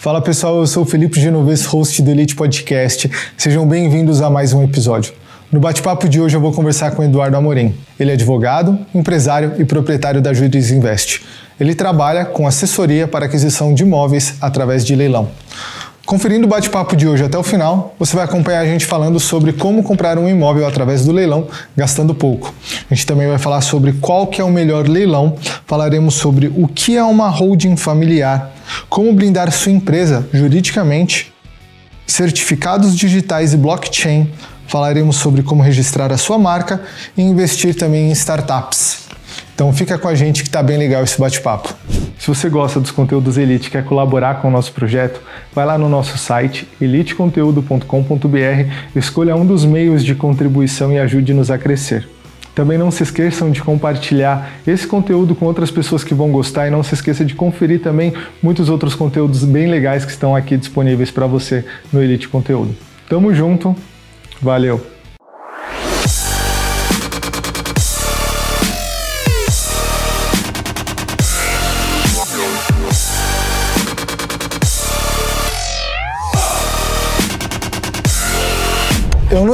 Fala 0.00 0.22
pessoal, 0.22 0.60
eu 0.60 0.66
sou 0.66 0.84
o 0.84 0.86
Felipe 0.86 1.20
Genovese, 1.20 1.66
host 1.66 2.00
do 2.00 2.10
Elite 2.10 2.34
Podcast. 2.34 3.10
Sejam 3.36 3.68
bem-vindos 3.68 4.22
a 4.22 4.30
mais 4.30 4.54
um 4.54 4.64
episódio. 4.64 5.12
No 5.52 5.60
bate-papo 5.60 6.08
de 6.08 6.18
hoje 6.18 6.34
eu 6.34 6.40
vou 6.40 6.54
conversar 6.54 6.92
com 6.92 7.04
Eduardo 7.04 7.36
Amorim. 7.36 7.74
Ele 7.98 8.10
é 8.10 8.14
advogado, 8.14 8.78
empresário 8.94 9.56
e 9.58 9.64
proprietário 9.66 10.22
da 10.22 10.32
Juris 10.32 10.70
Invest. 10.70 11.22
Ele 11.60 11.74
trabalha 11.74 12.24
com 12.24 12.46
assessoria 12.46 13.06
para 13.06 13.26
aquisição 13.26 13.74
de 13.74 13.82
imóveis 13.82 14.36
através 14.40 14.86
de 14.86 14.96
leilão. 14.96 15.28
Conferindo 16.06 16.46
o 16.46 16.48
bate-papo 16.48 16.96
de 16.96 17.06
hoje 17.06 17.22
até 17.22 17.36
o 17.36 17.42
final, 17.42 17.94
você 17.98 18.16
vai 18.16 18.24
acompanhar 18.24 18.60
a 18.60 18.66
gente 18.66 18.86
falando 18.86 19.20
sobre 19.20 19.52
como 19.52 19.82
comprar 19.82 20.18
um 20.18 20.26
imóvel 20.26 20.66
através 20.66 21.04
do 21.04 21.12
leilão, 21.12 21.46
gastando 21.76 22.14
pouco. 22.14 22.54
A 22.90 22.94
gente 22.94 23.04
também 23.04 23.28
vai 23.28 23.36
falar 23.36 23.60
sobre 23.60 23.92
qual 23.92 24.26
que 24.28 24.40
é 24.40 24.44
o 24.44 24.50
melhor 24.50 24.88
leilão, 24.88 25.36
falaremos 25.66 26.14
sobre 26.14 26.46
o 26.56 26.66
que 26.66 26.96
é 26.96 27.04
uma 27.04 27.28
holding 27.28 27.76
familiar, 27.76 28.50
como 28.88 29.12
blindar 29.12 29.50
sua 29.50 29.72
empresa 29.72 30.28
juridicamente, 30.32 31.32
certificados 32.06 32.96
digitais 32.96 33.54
e 33.54 33.56
blockchain, 33.56 34.30
falaremos 34.66 35.16
sobre 35.16 35.42
como 35.42 35.62
registrar 35.62 36.12
a 36.12 36.18
sua 36.18 36.38
marca 36.38 36.82
e 37.16 37.22
investir 37.22 37.74
também 37.74 38.08
em 38.08 38.12
startups. 38.12 39.08
Então 39.54 39.72
fica 39.72 39.98
com 39.98 40.08
a 40.08 40.14
gente 40.14 40.42
que 40.42 40.48
está 40.48 40.62
bem 40.62 40.78
legal 40.78 41.04
esse 41.04 41.20
bate-papo. 41.20 41.74
Se 42.18 42.28
você 42.28 42.48
gosta 42.48 42.80
dos 42.80 42.90
conteúdos 42.90 43.36
Elite 43.36 43.68
e 43.68 43.70
quer 43.70 43.84
colaborar 43.84 44.40
com 44.40 44.48
o 44.48 44.50
nosso 44.50 44.72
projeto, 44.72 45.20
vai 45.54 45.66
lá 45.66 45.76
no 45.76 45.88
nosso 45.88 46.16
site 46.16 46.66
eliteconteúdo.com.br, 46.80 47.86
escolha 48.96 49.36
um 49.36 49.44
dos 49.44 49.64
meios 49.64 50.04
de 50.04 50.14
contribuição 50.14 50.92
e 50.92 50.98
ajude-nos 50.98 51.50
a 51.50 51.58
crescer. 51.58 52.08
Também 52.54 52.76
não 52.76 52.90
se 52.90 53.02
esqueçam 53.02 53.50
de 53.50 53.62
compartilhar 53.62 54.50
esse 54.66 54.86
conteúdo 54.86 55.34
com 55.34 55.46
outras 55.46 55.70
pessoas 55.70 56.04
que 56.04 56.14
vão 56.14 56.30
gostar 56.30 56.66
e 56.66 56.70
não 56.70 56.82
se 56.82 56.94
esqueça 56.94 57.24
de 57.24 57.34
conferir 57.34 57.80
também 57.80 58.12
muitos 58.42 58.68
outros 58.68 58.94
conteúdos 58.94 59.44
bem 59.44 59.68
legais 59.68 60.04
que 60.04 60.10
estão 60.10 60.34
aqui 60.34 60.56
disponíveis 60.56 61.10
para 61.10 61.26
você 61.26 61.64
no 61.92 62.02
Elite 62.02 62.28
Conteúdo. 62.28 62.74
Tamo 63.08 63.34
junto, 63.34 63.74
valeu! 64.42 64.99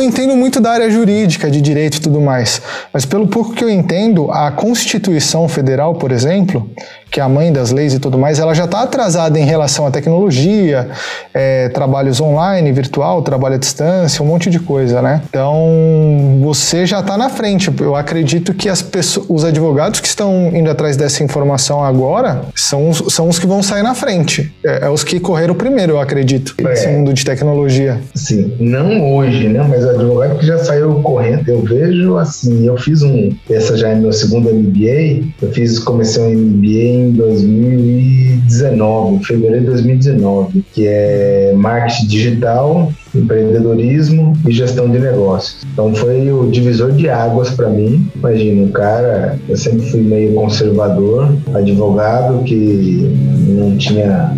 Entendo 0.07 0.37
muito 0.37 0.61
da 0.61 0.71
área 0.71 0.91
jurídica, 0.91 1.51
de 1.51 1.61
direito 1.61 1.99
e 1.99 2.01
tudo 2.01 2.21
mais, 2.21 2.62
mas 2.93 3.05
pelo 3.05 3.27
pouco 3.27 3.53
que 3.53 3.62
eu 3.62 3.69
entendo, 3.69 4.31
a 4.31 4.51
Constituição 4.51 5.48
Federal, 5.48 5.95
por 5.95 6.13
exemplo, 6.13 6.71
que 7.17 7.20
é 7.20 7.22
a 7.22 7.31
mãe 7.31 7.50
das 7.50 7.70
leis 7.70 7.95
e 7.95 7.98
tudo 7.98 8.19
mais, 8.19 8.39
ela 8.39 8.55
já 8.55 8.67
está 8.67 8.83
atrasada 8.83 9.39
em 9.39 9.45
relação 9.47 9.86
à 9.86 9.91
tecnologia, 9.91 10.91
é, 11.33 11.70
trabalhos 11.70 12.20
online, 12.20 12.70
virtual, 12.73 13.23
trabalho 13.23 13.55
à 13.55 13.58
distância, 13.58 14.23
um 14.23 14.27
monte 14.27 14.50
de 14.50 14.61
coisa, 14.61 15.00
né? 15.00 15.23
Então, 15.27 16.39
você 16.42 16.84
já 16.84 17.00
está 17.00 17.17
na 17.17 17.31
frente. 17.31 17.73
Eu 17.81 17.97
acredito 17.97 18.53
que 18.53 18.69
as 18.69 18.83
pessoas, 18.83 19.27
os 19.31 19.45
advogados 19.47 19.98
que 19.98 20.06
estão 20.06 20.50
indo 20.53 20.70
atrás 20.70 20.95
dessa 20.95 21.25
informação 21.25 21.83
agora 21.83 22.42
são, 22.55 22.92
são 22.92 23.30
os 23.30 23.39
que 23.39 23.47
vão 23.47 23.62
sair 23.62 23.83
na 23.83 23.95
frente. 23.95 24.53
É, 24.62 24.84
é 24.84 24.91
os 24.91 25.03
que 25.03 25.19
correram 25.19 25.55
primeiro, 25.55 25.95
eu 25.95 26.01
acredito, 26.03 26.55
é. 26.58 26.64
nesse 26.64 26.86
mundo 26.86 27.14
de 27.14 27.25
tecnologia. 27.25 27.98
Sim, 28.14 28.55
não 28.61 29.14
hoje, 29.14 29.48
né? 29.48 29.64
Mas 29.67 29.83
o 29.86 29.89
advogado 29.89 30.39
que 30.39 30.45
já 30.45 30.58
saiu 30.58 30.97
correndo, 30.97 31.48
eu 31.48 31.62
vejo 31.62 32.19
assim, 32.19 32.67
eu 32.67 32.77
fiz 32.77 33.01
um, 33.01 33.34
essa 33.48 33.75
já 33.75 33.89
é 33.89 33.95
meu 33.95 34.12
segundo 34.12 34.53
MBA, 34.53 35.33
eu 35.41 35.51
fiz, 35.51 35.78
comecei 35.78 36.23
um 36.23 36.39
MBA 36.39 37.06
em 37.06 37.06
2019, 37.12 39.25
fevereiro 39.25 39.61
de 39.61 39.67
2019, 39.67 40.65
que 40.73 40.87
é 40.87 41.53
marketing 41.57 42.07
digital, 42.07 42.93
empreendedorismo 43.15 44.33
e 44.47 44.53
gestão 44.53 44.91
de 44.91 44.98
negócios. 44.98 45.65
Então 45.73 45.95
foi 45.95 46.31
o 46.33 46.51
divisor 46.51 46.93
de 46.93 47.09
águas 47.09 47.51
para 47.51 47.69
mim. 47.69 48.09
Imagina, 48.17 48.63
um 48.63 48.70
cara, 48.70 49.39
eu 49.48 49.57
sempre 49.57 49.91
fui 49.91 50.03
meio 50.03 50.35
conservador, 50.35 51.35
advogado 51.55 52.42
que 52.45 53.11
não 53.48 53.77
tinha 53.77 54.33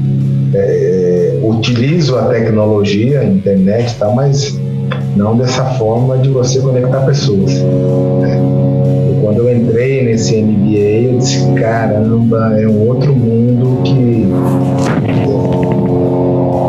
é, 0.54 1.38
utilizo 1.42 2.16
a 2.16 2.26
tecnologia, 2.26 3.21
a 3.21 3.25
internet 3.25 3.92
e 3.92 3.97
tal, 3.97 4.15
mas 4.15 4.59
não 5.16 5.37
dessa 5.37 5.65
forma 5.75 6.19
de 6.19 6.28
você 6.28 6.60
conectar 6.60 7.00
pessoas. 7.00 7.53
Né? 7.53 8.38
quando 9.28 9.47
eu 9.47 9.56
entrei 9.56 9.88
nesse 10.18 10.42
MBA, 10.42 11.12
eu 11.12 11.18
disse, 11.18 11.52
caramba, 11.54 12.60
é 12.60 12.66
um 12.66 12.88
outro 12.88 13.14
mundo 13.14 13.82
que 13.84 14.26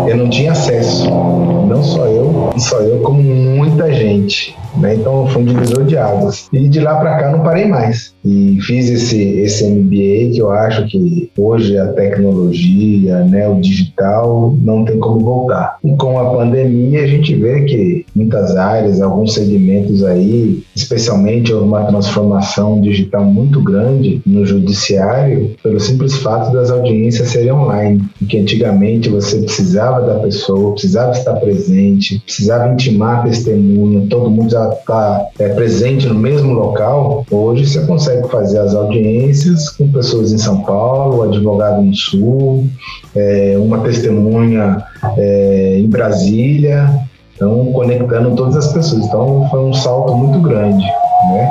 eu 0.07 0.17
não 0.17 0.29
tinha 0.29 0.51
acesso. 0.51 1.09
Não 1.09 1.83
só 1.83 2.05
eu, 2.05 2.51
só 2.57 2.79
eu, 2.81 2.99
como 3.01 3.23
muita 3.23 3.91
gente. 3.91 4.55
Então 4.99 5.25
foi 5.27 5.41
um 5.41 5.45
divisor 5.45 5.85
de 5.85 5.97
águas. 5.97 6.49
E 6.51 6.67
de 6.67 6.79
lá 6.79 6.95
para 6.95 7.17
cá 7.17 7.31
não 7.31 7.41
parei 7.41 7.65
mais. 7.65 8.13
E 8.23 8.57
fiz 8.61 8.89
esse, 8.89 9.21
esse 9.39 9.65
MBA 9.65 10.33
que 10.33 10.39
eu 10.39 10.51
acho 10.51 10.85
que 10.87 11.31
hoje 11.37 11.77
a 11.77 11.87
tecnologia, 11.93 13.23
né, 13.23 13.47
o 13.47 13.61
digital, 13.61 14.55
não 14.61 14.83
tem 14.83 14.99
como 14.99 15.19
voltar. 15.19 15.77
E 15.83 15.95
com 15.95 16.19
a 16.19 16.29
pandemia 16.31 17.03
a 17.03 17.07
gente 17.07 17.33
vê 17.35 17.61
que 17.61 18.05
muitas 18.13 18.55
áreas, 18.57 19.01
alguns 19.01 19.33
segmentos 19.33 20.03
aí, 20.03 20.61
especialmente 20.75 21.53
uma 21.53 21.85
transformação 21.85 22.81
digital 22.81 23.23
muito 23.23 23.61
grande 23.61 24.21
no 24.25 24.45
judiciário, 24.45 25.55
pelo 25.63 25.79
simples 25.79 26.17
fato 26.17 26.51
das 26.51 26.69
audiências 26.69 27.29
serem 27.29 27.53
online. 27.53 28.01
Porque 28.19 28.37
antigamente 28.37 29.09
você 29.09 29.39
precisava 29.39 30.01
da 30.01 30.19
pessoa, 30.19 30.73
precisava 30.73 31.11
estar 31.11 31.35
presente, 31.35 32.19
precisava 32.19 32.71
intimar 32.73 33.23
testemunha, 33.23 34.07
todo 34.09 34.29
mundo 34.29 34.51
já 34.51 34.67
está 34.89 35.27
é, 35.37 35.49
presente 35.49 36.07
no 36.07 36.15
mesmo 36.15 36.51
local, 36.51 37.23
hoje 37.29 37.67
você 37.67 37.85
consegue 37.85 38.27
fazer 38.29 38.57
as 38.57 38.73
audiências 38.73 39.69
com 39.69 39.91
pessoas 39.91 40.33
em 40.33 40.37
São 40.37 40.63
Paulo, 40.63 41.23
advogado 41.23 41.81
no 41.81 41.95
Sul, 41.95 42.67
é, 43.15 43.55
uma 43.59 43.79
testemunha 43.79 44.83
é, 45.15 45.77
em 45.79 45.87
Brasília, 45.87 46.89
então 47.35 47.71
conectando 47.71 48.35
todas 48.35 48.57
as 48.57 48.73
pessoas. 48.73 49.05
Então 49.05 49.47
foi 49.51 49.59
um 49.59 49.73
salto 49.73 50.15
muito 50.15 50.39
grande, 50.41 50.83
né? 50.83 51.49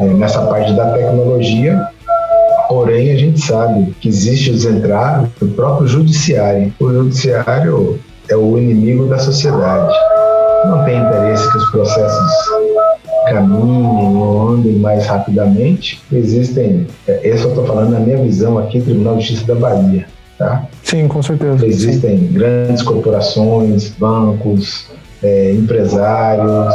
É, 0.00 0.04
nessa 0.14 0.42
parte 0.46 0.72
da 0.74 0.90
tecnologia, 0.92 1.88
Porém, 2.68 3.10
a 3.10 3.18
gente 3.18 3.38
sabe 3.38 3.94
que 4.00 4.08
existe 4.08 4.50
os 4.50 4.64
entraves 4.64 5.28
do 5.38 5.46
próprio 5.48 5.86
judiciário. 5.86 6.72
O 6.80 6.90
judiciário 6.90 8.00
é 8.30 8.34
o 8.34 8.56
inimigo 8.56 9.04
da 9.08 9.18
sociedade 9.18 9.92
não 10.64 10.84
tem 10.84 10.98
interesse 10.98 11.50
que 11.50 11.58
os 11.58 11.70
processos 11.70 12.32
caminhem 13.28 14.16
ou 14.16 14.48
andem 14.48 14.74
mais 14.74 15.06
rapidamente. 15.06 16.02
Existem, 16.12 16.86
é, 17.06 17.28
isso 17.28 17.44
eu 17.44 17.50
estou 17.50 17.66
falando 17.66 17.90
na 17.90 18.00
minha 18.00 18.18
visão 18.18 18.58
aqui, 18.58 18.80
Tribunal 18.80 19.16
de 19.16 19.22
Justiça 19.22 19.54
da 19.54 19.60
Bahia. 19.60 20.06
Tá? 20.38 20.66
Sim, 20.82 21.08
com 21.08 21.22
certeza. 21.22 21.64
Existem 21.66 22.18
sim. 22.18 22.32
grandes 22.32 22.82
corporações, 22.82 23.90
bancos, 23.90 24.90
é, 25.22 25.52
empresários, 25.52 26.74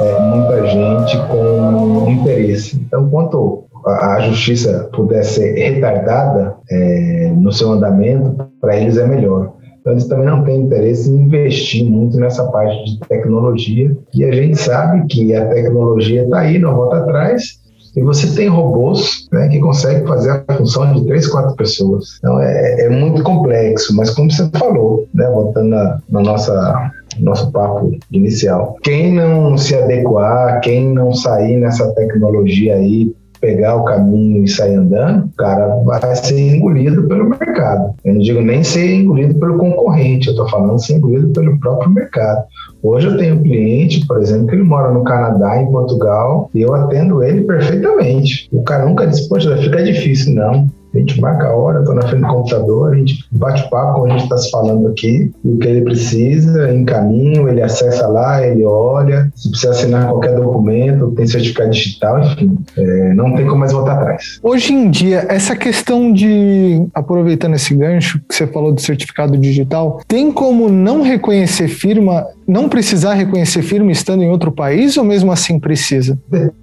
é, 0.00 0.18
muita 0.20 0.66
gente 0.66 1.16
com 1.28 2.10
interesse. 2.10 2.76
Então, 2.76 3.08
quanto 3.08 3.64
a 3.86 4.20
justiça 4.20 4.90
puder 4.92 5.24
ser 5.24 5.54
retardada 5.54 6.56
é, 6.70 7.32
no 7.34 7.50
seu 7.52 7.72
andamento, 7.72 8.46
para 8.60 8.76
eles 8.76 8.98
é 8.98 9.06
melhor. 9.06 9.54
Então, 9.80 9.92
eles 9.92 10.06
também 10.06 10.26
não 10.26 10.44
têm 10.44 10.60
interesse 10.60 11.10
em 11.10 11.22
investir 11.22 11.84
muito 11.84 12.18
nessa 12.18 12.44
parte 12.50 12.84
de 12.84 13.00
tecnologia. 13.00 13.96
E 14.14 14.24
a 14.24 14.32
gente 14.32 14.56
sabe 14.56 15.06
que 15.06 15.34
a 15.34 15.48
tecnologia 15.48 16.24
está 16.24 16.40
aí, 16.40 16.58
não 16.58 16.74
volta 16.74 16.98
atrás. 16.98 17.58
E 17.96 18.02
você 18.02 18.32
tem 18.36 18.48
robôs 18.48 19.26
né, 19.32 19.48
que 19.48 19.58
conseguem 19.58 20.06
fazer 20.06 20.44
a 20.46 20.54
função 20.54 20.92
de 20.92 21.04
três, 21.06 21.26
quatro 21.26 21.56
pessoas. 21.56 22.18
Então 22.18 22.40
é, 22.40 22.86
é 22.86 22.88
muito 22.88 23.22
complexo, 23.24 23.96
mas 23.96 24.10
como 24.10 24.30
você 24.30 24.48
falou, 24.54 25.08
né, 25.12 25.28
voltando 25.28 25.70
na, 25.70 25.98
na 26.08 26.20
nossa 26.20 26.92
nosso 27.18 27.50
papo 27.50 27.90
inicial. 28.12 28.76
Quem 28.82 29.12
não 29.12 29.56
se 29.58 29.74
adequar, 29.74 30.60
quem 30.60 30.92
não 30.92 31.12
sair 31.12 31.56
nessa 31.56 31.92
tecnologia 31.94 32.76
aí 32.76 33.12
pegar 33.40 33.76
o 33.76 33.84
caminho 33.84 34.44
e 34.44 34.48
sair 34.48 34.74
andando, 34.74 35.26
o 35.26 35.36
cara 35.36 35.76
vai 35.84 36.14
ser 36.16 36.56
engolido 36.56 37.08
pelo 37.08 37.30
mercado. 37.30 37.94
Eu 38.04 38.14
não 38.14 38.20
digo 38.20 38.40
nem 38.40 38.62
ser 38.62 38.94
engolido 38.94 39.34
pelo 39.34 39.58
concorrente, 39.58 40.28
eu 40.28 40.32
estou 40.32 40.48
falando 40.48 40.78
ser 40.78 40.96
engolido 40.96 41.28
pelo 41.30 41.58
próprio 41.58 41.90
mercado. 41.90 42.44
Hoje 42.82 43.06
eu 43.06 43.16
tenho 43.16 43.36
um 43.36 43.42
cliente, 43.42 44.06
por 44.06 44.18
exemplo, 44.20 44.46
que 44.46 44.54
ele 44.54 44.62
mora 44.62 44.92
no 44.92 45.04
Canadá, 45.04 45.60
em 45.60 45.70
Portugal, 45.70 46.50
e 46.54 46.62
eu 46.62 46.74
atendo 46.74 47.22
ele 47.22 47.42
perfeitamente. 47.42 48.48
O 48.52 48.62
cara 48.62 48.86
nunca 48.86 49.06
disse, 49.06 49.28
poxa, 49.28 49.50
vai 49.50 49.62
ficar 49.62 49.82
difícil. 49.82 50.34
Não. 50.34 50.68
A 50.94 50.98
gente 50.98 51.20
marca 51.20 51.46
a 51.46 51.56
hora, 51.56 51.80
estou 51.80 51.94
na 51.94 52.02
frente 52.02 52.22
do 52.22 52.26
computador, 52.26 52.92
a 52.92 52.96
gente 52.96 53.24
bate 53.30 53.68
papo 53.70 53.94
como 53.94 54.06
a 54.06 54.10
gente 54.10 54.24
está 54.24 54.36
se 54.36 54.50
falando 54.50 54.88
aqui, 54.88 55.30
e 55.44 55.48
o 55.48 55.58
que 55.58 55.68
ele 55.68 55.82
precisa, 55.82 56.72
encaminho, 56.72 57.48
ele 57.48 57.62
acessa 57.62 58.08
lá, 58.08 58.44
ele 58.44 58.64
olha, 58.64 59.30
se 59.36 59.50
precisa 59.50 59.72
assinar 59.72 60.08
qualquer 60.08 60.34
documento, 60.34 61.12
tem 61.12 61.26
certificado 61.26 61.70
digital, 61.70 62.20
enfim, 62.20 62.58
é, 62.76 63.14
não 63.14 63.34
tem 63.34 63.46
como 63.46 63.60
mais 63.60 63.72
voltar 63.72 63.94
atrás. 63.94 64.40
Hoje 64.42 64.72
em 64.72 64.90
dia, 64.90 65.26
essa 65.28 65.54
questão 65.54 66.12
de, 66.12 66.84
aproveitando 66.94 67.54
esse 67.54 67.74
gancho 67.74 68.20
que 68.28 68.34
você 68.34 68.46
falou 68.46 68.72
do 68.72 68.80
certificado 68.80 69.36
digital, 69.36 70.00
tem 70.08 70.32
como 70.32 70.68
não 70.68 71.02
reconhecer 71.02 71.68
firma, 71.68 72.26
não 72.46 72.68
precisar 72.68 73.14
reconhecer 73.14 73.62
firma 73.62 73.92
estando 73.92 74.22
em 74.22 74.30
outro 74.30 74.50
país 74.50 74.96
ou 74.96 75.04
mesmo 75.04 75.30
assim 75.30 75.58
precisa? 75.58 76.18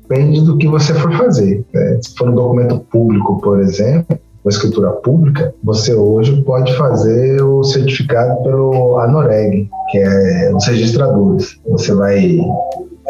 Depende 0.09 0.41
do 0.41 0.57
que 0.57 0.67
você 0.67 0.93
for 0.93 1.11
fazer. 1.13 1.65
Né? 1.73 1.99
Se 2.01 2.15
for 2.15 2.29
um 2.29 2.35
documento 2.35 2.79
público, 2.91 3.41
por 3.41 3.59
exemplo, 3.59 4.17
uma 4.43 4.49
escritura 4.49 4.91
pública, 4.91 5.53
você 5.63 5.93
hoje 5.93 6.41
pode 6.43 6.73
fazer 6.77 7.41
o 7.41 7.63
certificado 7.63 8.41
pelo 8.43 8.97
ANOREG, 8.99 9.69
que 9.91 9.97
é 9.97 10.51
os 10.55 10.65
registradores. 10.65 11.59
Você 11.67 11.93
vai 11.93 12.39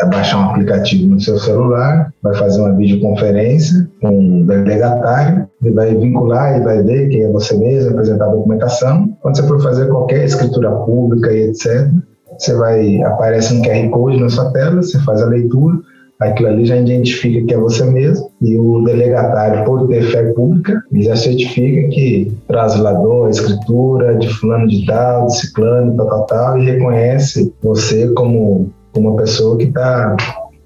baixar 0.09 0.39
um 0.39 0.49
aplicativo 0.51 1.13
no 1.13 1.19
seu 1.19 1.38
celular, 1.39 2.11
vai 2.21 2.35
fazer 2.35 2.61
uma 2.61 2.73
videoconferência 2.73 3.89
com 4.01 4.09
um 4.09 4.45
delegatário, 4.45 5.47
ele 5.63 5.73
vai 5.73 5.95
vincular, 5.95 6.55
ele 6.55 6.63
vai 6.63 6.83
ver 6.83 7.09
quem 7.09 7.23
é 7.23 7.31
você 7.31 7.55
mesmo, 7.57 7.91
apresentar 7.91 8.25
a 8.25 8.33
documentação. 8.33 9.15
Quando 9.21 9.38
você 9.38 9.44
for 9.44 9.61
fazer 9.61 9.88
qualquer 9.89 10.25
escritura 10.25 10.71
pública 10.71 11.31
e 11.31 11.49
etc., 11.49 11.91
você 12.38 12.55
vai 12.55 13.01
aparece 13.01 13.53
um 13.53 13.61
QR 13.61 13.89
Code 13.89 14.19
na 14.19 14.29
sua 14.29 14.51
tela, 14.51 14.81
você 14.81 14.99
faz 14.99 15.21
a 15.21 15.25
leitura, 15.25 15.77
aquilo 16.19 16.50
ali 16.50 16.66
já 16.66 16.78
identifica 16.78 17.46
que 17.46 17.54
é 17.54 17.58
você 17.58 17.86
mesmo 17.86 18.31
e 18.42 18.58
o 18.58 18.81
delegatário, 18.84 19.66
por 19.66 19.88
ter 19.88 20.04
fé 20.04 20.31
pública, 20.34 20.81
já 20.94 21.16
certifica 21.16 21.90
que 21.90 22.31
trasladou 22.48 23.25
a 23.25 23.30
escritura 23.30 24.16
de 24.16 24.28
fulano 24.28 24.68
de 24.68 24.86
tal, 24.86 25.28
de 25.28 25.38
ciclano, 25.38 25.96
tal, 25.96 26.08
tal, 26.08 26.25
tal, 26.25 26.58
e 26.60 26.66
reconhece 26.66 27.54
você 27.62 28.08
como 28.14 28.69
uma 28.96 29.16
pessoa 29.16 29.58
que 29.58 29.66
está 29.66 30.16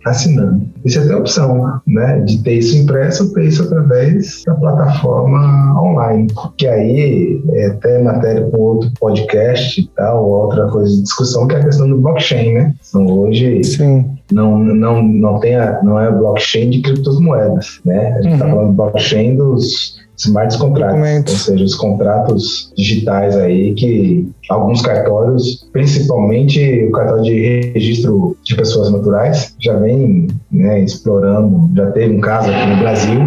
assinando. 0.05 0.67
Você 0.83 1.01
tem 1.01 1.13
a 1.13 1.19
opção 1.19 1.79
né, 1.87 2.19
de 2.21 2.41
ter 2.43 2.55
isso 2.55 2.77
impresso 2.77 3.25
ou 3.25 3.33
ter 3.33 3.45
isso 3.45 3.63
através 3.63 4.43
da 4.45 4.55
plataforma 4.55 5.81
online, 5.81 6.27
que 6.57 6.67
aí 6.67 7.41
é 7.53 7.67
até 7.67 8.01
matéria 8.01 8.43
com 8.49 8.57
outro 8.57 8.91
podcast 8.99 9.79
e 9.79 9.87
tal, 9.95 10.27
outra 10.27 10.67
coisa 10.67 10.93
de 10.95 11.03
discussão, 11.03 11.47
que 11.47 11.55
é 11.55 11.59
a 11.59 11.63
questão 11.63 11.87
do 11.87 11.97
blockchain, 11.97 12.53
né? 12.53 12.73
Então 12.87 13.05
hoje 13.05 13.63
Sim. 13.63 14.05
Não, 14.31 14.57
não, 14.57 15.03
não, 15.03 15.39
tem 15.39 15.55
a, 15.55 15.83
não 15.83 15.99
é 15.99 16.09
blockchain 16.09 16.69
de 16.69 16.81
criptomoedas, 16.81 17.81
né? 17.85 18.13
A 18.13 18.21
gente 18.21 18.33
está 18.33 18.45
uhum. 18.45 18.51
falando 18.51 18.73
blockchain 18.73 19.35
dos 19.35 20.00
smart 20.25 20.57
contracts, 20.57 21.33
ou 21.33 21.39
seja, 21.39 21.63
os 21.63 21.75
contratos 21.75 22.71
digitais 22.77 23.35
aí 23.35 23.73
que 23.73 24.29
alguns 24.49 24.81
cartórios, 24.81 25.67
principalmente 25.73 26.85
o 26.85 26.91
cartório 26.91 27.23
de 27.23 27.71
registro 27.73 28.37
de 28.43 28.55
pessoas 28.55 28.91
naturais, 28.91 29.55
já 29.59 29.75
vem 29.77 30.27
né, 30.51 30.81
explorando. 30.81 31.69
Já 31.75 31.91
teve 31.91 32.15
um 32.15 32.21
caso 32.21 32.51
aqui 32.51 32.65
no 32.67 32.77
Brasil, 32.77 33.19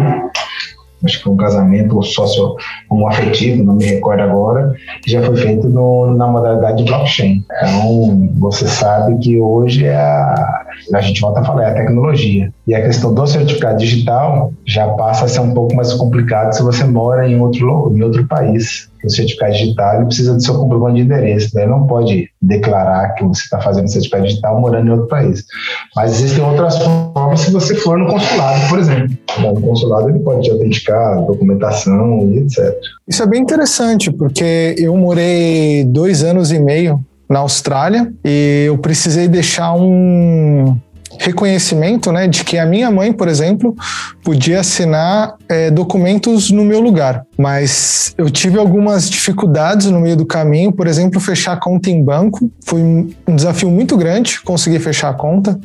acho 1.03 1.17
que 1.17 1.23
foi 1.23 1.33
um 1.33 1.37
casamento 1.37 2.01
sócio 2.01 2.55
como 2.87 3.07
afetivo, 3.07 3.63
não 3.63 3.75
me 3.75 3.85
recordo 3.85 4.21
agora, 4.21 4.73
que 5.03 5.11
já 5.11 5.21
foi 5.21 5.35
feito 5.35 5.67
no, 5.67 6.15
na 6.15 6.27
modalidade 6.27 6.83
de 6.83 6.89
blockchain. 6.89 7.43
Então, 7.57 8.29
você 8.39 8.65
sabe 8.67 9.17
que 9.19 9.39
hoje 9.39 9.85
é 9.85 9.95
a, 9.95 10.65
a 10.93 11.01
gente 11.01 11.21
volta 11.21 11.41
a 11.41 11.45
falar, 11.45 11.63
é 11.63 11.71
a 11.71 11.75
tecnologia. 11.75 12.51
E 12.67 12.73
a 12.73 12.81
questão 12.81 13.13
do 13.13 13.27
certificado 13.27 13.77
digital 13.77 14.51
já 14.65 14.87
passa 14.89 15.25
a 15.25 15.27
ser 15.27 15.39
um 15.39 15.53
pouco 15.53 15.75
mais 15.75 15.93
complicado 15.93 16.51
se 16.53 16.63
você 16.63 16.83
mora 16.83 17.27
em 17.27 17.39
outro, 17.39 17.93
em 17.95 18.01
outro 18.01 18.25
país. 18.27 18.89
O 19.03 19.09
certificado 19.09 19.51
digital 19.53 19.97
ele 19.97 20.05
precisa 20.07 20.33
do 20.33 20.43
seu 20.43 20.55
comprovante 20.55 20.95
de 20.95 21.01
endereço, 21.01 21.55
né? 21.55 21.67
não 21.67 21.85
pode 21.85 22.27
declarar 22.41 23.13
que 23.13 23.23
você 23.23 23.43
está 23.43 23.61
fazendo 23.61 23.87
certificado 23.87 24.25
digital 24.25 24.59
morando 24.59 24.87
em 24.87 24.91
outro 24.91 25.07
país. 25.07 25.45
Mas 25.95 26.13
existem 26.13 26.43
outras 26.43 26.79
formas 26.79 27.41
se 27.41 27.51
você 27.51 27.75
for 27.75 27.99
no 27.99 28.07
consulado, 28.07 28.67
por 28.67 28.79
exemplo. 28.79 29.15
No 29.39 29.61
consulado 29.61 30.09
ele 30.09 30.19
pode 30.19 30.41
te 30.41 30.51
autenticar, 30.51 31.23
documentação 31.23 32.27
e 32.31 32.39
etc. 32.39 32.75
Isso 33.07 33.21
é 33.21 33.27
bem 33.27 33.41
interessante, 33.41 34.11
porque 34.11 34.75
eu 34.79 34.97
morei 34.97 35.83
dois 35.83 36.23
anos 36.23 36.51
e 36.51 36.57
meio 36.57 36.99
na 37.29 37.39
Austrália 37.39 38.11
e 38.23 38.65
eu 38.67 38.77
precisei 38.77 39.27
deixar 39.27 39.73
um 39.73 40.75
reconhecimento 41.25 42.11
né, 42.11 42.27
de 42.27 42.43
que 42.43 42.57
a 42.57 42.65
minha 42.65 42.91
mãe, 42.91 43.11
por 43.11 43.27
exemplo, 43.27 43.75
podia 44.23 44.59
assinar 44.59 45.35
é, 45.49 45.71
documentos 45.71 46.51
no 46.51 46.63
meu 46.63 46.79
lugar. 46.79 47.25
Mas 47.37 48.13
eu 48.17 48.29
tive 48.29 48.59
algumas 48.59 49.09
dificuldades 49.09 49.87
no 49.87 49.99
meio 49.99 50.15
do 50.15 50.25
caminho, 50.25 50.71
por 50.71 50.85
exemplo, 50.85 51.19
fechar 51.19 51.59
conta 51.59 51.89
em 51.89 52.03
banco. 52.03 52.51
Foi 52.63 52.79
um 52.79 53.35
desafio 53.35 53.71
muito 53.71 53.97
grande 53.97 54.39
conseguir 54.41 54.79
fechar 54.79 55.09
a 55.09 55.13
conta 55.13 55.59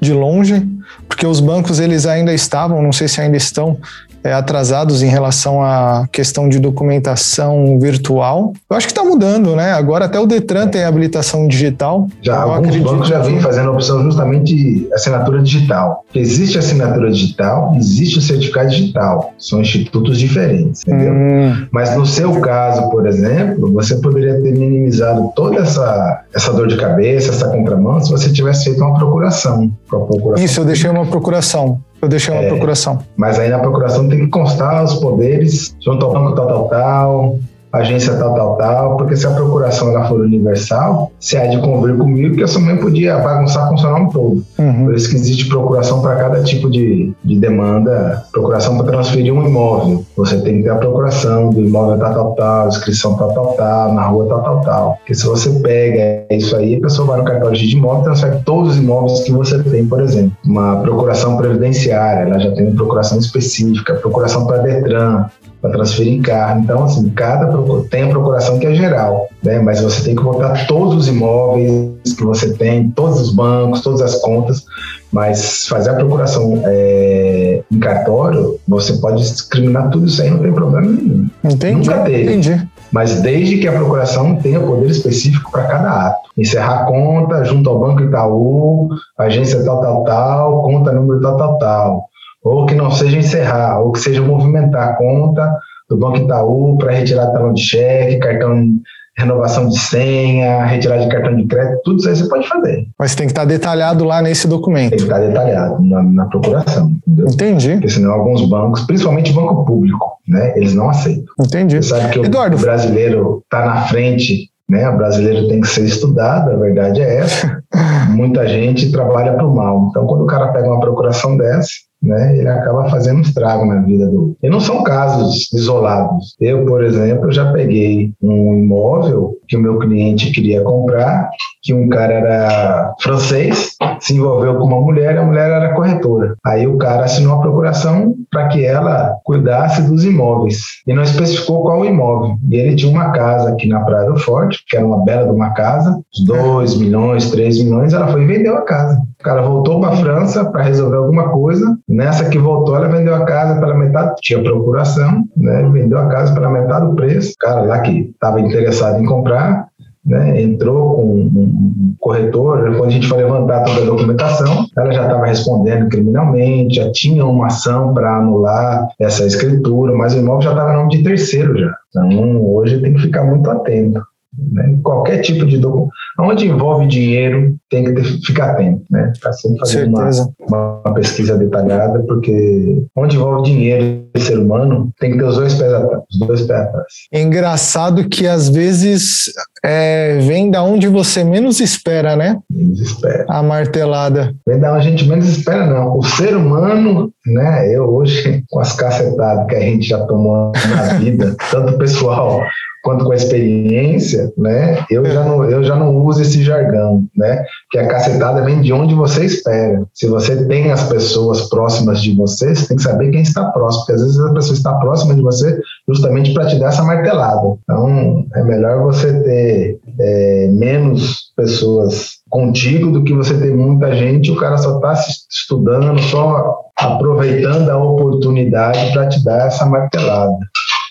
de 0.00 0.12
longe, 0.12 0.66
porque 1.08 1.26
os 1.26 1.38
bancos 1.38 1.78
eles 1.78 2.06
ainda 2.06 2.34
estavam, 2.34 2.82
não 2.82 2.92
sei 2.92 3.06
se 3.06 3.20
ainda 3.20 3.36
estão, 3.36 3.78
é, 4.24 4.32
atrasados 4.32 5.02
em 5.02 5.08
relação 5.08 5.62
à 5.62 6.08
questão 6.10 6.48
de 6.48 6.58
documentação 6.58 7.78
virtual. 7.78 8.54
Eu 8.70 8.76
acho 8.76 8.86
que 8.86 8.92
está 8.92 9.04
mudando, 9.04 9.54
né? 9.54 9.72
Agora 9.72 10.06
até 10.06 10.18
o 10.18 10.26
Detran 10.26 10.66
tem 10.66 10.82
habilitação 10.82 11.46
digital. 11.46 12.08
Já 12.22 12.40
alguns 12.40 12.76
bancos 12.78 13.08
já 13.08 13.18
vêm 13.18 13.38
fazendo 13.38 13.68
a 13.68 13.72
opção 13.72 14.02
justamente 14.02 14.54
de 14.54 14.88
assinatura 14.94 15.42
digital. 15.42 16.04
Existe 16.14 16.58
assinatura 16.58 17.10
digital, 17.10 17.74
existe 17.76 18.18
o 18.18 18.22
certificado 18.22 18.70
digital. 18.70 19.34
São 19.38 19.60
institutos 19.60 20.18
diferentes, 20.18 20.80
entendeu? 20.86 21.12
Hum. 21.12 21.66
Mas 21.70 21.94
no 21.94 22.06
seu 22.06 22.40
caso, 22.40 22.88
por 22.88 23.06
exemplo, 23.06 23.70
você 23.72 23.96
poderia 23.96 24.40
ter 24.40 24.52
minimizado 24.52 25.30
toda 25.36 25.60
essa, 25.60 26.22
essa 26.32 26.50
dor 26.52 26.66
de 26.66 26.76
cabeça, 26.76 27.30
essa 27.30 27.48
contramão, 27.48 28.00
se 28.00 28.10
você 28.10 28.32
tivesse 28.32 28.64
feito 28.64 28.82
uma 28.82 28.98
procuração. 28.98 29.70
procuração 29.86 30.42
Isso, 30.42 30.60
eu 30.60 30.64
deixei 30.64 30.88
uma 30.88 31.04
procuração. 31.04 31.78
Eu 32.04 32.08
deixei 32.08 32.34
uma 32.34 32.42
é, 32.42 32.48
procuração. 32.48 32.98
Mas 33.16 33.38
aí 33.38 33.48
na 33.48 33.58
procuração 33.58 34.06
tem 34.08 34.20
que 34.20 34.26
constar 34.26 34.84
os 34.84 34.94
poderes 34.94 35.74
junto 35.80 36.04
ao 36.04 36.12
banco 36.12 36.34
tal, 36.34 36.46
tal, 36.46 36.68
tal, 36.68 37.38
agência 37.78 38.14
tal, 38.16 38.34
tal, 38.34 38.56
tal, 38.56 38.96
porque 38.96 39.16
se 39.16 39.26
a 39.26 39.30
procuração 39.30 39.90
ela 39.90 40.04
for 40.06 40.20
universal, 40.20 41.10
você 41.18 41.36
há 41.36 41.46
de 41.46 41.58
convir 41.58 41.96
comigo 41.96 42.36
que 42.36 42.42
eu 42.42 42.52
também 42.52 42.76
podia 42.76 43.18
bagunçar 43.18 43.68
com 43.68 43.74
o 43.74 43.78
seu 43.78 43.90
nome 43.90 44.12
todo. 44.12 44.44
Uhum. 44.58 44.84
Por 44.86 44.94
isso 44.94 45.10
que 45.10 45.16
existe 45.16 45.48
procuração 45.48 46.00
para 46.00 46.16
cada 46.16 46.42
tipo 46.42 46.70
de, 46.70 47.12
de 47.24 47.38
demanda, 47.38 48.24
procuração 48.32 48.76
para 48.76 48.86
transferir 48.86 49.32
um 49.32 49.46
imóvel. 49.46 50.04
Você 50.16 50.40
tem 50.40 50.58
que 50.58 50.62
ter 50.64 50.70
a 50.70 50.76
procuração 50.76 51.50
do 51.50 51.60
imóvel 51.60 51.98
tal, 51.98 52.14
tal, 52.14 52.34
tal, 52.34 52.68
inscrição 52.68 53.14
tal, 53.14 53.32
tal, 53.32 53.54
tal, 53.54 53.94
na 53.94 54.02
rua 54.06 54.26
tal, 54.28 54.42
tal, 54.42 54.60
tal. 54.60 54.96
Porque 54.98 55.14
se 55.14 55.26
você 55.26 55.50
pega 55.60 56.26
isso 56.34 56.56
aí, 56.56 56.76
a 56.76 56.80
pessoa 56.80 57.08
vai 57.08 57.18
no 57.18 57.24
cartório 57.24 57.56
de 57.56 57.76
imóvel 57.76 58.00
e 58.00 58.04
transfere 58.04 58.38
todos 58.44 58.72
os 58.72 58.78
imóveis 58.78 59.20
que 59.20 59.32
você 59.32 59.62
tem, 59.62 59.86
por 59.86 60.00
exemplo. 60.00 60.32
Uma 60.44 60.76
procuração 60.76 61.36
previdenciária, 61.36 62.28
ela 62.28 62.38
já 62.38 62.52
tem 62.52 62.66
uma 62.66 62.76
procuração 62.76 63.18
específica, 63.18 63.94
procuração 63.94 64.46
para 64.46 64.58
Detran, 64.58 65.26
para 65.64 65.72
transferir 65.72 66.20
carro. 66.20 66.60
Então, 66.60 66.84
assim, 66.84 67.08
cada 67.08 67.46
tem 67.88 68.02
a 68.02 68.08
procuração 68.08 68.58
que 68.58 68.66
é 68.66 68.74
geral, 68.74 69.28
né? 69.42 69.58
Mas 69.60 69.80
você 69.80 70.04
tem 70.04 70.14
que 70.14 70.22
botar 70.22 70.66
todos 70.66 70.94
os 70.94 71.08
imóveis 71.08 72.12
que 72.14 72.22
você 72.22 72.52
tem, 72.52 72.90
todos 72.90 73.18
os 73.18 73.34
bancos, 73.34 73.80
todas 73.80 74.02
as 74.02 74.16
contas. 74.20 74.66
Mas 75.10 75.66
fazer 75.66 75.90
a 75.90 75.94
procuração 75.94 76.62
é, 76.66 77.62
em 77.72 77.78
cartório, 77.78 78.58
você 78.68 78.92
pode 78.94 79.22
discriminar 79.22 79.88
tudo 79.88 80.04
isso 80.04 80.20
aí, 80.20 80.28
não 80.28 80.40
tem 80.40 80.52
problema 80.52 80.86
nenhum. 80.86 81.28
Entendi. 81.42 81.88
Nunca 81.88 81.98
teve. 82.00 82.22
Entendi. 82.24 82.68
Mas 82.92 83.22
desde 83.22 83.56
que 83.56 83.66
a 83.66 83.72
procuração 83.72 84.36
tenha 84.36 84.60
poder 84.60 84.90
específico 84.90 85.50
para 85.50 85.64
cada 85.64 86.08
ato. 86.08 86.28
Encerrar 86.36 86.82
a 86.82 86.84
conta 86.84 87.42
junto 87.42 87.70
ao 87.70 87.80
Banco 87.80 88.02
Itaú, 88.02 88.90
agência 89.16 89.64
tal, 89.64 89.80
tal, 89.80 90.04
tal, 90.04 90.62
conta 90.62 90.92
número 90.92 91.22
tal, 91.22 91.38
tal, 91.38 91.58
tal 91.58 92.08
ou 92.44 92.66
que 92.66 92.74
não 92.74 92.90
seja 92.90 93.18
encerrar, 93.18 93.80
ou 93.80 93.92
que 93.92 94.00
seja 94.00 94.20
movimentar 94.20 94.90
a 94.90 94.92
conta 94.94 95.50
do 95.88 95.96
Banco 95.96 96.18
Itaú 96.18 96.76
para 96.78 96.92
retirar 96.92 97.28
talão 97.28 97.52
de 97.52 97.62
cheque, 97.62 98.18
cartão 98.18 98.78
renovação 99.16 99.68
de 99.68 99.78
senha, 99.78 100.64
retirada 100.64 101.02
de 101.02 101.08
cartão 101.08 101.36
de 101.36 101.46
crédito, 101.46 101.80
tudo 101.84 101.98
isso 101.98 102.08
aí 102.08 102.16
você 102.16 102.28
pode 102.28 102.48
fazer. 102.48 102.86
Mas 102.98 103.14
tem 103.14 103.26
que 103.26 103.32
estar 103.32 103.44
detalhado 103.44 104.04
lá 104.04 104.20
nesse 104.20 104.48
documento. 104.48 104.90
Tem 104.90 104.98
que 104.98 105.04
estar 105.04 105.20
detalhado 105.20 105.82
na, 105.84 106.02
na 106.02 106.24
procuração. 106.26 106.90
Entendeu? 107.06 107.28
Entendi. 107.28 107.72
Porque 107.74 107.90
senão 107.90 108.12
alguns 108.12 108.48
bancos, 108.48 108.82
principalmente 108.82 109.32
banco 109.32 109.64
público, 109.64 110.18
né, 110.26 110.52
eles 110.56 110.74
não 110.74 110.90
aceitam. 110.90 111.32
Entendi. 111.38 111.76
Você 111.76 111.90
sabe 111.90 112.12
que 112.12 112.26
Eduardo, 112.26 112.56
o 112.56 112.60
brasileiro 112.60 113.42
está 113.44 113.64
na 113.64 113.82
frente 113.82 114.52
né? 114.68 114.88
O 114.88 114.96
brasileiro 114.96 115.46
tem 115.46 115.60
que 115.60 115.68
ser 115.68 115.84
estudado, 115.84 116.50
a 116.50 116.56
verdade 116.56 117.00
é 117.02 117.18
essa. 117.18 117.62
Muita 118.08 118.48
gente 118.48 118.90
trabalha 118.90 119.34
para 119.34 119.46
o 119.46 119.54
mal. 119.54 119.88
Então, 119.90 120.06
quando 120.06 120.22
o 120.22 120.26
cara 120.26 120.48
pega 120.48 120.66
uma 120.66 120.80
procuração 120.80 121.36
dessa, 121.36 121.68
né, 122.04 122.36
ele 122.36 122.48
acaba 122.48 122.88
fazendo 122.90 123.18
um 123.18 123.22
estrago 123.22 123.66
na 123.66 123.80
vida 123.80 124.06
do. 124.06 124.36
E 124.42 124.48
não 124.48 124.60
são 124.60 124.82
casos 124.82 125.52
isolados. 125.52 126.36
Eu, 126.40 126.64
por 126.64 126.84
exemplo, 126.84 127.32
já 127.32 127.52
peguei 127.52 128.12
um 128.22 128.56
imóvel 128.56 129.36
que 129.48 129.56
o 129.56 129.60
meu 129.60 129.78
cliente 129.78 130.30
queria 130.30 130.62
comprar, 130.62 131.30
que 131.64 131.72
um 131.72 131.88
cara 131.88 132.12
era 132.12 132.94
francês, 133.00 133.70
se 133.98 134.14
envolveu 134.14 134.56
com 134.56 134.66
uma 134.66 134.80
mulher 134.80 135.14
e 135.14 135.18
a 135.18 135.24
mulher 135.24 135.50
era 135.50 135.74
corretora. 135.74 136.36
Aí 136.44 136.66
o 136.66 136.76
cara 136.76 137.04
assinou 137.04 137.38
a 137.38 137.40
procuração 137.40 138.14
para 138.30 138.48
que 138.48 138.64
ela 138.64 139.16
cuidasse 139.24 139.82
dos 139.82 140.04
imóveis 140.04 140.58
e 140.86 140.92
não 140.92 141.02
especificou 141.02 141.62
qual 141.62 141.84
imóvel. 141.84 142.36
E 142.50 142.56
ele 142.56 142.76
tinha 142.76 142.92
uma 142.92 143.12
casa 143.12 143.50
aqui 143.50 143.66
na 143.66 143.80
Praia 143.80 144.10
do 144.10 144.18
Forte, 144.18 144.62
que 144.68 144.76
era 144.76 144.84
uma 144.84 145.04
bela 145.04 145.24
de 145.24 145.30
uma 145.30 145.50
casa, 145.50 145.98
2 146.26 146.76
milhões, 146.76 147.30
3 147.30 147.64
milhões, 147.64 147.94
ela 147.94 148.08
foi 148.08 148.22
e 148.24 148.26
vendeu 148.26 148.56
a 148.56 148.62
casa. 148.62 149.00
O 149.20 149.24
cara 149.24 149.42
voltou 149.42 149.80
para 149.80 149.90
a 149.90 149.96
França 149.96 150.44
para 150.44 150.62
resolver 150.62 150.96
alguma 150.96 151.30
coisa. 151.30 151.78
Nessa 151.88 152.28
que 152.28 152.38
voltou, 152.38 152.76
ela 152.76 152.88
vendeu 152.88 153.14
a 153.14 153.24
casa 153.24 153.58
pela 153.58 153.74
metade, 153.74 154.16
tinha 154.20 154.42
procuração, 154.42 155.24
né? 155.34 155.66
vendeu 155.72 155.98
a 155.98 156.08
casa 156.08 156.34
pela 156.34 156.50
metade 156.50 156.86
do 156.86 156.94
preço. 156.94 157.32
O 157.32 157.38
cara 157.38 157.62
lá 157.62 157.78
que 157.80 158.10
estava 158.12 158.40
interessado 158.40 159.00
em 159.00 159.06
comprar, 159.06 159.68
né, 160.04 160.40
entrou 160.40 160.96
com 160.96 161.02
um 161.02 161.94
corretor, 161.98 162.76
quando 162.76 162.84
a 162.84 162.90
gente 162.90 163.08
foi 163.08 163.18
levantar 163.18 163.64
toda 163.64 163.82
a 163.82 163.84
documentação, 163.86 164.66
ela 164.76 164.92
já 164.92 165.02
estava 165.02 165.26
respondendo 165.26 165.88
criminalmente, 165.88 166.76
já 166.76 166.92
tinha 166.92 167.24
uma 167.24 167.46
ação 167.46 167.94
para 167.94 168.18
anular 168.18 168.86
essa 169.00 169.24
escritura, 169.24 169.94
mas 169.94 170.14
o 170.14 170.18
imóvel 170.18 170.42
já 170.42 170.50
estava 170.50 170.72
em 170.72 170.76
nome 170.76 170.90
de 170.90 171.02
terceiro 171.02 171.58
já. 171.58 171.74
Então, 171.88 172.44
hoje 172.44 172.80
tem 172.80 172.92
que 172.92 173.02
ficar 173.02 173.24
muito 173.24 173.50
atento. 173.50 174.02
Né? 174.36 174.78
Qualquer 174.82 175.18
tipo 175.18 175.46
de 175.46 175.58
documento, 175.58 175.90
onde 176.18 176.46
envolve 176.46 176.86
dinheiro, 176.86 177.56
tem 177.70 177.84
que 177.84 177.92
ter, 177.92 178.04
ficar 178.24 178.52
atento, 178.52 178.82
né? 178.90 179.12
Tá 179.20 179.32
sempre 179.32 179.58
fazendo 179.60 179.96
uma, 179.96 180.80
uma, 180.84 180.94
pesquisa 180.94 181.36
detalhada, 181.36 182.00
porque 182.06 182.84
onde 182.96 183.16
envolve 183.16 183.50
dinheiro 183.50 184.04
e 184.14 184.20
ser 184.20 184.38
humano, 184.38 184.92
tem 184.98 185.12
que 185.12 185.18
ter 185.18 185.24
os 185.24 185.36
dois 185.36 185.54
pés 185.54 185.72
atrás. 185.72 186.02
Os 186.10 186.26
dois 186.26 186.42
pés 186.42 186.60
atrás. 186.60 186.86
É 187.12 187.20
engraçado 187.20 188.08
que 188.08 188.26
às 188.26 188.48
vezes 188.48 189.32
é, 189.64 190.18
vem 190.18 190.50
da 190.50 190.62
onde 190.62 190.88
você 190.88 191.24
menos 191.24 191.60
espera, 191.60 192.14
né? 192.16 192.38
Menos 192.50 192.80
espera. 192.80 193.24
A 193.28 193.42
martelada. 193.42 194.34
Vem 194.46 194.60
da 194.60 194.72
onde 194.72 194.86
a 194.86 194.90
gente 194.90 195.08
menos 195.08 195.28
espera, 195.28 195.66
não. 195.66 195.98
O 195.98 196.02
ser 196.02 196.36
humano, 196.36 197.12
né? 197.26 197.74
Eu 197.74 197.84
hoje, 197.84 198.44
com 198.50 198.60
as 198.60 198.72
cacetadas 198.72 199.46
que 199.46 199.54
a 199.54 199.60
gente 199.60 199.88
já 199.88 200.04
tomou 200.06 200.52
na 200.68 200.94
vida, 200.94 201.34
tanto 201.50 201.78
pessoal 201.78 202.40
quanto 202.84 203.06
com 203.06 203.12
a 203.12 203.16
experiência, 203.16 204.30
né? 204.36 204.84
Eu 204.90 205.04
já 205.06 205.24
não, 205.24 205.42
eu 205.44 205.64
já 205.64 205.74
não 205.74 205.96
uso 205.96 206.20
esse 206.20 206.42
jargão, 206.42 207.04
né? 207.16 207.42
Que 207.70 207.78
a 207.78 207.88
cacetada 207.88 208.42
vem 208.42 208.60
de 208.60 208.72
onde 208.72 208.94
você 208.94 209.24
espera. 209.24 209.82
Se 209.94 210.06
você 210.06 210.44
tem 210.44 210.70
as 210.70 210.86
pessoas 210.86 211.48
próximas 211.48 212.02
de 212.02 212.14
você, 212.14 212.54
você 212.54 212.68
tem 212.68 212.76
que 212.76 212.82
saber 212.82 213.10
quem 213.10 213.22
está 213.22 213.46
próximo, 213.46 213.86
porque 213.86 213.92
às 213.94 214.02
vezes 214.02 214.20
a 214.20 214.34
pessoa 214.34 214.54
está 214.54 214.74
próxima 214.74 215.14
de 215.14 215.22
você 215.22 215.58
justamente 215.88 216.34
para 216.34 216.46
te 216.46 216.58
dar 216.58 216.68
essa 216.68 216.82
martelada. 216.82 217.56
Então, 217.62 218.26
é 218.34 218.42
melhor 218.42 218.82
você 218.82 219.12
ter 219.22 219.78
é, 219.98 220.48
menos 220.52 221.32
pessoas 221.34 222.14
contigo 222.28 222.90
do 222.90 223.02
que 223.02 223.14
você 223.14 223.34
ter 223.38 223.54
muita 223.54 223.94
gente, 223.94 224.30
o 224.30 224.36
cara 224.36 224.58
só 224.58 224.76
está 224.76 224.92
estudando, 225.30 226.00
só 226.02 226.64
aproveitando 226.76 227.70
a 227.70 227.76
oportunidade 227.76 228.92
para 228.92 229.08
te 229.08 229.24
dar 229.24 229.46
essa 229.46 229.64
martelada. 229.64 230.36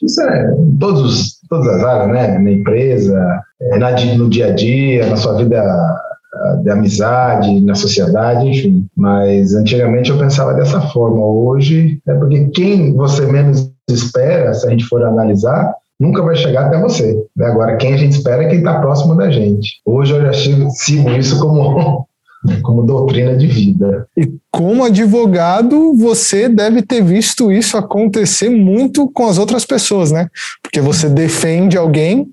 Isso 0.04 0.22
é 0.22 0.54
em 0.54 0.78
todos, 0.78 1.40
todas 1.50 1.68
as 1.68 1.84
áreas, 1.84 2.08
né? 2.10 2.38
Na 2.40 2.52
empresa, 2.52 3.42
é, 3.62 3.78
na, 3.78 3.92
no 4.16 4.30
dia 4.30 4.48
a 4.48 4.52
dia, 4.52 5.08
na 5.08 5.16
sua 5.16 5.38
vida 5.38 5.64
de 6.64 6.70
amizade, 6.70 7.62
na 7.62 7.76
sociedade, 7.76 8.48
enfim. 8.48 8.86
Mas 8.96 9.54
antigamente 9.54 10.10
eu 10.10 10.18
pensava 10.18 10.54
dessa 10.54 10.82
forma. 10.82 11.26
Hoje 11.26 12.00
é 12.08 12.14
porque 12.16 12.46
quem 12.50 12.94
você 12.94 13.26
menos 13.26 13.72
espera, 13.90 14.54
se 14.54 14.66
a 14.66 14.70
gente 14.70 14.86
for 14.86 15.04
analisar, 15.04 15.74
nunca 16.00 16.22
vai 16.22 16.36
chegar 16.36 16.66
até 16.66 16.80
você. 16.80 17.16
Né? 17.36 17.46
Agora, 17.46 17.78
quem 17.78 17.94
a 17.94 17.98
gente 17.98 18.14
espera 18.14 18.44
é 18.44 18.48
quem 18.48 18.60
está 18.60 18.80
próximo 18.80 19.16
da 19.16 19.30
gente. 19.30 19.82
Hoje 19.86 20.14
eu 20.14 20.22
já 20.22 20.34
sigo 20.34 21.10
isso 21.12 21.40
como 21.40 22.06
como 22.62 22.84
doutrina 22.84 23.36
de 23.36 23.48
vida. 23.48 24.08
E 24.18 24.32
como 24.52 24.84
advogado, 24.84 25.96
você 25.96 26.50
deve 26.50 26.82
ter 26.82 27.04
visto 27.04 27.52
isso 27.52 27.78
acontecer 27.78 28.50
muito 28.50 29.10
com 29.10 29.28
as 29.28 29.38
outras 29.38 29.66
pessoas, 29.66 30.12
né? 30.12 30.28
Porque 30.62 30.82
você 30.82 31.08
defende 31.10 31.78
alguém, 31.78 32.28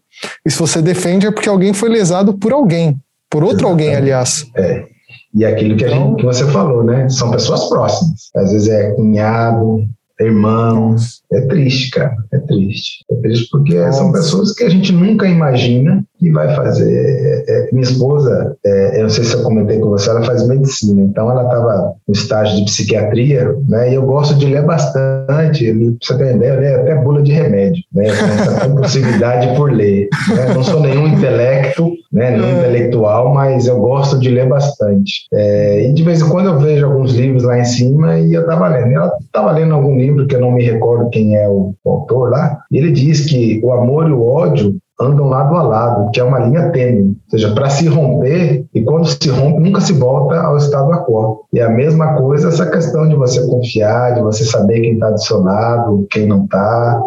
e 0.44 0.50
se 0.50 0.58
você 0.58 0.82
defende 0.82 1.26
é 1.26 1.30
porque 1.30 1.48
alguém 1.48 1.72
foi 1.72 1.88
lesado 1.88 2.34
por 2.34 2.52
alguém, 2.52 2.96
por 3.30 3.42
outro 3.42 3.66
Exatamente. 3.66 3.84
alguém, 3.84 3.96
aliás. 3.96 4.46
É. 4.56 4.84
E 5.32 5.44
aquilo 5.44 5.76
que, 5.76 5.84
a 5.84 5.88
gente, 5.88 6.16
que 6.16 6.24
você 6.24 6.44
falou, 6.46 6.82
né? 6.82 7.08
São 7.08 7.30
pessoas 7.30 7.68
próximas. 7.68 8.30
Às 8.34 8.52
vezes 8.52 8.68
é 8.68 8.90
cunhado, 8.92 9.86
irmãos. 10.20 11.22
É 11.32 11.40
triste, 11.42 11.90
cara. 11.90 12.16
É 12.32 12.38
triste. 12.38 13.04
É 13.10 13.14
triste 13.16 13.48
porque 13.50 13.92
são 13.92 14.10
pessoas 14.10 14.52
que 14.52 14.64
a 14.64 14.68
gente 14.68 14.92
nunca 14.92 15.28
imagina 15.28 16.04
que 16.20 16.30
vai 16.30 16.54
fazer. 16.54 16.92
É, 16.92 17.44
é, 17.48 17.68
minha 17.72 17.82
esposa, 17.82 18.56
é, 18.64 18.98
eu 18.98 19.04
não 19.04 19.10
sei 19.10 19.24
se 19.24 19.34
eu 19.34 19.42
comentei 19.42 19.78
com 19.78 19.88
você, 19.88 20.10
ela 20.10 20.22
faz 20.22 20.46
medicina, 20.46 21.00
então 21.00 21.30
ela 21.30 21.44
estava 21.44 21.94
no 22.06 22.12
estágio 22.12 22.56
de 22.56 22.64
psiquiatria, 22.66 23.56
né? 23.66 23.90
E 23.90 23.94
eu 23.94 24.02
gosto 24.02 24.34
de 24.34 24.46
ler 24.46 24.64
bastante. 24.64 25.72
Pra 25.72 25.96
você 26.02 26.18
ter 26.18 26.36
ideia, 26.36 26.52
eu 26.52 26.60
leio 26.60 26.80
até 26.80 26.94
bula 26.96 27.22
de 27.22 27.32
remédio, 27.32 27.82
né? 27.92 28.08
Essa 28.08 28.68
compulsividade 28.68 29.56
por 29.56 29.72
ler. 29.72 30.08
Né? 30.28 30.54
Não 30.54 30.62
sou 30.62 30.80
nenhum 30.80 31.06
intelecto, 31.08 31.90
né? 32.12 32.30
Nenhum 32.32 32.44
é. 32.44 32.58
intelectual, 32.58 33.32
mas 33.32 33.66
eu 33.66 33.78
gosto 33.78 34.18
de 34.18 34.28
ler 34.28 34.48
bastante. 34.48 35.26
É, 35.32 35.88
e 35.88 35.92
de 35.92 36.02
vez 36.02 36.20
em 36.20 36.28
quando 36.28 36.46
eu 36.46 36.58
vejo 36.58 36.84
alguns 36.84 37.14
livros 37.14 37.44
lá 37.44 37.58
em 37.58 37.64
cima 37.64 38.18
e 38.18 38.34
eu 38.34 38.42
estava 38.42 38.68
lendo. 38.68 38.92
Ela 38.92 39.12
estava 39.20 39.52
lendo 39.52 39.74
algum 39.74 39.96
livro 39.96 40.26
que 40.26 40.36
eu 40.36 40.40
não 40.40 40.52
me 40.52 40.62
recordo 40.62 41.08
quem 41.10 41.36
é 41.36 41.48
o 41.48 41.74
autor 41.86 42.30
lá. 42.30 42.58
E 42.70 42.76
ele 42.76 42.92
diz 42.92 43.26
que 43.26 43.60
o 43.64 43.72
amor 43.72 44.08
e 44.08 44.12
o 44.12 44.22
ódio 44.22 44.76
andam 45.00 45.28
lado 45.28 45.56
a 45.56 45.62
lado, 45.62 46.10
que 46.10 46.20
é 46.20 46.24
uma 46.24 46.40
linha 46.40 46.70
tênue, 46.70 47.16
ou 47.24 47.30
seja, 47.30 47.54
para 47.54 47.70
se 47.70 47.88
romper, 47.88 48.64
e 48.74 48.82
quando 48.82 49.06
se 49.06 49.28
rompe, 49.30 49.60
nunca 49.60 49.80
se 49.80 49.92
volta 49.94 50.40
ao 50.40 50.56
estado 50.56 50.90
quo. 51.04 51.44
E 51.52 51.60
a 51.60 51.68
mesma 51.68 52.14
coisa 52.14 52.48
essa 52.48 52.70
questão 52.70 53.08
de 53.08 53.16
você 53.16 53.44
confiar, 53.46 54.14
de 54.14 54.20
você 54.20 54.44
saber 54.44 54.80
quem 54.80 54.94
está 54.94 55.10
do 55.10 55.20
seu 55.20 55.42
lado, 55.42 56.06
quem 56.10 56.26
não 56.26 56.44
está, 56.44 57.02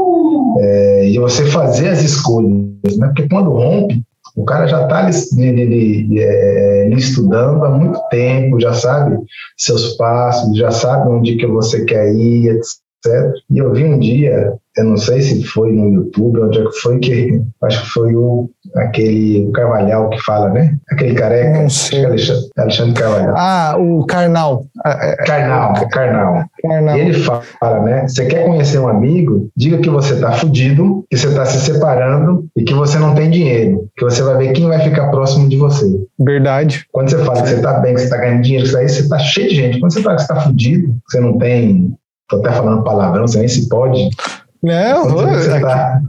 é, 0.60 1.10
e 1.10 1.20
você 1.20 1.46
fazer 1.46 1.90
as 1.90 2.02
escolhas, 2.02 2.98
né? 2.98 3.08
porque 3.08 3.28
quando 3.30 3.52
rompe, 3.52 4.02
o 4.36 4.44
cara 4.46 4.66
já 4.68 4.84
está 4.84 5.08
lhe, 5.08 6.20
é, 6.20 6.90
estudando 6.90 7.64
há 7.64 7.70
muito 7.70 8.00
tempo, 8.10 8.60
já 8.60 8.74
sabe 8.74 9.18
seus 9.56 9.96
passos, 9.96 10.58
já 10.58 10.72
sabe 10.72 11.10
onde 11.10 11.36
que 11.36 11.46
você 11.46 11.86
quer 11.86 12.12
ir, 12.14 12.50
etc. 12.50 12.83
E 13.50 13.57
eu 13.57 13.74
vi 13.74 13.83
um 13.83 14.00
dia 14.00 14.53
eu 14.75 14.86
não 14.86 14.98
sei 14.98 15.22
se 15.22 15.43
foi 15.43 15.72
no 15.72 15.88
YouTube, 15.93 16.41
onde 16.41 16.60
é 16.60 16.63
que 16.63 16.79
foi 16.79 17.00
que. 17.00 17.41
Acho 17.63 17.81
que 17.83 17.89
foi 17.89 18.15
o, 18.15 18.50
aquele 18.75 19.45
o 19.45 19.51
Carvalhal 19.51 20.10
que 20.10 20.19
fala, 20.24 20.50
né? 20.50 20.75
Aquele 20.91 21.13
careca. 21.13 21.62
Não 21.62 21.69
sei. 21.69 22.05
Alexandre, 22.05 22.50
Alexandre 22.57 22.93
Carvalhal. 22.93 23.36
Ah, 23.38 23.75
o 23.77 24.05
Karnal. 24.05 24.65
Karnal, 25.25 25.74
Karnal. 25.89 26.45
Karnal. 26.62 26.98
Ele 26.98 27.13
fala, 27.13 27.79
né? 27.81 28.07
Você 28.07 28.25
quer 28.25 28.45
conhecer 28.45 28.79
um 28.79 28.88
amigo? 28.88 29.50
Diga 29.55 29.77
que 29.77 29.89
você 29.89 30.19
tá 30.19 30.31
fudido, 30.31 31.05
que 31.10 31.17
você 31.17 31.33
tá 31.33 31.45
se 31.45 31.60
separando 31.60 32.48
e 32.57 32.63
que 32.63 32.74
você 32.74 32.98
não 32.98 33.13
tem 33.13 33.29
dinheiro. 33.29 33.88
Que 33.95 34.03
você 34.03 34.24
vai 34.24 34.38
ver 34.38 34.53
quem 34.53 34.67
vai 34.67 34.79
ficar 34.79 35.10
próximo 35.12 35.48
de 35.48 35.55
você. 35.55 35.86
Verdade. 36.19 36.86
Quando 36.91 37.12
você 37.12 37.19
fala 37.19 37.43
que 37.43 37.50
você 37.50 37.62
tá 37.62 37.79
bem, 37.79 37.93
que 37.93 38.01
você 38.01 38.10
tá 38.10 38.17
ganhando 38.17 38.41
dinheiro, 38.41 38.77
aí, 38.77 38.89
você 38.89 39.07
tá 39.07 39.19
cheio 39.19 39.50
de 39.50 39.55
gente. 39.55 39.79
Quando 39.79 39.93
você 39.93 40.01
fala 40.01 40.15
que 40.15 40.24
você 40.24 40.27
tá 40.27 40.41
fudido, 40.41 40.88
que 40.88 41.12
você 41.12 41.19
não 41.19 41.38
tem. 41.38 41.93
Tô 42.34 42.40
até 42.40 42.52
falando 42.52 42.84
palavrão, 42.84 43.28
você 43.28 43.38
nem 43.38 43.48
se 43.48 43.70
pode. 43.70 44.10
Não, 44.63 45.08
vou. 45.08 45.24
Tá... 45.24 46.02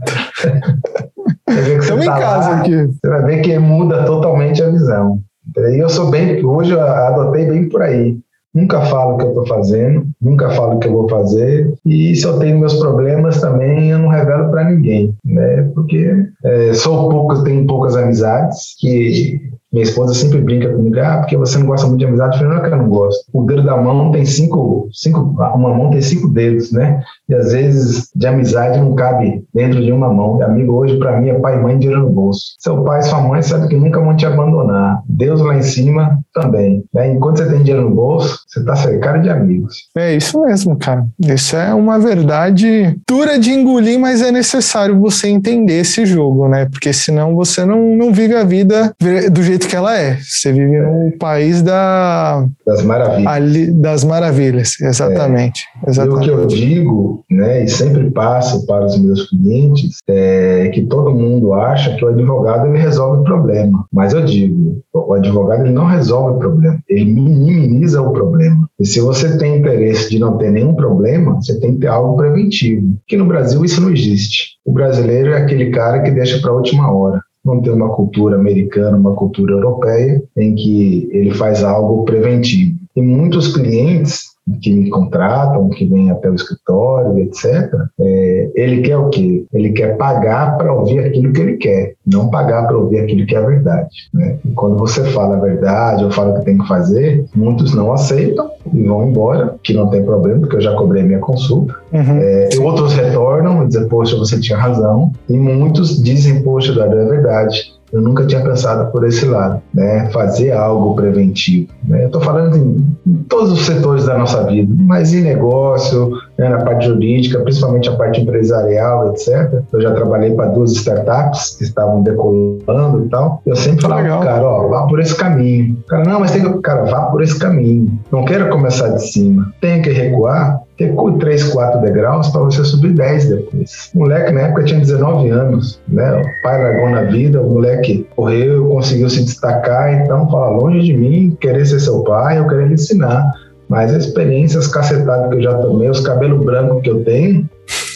Estamos 1.79 2.03
em 2.03 2.09
tá 2.09 2.19
casa 2.19 2.49
lá, 2.49 2.59
aqui. 2.61 2.85
Você 2.87 3.07
vai 3.07 3.23
ver 3.25 3.41
que 3.41 3.59
muda 3.59 4.03
totalmente 4.05 4.63
a 4.63 4.69
visão. 4.69 5.19
E 5.55 5.83
eu 5.83 5.87
sou 5.87 6.09
bem, 6.09 6.43
hoje 6.43 6.71
eu 6.71 6.81
adotei 6.81 7.45
bem 7.45 7.69
por 7.69 7.83
aí. 7.83 8.17
Nunca 8.51 8.81
falo 8.81 9.13
o 9.13 9.17
que 9.17 9.25
eu 9.25 9.29
estou 9.29 9.47
fazendo, 9.47 10.07
nunca 10.19 10.49
falo 10.51 10.75
o 10.75 10.79
que 10.79 10.87
eu 10.87 10.93
vou 10.93 11.09
fazer. 11.09 11.71
E 11.85 12.15
se 12.15 12.25
eu 12.25 12.39
tenho 12.39 12.57
meus 12.57 12.73
problemas 12.73 13.39
também, 13.39 13.91
eu 13.91 13.99
não 13.99 14.07
revelo 14.07 14.49
para 14.49 14.63
ninguém, 14.63 15.13
né? 15.23 15.69
Porque 15.75 16.27
é, 16.43 16.73
sou 16.73 17.09
pouco, 17.09 17.43
tenho 17.43 17.67
poucas 17.67 17.95
amizades 17.95 18.75
que 18.79 19.41
minha 19.71 19.83
esposa 19.83 20.13
sempre 20.13 20.39
brinca 20.41 20.71
comigo, 20.71 20.99
ah, 20.99 21.17
porque 21.17 21.35
você 21.35 21.57
não 21.57 21.65
gosta 21.65 21.87
muito 21.87 21.99
de 21.99 22.05
amizade. 22.05 22.35
Eu 22.35 22.39
falei, 22.39 22.53
não 22.53 22.63
é 22.63 22.67
que 22.67 22.73
eu 22.73 22.77
não 22.77 22.89
gosto. 22.89 23.25
O 23.33 23.43
dedo 23.43 23.63
da 23.63 23.75
mão 23.75 24.11
tem 24.11 24.25
cinco, 24.25 24.87
cinco, 24.93 25.19
uma 25.19 25.73
mão 25.73 25.89
tem 25.89 26.01
cinco 26.01 26.29
dedos, 26.29 26.71
né? 26.71 27.01
E 27.27 27.35
às 27.35 27.51
vezes 27.51 28.09
de 28.15 28.27
amizade 28.27 28.79
não 28.79 28.95
cabe 28.95 29.43
dentro 29.53 29.83
de 29.83 29.91
uma 29.91 30.11
mão. 30.13 30.39
E 30.39 30.43
amigo 30.43 30.73
hoje 30.73 30.97
para 30.97 31.19
mim 31.19 31.29
é 31.29 31.39
pai 31.39 31.57
e 31.57 31.61
mãe 31.61 31.77
dinheiro 31.77 32.03
no 32.03 32.09
bolso. 32.09 32.55
Seu 32.59 32.83
pai 32.83 32.99
e 32.99 33.03
sua 33.03 33.19
mãe 33.21 33.41
sabem 33.41 33.67
que 33.67 33.75
nunca 33.75 33.99
vão 33.99 34.15
te 34.15 34.25
abandonar. 34.25 35.01
Deus 35.09 35.41
lá 35.41 35.57
em 35.57 35.61
cima 35.61 36.19
também. 36.33 36.83
Né? 36.93 37.11
Enquanto 37.13 37.37
você 37.37 37.49
tem 37.49 37.63
dinheiro 37.63 37.89
no 37.89 37.95
bolso, 37.95 38.39
você 38.47 38.59
está 38.59 38.75
cercado 38.75 39.21
de 39.21 39.29
amigos. 39.29 39.89
É 39.97 40.15
isso 40.15 40.39
mesmo, 40.41 40.77
cara. 40.77 41.05
Isso 41.19 41.55
é 41.55 41.73
uma 41.73 41.99
verdade 41.99 42.97
dura 43.07 43.37
de 43.37 43.51
engolir, 43.51 43.99
mas 43.99 44.21
é 44.21 44.31
necessário 44.31 44.99
você 44.99 45.27
entender 45.27 45.81
esse 45.81 46.05
jogo, 46.05 46.47
né? 46.47 46.65
Porque 46.65 46.93
senão 46.93 47.35
você 47.35 47.65
não, 47.65 47.95
não 47.95 48.13
vive 48.13 48.35
a 48.35 48.43
vida 48.43 48.93
do 49.31 49.43
jeito 49.43 49.64
jeito 49.65 49.69
que 49.69 49.75
ela 49.75 49.97
é. 49.97 50.17
Você 50.17 50.51
vive 50.51 50.79
no 50.79 51.11
país 51.17 51.61
da, 51.61 52.47
das 52.65 52.83
maravilhas. 52.83 53.27
Ali, 53.27 53.71
das 53.71 54.03
maravilhas, 54.03 54.79
exatamente. 54.79 55.63
É. 55.85 55.89
exatamente. 55.89 56.29
E 56.29 56.31
o 56.31 56.37
que 56.37 56.41
eu 56.41 56.45
digo, 56.45 57.25
né, 57.29 57.63
e 57.63 57.67
sempre 57.67 58.09
passo 58.11 58.65
para 58.65 58.85
os 58.85 58.97
meus 58.97 59.29
clientes, 59.29 59.97
é 60.07 60.69
que 60.73 60.85
todo 60.85 61.13
mundo 61.13 61.53
acha 61.53 61.95
que 61.95 62.05
o 62.05 62.09
advogado 62.09 62.67
ele 62.67 62.77
resolve 62.77 63.21
o 63.21 63.23
problema. 63.23 63.85
Mas 63.91 64.13
eu 64.13 64.23
digo, 64.23 64.81
o 64.93 65.13
advogado 65.13 65.61
ele 65.61 65.73
não 65.73 65.85
resolve 65.85 66.35
o 66.35 66.39
problema, 66.39 66.79
ele 66.87 67.05
minimiza 67.05 68.01
o 68.01 68.11
problema. 68.13 68.67
E 68.79 68.85
se 68.85 68.99
você 68.99 69.37
tem 69.37 69.57
interesse 69.57 70.09
de 70.09 70.19
não 70.19 70.37
ter 70.37 70.51
nenhum 70.51 70.75
problema, 70.75 71.35
você 71.35 71.59
tem 71.59 71.73
que 71.73 71.81
ter 71.81 71.87
algo 71.87 72.15
preventivo. 72.15 72.95
Que 73.07 73.17
no 73.17 73.25
Brasil 73.25 73.63
isso 73.63 73.81
não 73.81 73.91
existe. 73.91 74.55
O 74.65 74.71
brasileiro 74.71 75.31
é 75.31 75.37
aquele 75.37 75.69
cara 75.71 76.01
que 76.01 76.11
deixa 76.11 76.39
para 76.39 76.51
a 76.51 76.55
última 76.55 76.91
hora 76.91 77.21
não 77.45 77.61
tem 77.61 77.71
uma 77.71 77.89
cultura 77.89 78.35
americana, 78.37 78.97
uma 78.97 79.13
cultura 79.13 79.53
europeia, 79.53 80.23
em 80.35 80.55
que 80.55 81.07
ele 81.11 81.31
faz 81.35 81.63
algo 81.63 82.03
preventivo. 82.03 82.75
E 82.95 83.01
muitos 83.01 83.53
clientes 83.53 84.34
que 84.61 84.71
me 84.71 84.89
contratam, 84.89 85.69
que 85.69 85.85
vêm 85.85 86.11
até 86.11 86.29
o 86.29 86.35
escritório, 86.35 87.19
etc., 87.19 87.73
é, 87.99 88.51
ele 88.55 88.81
quer 88.81 88.97
o 88.97 89.09
quê? 89.09 89.45
Ele 89.51 89.71
quer 89.71 89.97
pagar 89.97 90.57
para 90.57 90.71
ouvir 90.71 90.99
aquilo 90.99 91.33
que 91.33 91.41
ele 91.41 91.57
quer, 91.57 91.93
não 92.05 92.29
pagar 92.29 92.67
para 92.67 92.77
ouvir 92.77 92.99
aquilo 92.99 93.25
que 93.25 93.35
é 93.35 93.39
a 93.39 93.45
verdade. 93.45 93.89
Né? 94.13 94.37
E 94.45 94.51
quando 94.51 94.77
você 94.77 95.03
fala 95.05 95.37
a 95.37 95.39
verdade 95.39 96.03
ou 96.03 96.11
fala 96.11 96.31
o 96.31 96.39
que 96.39 96.45
tem 96.45 96.57
que 96.57 96.67
fazer, 96.67 97.25
muitos 97.35 97.73
não 97.73 97.91
aceitam 97.91 98.51
e 98.71 98.83
vão 98.83 99.09
embora, 99.09 99.55
que 99.63 99.73
não 99.73 99.89
tem 99.89 100.03
problema, 100.03 100.39
porque 100.41 100.57
eu 100.57 100.61
já 100.61 100.73
cobrei 100.75 101.03
minha 101.03 101.19
consulta. 101.19 101.73
Uhum. 101.91 102.19
É, 102.19 102.49
outros 102.61 102.93
retornam 102.93 103.63
e 103.63 103.67
dizem, 103.67 103.87
poxa, 103.87 104.15
você 104.17 104.39
tinha 104.39 104.57
razão. 104.57 105.11
E 105.27 105.37
muitos 105.37 106.01
dizem, 106.01 106.43
poxa, 106.43 106.73
Dário, 106.73 106.99
é 106.99 107.05
verdade. 107.05 107.74
Eu 107.91 108.01
nunca 108.01 108.25
tinha 108.25 108.41
pensado 108.41 108.91
por 108.91 109.05
esse 109.05 109.25
lado, 109.25 109.61
né? 109.73 110.09
Fazer 110.11 110.51
algo 110.51 110.95
preventivo. 110.95 111.69
Né? 111.87 112.03
Eu 112.03 112.07
estou 112.07 112.21
falando 112.21 112.57
em, 112.57 112.97
em, 113.05 113.15
todos 113.29 113.51
os 113.51 113.65
setores 113.65 114.05
da 114.05 114.17
nossa 114.17 114.43
vida, 114.43 114.73
mas 114.77 115.13
em 115.13 115.21
negócio, 115.21 116.11
né, 116.37 116.49
na 116.49 116.63
parte 116.63 116.85
jurídica, 116.87 117.39
principalmente 117.39 117.87
a 117.87 117.95
parte 117.95 118.21
empresarial, 118.21 119.11
etc. 119.11 119.61
Eu 119.71 119.81
já 119.81 119.93
trabalhei 119.93 120.33
para 120.33 120.47
duas 120.47 120.71
startups 120.71 121.55
que 121.57 121.63
estavam 121.63 122.01
decolando 122.03 123.05
e 123.05 123.09
tal. 123.09 123.41
Eu 123.45 123.55
sempre 123.55 123.81
falava, 123.81 124.01
Legal. 124.01 124.21
cara, 124.21 124.45
ó, 124.45 124.67
vá 124.67 124.87
por 124.87 124.99
esse 124.99 125.15
caminho. 125.15 125.77
Cara, 125.87 126.03
não, 126.03 126.19
mas 126.19 126.31
tem 126.31 126.43
que, 126.43 126.59
cara, 126.59 126.83
vá 126.85 127.01
por 127.03 127.21
esse 127.21 127.37
caminho. 127.37 127.99
Não 128.11 128.25
quero 128.25 128.49
começar 128.49 128.89
de 128.89 129.07
cima. 129.07 129.53
Tem 129.61 129.81
que 129.81 129.91
recuar, 129.91 130.61
recue 130.77 131.17
3, 131.19 131.43
4 131.51 131.81
degraus 131.81 132.29
para 132.29 132.41
você 132.41 132.63
subir 132.63 132.93
10 132.93 133.29
depois. 133.29 133.91
O 133.93 133.99
moleque 133.99 134.31
na 134.31 134.41
época 134.41 134.63
tinha 134.63 134.79
19 134.79 135.29
anos, 135.29 135.81
né? 135.87 136.21
O 136.21 136.43
pai 136.43 136.61
largou 136.61 136.89
na 136.89 137.03
vida, 137.03 137.41
o 137.41 137.49
moleque 137.49 138.07
correu, 138.15 138.67
conseguiu 138.67 139.09
se 139.09 139.23
destacar, 139.23 140.01
então 140.01 140.29
fala 140.29 140.57
longe 140.57 140.81
de 140.81 140.93
mim 140.93 141.37
querer 141.39 141.65
ser 141.65 141.79
seu 141.79 142.03
pai, 142.03 142.39
eu 142.39 142.47
quero 142.47 142.67
lhe 142.67 142.73
ensinar. 142.73 143.31
Mas 143.67 143.93
a 143.93 143.97
experiência, 143.97 144.59
as 144.59 144.67
cacetadas 144.67 145.29
que 145.29 145.35
eu 145.37 145.41
já 145.41 145.55
tomei, 145.55 145.89
os 145.89 146.01
cabelos 146.01 146.45
brancos 146.45 146.83
que 146.83 146.89
eu 146.89 147.03
tenho, 147.03 147.49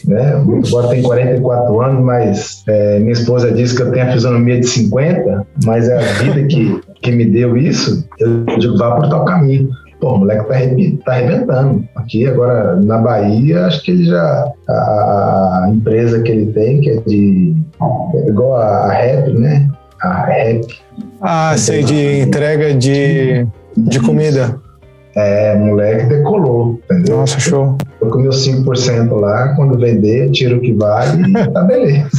né? 0.06 0.34
Agora 0.68 0.88
tem 0.88 1.04
44 1.04 1.82
anos, 1.82 2.04
mas 2.04 2.64
é, 2.68 3.00
minha 3.00 3.12
esposa 3.12 3.52
disse 3.52 3.76
que 3.76 3.84
eu 3.84 3.92
tenho 3.92 4.08
a 4.08 4.12
fisionomia 4.12 4.60
de 4.60 4.66
50, 4.66 5.46
mas 5.66 5.88
é 5.88 5.98
a 5.98 6.14
vida 6.24 6.44
que, 6.48 6.82
que 7.02 7.12
me 7.12 7.26
deu 7.26 7.56
isso, 7.56 8.08
eu 8.20 8.46
digo, 8.58 8.78
vá 8.78 8.96
por 8.96 9.10
tal 9.10 9.26
caminho. 9.26 9.70
Pô, 10.00 10.14
o 10.14 10.18
moleque 10.20 10.48
tá, 10.48 10.56
tá 11.06 11.12
arrebentando. 11.12 11.84
Aqui, 11.96 12.26
agora, 12.26 12.78
na 12.78 12.98
Bahia, 12.98 13.66
acho 13.66 13.84
que 13.84 13.92
ele 13.92 14.06
já. 14.06 14.52
A, 14.70 15.64
a 15.66 15.70
empresa 15.70 16.22
que 16.22 16.32
ele 16.32 16.54
tem, 16.54 16.80
que 16.80 16.90
é 16.90 16.96
de. 17.02 17.56
É 18.16 18.30
igual 18.30 18.56
a, 18.56 18.86
a 18.86 18.94
Rap, 18.94 19.30
né? 19.34 19.70
A 20.02 20.26
Rap. 20.26 20.66
Ah, 21.22 21.56
sei, 21.58 21.84
de 21.84 22.22
entrega 22.22 22.74
de, 22.74 23.46
de 23.76 24.00
comida. 24.00 24.58
É, 25.20 25.54
moleque 25.56 26.06
decolou, 26.06 26.80
entendeu? 26.86 27.18
Nossa, 27.18 27.40
show. 27.40 27.78
Eu 28.02 28.08
comi 28.08 28.30
os 28.30 28.48
5% 28.48 29.20
lá, 29.20 29.54
quando 29.56 29.78
vender, 29.78 30.32
tiro 30.32 30.58
o 30.58 30.62
que 30.62 30.72
vale 30.72 31.24
e 31.30 31.34
tá 31.52 31.64
beleza. 31.64 32.10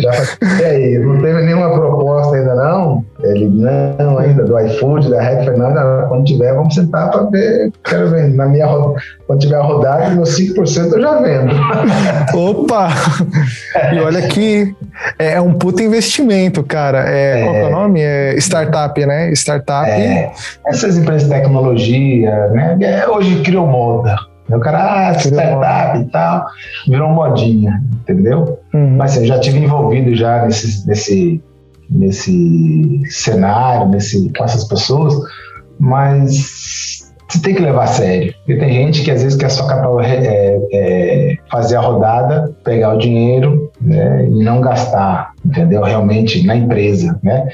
Já, 0.00 0.58
e 0.60 0.64
aí, 0.64 0.98
não 0.98 1.20
teve 1.20 1.42
nenhuma 1.42 1.70
proposta 1.70 2.36
ainda 2.36 2.54
não? 2.54 3.04
Ele, 3.22 3.48
não, 3.48 4.18
ainda 4.18 4.44
do 4.44 4.58
iFood, 4.58 5.10
da 5.10 5.20
Red 5.20 5.44
Fernanda, 5.44 6.06
quando 6.08 6.24
tiver, 6.24 6.54
vamos 6.54 6.74
sentar 6.74 7.10
para 7.10 7.24
ver. 7.24 7.70
Quero 7.84 8.08
ver. 8.08 8.30
Na 8.30 8.46
minha, 8.46 8.66
quando 9.26 9.40
tiver 9.40 9.56
a 9.56 9.62
rodada, 9.62 10.08
meus 10.10 10.38
5% 10.38 10.92
eu 10.92 11.00
já 11.00 11.20
vendo. 11.20 11.52
Opa! 12.34 12.88
E 13.92 14.00
olha 14.00 14.22
que 14.28 14.74
é, 15.18 15.32
é 15.32 15.40
um 15.40 15.52
puta 15.52 15.82
investimento, 15.82 16.62
cara. 16.62 17.10
É, 17.10 17.40
é, 17.40 17.44
qual 17.44 17.54
é 17.54 17.66
o 17.66 17.70
nome? 17.70 18.00
É 18.00 18.34
startup, 18.38 19.04
né? 19.04 19.30
Startup. 19.32 19.88
É, 19.88 20.32
essas 20.66 20.96
empresas 20.96 21.09
de 21.16 21.28
tecnologia, 21.28 22.48
né? 22.48 22.78
É, 22.80 23.08
hoje 23.08 23.42
criou 23.42 23.66
moda. 23.66 24.16
O 24.48 24.58
cara, 24.58 25.10
ah, 25.10 25.12
startup 25.14 25.98
e 25.98 26.04
tal, 26.06 26.44
virou 26.88 27.08
modinha, 27.10 27.80
entendeu? 28.02 28.58
Uhum. 28.74 28.96
Mas 28.96 29.12
assim, 29.12 29.20
eu 29.20 29.26
já 29.26 29.38
tive 29.38 29.58
envolvido 29.58 30.14
já 30.16 30.44
nesse, 30.44 30.88
nesse, 30.88 31.42
nesse 31.88 33.02
cenário, 33.08 33.88
nesse, 33.88 34.32
com 34.36 34.44
essas 34.44 34.64
pessoas, 34.64 35.14
mas 35.78 37.00
você 37.28 37.40
tem 37.40 37.54
que 37.54 37.62
levar 37.62 37.84
a 37.84 37.86
sério. 37.86 38.34
Porque 38.38 38.56
tem 38.56 38.72
gente 38.72 39.02
que 39.02 39.10
às 39.10 39.22
vezes 39.22 39.38
quer 39.38 39.50
só 39.50 39.68
é, 40.00 40.58
é, 40.72 41.36
fazer 41.48 41.76
a 41.76 41.80
rodada, 41.80 42.52
pegar 42.64 42.94
o 42.94 42.98
dinheiro 42.98 43.70
né, 43.80 44.26
e 44.26 44.42
não 44.42 44.60
gastar, 44.60 45.30
entendeu? 45.44 45.82
Realmente 45.82 46.44
na 46.44 46.56
empresa, 46.56 47.18
né? 47.22 47.48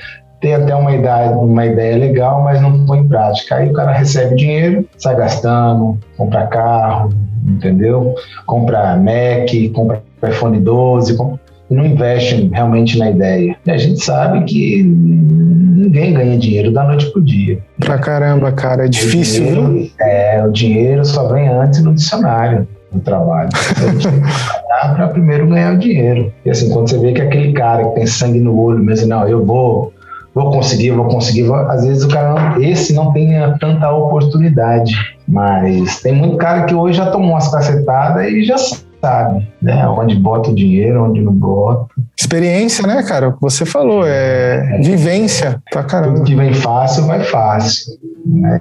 Tem 0.47 0.55
até 0.55 0.77
uma 0.77 0.95
ideia, 0.95 1.31
uma 1.33 1.67
ideia 1.67 1.97
legal, 1.97 2.41
mas 2.45 2.63
não 2.63 2.87
põe 2.87 3.01
em 3.01 3.09
prática. 3.09 3.57
Aí 3.57 3.69
o 3.69 3.73
cara 3.73 3.91
recebe 3.91 4.37
dinheiro, 4.37 4.87
sai 4.97 5.17
gastando, 5.17 5.99
compra 6.17 6.47
carro, 6.47 7.11
entendeu? 7.45 8.15
Compra 8.47 8.97
Mac, 8.97 9.51
compra 9.75 10.01
iPhone 10.23 10.61
12, 10.61 11.17
compra 11.17 11.41
não 11.69 11.85
investem 11.85 12.49
realmente 12.53 12.97
na 12.97 13.11
ideia. 13.11 13.57
E 13.67 13.71
a 13.73 13.77
gente 13.77 14.01
sabe 14.05 14.45
que 14.45 14.85
ninguém 14.85 16.15
ganha 16.15 16.39
dinheiro 16.39 16.71
da 16.71 16.85
noite 16.85 17.11
pro 17.11 17.21
dia. 17.21 17.59
Pra 17.81 17.99
caramba, 17.99 18.53
cara, 18.53 18.85
é 18.85 18.89
difícil, 18.89 19.47
dinheiro, 19.47 19.73
viu? 19.73 19.91
É, 20.01 20.47
o 20.47 20.53
dinheiro 20.53 21.05
só 21.05 21.27
vem 21.27 21.49
antes 21.49 21.83
no 21.83 21.93
dicionário 21.93 22.69
do 22.93 23.01
trabalho. 23.01 23.49
A 23.53 23.91
gente 23.91 24.09
tem 24.09 24.21
que 24.21 24.29
trabalhar 24.29 24.95
para 24.95 25.09
primeiro 25.09 25.49
ganhar 25.49 25.75
o 25.75 25.79
dinheiro. 25.79 26.33
E 26.45 26.51
assim, 26.51 26.71
quando 26.71 26.89
você 26.89 26.99
vê 27.01 27.13
que 27.13 27.21
aquele 27.21 27.53
cara 27.53 27.85
que 27.89 27.95
tem 27.97 28.07
sangue 28.07 28.39
no 28.39 28.57
olho 28.57 28.79
mesmo, 28.79 29.09
não, 29.09 29.27
eu 29.27 29.45
vou, 29.45 29.93
vou 30.37 30.51
conseguir, 30.51 30.91
vou 30.91 31.07
conseguir, 31.07 31.45
vou, 31.45 31.57
às 31.57 31.83
vezes 31.83 32.05
o 32.05 32.09
cara, 32.09 32.35
não, 32.35 32.63
esse 32.63 32.93
não 32.93 33.11
tem 33.11 33.31
tanta 33.59 33.91
oportunidade. 33.91 34.95
Mas 35.27 36.03
tem 36.03 36.13
muito 36.13 36.37
cara 36.37 36.65
que 36.65 36.75
hoje 36.75 36.99
já 36.99 37.11
tomou 37.11 37.31
umas 37.31 37.49
cacetadas 37.49 38.27
e 38.27 38.45
já 38.45 38.57
sabe, 39.01 39.49
né? 39.63 39.89
Onde 39.89 40.15
bota 40.15 40.51
o 40.51 40.55
dinheiro, 40.55 41.05
onde 41.05 41.23
não 41.23 41.33
bota. 41.33 41.87
Experiência, 42.19 42.87
né, 42.87 43.03
cara? 43.03 43.29
O 43.29 43.33
que 43.33 43.41
você 43.41 43.65
falou, 43.65 44.03
é 44.07 44.79
vivência 44.83 45.63
pra 45.71 45.83
caramba. 45.83 46.17
Tudo 46.17 46.27
que 46.27 46.35
vem 46.35 46.53
fácil, 46.53 47.05
vai 47.05 47.21
fácil. 47.21 47.95
Né? 48.27 48.61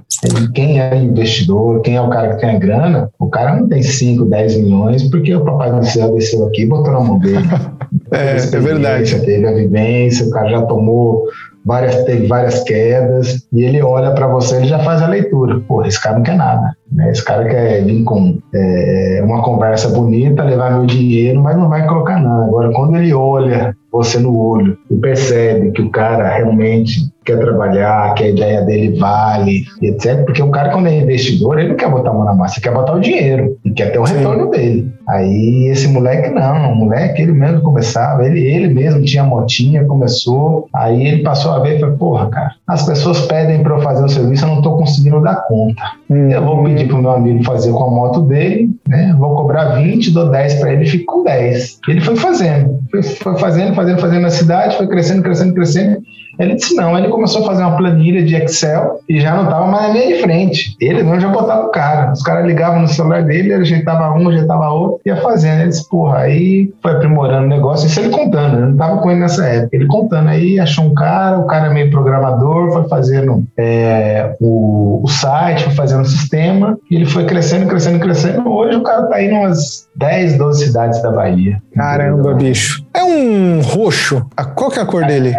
Quem 0.53 0.79
é 0.79 0.95
investidor, 0.95 1.81
quem 1.81 1.97
é 1.97 2.01
o 2.01 2.09
cara 2.09 2.35
que 2.35 2.41
tem 2.41 2.55
a 2.55 2.59
grana, 2.59 3.09
o 3.19 3.27
cara 3.27 3.53
não 3.53 3.67
tem 3.67 3.83
5, 3.83 4.23
10 4.23 4.57
milhões 4.61 5.03
porque 5.09 5.35
o 5.35 5.43
Papai 5.43 5.73
do 5.73 5.85
Céu 5.85 6.13
desceu 6.13 6.45
aqui 6.45 6.61
e 6.61 6.67
botou 6.67 6.93
na 6.93 7.01
mão 7.01 7.19
dele. 7.19 7.45
é, 8.11 8.37
é 8.37 8.59
verdade. 8.59 9.19
Teve 9.19 9.45
a 9.45 9.53
vivência, 9.53 10.25
o 10.25 10.29
cara 10.29 10.49
já 10.49 10.61
tomou 10.61 11.25
várias, 11.65 12.03
teve 12.03 12.27
várias 12.27 12.63
quedas, 12.63 13.47
e 13.51 13.63
ele 13.63 13.81
olha 13.81 14.11
para 14.11 14.27
você 14.27 14.61
e 14.61 14.67
já 14.67 14.79
faz 14.79 15.01
a 15.01 15.07
leitura. 15.07 15.59
Pô, 15.67 15.83
esse 15.83 16.01
cara 16.01 16.17
não 16.17 16.23
quer 16.23 16.35
nada. 16.35 16.75
Né? 16.91 17.09
Esse 17.09 17.25
cara 17.25 17.47
quer 17.47 17.83
vir 17.83 18.03
com 18.03 18.37
é, 18.53 19.21
uma 19.23 19.41
conversa 19.41 19.89
bonita, 19.89 20.43
levar 20.43 20.71
meu 20.71 20.85
dinheiro, 20.85 21.41
mas 21.41 21.57
não 21.57 21.67
vai 21.67 21.87
colocar 21.87 22.19
nada. 22.19 22.45
Agora, 22.45 22.71
quando 22.71 22.95
ele 22.97 23.13
olha 23.13 23.75
você 23.91 24.19
no 24.19 24.37
olho 24.37 24.77
e 24.91 24.95
percebe 24.95 25.71
que 25.71 25.81
o 25.81 25.89
cara 25.89 26.27
realmente 26.27 26.99
quer 27.25 27.39
trabalhar, 27.39 28.13
que 28.13 28.23
a 28.23 28.29
ideia 28.29 28.61
dele 28.61 28.97
vale, 28.97 29.65
etc. 29.81 30.23
Porque 30.23 30.41
o 30.41 30.51
cara, 30.51 30.69
quando 30.69 30.87
é 30.87 30.99
investidor, 30.99 31.59
ele 31.59 31.69
não 31.69 31.75
quer 31.75 31.89
botar 31.89 32.11
a 32.11 32.13
mão 32.13 32.23
na 32.23 32.33
massa, 32.33 32.59
ele 32.59 32.63
quer 32.63 32.73
botar 32.73 32.93
o 32.93 32.99
dinheiro 32.99 33.57
e 33.65 33.71
quer 33.71 33.91
ter 33.91 33.99
o 33.99 34.03
retorno 34.03 34.49
dele. 34.51 34.93
Aí 35.07 35.67
esse 35.71 35.87
moleque 35.87 36.29
não, 36.29 36.71
o 36.71 36.75
moleque 36.75 37.21
ele 37.21 37.31
mesmo 37.31 37.61
começava, 37.61 38.25
ele, 38.25 38.39
ele 38.39 38.73
mesmo 38.73 39.03
tinha 39.03 39.23
motinha, 39.23 39.85
começou, 39.85 40.67
aí 40.73 41.05
ele 41.05 41.23
passou 41.23 41.51
a 41.51 41.59
ver 41.59 41.77
e 41.77 41.79
falou, 41.79 41.97
porra, 41.97 42.29
cara, 42.29 42.51
as 42.67 42.83
pessoas 42.83 43.21
pedem 43.21 43.61
para 43.61 43.75
eu 43.75 43.81
fazer 43.81 44.03
o 44.03 44.09
serviço, 44.09 44.45
eu 44.45 44.49
não 44.49 44.57
estou 44.57 44.77
conseguindo 44.77 45.21
dar 45.21 45.47
conta. 45.47 45.81
Hum. 46.09 46.29
Eu 46.29 46.43
vou 46.43 46.63
pedir 46.63 46.87
pro 46.87 46.97
meu 46.97 47.11
amigo 47.11 47.43
fazer 47.43 47.71
com 47.71 47.83
a 47.83 47.91
moto 47.91 48.21
dele, 48.21 48.69
né? 48.87 49.15
Vou 49.17 49.35
cobrar 49.35 49.75
20, 49.75 50.11
dou 50.11 50.31
10 50.31 50.55
para 50.55 50.73
ele 50.73 50.83
e 50.83 50.87
fico 50.87 51.13
com 51.13 51.23
10. 51.23 51.79
Ele 51.87 52.01
foi 52.01 52.15
fazendo, 52.15 52.79
foi, 52.89 53.03
foi 53.03 53.37
fazendo, 53.37 53.75
fazendo, 53.75 53.99
fazendo 53.99 54.21
na 54.21 54.29
cidade, 54.29 54.77
foi 54.77 54.87
crescendo, 54.87 55.21
crescendo, 55.21 55.53
crescendo. 55.53 56.01
Ele 56.39 56.55
disse 56.55 56.75
não, 56.75 56.97
ele 56.97 57.09
começou 57.09 57.43
a 57.43 57.45
fazer 57.45 57.63
uma 57.63 57.77
planilha 57.77 58.23
de 58.23 58.35
Excel 58.35 58.99
e 59.07 59.19
já 59.19 59.35
não 59.35 59.45
estava 59.45 59.67
mais 59.67 59.93
linha 59.93 60.15
de 60.15 60.21
frente. 60.21 60.75
Ele 60.79 61.03
não 61.03 61.19
já 61.19 61.29
botava 61.29 61.67
o 61.67 61.71
cara. 61.71 62.11
Os 62.11 62.21
caras 62.21 62.45
ligavam 62.45 62.81
no 62.81 62.87
celular 62.87 63.23
dele, 63.23 63.53
ele 63.53 63.61
ajeitava 63.61 64.13
um, 64.13 64.29
ajeitava 64.29 64.69
outro, 64.69 64.99
ia 65.05 65.17
fazendo. 65.17 65.61
Ele 65.61 65.69
disse, 65.69 65.87
porra, 65.89 66.19
aí 66.19 66.73
foi 66.81 66.91
aprimorando 66.91 67.45
o 67.45 67.49
negócio. 67.49 67.87
Isso 67.87 67.99
ele 67.99 68.09
contando, 68.09 68.55
eu 68.55 68.61
não 68.61 68.71
estava 68.71 68.97
com 68.97 69.11
ele 69.11 69.19
nessa 69.19 69.45
época. 69.45 69.75
Ele 69.75 69.87
contando 69.87 70.29
aí, 70.29 70.59
achou 70.59 70.85
um 70.85 70.93
cara, 70.93 71.39
o 71.39 71.47
cara 71.47 71.67
é 71.67 71.73
meio 71.73 71.89
programador, 71.89 72.71
foi 72.71 72.87
fazendo 72.87 73.43
é, 73.57 74.35
o, 74.39 75.01
o 75.03 75.07
site, 75.07 75.63
foi 75.63 75.73
fazendo 75.73 76.01
o 76.01 76.05
sistema, 76.05 76.77
e 76.89 76.95
ele 76.95 77.05
foi 77.05 77.25
crescendo, 77.25 77.67
crescendo, 77.67 77.99
crescendo. 77.99 78.49
Hoje 78.49 78.77
o 78.77 78.83
cara 78.83 79.03
tá 79.03 79.15
aí 79.15 79.27
em 79.27 79.37
umas 79.37 79.87
10, 79.95 80.37
12 80.37 80.65
cidades 80.65 81.01
da 81.01 81.11
Bahia. 81.11 81.61
Caramba, 81.75 82.33
bicho. 82.33 82.85
É 82.93 83.03
um 83.03 83.59
roxo. 83.61 84.25
Qual 84.55 84.71
que 84.71 84.79
é 84.79 84.81
a 84.81 84.85
cor 84.85 85.05
dele? 85.05 85.35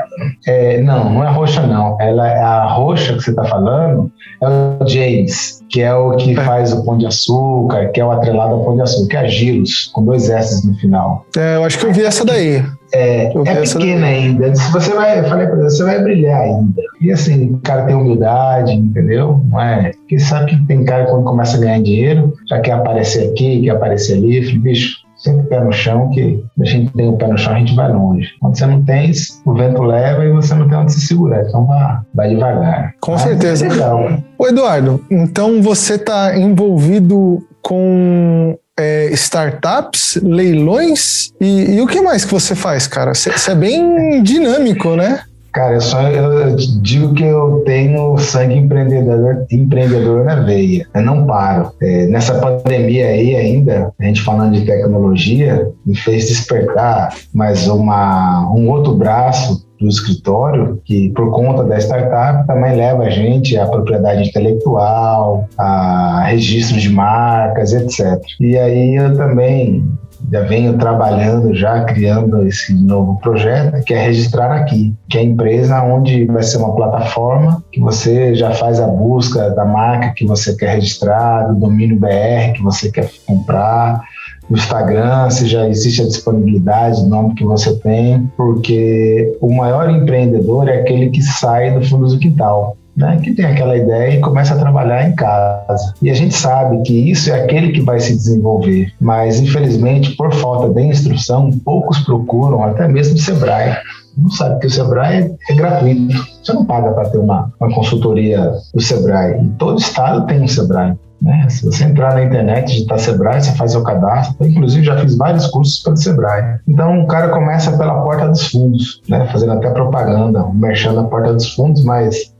É, 0.46 0.80
não, 0.82 1.12
não 1.12 1.24
é 1.24 1.30
roxa, 1.30 1.66
não. 1.66 1.96
Ela 2.00 2.28
é 2.28 2.42
a 2.42 2.66
roxa 2.66 3.14
que 3.14 3.22
você 3.22 3.34
tá 3.34 3.44
falando, 3.44 4.10
é 4.42 4.46
o 4.46 4.86
James, 4.86 5.62
que 5.70 5.80
é 5.80 5.94
o 5.94 6.16
que 6.16 6.32
é. 6.32 6.34
faz 6.34 6.72
o 6.72 6.84
pão 6.84 6.98
de 6.98 7.06
açúcar, 7.06 7.88
que 7.88 8.00
é 8.00 8.04
o 8.04 8.10
atrelado 8.10 8.54
ao 8.54 8.64
pão 8.64 8.76
de 8.76 8.82
açúcar, 8.82 9.08
que 9.08 9.16
é 9.16 9.20
a 9.20 9.26
Giros, 9.26 9.90
com 9.94 10.04
dois 10.04 10.28
S 10.28 10.66
no 10.66 10.74
final. 10.76 11.24
É, 11.36 11.56
eu 11.56 11.64
acho 11.64 11.78
que 11.78 11.86
eu 11.86 11.92
vi 11.92 12.04
essa 12.04 12.24
daí. 12.24 12.62
É, 12.92 13.26
é 13.26 13.60
pequena 13.62 14.06
ainda. 14.06 14.52
Você 14.54 14.94
vai, 14.94 15.18
eu 15.18 15.24
falei 15.24 15.46
pra 15.46 15.56
você, 15.56 15.76
você 15.76 15.84
vai 15.84 16.02
brilhar 16.02 16.40
ainda. 16.40 16.82
E 17.00 17.10
assim, 17.10 17.52
o 17.52 17.58
cara 17.58 17.84
tem 17.84 17.94
humildade, 17.94 18.72
entendeu? 18.72 19.40
Não 19.50 19.60
é? 19.60 19.90
Porque 19.90 20.18
sabe 20.18 20.52
que 20.52 20.66
tem 20.66 20.84
cara 20.84 21.06
quando 21.06 21.24
começa 21.24 21.56
a 21.56 21.60
ganhar 21.60 21.82
dinheiro, 21.82 22.32
já 22.48 22.60
quer 22.60 22.72
aparecer 22.72 23.30
aqui, 23.30 23.62
quer 23.62 23.70
aparecer 23.70 24.14
ali. 24.14 24.44
falei, 24.44 24.58
bicho, 24.58 24.95
sempre 25.26 25.46
pé 25.48 25.60
no 25.60 25.72
chão, 25.72 26.10
que 26.10 26.44
a 26.60 26.64
gente 26.64 26.92
tem 26.92 27.08
o 27.08 27.16
pé 27.16 27.26
no 27.26 27.36
chão, 27.36 27.54
a 27.54 27.58
gente 27.58 27.74
vai 27.74 27.92
longe. 27.92 28.28
Quando 28.40 28.56
você 28.56 28.66
não 28.66 28.82
tem, 28.84 29.12
o 29.44 29.54
vento 29.54 29.82
leva 29.82 30.24
e 30.24 30.32
você 30.32 30.54
não 30.54 30.68
tem 30.68 30.78
onde 30.78 30.92
se 30.92 31.00
segurar. 31.00 31.42
Então 31.42 31.66
vai, 31.66 31.98
vai 32.14 32.28
devagar. 32.30 32.94
Com 33.00 33.12
Mas 33.12 33.22
certeza. 33.22 33.66
É 33.66 33.68
legal. 33.68 34.18
Ô 34.38 34.46
Eduardo, 34.46 35.04
então 35.10 35.60
você 35.60 35.94
está 35.94 36.36
envolvido 36.36 37.42
com 37.60 38.56
é, 38.78 39.06
startups, 39.12 40.20
leilões 40.22 41.32
e, 41.40 41.76
e, 41.76 41.80
o 41.80 41.86
que 41.86 42.00
mais 42.00 42.24
que 42.24 42.32
você 42.32 42.54
faz, 42.54 42.86
cara? 42.86 43.14
Você 43.14 43.30
é 43.50 43.54
bem 43.54 44.22
dinâmico, 44.22 44.94
né? 44.94 45.22
Cara, 45.56 45.72
eu 45.72 45.80
só 45.80 46.02
eu 46.02 46.54
digo 46.82 47.14
que 47.14 47.24
eu 47.24 47.62
tenho 47.64 48.18
sangue 48.18 48.56
empreendedor, 48.56 49.46
empreendedor 49.50 50.22
na 50.22 50.34
veia. 50.34 50.86
Eu 50.94 51.00
não 51.00 51.24
paro. 51.24 51.72
É, 51.80 52.06
nessa 52.08 52.34
pandemia 52.34 53.06
aí 53.06 53.34
ainda, 53.34 53.90
a 53.98 54.04
gente 54.04 54.20
falando 54.20 54.52
de 54.52 54.66
tecnologia, 54.66 55.66
me 55.86 55.96
fez 55.96 56.28
despertar 56.28 57.14
mais 57.32 57.68
uma, 57.68 58.52
um 58.54 58.68
outro 58.68 58.96
braço 58.96 59.66
do 59.80 59.88
escritório, 59.88 60.78
que 60.84 61.08
por 61.10 61.30
conta 61.30 61.64
da 61.64 61.78
startup 61.78 62.46
também 62.46 62.76
leva 62.76 63.04
a 63.04 63.10
gente 63.10 63.56
à 63.56 63.66
propriedade 63.66 64.28
intelectual, 64.28 65.48
a 65.56 66.24
registro 66.26 66.78
de 66.78 66.90
marcas, 66.90 67.72
etc. 67.72 68.22
E 68.40 68.58
aí 68.58 68.94
eu 68.94 69.16
também 69.16 69.82
já 70.30 70.40
venho 70.42 70.76
trabalhando, 70.78 71.54
já 71.54 71.84
criando 71.84 72.46
esse 72.46 72.74
novo 72.74 73.18
projeto, 73.20 73.84
que 73.84 73.94
é 73.94 74.02
registrar 74.02 74.52
aqui, 74.52 74.94
que 75.08 75.18
é 75.18 75.20
a 75.20 75.24
empresa 75.24 75.82
onde 75.82 76.24
vai 76.26 76.42
ser 76.42 76.58
uma 76.58 76.74
plataforma 76.74 77.62
que 77.72 77.80
você 77.80 78.34
já 78.34 78.50
faz 78.50 78.80
a 78.80 78.86
busca 78.86 79.50
da 79.50 79.64
marca 79.64 80.12
que 80.14 80.26
você 80.26 80.56
quer 80.56 80.74
registrar, 80.74 81.44
do 81.44 81.54
domínio 81.54 81.98
BR 81.98 82.52
que 82.54 82.62
você 82.62 82.90
quer 82.90 83.08
comprar, 83.26 84.02
no 84.48 84.56
Instagram, 84.56 85.28
se 85.30 85.46
já 85.46 85.68
existe 85.68 86.02
a 86.02 86.06
disponibilidade 86.06 87.02
do 87.02 87.08
nome 87.08 87.34
que 87.34 87.44
você 87.44 87.74
tem, 87.80 88.30
porque 88.36 89.36
o 89.40 89.52
maior 89.52 89.90
empreendedor 89.90 90.68
é 90.68 90.80
aquele 90.80 91.10
que 91.10 91.20
sai 91.20 91.72
do 91.72 91.84
fundo 91.84 92.06
do 92.06 92.18
quintal. 92.18 92.76
Né, 92.96 93.20
que 93.22 93.34
tem 93.34 93.44
aquela 93.44 93.76
ideia 93.76 94.16
e 94.16 94.20
começa 94.20 94.54
a 94.54 94.58
trabalhar 94.58 95.06
em 95.06 95.14
casa. 95.14 95.92
E 96.00 96.10
a 96.10 96.14
gente 96.14 96.34
sabe 96.34 96.80
que 96.80 97.10
isso 97.10 97.30
é 97.30 97.42
aquele 97.42 97.70
que 97.70 97.82
vai 97.82 98.00
se 98.00 98.16
desenvolver, 98.16 98.90
mas 98.98 99.38
infelizmente, 99.38 100.16
por 100.16 100.32
falta 100.32 100.72
de 100.72 100.80
instrução, 100.86 101.50
poucos 101.62 101.98
procuram, 101.98 102.64
até 102.64 102.88
mesmo 102.88 103.16
o 103.16 103.18
Sebrae. 103.18 103.76
Não 104.16 104.30
sabe 104.30 104.58
que 104.60 104.66
o 104.66 104.70
Sebrae 104.70 105.30
é 105.50 105.54
gratuito. 105.54 106.16
Você 106.42 106.54
não 106.54 106.64
paga 106.64 106.90
para 106.92 107.10
ter 107.10 107.18
uma, 107.18 107.52
uma 107.60 107.74
consultoria 107.74 108.50
do 108.74 108.80
Sebrae. 108.80 109.40
Em 109.40 109.48
todo 109.50 109.78
estado 109.78 110.26
tem 110.26 110.40
um 110.40 110.48
Sebrae. 110.48 110.96
Né? 111.20 111.46
Se 111.48 111.64
você 111.64 111.84
entrar 111.84 112.14
na 112.14 112.24
internet, 112.24 112.66
digitar 112.66 112.98
Sebrae, 112.98 113.42
você 113.42 113.52
faz 113.52 113.72
seu 113.72 113.82
cadastro. 113.82 114.36
Eu, 114.40 114.48
inclusive, 114.48 114.84
já 114.84 114.96
fiz 114.98 115.16
vários 115.16 115.46
cursos 115.46 115.82
pelo 115.82 115.96
Sebrae. 115.96 116.58
Então, 116.68 117.02
o 117.02 117.06
cara 117.06 117.28
começa 117.28 117.76
pela 117.76 118.02
porta 118.02 118.28
dos 118.28 118.48
fundos, 118.48 119.00
né? 119.08 119.26
fazendo 119.32 119.52
até 119.52 119.70
propaganda, 119.70 120.44
mexendo 120.52 120.96
na 120.96 121.04
porta 121.04 121.32
dos 121.32 121.54
fundos, 121.54 121.84
mas 121.84 122.34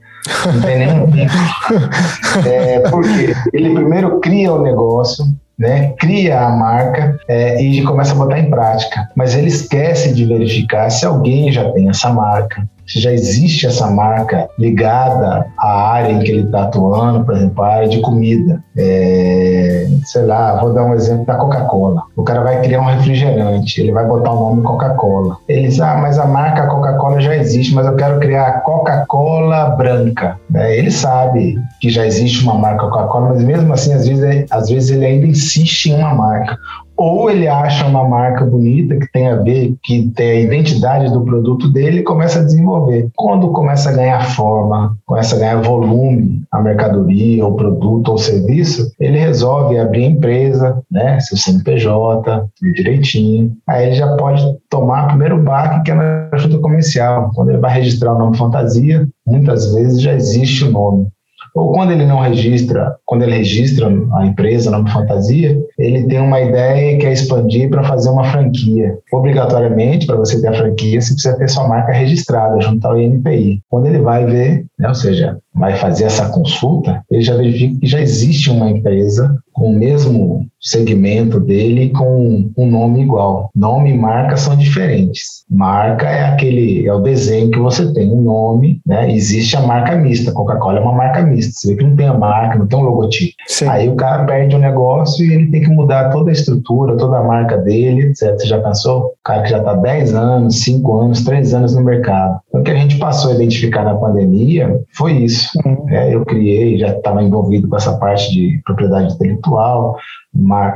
não 0.53 0.61
tem 0.61 0.79
nenhum 0.79 1.07
é, 2.47 2.81
Porque 2.81 3.35
ele 3.53 3.75
primeiro 3.75 4.21
cria 4.21 4.53
o 4.53 4.63
negócio, 4.63 5.25
né, 5.59 5.95
cria 5.99 6.41
a 6.41 6.51
marca 6.51 7.19
é, 7.29 7.63
e 7.63 7.83
começa 7.83 8.13
a 8.13 8.17
botar 8.17 8.39
em 8.39 8.51
prática. 8.51 9.09
Mas 9.15 9.35
ele 9.35 9.49
esquece 9.49 10.13
de 10.13 10.25
verificar 10.25 10.91
se 10.91 11.07
alguém 11.07 11.51
já 11.51 11.71
tem 11.73 11.89
essa 11.89 12.11
marca, 12.11 12.67
se 12.87 13.01
já 13.01 13.13
existe 13.13 13.67
essa 13.67 13.91
marca 13.91 14.49
ligada 14.59 15.47
à 15.59 15.91
área 15.91 16.13
em 16.13 16.21
que 16.21 16.31
ele 16.31 16.45
está 16.45 16.65
atuando, 16.65 17.25
por 17.25 17.35
exemplo, 17.35 17.65
a 17.65 17.69
área 17.69 17.89
de 17.89 18.01
comida. 18.01 18.63
É, 18.77 19.87
sei 20.05 20.25
lá, 20.25 20.61
vou 20.61 20.73
dar 20.73 20.85
um 20.85 20.95
exemplo 20.95 21.27
da 21.27 21.35
Coca-Cola. 21.35 22.03
O 22.15 22.23
cara 22.23 22.43
vai 22.43 22.63
criar 22.63 22.81
um 22.81 22.87
refrigerante, 22.87 23.81
ele 23.81 23.93
vai 23.93 24.07
botar 24.07 24.31
o 24.33 24.51
nome 24.51 24.63
Coca-Cola. 24.63 25.39
Ele 25.49 25.69
diz, 25.69 25.81
ah, 25.81 25.99
mas 26.01 26.19
a 26.19 26.27
marca 26.27 26.67
Coca-Cola 26.67 27.21
já 27.21 27.37
existe, 27.37 27.75
mas 27.75 27.87
eu 27.87 27.97
quero 27.97 28.21
criar 28.21 28.47
a 28.47 28.61
Coca-Cola 28.61 29.71
branca. 29.71 30.39
É, 30.55 30.79
ele 30.79 30.91
sabe 30.91 31.59
que 31.81 31.91
já 31.91 32.07
existe 32.07 32.45
uma 32.45 32.55
marca 32.55 32.87
Coca-Cola, 32.87 33.31
mas 33.31 33.43
mesmo 33.43 33.73
assim, 33.73 33.93
às 33.93 34.07
vezes, 34.07 34.47
às 34.51 34.69
vezes 34.69 34.91
ele 34.91 35.07
ainda 35.07 35.27
insiste 35.27 35.87
em 35.87 35.95
uma 35.95 36.15
marca 36.15 36.57
ou 36.97 37.31
ele 37.31 37.47
acha 37.47 37.87
uma 37.87 38.09
marca 38.09 38.45
bonita 38.45 38.97
que 38.97 39.11
tem 39.13 39.29
a 39.29 39.37
ver, 39.37 39.75
que 39.83 40.09
tem 40.11 40.31
a 40.31 40.41
identidade 40.41 41.13
do 41.13 41.25
produto 41.25 41.69
dele 41.69 42.01
e 42.01 42.05
começa 42.05 42.41
a 42.41 42.45
desenvolver. 42.45 43.09
Quando 43.15 43.53
começa 43.53 43.91
a 43.91 43.93
ganhar 43.93 44.25
forma, 44.35 44.97
começa 45.05 45.37
a 45.37 45.39
ganhar 45.39 45.63
volume 45.63 46.43
a 46.51 46.61
mercadoria, 46.61 47.47
o 47.47 47.55
produto 47.55 48.09
ou 48.09 48.19
serviço, 48.19 48.91
ele 48.99 49.19
resolve 49.19 49.79
abrir 49.79 50.05
empresa, 50.05 50.81
né, 50.91 51.21
seu 51.21 51.37
CNPJ, 51.37 52.47
direitinho. 52.75 53.53
Aí 53.69 53.87
ele 53.87 53.95
já 53.95 54.17
pode 54.17 54.43
tomar 54.71 55.05
o 55.05 55.09
primeiro 55.09 55.43
baque 55.43 55.83
que 55.85 55.91
é 55.91 55.95
na 55.95 56.29
ajuda 56.33 56.59
comercial. 56.59 57.31
Quando 57.35 57.51
ele 57.51 57.59
vai 57.59 57.73
registrar 57.73 58.15
o 58.15 58.19
nome 58.19 58.37
fantasia, 58.37 59.07
muitas 59.27 59.75
vezes 59.75 60.01
já 60.01 60.15
existe 60.15 60.65
o 60.65 60.71
nome 60.71 61.09
ou 61.57 61.73
quando 61.73 61.93
ele 61.93 62.05
não 62.05 62.21
registra, 62.21 62.95
quando 63.07 63.23
ele 63.23 63.39
registra 63.39 63.89
a 63.89 64.27
empresa, 64.27 64.71
nome 64.71 64.91
fantasia, 64.91 65.59
ele 65.79 66.07
tem 66.07 66.21
uma 66.21 66.39
ideia 66.39 66.93
e 66.93 66.99
quer 66.99 67.13
expandir 67.13 67.71
para 67.71 67.83
fazer 67.83 68.11
uma 68.11 68.25
franquia. 68.25 68.99
Obrigatoriamente, 69.11 70.07
para 70.07 70.17
você 70.17 70.41
ter 70.41 70.49
a 70.49 70.55
franquia, 70.55 71.01
você 71.01 71.15
precisa 71.15 71.39
ter 71.39 71.49
sua 71.49 71.67
marca 71.67 71.93
registrada 71.93 72.61
junto 72.61 72.87
ao 72.87 73.01
INPI. 73.01 73.63
Quando 73.71 73.87
ele 73.87 74.01
vai 74.01 74.27
ver, 74.27 74.67
né, 74.79 74.89
ou 74.89 74.95
seja, 74.95 75.39
vai 75.57 75.75
fazer 75.77 76.05
essa 76.05 76.29
consulta, 76.29 77.03
ele 77.11 77.23
já 77.23 77.35
verifica 77.35 77.81
que 77.81 77.87
já 77.87 78.01
existe 78.01 78.51
uma 78.51 78.71
empresa 78.71 79.39
com 79.53 79.71
o 79.71 79.75
mesmo 79.75 80.47
segmento 80.61 81.41
dele 81.41 81.91
com 81.91 82.51
um 82.57 82.71
nome 82.71 83.03
igual. 83.03 83.51
Nome 83.55 83.91
e 83.91 83.97
marca 83.97 84.37
são 84.37 84.55
diferentes. 84.55 85.45
Marca 85.51 86.07
é 86.07 86.25
aquele, 86.25 86.87
é 86.87 86.93
o 86.93 87.01
desenho 87.01 87.51
que 87.51 87.59
você 87.59 87.91
tem, 87.93 88.11
um 88.11 88.21
nome, 88.21 88.81
né? 88.85 89.11
Existe 89.11 89.57
a 89.57 89.63
marca 89.63 89.97
mista. 89.97 90.33
Coca-Cola 90.33 90.79
é 90.79 90.83
uma 90.83 90.93
marca 90.93 91.23
mista. 91.23 91.53
Você 91.53 91.69
vê 91.69 91.77
que 91.77 91.85
não 91.85 91.97
tem 91.97 92.09
a 92.09 92.15
marca, 92.15 92.59
não 92.59 92.67
tem 92.67 92.79
um 92.79 92.83
logotipo. 92.83 93.33
Sim. 93.47 93.69
Aí 93.69 93.89
o 93.89 93.95
cara 93.95 94.25
perde 94.25 94.55
o 94.55 94.59
um 94.59 94.61
negócio 94.61 95.25
e 95.25 95.33
ele 95.33 95.51
tem 95.51 95.63
que 95.63 95.71
mudar 95.71 96.11
toda 96.11 96.31
a 96.31 96.33
estrutura, 96.33 96.97
toda 96.97 97.19
a 97.19 97.25
marca 97.25 97.57
dele, 97.57 98.09
etc. 98.09 98.35
Você 98.35 98.47
já 98.47 98.61
pensou? 98.61 99.07
O 99.07 99.13
cara 99.25 99.43
que 99.43 99.51
já 99.51 99.59
está 99.59 99.73
10 99.73 100.15
anos, 100.15 100.61
5 100.61 101.01
anos, 101.01 101.25
3 101.25 101.55
anos 101.55 101.75
no 101.75 101.83
mercado. 101.83 102.41
O 102.59 102.63
que 102.63 102.71
a 102.71 102.75
gente 102.77 102.99
passou 102.99 103.31
a 103.31 103.35
identificar 103.35 103.85
na 103.85 103.95
pandemia 103.95 104.81
foi 104.95 105.13
isso. 105.13 105.51
Uhum. 105.65 105.87
É, 105.89 106.15
eu 106.15 106.25
criei, 106.25 106.79
já 106.79 106.89
estava 106.89 107.23
envolvido 107.23 107.69
com 107.69 107.77
essa 107.77 107.97
parte 107.99 108.33
de 108.33 108.61
propriedade 108.65 109.15
intelectual, 109.15 109.97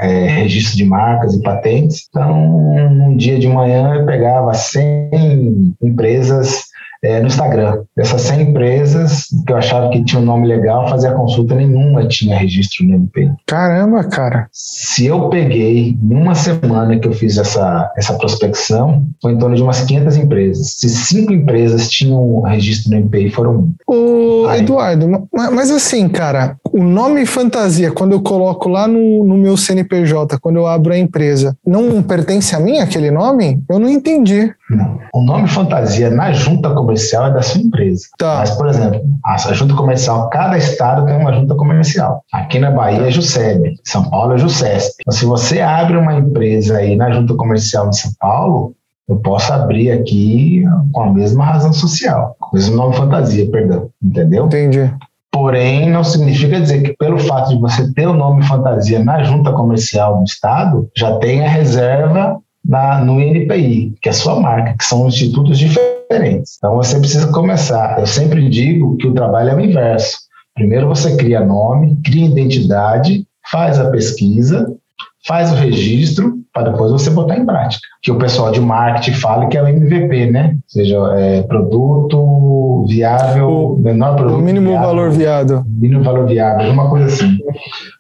é, 0.00 0.26
registro 0.26 0.76
de 0.76 0.84
marcas 0.84 1.34
e 1.34 1.42
patentes. 1.42 2.06
Então, 2.08 2.76
um 3.08 3.16
dia 3.16 3.38
de 3.38 3.48
manhã 3.48 3.94
eu 3.94 4.06
pegava 4.06 4.52
100 4.54 5.74
empresas 5.82 6.69
é, 7.02 7.20
no 7.20 7.26
Instagram. 7.26 7.82
Dessas 7.96 8.20
100 8.22 8.42
empresas 8.42 9.26
que 9.46 9.52
eu 9.52 9.56
achava 9.56 9.90
que 9.90 10.04
tinha 10.04 10.20
um 10.20 10.24
nome 10.24 10.46
legal, 10.46 10.88
fazia 10.88 11.12
consulta, 11.12 11.54
nenhuma 11.54 12.06
tinha 12.06 12.36
registro 12.36 12.86
no 12.86 12.94
MP. 12.94 13.30
Caramba, 13.46 14.04
cara. 14.04 14.48
Se 14.52 15.06
eu 15.06 15.28
peguei, 15.28 15.96
numa 16.02 16.34
semana 16.34 16.98
que 16.98 17.08
eu 17.08 17.12
fiz 17.12 17.38
essa, 17.38 17.90
essa 17.96 18.14
prospecção, 18.14 19.06
foi 19.20 19.32
em 19.32 19.38
torno 19.38 19.56
de 19.56 19.62
umas 19.62 19.80
500 19.80 20.16
empresas. 20.16 20.74
Se 20.78 20.88
cinco 20.88 21.32
empresas 21.32 21.88
tinham 21.88 22.42
registro 22.42 22.90
no 22.90 22.96
MP, 22.98 23.30
foram. 23.30 23.72
Ô, 23.86 24.46
Aí. 24.48 24.60
Eduardo, 24.60 25.28
mas 25.32 25.70
assim, 25.70 26.08
cara, 26.08 26.56
o 26.72 26.82
nome 26.82 27.24
fantasia, 27.26 27.90
quando 27.90 28.12
eu 28.12 28.20
coloco 28.20 28.68
lá 28.68 28.86
no, 28.86 29.24
no 29.24 29.36
meu 29.36 29.56
CNPJ, 29.56 30.38
quando 30.38 30.56
eu 30.56 30.66
abro 30.66 30.92
a 30.92 30.98
empresa, 30.98 31.56
não 31.66 32.02
pertence 32.02 32.54
a 32.54 32.60
mim 32.60 32.78
aquele 32.78 33.10
nome? 33.10 33.62
Eu 33.68 33.78
não 33.78 33.88
entendi. 33.88 34.52
Não. 34.70 35.00
O 35.12 35.20
nome 35.20 35.48
fantasia 35.48 36.10
na 36.10 36.32
junta 36.32 36.70
comercial 36.70 37.26
é 37.26 37.32
da 37.32 37.42
sua 37.42 37.60
empresa. 37.60 38.04
Tá. 38.16 38.36
Mas, 38.38 38.50
por 38.52 38.68
exemplo, 38.68 39.02
a 39.24 39.36
junta 39.52 39.74
comercial, 39.74 40.30
cada 40.30 40.56
estado 40.56 41.04
tem 41.06 41.16
uma 41.16 41.32
junta 41.32 41.54
comercial. 41.56 42.22
Aqui 42.32 42.58
na 42.58 42.70
Bahia 42.70 43.08
é 43.08 43.10
JUSEB, 43.10 43.74
São 43.84 44.08
Paulo 44.08 44.34
é 44.34 44.38
JUSESP. 44.38 44.94
Então, 45.00 45.12
se 45.12 45.24
você 45.24 45.60
abre 45.60 45.96
uma 45.96 46.14
empresa 46.14 46.78
aí 46.78 46.94
na 46.94 47.10
junta 47.10 47.34
comercial 47.34 47.90
de 47.90 47.98
São 47.98 48.12
Paulo, 48.20 48.74
eu 49.08 49.16
posso 49.16 49.52
abrir 49.52 49.90
aqui 49.90 50.62
com 50.92 51.02
a 51.02 51.12
mesma 51.12 51.44
razão 51.44 51.72
social, 51.72 52.36
com 52.38 52.50
o 52.50 52.54
mesmo 52.54 52.76
nome 52.76 52.94
fantasia, 52.94 53.50
perdão, 53.50 53.90
entendeu? 54.00 54.46
Entendi. 54.46 54.88
Porém, 55.32 55.90
não 55.90 56.04
significa 56.04 56.60
dizer 56.60 56.82
que 56.82 56.96
pelo 56.96 57.18
fato 57.18 57.50
de 57.50 57.60
você 57.60 57.92
ter 57.92 58.06
o 58.06 58.14
nome 58.14 58.44
fantasia 58.44 59.02
na 59.02 59.22
junta 59.24 59.52
comercial 59.52 60.18
do 60.18 60.24
Estado, 60.24 60.88
já 60.96 61.16
tem 61.18 61.44
a 61.44 61.48
reserva 61.48 62.38
na, 62.64 63.04
no 63.04 63.20
INPI, 63.20 63.94
que 64.00 64.08
é 64.08 64.12
a 64.12 64.14
sua 64.14 64.38
marca, 64.38 64.74
que 64.78 64.84
são 64.84 65.06
institutos 65.08 65.58
diferentes. 65.58 66.56
Então 66.58 66.76
você 66.76 66.98
precisa 66.98 67.30
começar. 67.32 67.98
Eu 67.98 68.06
sempre 68.06 68.48
digo 68.48 68.96
que 68.96 69.06
o 69.06 69.14
trabalho 69.14 69.50
é 69.50 69.54
o 69.54 69.60
inverso. 69.60 70.18
Primeiro 70.54 70.88
você 70.88 71.16
cria 71.16 71.44
nome, 71.44 71.98
cria 72.04 72.26
identidade, 72.26 73.26
faz 73.50 73.78
a 73.78 73.90
pesquisa, 73.90 74.72
faz 75.26 75.52
o 75.52 75.56
registro 75.56 76.40
para 76.52 76.70
depois 76.70 76.90
você 76.90 77.10
botar 77.10 77.36
em 77.36 77.46
prática. 77.46 77.86
Que 78.02 78.10
o 78.10 78.18
pessoal 78.18 78.50
de 78.50 78.60
marketing 78.60 79.12
fala 79.12 79.46
que 79.46 79.56
é 79.56 79.62
o 79.62 79.68
MVP, 79.68 80.30
né? 80.30 80.54
Ou 80.54 80.60
seja, 80.66 80.96
é 81.16 81.42
produto 81.42 82.84
viável, 82.88 83.48
o, 83.48 83.78
menor 83.78 84.16
produto. 84.16 84.38
O 84.38 84.42
mínimo 84.42 84.70
viável, 84.70 84.88
valor 84.88 85.10
viável. 85.10 85.64
Mínimo 85.66 86.02
valor 86.02 86.26
viável, 86.26 86.72
uma 86.72 86.90
coisa 86.90 87.06
assim. 87.06 87.38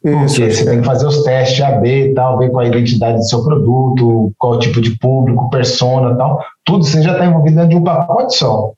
Isso, 0.04 0.36
Porque 0.36 0.50
você 0.50 0.64
tem 0.64 0.80
que 0.80 0.86
fazer 0.86 1.06
os 1.06 1.22
testes 1.22 1.62
AB 1.62 1.86
e 1.86 2.14
tal, 2.14 2.38
ver 2.38 2.50
qual 2.50 2.64
a 2.64 2.68
identidade 2.68 3.18
do 3.18 3.28
seu 3.28 3.42
produto, 3.44 4.32
qual 4.38 4.54
o 4.54 4.58
tipo 4.58 4.80
de 4.80 4.98
público, 4.98 5.50
persona 5.50 6.14
e 6.14 6.16
tal. 6.16 6.40
Tudo 6.64 6.84
você 6.84 7.02
já 7.02 7.12
está 7.12 7.26
envolvido 7.26 7.56
dentro 7.56 7.70
de 7.70 7.76
um 7.76 7.84
pacote 7.84 8.34
só. 8.34 8.72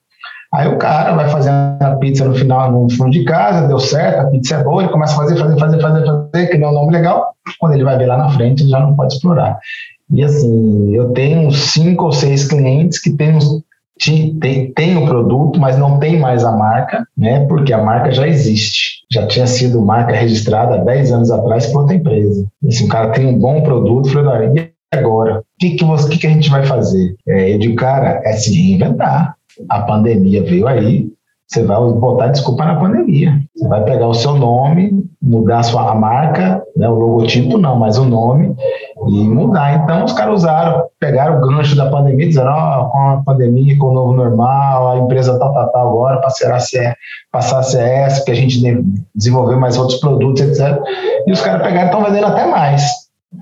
Aí 0.55 0.69
o 0.69 0.77
cara 0.77 1.15
vai 1.15 1.31
fazendo 1.31 1.81
a 1.81 1.97
pizza 1.97 2.27
no 2.27 2.35
final, 2.35 2.71
no 2.71 2.91
fundo 2.91 3.11
de 3.11 3.25
casa, 3.25 3.67
deu 3.67 3.79
certo, 3.79 4.21
a 4.21 4.31
pizza 4.31 4.57
é 4.57 4.63
boa, 4.63 4.83
ele 4.83 4.93
começa 4.93 5.15
a 5.15 5.17
fazer, 5.17 5.39
fazer, 5.39 5.59
fazer, 5.59 5.81
fazer, 5.81 6.05
fazer, 6.05 6.47
criar 6.51 6.69
um 6.69 6.75
nome 6.75 6.93
legal. 6.93 7.35
Quando 7.59 7.73
ele 7.73 7.85
vai 7.85 7.97
ver 7.97 8.07
lá 8.07 8.19
na 8.19 8.29
frente, 8.29 8.63
ele 8.63 8.71
já 8.71 8.81
não 8.81 8.95
pode 8.95 9.15
explorar. 9.15 9.59
E 10.11 10.23
assim, 10.23 10.95
eu 10.95 11.11
tenho 11.13 11.51
cinco 11.51 12.05
ou 12.05 12.13
seis 12.13 12.47
clientes 12.47 13.01
que 13.01 13.11
têm, 13.11 13.39
tem, 14.39 14.73
tem 14.73 14.97
o 14.99 15.07
produto, 15.07 15.59
mas 15.59 15.79
não 15.79 15.99
tem 15.99 16.19
mais 16.19 16.45
a 16.45 16.53
marca, 16.53 17.07
né? 17.17 17.47
Porque 17.47 17.73
a 17.73 17.83
marca 17.83 18.13
já 18.13 18.29
existe. 18.29 19.07
Já 19.11 19.27
tinha 19.27 19.47
sido 19.47 19.81
marca 19.81 20.13
registrada 20.13 20.75
há 20.75 20.85
10 20.85 21.13
anos 21.13 21.31
atrás 21.31 21.67
por 21.69 21.83
outra 21.83 21.97
empresa. 21.97 22.47
E, 22.63 22.69
assim, 22.69 22.85
o 22.85 22.89
cara 22.89 23.11
tem 23.13 23.27
um 23.27 23.39
bom 23.39 23.63
produto, 23.63 24.11
falei, 24.11 24.51
e 24.55 24.99
agora? 24.99 25.39
O 25.39 25.45
que, 25.59 25.71
que, 25.71 26.09
que, 26.11 26.19
que 26.19 26.27
a 26.27 26.31
gente 26.31 26.51
vai 26.51 26.65
fazer? 26.67 27.15
É, 27.27 27.55
eu 27.55 27.59
digo, 27.59 27.77
cara, 27.77 28.21
é 28.25 28.33
se 28.33 28.55
reinventar 28.55 29.35
a 29.69 29.81
pandemia 29.81 30.43
veio 30.43 30.67
aí, 30.67 31.13
você 31.53 31.63
vai 31.65 31.79
botar 31.79 32.29
desculpa 32.29 32.65
na 32.65 32.77
pandemia. 32.77 33.39
Você 33.55 33.69
vai 33.69 33.85
pegar 33.85 34.09
o 34.09 34.15
seu 34.15 34.35
nome, 34.35 35.05
mudar 35.21 35.59
a 35.59 35.63
sua 35.63 35.95
marca, 35.95 36.63
né, 36.75 36.89
o 36.89 36.95
logotipo 36.95 37.59
não, 37.59 37.79
mas 37.79 37.99
o 37.99 38.07
nome, 38.07 38.57
e 39.07 39.29
mudar. 39.29 39.75
Então 39.75 40.05
os 40.05 40.15
caras 40.15 40.37
usaram, 40.37 40.87
pegaram 40.99 41.37
o 41.37 41.41
gancho 41.47 41.77
da 41.77 41.91
pandemia, 41.91 42.27
disseram, 42.27 42.53
oh, 42.53 42.89
com 42.89 42.99
a 42.99 43.23
pandemia, 43.23 43.79
com 43.79 43.89
o 43.89 43.93
novo 43.93 44.15
normal, 44.15 44.93
a 44.93 44.99
empresa 44.99 45.39
tal, 45.39 45.53
tal, 45.53 45.71
tal, 45.71 45.89
agora 45.89 46.23
passará 46.23 46.57
a 46.57 46.61
ser, 46.61 46.97
passar 47.31 47.59
a 47.59 47.83
essa, 47.83 48.25
que 48.25 48.31
a 48.31 48.35
gente 48.35 48.59
desenvolver 49.15 49.57
mais 49.57 49.77
outros 49.77 50.01
produtos, 50.01 50.41
etc. 50.41 50.81
E 51.27 51.33
os 51.33 51.43
caras 51.43 51.61
pegaram 51.63 51.83
e 51.83 51.91
estão 51.91 52.03
vendendo 52.03 52.29
até 52.29 52.47
mais. 52.47 52.83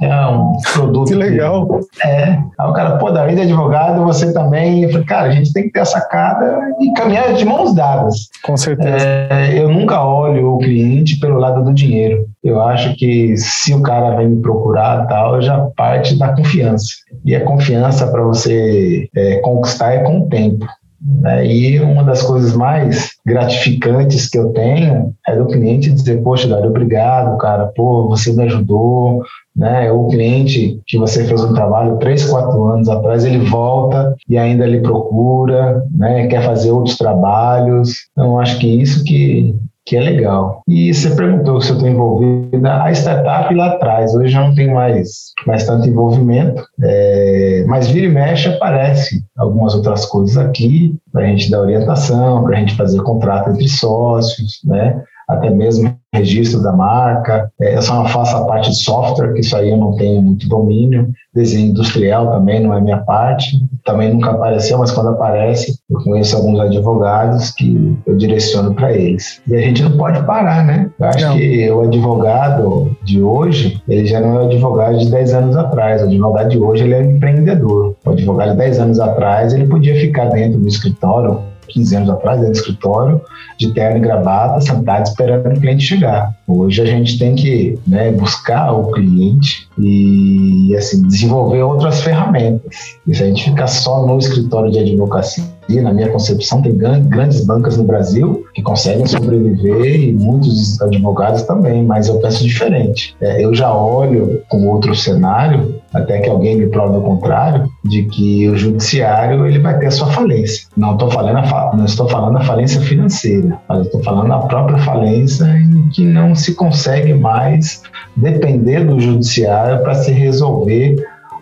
É 0.00 0.26
um 0.26 0.52
produto. 0.72 1.08
Que 1.08 1.14
legal. 1.14 1.66
Que, 1.66 2.06
é. 2.06 2.38
Aí 2.58 2.68
o 2.68 2.72
cara, 2.72 2.96
pô, 2.96 3.10
David 3.10 3.40
é 3.40 3.44
advogado, 3.44 4.04
você 4.04 4.32
também. 4.32 4.84
Eu 4.84 4.90
falei, 4.90 5.06
cara, 5.06 5.28
a 5.28 5.30
gente 5.32 5.52
tem 5.52 5.64
que 5.64 5.72
ter 5.72 5.80
a 5.80 5.84
sacada 5.84 6.60
e 6.80 6.92
caminhar 6.92 7.34
de 7.34 7.44
mãos 7.44 7.74
dadas. 7.74 8.28
Com 8.44 8.56
certeza. 8.56 9.04
É, 9.04 9.58
eu 9.58 9.68
nunca 9.68 10.02
olho 10.02 10.54
o 10.54 10.58
cliente 10.58 11.18
pelo 11.18 11.38
lado 11.38 11.64
do 11.64 11.74
dinheiro. 11.74 12.24
Eu 12.42 12.62
acho 12.62 12.94
que 12.96 13.36
se 13.36 13.74
o 13.74 13.82
cara 13.82 14.16
vem 14.16 14.28
me 14.28 14.42
procurar 14.42 15.06
tal, 15.06 15.42
já 15.42 15.58
parte 15.76 16.16
da 16.16 16.34
confiança. 16.34 16.86
E 17.24 17.34
a 17.34 17.44
confiança 17.44 18.06
para 18.06 18.22
você 18.22 19.08
é, 19.14 19.36
conquistar 19.40 19.92
é 19.92 19.98
com 19.98 20.20
o 20.20 20.28
tempo. 20.28 20.66
Né? 21.02 21.46
E 21.46 21.80
uma 21.80 22.04
das 22.04 22.22
coisas 22.22 22.54
mais 22.54 23.10
gratificantes 23.24 24.28
que 24.28 24.38
eu 24.38 24.52
tenho 24.52 25.14
é 25.26 25.34
do 25.34 25.46
cliente 25.46 25.90
dizer, 25.90 26.22
poxa, 26.22 26.46
Dário, 26.46 26.68
obrigado, 26.68 27.38
cara, 27.38 27.70
pô, 27.74 28.06
você 28.08 28.32
me 28.32 28.44
ajudou, 28.44 29.22
né? 29.60 29.92
O 29.92 30.08
cliente 30.08 30.80
que 30.86 30.96
você 30.96 31.22
fez 31.24 31.44
um 31.44 31.52
trabalho 31.52 31.98
três, 31.98 32.24
quatro 32.24 32.64
anos 32.64 32.88
atrás, 32.88 33.26
ele 33.26 33.44
volta 33.50 34.16
e 34.26 34.38
ainda 34.38 34.66
lhe 34.66 34.80
procura, 34.80 35.84
né? 35.94 36.26
Quer 36.28 36.42
fazer 36.42 36.70
outros 36.70 36.96
trabalhos. 36.96 37.90
Então, 38.12 38.40
acho 38.40 38.58
que 38.58 38.66
isso 38.66 39.04
que 39.04 39.54
que 39.86 39.96
é 39.96 40.00
legal. 40.00 40.62
E 40.68 40.94
você 40.94 41.10
perguntou 41.16 41.60
se 41.60 41.70
eu 41.70 41.74
estou 41.74 41.88
envolvida. 41.88 42.84
A 42.84 42.92
startup 42.92 43.52
lá 43.52 43.72
atrás, 43.72 44.14
hoje 44.14 44.28
já 44.28 44.46
não 44.46 44.54
tem 44.54 44.72
mais, 44.72 45.32
mais 45.46 45.66
tanto 45.66 45.88
envolvimento, 45.88 46.62
é, 46.80 47.64
mas 47.66 47.88
vira 47.88 48.06
e 48.06 48.08
mexe 48.08 48.48
aparece 48.48 49.20
algumas 49.36 49.74
outras 49.74 50.06
coisas 50.06 50.36
aqui, 50.36 50.94
para 51.12 51.24
a 51.24 51.26
gente 51.26 51.50
dar 51.50 51.62
orientação, 51.62 52.44
para 52.44 52.56
a 52.56 52.60
gente 52.60 52.76
fazer 52.76 53.02
contrato 53.02 53.50
entre 53.50 53.66
sócios, 53.66 54.60
né? 54.64 55.02
Até 55.30 55.50
mesmo 55.50 55.94
registro 56.12 56.62
da 56.62 56.72
marca. 56.72 57.50
É, 57.60 57.76
eu 57.76 57.82
só 57.82 57.94
não 57.94 58.06
faço 58.06 58.36
a 58.36 58.44
parte 58.44 58.70
de 58.70 58.82
software, 58.82 59.32
que 59.32 59.40
isso 59.40 59.56
aí 59.56 59.70
eu 59.70 59.76
não 59.76 59.96
tenho 59.96 60.20
muito 60.20 60.48
domínio. 60.48 61.08
Desenho 61.32 61.70
industrial 61.70 62.32
também 62.32 62.60
não 62.60 62.74
é 62.74 62.80
minha 62.80 62.98
parte. 62.98 63.56
Também 63.84 64.12
nunca 64.12 64.30
apareceu, 64.32 64.78
mas 64.78 64.90
quando 64.90 65.10
aparece, 65.10 65.78
eu 65.88 66.00
conheço 66.02 66.36
alguns 66.36 66.58
advogados 66.60 67.52
que 67.52 67.96
eu 68.06 68.16
direciono 68.16 68.74
para 68.74 68.92
eles. 68.92 69.40
E 69.46 69.54
a 69.54 69.60
gente 69.60 69.82
não 69.82 69.96
pode 69.96 70.22
parar, 70.24 70.64
né? 70.64 70.90
Eu 70.98 71.06
acho 71.06 71.26
não. 71.26 71.36
que 71.36 71.70
o 71.70 71.80
advogado 71.82 72.96
de 73.04 73.22
hoje, 73.22 73.80
ele 73.88 74.06
já 74.06 74.20
não 74.20 74.40
é 74.40 74.42
o 74.42 74.46
advogado 74.46 74.98
de 74.98 75.10
10 75.10 75.34
anos 75.34 75.56
atrás. 75.56 76.02
O 76.02 76.06
advogado 76.06 76.48
de 76.48 76.58
hoje, 76.58 76.84
ele 76.84 76.94
é 76.94 77.02
empreendedor. 77.02 77.94
O 78.04 78.10
advogado 78.10 78.50
de 78.50 78.58
10 78.58 78.80
anos 78.80 79.00
atrás, 79.00 79.54
ele 79.54 79.66
podia 79.66 79.94
ficar 79.94 80.26
dentro 80.26 80.58
do 80.58 80.66
escritório 80.66 81.40
15 81.70 81.96
anos 81.96 82.10
atrás, 82.10 82.40
do 82.40 82.50
escritório, 82.50 83.20
de 83.58 83.72
terno 83.72 83.98
e 83.98 84.00
gravata, 84.00 84.60
sentado 84.60 85.06
esperando 85.06 85.46
o 85.46 85.60
cliente 85.60 85.84
chegar. 85.84 86.34
Hoje 86.46 86.82
a 86.82 86.86
gente 86.86 87.18
tem 87.18 87.34
que 87.34 87.78
né, 87.86 88.10
buscar 88.12 88.72
o 88.72 88.90
cliente 88.92 89.68
e 89.78 90.74
assim, 90.76 91.02
desenvolver 91.06 91.62
outras 91.62 92.02
ferramentas. 92.02 92.96
E 93.06 93.14
se 93.14 93.22
a 93.22 93.26
gente 93.26 93.44
ficar 93.44 93.66
só 93.66 94.06
no 94.06 94.18
escritório 94.18 94.70
de 94.70 94.78
advocacia, 94.78 95.44
na 95.78 95.92
minha 95.92 96.08
concepção, 96.08 96.62
tem 96.62 96.76
grandes 96.76 97.44
bancas 97.44 97.76
no 97.76 97.84
Brasil 97.84 98.44
que 98.54 98.62
conseguem 98.62 99.06
sobreviver 99.06 100.08
e 100.08 100.12
muitos 100.12 100.80
advogados 100.80 101.42
também, 101.42 101.84
mas 101.84 102.08
eu 102.08 102.18
penso 102.18 102.42
diferente. 102.42 103.14
É, 103.20 103.44
eu 103.44 103.54
já 103.54 103.72
olho 103.72 104.42
com 104.48 104.66
outro 104.66 104.94
cenário, 104.94 105.80
até 105.92 106.20
que 106.20 106.30
alguém 106.30 106.56
me 106.56 106.66
prove 106.66 106.96
o 106.96 107.02
contrário, 107.02 107.68
de 107.84 108.04
que 108.04 108.48
o 108.48 108.56
judiciário 108.56 109.46
ele 109.46 109.58
vai 109.58 109.78
ter 109.78 109.86
a 109.86 109.90
sua 109.90 110.08
falência. 110.08 110.66
Não 110.76 110.94
estou 110.94 111.10
falando 111.10 111.38
a, 111.38 111.76
não 111.76 111.84
estou 111.84 112.08
falando 112.08 112.38
a 112.38 112.44
falência 112.44 112.80
financeira, 112.80 113.58
mas 113.68 113.86
estou 113.86 114.02
falando 114.02 114.32
a 114.32 114.38
própria 114.38 114.78
falência 114.78 115.44
em 115.44 115.88
que 115.90 116.04
não 116.04 116.34
se 116.34 116.54
consegue 116.54 117.14
mais 117.14 117.82
depender 118.16 118.84
do 118.84 118.98
judiciário 118.98 119.82
para 119.82 119.94
se 119.94 120.10
resolver 120.10 120.96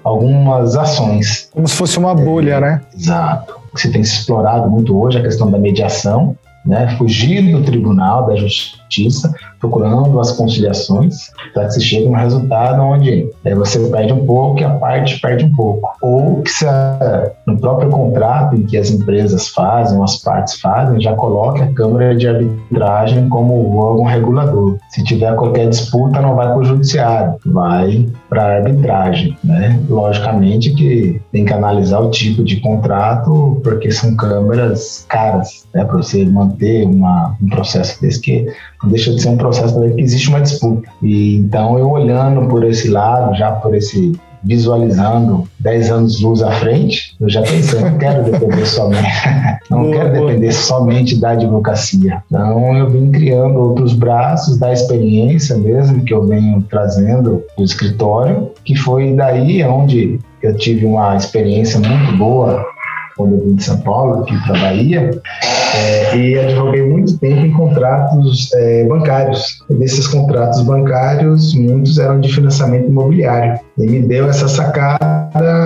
algumas 0.09 0.77
ações. 0.77 1.49
Como 1.53 1.67
se 1.69 1.75
fosse 1.75 1.99
uma 1.99 2.15
bolha, 2.15 2.55
é, 2.55 2.61
né? 2.61 2.81
Exato. 2.97 3.57
Você 3.73 3.91
tem 3.91 4.03
se 4.03 4.21
explorado 4.21 4.69
muito 4.71 4.99
hoje 4.99 5.19
a 5.19 5.23
questão 5.23 5.51
da 5.51 5.59
mediação, 5.59 6.37
né? 6.65 6.97
Fugir 6.97 7.53
do 7.53 7.63
tribunal, 7.63 8.27
da 8.27 8.37
justiça, 8.37 8.88
procurando 9.61 10.19
as 10.21 10.33
conciliações, 10.33 11.31
para 11.53 11.67
que 11.67 11.75
se 11.75 11.81
chegue 11.81 12.07
a 12.07 12.11
um 12.11 12.15
resultado 12.15 12.83
onde 12.83 13.31
é, 13.45 13.55
você 13.55 13.79
perde 13.89 14.13
um 14.13 14.25
pouco 14.25 14.61
e 14.61 14.65
a 14.65 14.71
parte 14.71 15.21
perde 15.21 15.45
um 15.45 15.53
pouco. 15.55 15.89
Ou 16.03 16.43
que 16.43 16.51
se 16.51 16.67
no 17.47 17.59
próprio 17.59 17.91
contrato 17.91 18.57
em 18.57 18.63
que 18.63 18.77
as 18.77 18.91
empresas 18.91 19.49
fazem, 19.49 20.03
as 20.03 20.17
partes 20.17 20.61
fazem, 20.61 21.01
já 21.01 21.15
coloque 21.15 21.63
a 21.63 21.73
Câmara 21.73 22.15
de 22.15 22.29
Arbitragem 22.29 23.29
como 23.29 23.77
órgão 23.77 24.05
regulador. 24.05 24.77
Se 24.91 25.03
tiver 25.05 25.35
qualquer 25.35 25.69
disputa, 25.69 26.21
não 26.21 26.35
vai 26.35 26.49
para 26.49 26.59
o 26.59 26.65
judiciário, 26.65 27.37
vai 27.47 28.07
para 28.29 28.43
a 28.43 28.57
arbitragem. 28.57 29.37
Né? 29.43 29.81
Logicamente 29.89 30.71
que 30.75 31.21
tem 31.33 31.45
que 31.45 31.53
analisar 31.53 32.01
o 32.01 32.11
tipo 32.11 32.43
de 32.45 32.61
contrato, 32.61 33.61
porque 33.63 33.91
são 33.91 34.15
câmeras 34.17 35.07
caras, 35.09 35.67
né? 35.75 35.85
para 35.85 35.97
você 35.97 36.25
manter 36.25 36.87
uma, 36.87 37.37
um 37.43 37.49
processo 37.49 38.01
desse 38.01 38.21
que 38.21 38.47
deixa 38.85 39.13
de 39.13 39.23
ser 39.23 39.29
um 39.29 39.37
processo 39.37 39.79
que 39.95 40.01
existe 40.01 40.29
uma 40.29 40.41
disputa. 40.41 40.89
E 41.03 41.37
então 41.37 41.79
eu 41.79 41.91
olhando 41.91 42.49
por 42.49 42.65
esse 42.65 42.89
lado, 42.89 43.37
já 43.37 43.53
por 43.53 43.75
esse 43.75 44.13
visualizando 44.43 45.49
10 45.59 45.91
anos 45.91 46.21
luz 46.21 46.43
à 46.43 46.51
frente, 46.53 47.17
eu 47.21 47.29
já 47.29 47.43
pensei, 47.43 47.81
não 47.81 47.99
quero 47.99 48.25
depender 48.25 48.67
somente, 48.67 49.09
não 49.71 49.83
boa, 49.83 49.93
quero 49.93 50.15
boa. 50.15 50.27
depender 50.27 50.53
somente 50.53 51.21
da 51.21 51.31
advocacia. 51.31 52.23
Então 52.31 52.77
eu 52.77 52.89
vim 52.89 53.11
criando 53.11 53.59
outros 53.59 53.93
braços 53.95 54.59
da 54.59 54.73
experiência 54.73 55.57
mesmo 55.57 56.05
que 56.05 56.15
eu 56.15 56.27
venho 56.27 56.63
trazendo 56.71 57.43
do 57.57 57.65
escritório, 57.65 58.51
que 58.65 58.77
foi 58.77 59.13
daí 59.15 59.63
onde 59.65 60.19
eu 60.43 60.57
tive 60.57 60.87
uma 60.87 61.17
experiência 61.17 61.81
muito 61.81 62.17
boa 62.17 62.65
quando 63.19 63.35
eu 63.35 63.45
vim 63.45 63.57
de 63.57 63.65
São 63.65 63.79
Paulo, 63.81 64.23
aqui 64.23 64.35
para 64.47 64.61
Bahia, 64.61 65.11
é, 65.75 66.17
e 66.17 66.39
advoguei 66.39 66.89
muito 66.89 67.19
tempo 67.19 67.45
em 67.45 67.53
contratos 67.53 68.51
é, 68.55 68.85
bancários. 68.85 69.59
E 69.69 69.75
desses 69.75 70.07
contratos 70.07 70.63
bancários, 70.63 71.53
muitos 71.55 71.99
eram 71.99 72.21
de 72.21 72.33
financiamento 72.33 72.87
imobiliário. 72.87 73.59
E 73.77 73.87
me 73.87 74.01
deu 74.01 74.29
essa 74.29 74.49
sacada 74.49 75.19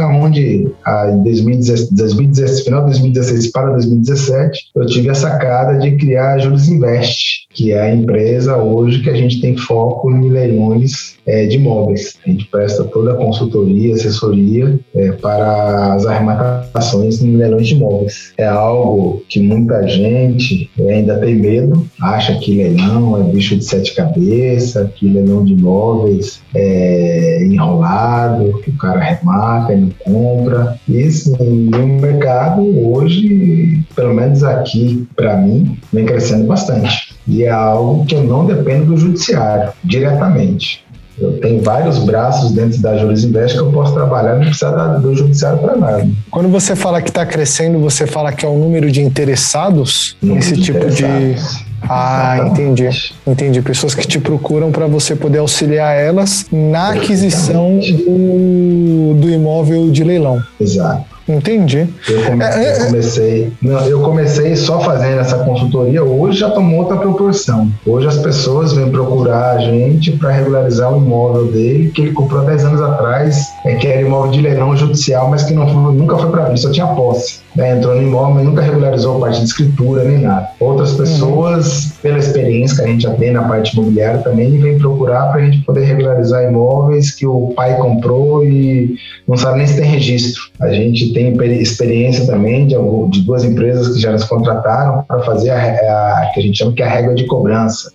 onde 0.08 0.72
em 1.08 1.22
2016, 1.22 2.64
final 2.64 2.80
de 2.80 2.86
2016 2.86 3.52
para 3.52 3.70
2017, 3.70 4.70
eu 4.74 4.86
tive 4.86 5.10
a 5.10 5.14
sacada 5.14 5.78
de 5.78 5.92
criar 5.96 6.34
a 6.34 6.38
Juros 6.38 6.68
Invest, 6.68 7.46
que 7.50 7.72
é 7.72 7.82
a 7.82 7.94
empresa 7.94 8.56
hoje 8.56 9.02
que 9.02 9.10
a 9.10 9.14
gente 9.14 9.40
tem 9.40 9.56
foco 9.56 10.10
em 10.10 10.28
leilões 10.30 11.16
é, 11.26 11.46
de 11.46 11.56
imóveis. 11.56 12.14
A 12.26 12.30
gente 12.30 12.46
presta 12.46 12.84
toda 12.84 13.12
a 13.12 13.16
consultoria, 13.16 13.94
assessoria 13.94 14.78
é, 14.94 15.12
para 15.12 15.94
as 15.94 16.06
arrematações 16.06 17.22
em 17.22 17.36
leilões 17.36 17.68
de 17.68 17.74
imóveis. 17.74 18.32
É 18.38 18.46
algo 18.46 19.22
que 19.28 19.40
muita 19.40 19.86
gente 19.86 20.70
ainda 20.78 21.18
tem 21.18 21.36
medo, 21.36 21.86
acha 22.00 22.34
que 22.36 22.56
leilão 22.56 23.20
é 23.20 23.32
bicho 23.32 23.56
de 23.56 23.64
sete 23.64 23.94
cabeças, 23.94 24.90
que 24.94 25.08
leilão 25.08 25.44
de 25.44 25.52
imóveis 25.52 26.40
é 26.54 27.44
enrolado, 27.44 28.60
que 28.62 28.70
o 28.70 28.76
cara 28.76 29.00
arremata 29.00 29.72
e 29.72 29.80
não 29.80 29.90
compra. 30.04 30.78
E 30.88 31.02
assim, 31.02 31.70
o 31.74 32.00
mercado 32.00 32.62
hoje, 32.86 33.84
pelo 33.94 34.14
menos 34.14 34.42
aqui 34.42 35.06
para 35.16 35.36
mim, 35.36 35.78
vem 35.92 36.06
crescendo 36.06 36.46
bastante. 36.46 37.14
E 37.26 37.44
é 37.44 37.50
algo 37.50 38.04
que 38.04 38.14
eu 38.14 38.24
não 38.24 38.46
dependo 38.46 38.86
do 38.86 38.96
judiciário 38.96 39.72
diretamente. 39.84 40.84
Eu 41.22 41.38
tenho 41.38 41.62
vários 41.62 41.98
braços 42.00 42.50
dentro 42.50 42.80
da 42.80 42.98
Juris 42.98 43.22
Invest 43.22 43.56
que 43.56 43.62
eu 43.62 43.70
posso 43.70 43.94
trabalhar, 43.94 44.34
não 44.34 44.46
precisa 44.46 44.98
do 44.98 45.14
judiciário 45.14 45.60
para 45.60 45.76
nada. 45.76 46.08
Quando 46.30 46.48
você 46.48 46.74
fala 46.74 47.00
que 47.00 47.10
está 47.10 47.24
crescendo, 47.24 47.78
você 47.78 48.08
fala 48.08 48.32
que 48.32 48.44
é 48.44 48.48
o 48.48 48.58
número 48.58 48.90
de 48.90 49.00
interessados 49.00 50.16
nesse 50.20 50.56
tipo 50.56 50.78
interessados. 50.78 51.58
de. 51.58 51.72
Ah, 51.88 52.46
entendi. 52.46 52.88
Entendi. 53.26 53.62
Pessoas 53.62 53.94
que 53.94 54.06
te 54.06 54.18
procuram 54.18 54.72
para 54.72 54.86
você 54.86 55.14
poder 55.14 55.38
auxiliar 55.38 55.96
elas 55.96 56.46
na 56.50 56.90
aquisição 56.90 57.78
do, 57.78 59.14
do 59.14 59.30
imóvel 59.30 59.90
de 59.90 60.02
leilão. 60.02 60.42
Exato. 60.60 61.04
Entendi. 61.32 61.88
Eu 62.08 62.22
comecei, 62.26 62.62
é, 62.62 62.72
eu 62.72 62.86
comecei, 62.86 63.52
não, 63.62 63.80
eu 63.86 64.00
comecei 64.00 64.56
só 64.56 64.80
fazendo 64.80 65.20
essa 65.20 65.38
consultoria, 65.38 66.02
hoje 66.04 66.40
já 66.40 66.50
tomou 66.50 66.80
outra 66.80 66.96
proporção. 66.96 67.70
Hoje 67.86 68.06
as 68.06 68.18
pessoas 68.18 68.72
vêm 68.72 68.90
procurar 68.90 69.56
a 69.56 69.58
gente 69.58 70.12
para 70.12 70.30
regularizar 70.30 70.92
o 70.92 70.98
imóvel 70.98 71.46
dele, 71.46 71.90
que 71.90 72.02
ele 72.02 72.12
comprou 72.12 72.44
10 72.44 72.64
anos 72.64 72.80
atrás, 72.80 73.46
é, 73.64 73.74
que 73.76 73.86
era 73.86 74.02
imóvel 74.02 74.30
de 74.30 74.40
leilão 74.40 74.76
judicial, 74.76 75.30
mas 75.30 75.42
que 75.42 75.52
não, 75.52 75.92
nunca 75.92 76.18
foi 76.18 76.30
para 76.30 76.48
mim, 76.48 76.56
só 76.56 76.70
tinha 76.70 76.86
posse. 76.88 77.40
Né? 77.54 77.76
Entrou 77.76 77.94
no 77.94 78.02
imóvel, 78.02 78.34
mas 78.34 78.44
nunca 78.44 78.62
regularizou 78.62 79.16
a 79.16 79.20
parte 79.20 79.40
de 79.40 79.46
escritura 79.46 80.04
nem 80.04 80.18
nada. 80.18 80.48
Outras 80.58 80.92
pessoas, 80.92 81.84
uhum. 81.84 81.90
pela 82.02 82.18
experiência 82.18 82.76
que 82.76 82.82
a 82.82 82.86
gente 82.86 83.02
já 83.02 83.10
tem 83.14 83.32
na 83.32 83.42
parte 83.42 83.72
imobiliária, 83.74 84.20
também 84.20 84.58
vêm 84.58 84.78
procurar 84.78 85.30
para 85.30 85.40
a 85.40 85.44
gente 85.44 85.64
poder 85.64 85.84
regularizar 85.84 86.44
imóveis 86.44 87.14
que 87.14 87.26
o 87.26 87.52
pai 87.54 87.76
comprou 87.76 88.44
e 88.44 88.96
não 89.28 89.36
sabe 89.36 89.58
nem 89.58 89.66
se 89.66 89.76
tem 89.76 89.84
registro. 89.84 90.42
A 90.60 90.72
gente 90.72 91.12
tem 91.12 91.21
experiência 91.30 92.26
também 92.26 92.66
de, 92.66 92.74
de 93.10 93.22
duas 93.22 93.44
empresas 93.44 93.94
que 93.94 94.00
já 94.00 94.12
nos 94.12 94.24
contrataram 94.24 95.04
para 95.06 95.20
fazer 95.20 95.50
a, 95.50 95.56
a, 95.56 96.30
que 96.32 96.40
a 96.40 96.42
gente 96.42 96.58
chama 96.58 96.72
que 96.72 96.82
é 96.82 96.86
a 96.86 96.90
régua 96.90 97.14
de 97.14 97.26
cobrança. 97.26 97.92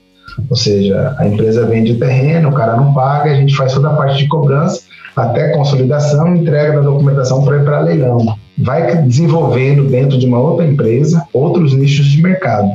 Ou 0.49 0.55
seja, 0.55 1.15
a 1.17 1.27
empresa 1.27 1.65
vende 1.65 1.93
o 1.93 1.99
terreno, 1.99 2.49
o 2.49 2.53
cara 2.53 2.75
não 2.75 2.93
paga, 2.93 3.31
a 3.31 3.35
gente 3.35 3.55
faz 3.55 3.73
toda 3.73 3.89
a 3.89 3.93
parte 3.93 4.17
de 4.17 4.27
cobrança, 4.27 4.81
até 5.15 5.49
consolidação 5.49 6.35
e 6.35 6.39
entrega 6.39 6.73
da 6.73 6.81
documentação 6.81 7.43
para 7.43 7.57
ir 7.57 7.63
para 7.63 7.79
leilão. 7.79 8.35
Vai 8.57 9.01
desenvolvendo 9.01 9.85
dentro 9.85 10.17
de 10.17 10.25
uma 10.25 10.39
outra 10.39 10.65
empresa 10.65 11.23
outros 11.33 11.73
nichos 11.73 12.05
de 12.05 12.21
mercado, 12.21 12.69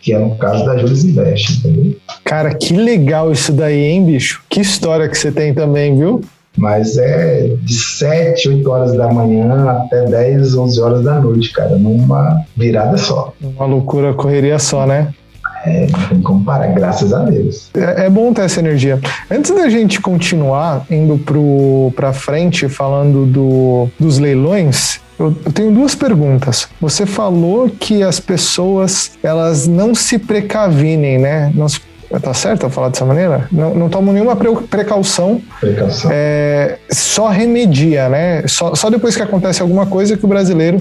que 0.00 0.12
é 0.12 0.18
no 0.18 0.34
caso 0.36 0.64
da 0.64 0.76
Jules 0.76 1.04
Invest, 1.04 1.58
entendeu? 1.58 1.96
Cara, 2.24 2.54
que 2.54 2.74
legal 2.74 3.30
isso 3.30 3.52
daí, 3.52 3.84
hein, 3.84 4.04
bicho? 4.04 4.42
Que 4.48 4.60
história 4.60 5.08
que 5.08 5.16
você 5.16 5.30
tem 5.30 5.52
também, 5.52 5.96
viu? 5.96 6.22
Mas 6.56 6.98
é 6.98 7.54
de 7.62 7.74
7, 7.74 8.48
8 8.48 8.70
horas 8.70 8.92
da 8.94 9.10
manhã 9.10 9.70
até 9.70 10.04
10, 10.04 10.54
11 10.54 10.80
horas 10.80 11.02
da 11.02 11.18
noite, 11.20 11.52
cara, 11.52 11.76
numa 11.76 12.44
virada 12.56 12.96
só. 12.98 13.32
Uma 13.40 13.64
loucura, 13.64 14.12
correria 14.12 14.58
só, 14.58 14.86
né? 14.86 15.08
É, 15.64 15.86
não 15.86 16.08
tem 16.08 16.22
como 16.22 16.44
parar, 16.44 16.68
graças 16.68 17.12
a 17.12 17.20
Deus. 17.20 17.70
É, 17.74 18.06
é, 18.06 18.10
bom 18.10 18.32
ter 18.32 18.42
essa 18.42 18.60
energia. 18.60 19.00
Antes 19.30 19.50
da 19.52 19.68
gente 19.68 20.00
continuar 20.00 20.84
indo 20.90 21.20
para 21.94 22.12
frente, 22.12 22.68
falando 22.68 23.24
do, 23.26 23.88
dos 23.98 24.18
leilões, 24.18 25.00
eu, 25.18 25.34
eu 25.44 25.52
tenho 25.52 25.70
duas 25.70 25.94
perguntas. 25.94 26.68
Você 26.80 27.06
falou 27.06 27.70
que 27.70 28.02
as 28.02 28.18
pessoas 28.18 29.12
elas 29.22 29.68
não 29.68 29.94
se 29.94 30.18
precavinem, 30.18 31.18
né? 31.18 31.52
Não 31.54 31.68
se 31.68 31.80
Tá 32.20 32.34
certo 32.34 32.64
eu 32.64 32.70
falar 32.70 32.88
dessa 32.88 33.04
maneira? 33.04 33.48
Não, 33.50 33.74
não 33.74 33.88
tomam 33.88 34.12
nenhuma 34.12 34.36
precaução. 34.36 35.40
Precaução. 35.60 36.10
É, 36.12 36.78
só 36.90 37.28
remedia, 37.28 38.08
né? 38.08 38.46
Só, 38.46 38.74
só 38.74 38.90
depois 38.90 39.16
que 39.16 39.22
acontece 39.22 39.62
alguma 39.62 39.86
coisa 39.86 40.16
que 40.16 40.24
o 40.24 40.28
brasileiro 40.28 40.80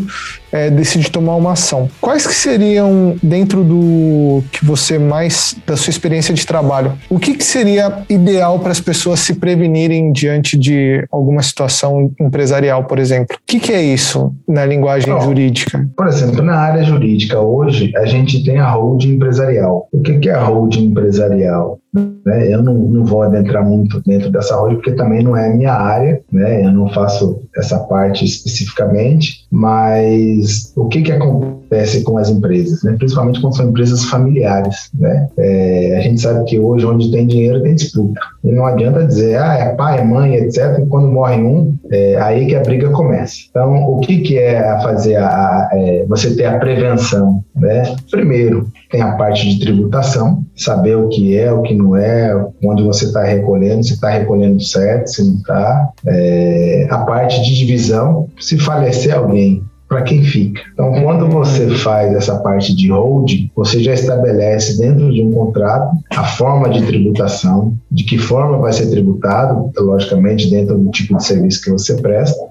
é, 0.52 0.70
decide 0.70 1.10
tomar 1.10 1.36
uma 1.36 1.54
ação. 1.54 1.90
Quais 2.00 2.28
que 2.28 2.34
seriam, 2.34 3.16
dentro 3.24 3.64
do 3.64 4.44
que 4.52 4.66
você 4.66 5.00
mais, 5.00 5.56
da 5.66 5.78
sua 5.78 5.92
experiência 5.92 6.34
de 6.34 6.46
trabalho, 6.46 6.94
o 7.10 7.18
que, 7.18 7.34
que 7.34 7.44
seria 7.44 8.04
ideal 8.10 8.60
para 8.60 8.72
as 8.72 8.80
pessoas 8.80 9.20
se 9.22 9.36
prevenirem 9.36 10.12
diante 10.12 10.58
de 10.58 11.06
alguma 11.12 11.42
situação 11.42 12.12
empresarial, 12.20 12.84
por 12.84 13.00
exemplo? 13.00 13.38
O 13.38 13.40
que, 13.46 13.60
que 13.60 13.72
é 13.72 13.82
isso 13.82 14.34
na 14.48 14.66
linguagem 14.66 15.20
jurídica? 15.22 15.88
Por 15.96 16.08
exemplo, 16.08 16.44
na 16.44 16.56
área 16.56 16.84
jurídica, 16.84 17.40
hoje, 17.40 17.92
a 17.96 18.06
gente 18.06 18.44
tem 18.44 18.60
a 18.60 18.70
holding 18.72 19.16
empresarial. 19.16 19.88
O 19.92 20.02
que, 20.02 20.20
que 20.20 20.30
é 20.30 20.34
a 20.34 20.44
holding 20.44 20.86
empresarial? 20.86 21.21
empresarial. 21.22 21.82
Né? 21.94 22.54
Eu 22.54 22.64
não, 22.64 22.74
não, 22.74 23.04
vou 23.04 23.22
adentrar 23.22 23.66
muito 23.66 24.02
dentro 24.06 24.32
dessa 24.32 24.56
holding, 24.56 24.76
porque 24.76 24.94
também 24.94 25.24
não 25.24 25.36
é 25.36 25.48
a 25.48 25.56
minha 25.56 25.74
área, 25.74 26.22
né? 26.32 26.66
eu 26.66 26.72
não 26.72 26.88
faço 26.90 27.42
essa 27.56 27.80
parte 27.80 28.24
especificamente, 28.24 29.46
mas 29.52 30.72
o 30.76 30.88
que, 30.88 31.02
que 31.02 31.12
acontece 31.12 32.04
com 32.04 32.18
as 32.18 32.30
empresas, 32.30 32.82
né? 32.84 32.96
principalmente 32.98 33.42
quando 33.42 33.58
são 33.58 33.70
empresas 33.70 34.06
familiares? 34.06 34.90
Né? 34.98 35.28
É, 35.38 35.98
a 35.98 36.02
gente 36.02 36.22
sabe 36.22 36.46
que 36.46 36.58
hoje, 36.58 36.86
onde 36.86 37.12
tem 37.12 37.28
dinheiro, 37.28 37.62
tem 37.62 37.76
disputa. 37.76 38.20
E 38.44 38.52
não 38.52 38.66
adianta 38.66 39.06
dizer, 39.06 39.38
ah, 39.38 39.56
é 39.56 39.76
pai, 39.76 40.00
é 40.00 40.04
mãe, 40.04 40.36
etc. 40.36 40.80
E 40.80 40.86
quando 40.86 41.08
morre 41.08 41.42
um, 41.42 41.76
é 41.92 42.16
aí 42.22 42.48
que 42.48 42.56
a 42.56 42.62
briga 42.62 42.90
começa. 42.90 43.36
Então, 43.50 43.84
o 43.84 44.00
que, 44.00 44.20
que 44.22 44.38
é 44.38 44.62
fazer 44.82 45.18
a, 45.18 45.28
a 45.28 45.70
é, 45.74 46.06
você 46.08 46.36
ter 46.36 46.46
a 46.46 46.58
prevenção? 46.58 47.44
Né? 47.56 47.84
Primeiro, 48.10 48.68
tem 48.90 49.02
a 49.02 49.14
parte 49.14 49.50
de 49.50 49.60
tributação, 49.60 50.44
saber 50.56 50.96
o 50.96 51.10
que 51.10 51.38
é, 51.38 51.52
o 51.52 51.62
que 51.62 51.76
não 51.76 51.81
é, 51.96 52.34
onde 52.64 52.84
você 52.84 53.06
está 53.06 53.24
recolhendo, 53.24 53.84
se 53.84 53.94
está 53.94 54.10
recolhendo 54.10 54.62
certo, 54.62 55.08
se 55.08 55.24
não 55.24 55.36
está. 55.36 55.90
É, 56.06 56.88
a 56.90 57.00
parte 57.00 57.42
de 57.44 57.56
divisão, 57.56 58.28
se 58.40 58.58
falecer 58.58 59.16
alguém, 59.16 59.64
para 59.92 60.04
quem 60.04 60.24
fica. 60.24 60.62
Então, 60.74 60.90
quando 61.04 61.28
você 61.28 61.70
faz 61.70 62.14
essa 62.14 62.38
parte 62.38 62.74
de 62.74 62.90
holding, 62.90 63.52
você 63.54 63.84
já 63.84 63.94
estabelece 63.94 64.80
dentro 64.80 65.12
de 65.12 65.22
um 65.22 65.34
contrato 65.34 65.98
a 66.16 66.24
forma 66.24 66.70
de 66.70 66.82
tributação, 66.86 67.74
de 67.92 68.06
que 68.06 68.18
forma 68.18 68.58
vai 68.58 68.72
ser 68.72 68.90
tributado, 68.90 69.70
logicamente 69.78 70.50
dentro 70.50 70.78
do 70.78 70.90
tipo 70.92 71.18
de 71.18 71.26
serviço 71.26 71.62
que 71.62 71.72
você 71.72 71.96
presta, 71.96 72.42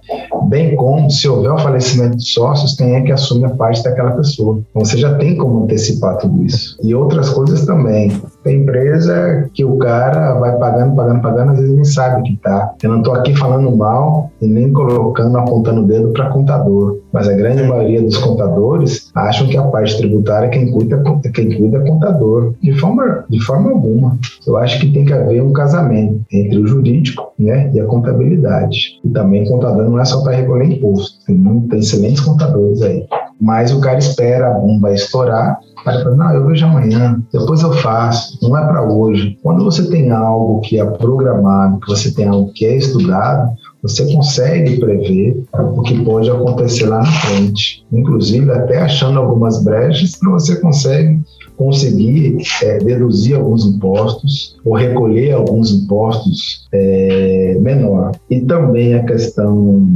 bem 0.51 0.77
como 0.77 1.11
se 1.11 1.27
houver 1.27 1.53
o 1.53 1.59
falecimento 1.59 2.19
de 2.19 2.31
sócios, 2.31 2.77
quem 2.77 2.97
é 2.97 3.01
que 3.01 3.11
assume 3.11 3.47
a 3.47 3.51
parte 3.51 3.83
daquela 3.83 4.11
pessoa. 4.11 4.61
Então, 4.69 4.85
você 4.85 4.99
já 4.99 5.15
tem 5.15 5.35
como 5.35 5.65
antecipar 5.65 6.19
tudo 6.19 6.45
isso. 6.45 6.77
E 6.83 6.95
outras 6.95 7.31
coisas 7.31 7.65
também. 7.65 8.13
Tem 8.43 8.63
empresa 8.63 9.49
que 9.53 9.65
o 9.65 9.77
cara 9.77 10.35
vai 10.35 10.57
pagando, 10.57 10.97
pagando, 10.97 11.21
pagando, 11.21 11.53
às 11.53 11.59
vezes 11.59 11.75
nem 11.75 11.85
sabe 11.85 12.23
que 12.23 12.37
tá. 12.37 12.73
Eu 12.83 12.91
não 12.91 12.99
estou 12.99 13.15
aqui 13.15 13.35
falando 13.37 13.75
mal 13.77 14.31
e 14.41 14.47
nem 14.47 14.73
colocando, 14.73 15.37
apontando 15.39 15.83
o 15.83 15.87
dedo 15.87 16.13
para 16.13 16.31
contador, 16.31 16.99
mas 17.13 17.29
a 17.29 17.35
grande 17.35 17.63
maioria 17.63 18.03
dos 18.03 18.17
contadores 18.17 19.11
acham 19.15 19.47
que 19.47 19.57
a 19.57 19.63
parte 19.65 19.99
tributária 19.99 20.49
quem 20.49 20.71
cuida, 20.71 21.03
quem 21.35 21.57
cuida 21.57 21.79
é 21.79 21.87
contador. 21.87 22.55
De 22.63 22.73
forma, 22.79 23.25
de 23.29 23.41
forma 23.41 23.71
alguma. 23.71 24.19
Eu 24.47 24.57
acho 24.57 24.81
que 24.81 24.93
tem 24.93 25.05
que 25.05 25.13
haver 25.13 25.43
um 25.43 25.53
casamento 25.53 26.21
entre 26.33 26.59
o 26.59 26.67
jurídico 26.67 27.33
né, 27.39 27.71
e 27.75 27.81
a 27.81 27.85
contabilidade. 27.85 28.99
E 29.05 29.09
também 29.11 29.45
contador 29.45 29.89
não 29.89 30.01
é 30.01 30.05
só 30.05 30.23
para 30.23 30.37
recolher 30.37 30.65
imposto. 30.65 31.25
Tem, 31.27 31.61
tem 31.69 31.79
excelentes 31.79 32.21
contadores 32.21 32.81
aí. 32.83 33.07
Mas 33.41 33.73
o 33.73 33.81
cara 33.81 33.99
espera 33.99 34.49
a 34.49 34.55
bomba 34.55 34.93
estourar 34.93 35.59
para 35.85 36.03
falar, 36.03 36.17
não, 36.17 36.35
eu 36.35 36.47
vejo 36.47 36.67
amanhã, 36.67 37.23
depois 37.33 37.63
eu 37.63 37.73
faço, 37.73 38.39
não 38.43 38.57
é 38.57 38.67
para 38.67 38.83
hoje. 38.83 39.39
Quando 39.43 39.65
você 39.65 39.89
tem 39.89 40.11
algo 40.11 40.61
que 40.61 40.79
é 40.81 40.85
programado, 40.85 41.81
que 41.81 41.89
você 41.89 42.13
tem 42.13 42.27
algo 42.27 42.53
que 42.53 42.67
é 42.67 42.77
estudado, 42.77 43.51
você 43.83 44.13
consegue 44.13 44.79
prever 44.79 45.43
o 45.53 45.83
que 45.83 46.05
pode 46.05 46.31
acontecer 46.31 46.87
lá 46.87 46.99
na 46.99 47.07
frente. 47.07 47.85
Inclusive, 47.91 48.51
até 48.51 48.79
achando 48.79 49.19
algumas 49.19 49.63
brechas, 49.65 50.19
você 50.23 50.57
consegue 50.57 51.21
conseguir 51.57 52.39
é, 52.63 52.79
deduzir 52.79 53.37
alguns 53.37 53.67
impostos 53.67 54.57
ou 54.65 54.75
recolher 54.75 55.33
alguns 55.33 55.71
impostos 55.73 56.67
é, 56.73 57.57
menor. 57.61 58.13
E 58.31 58.41
também 58.41 58.95
a 58.95 59.05
questão 59.05 59.87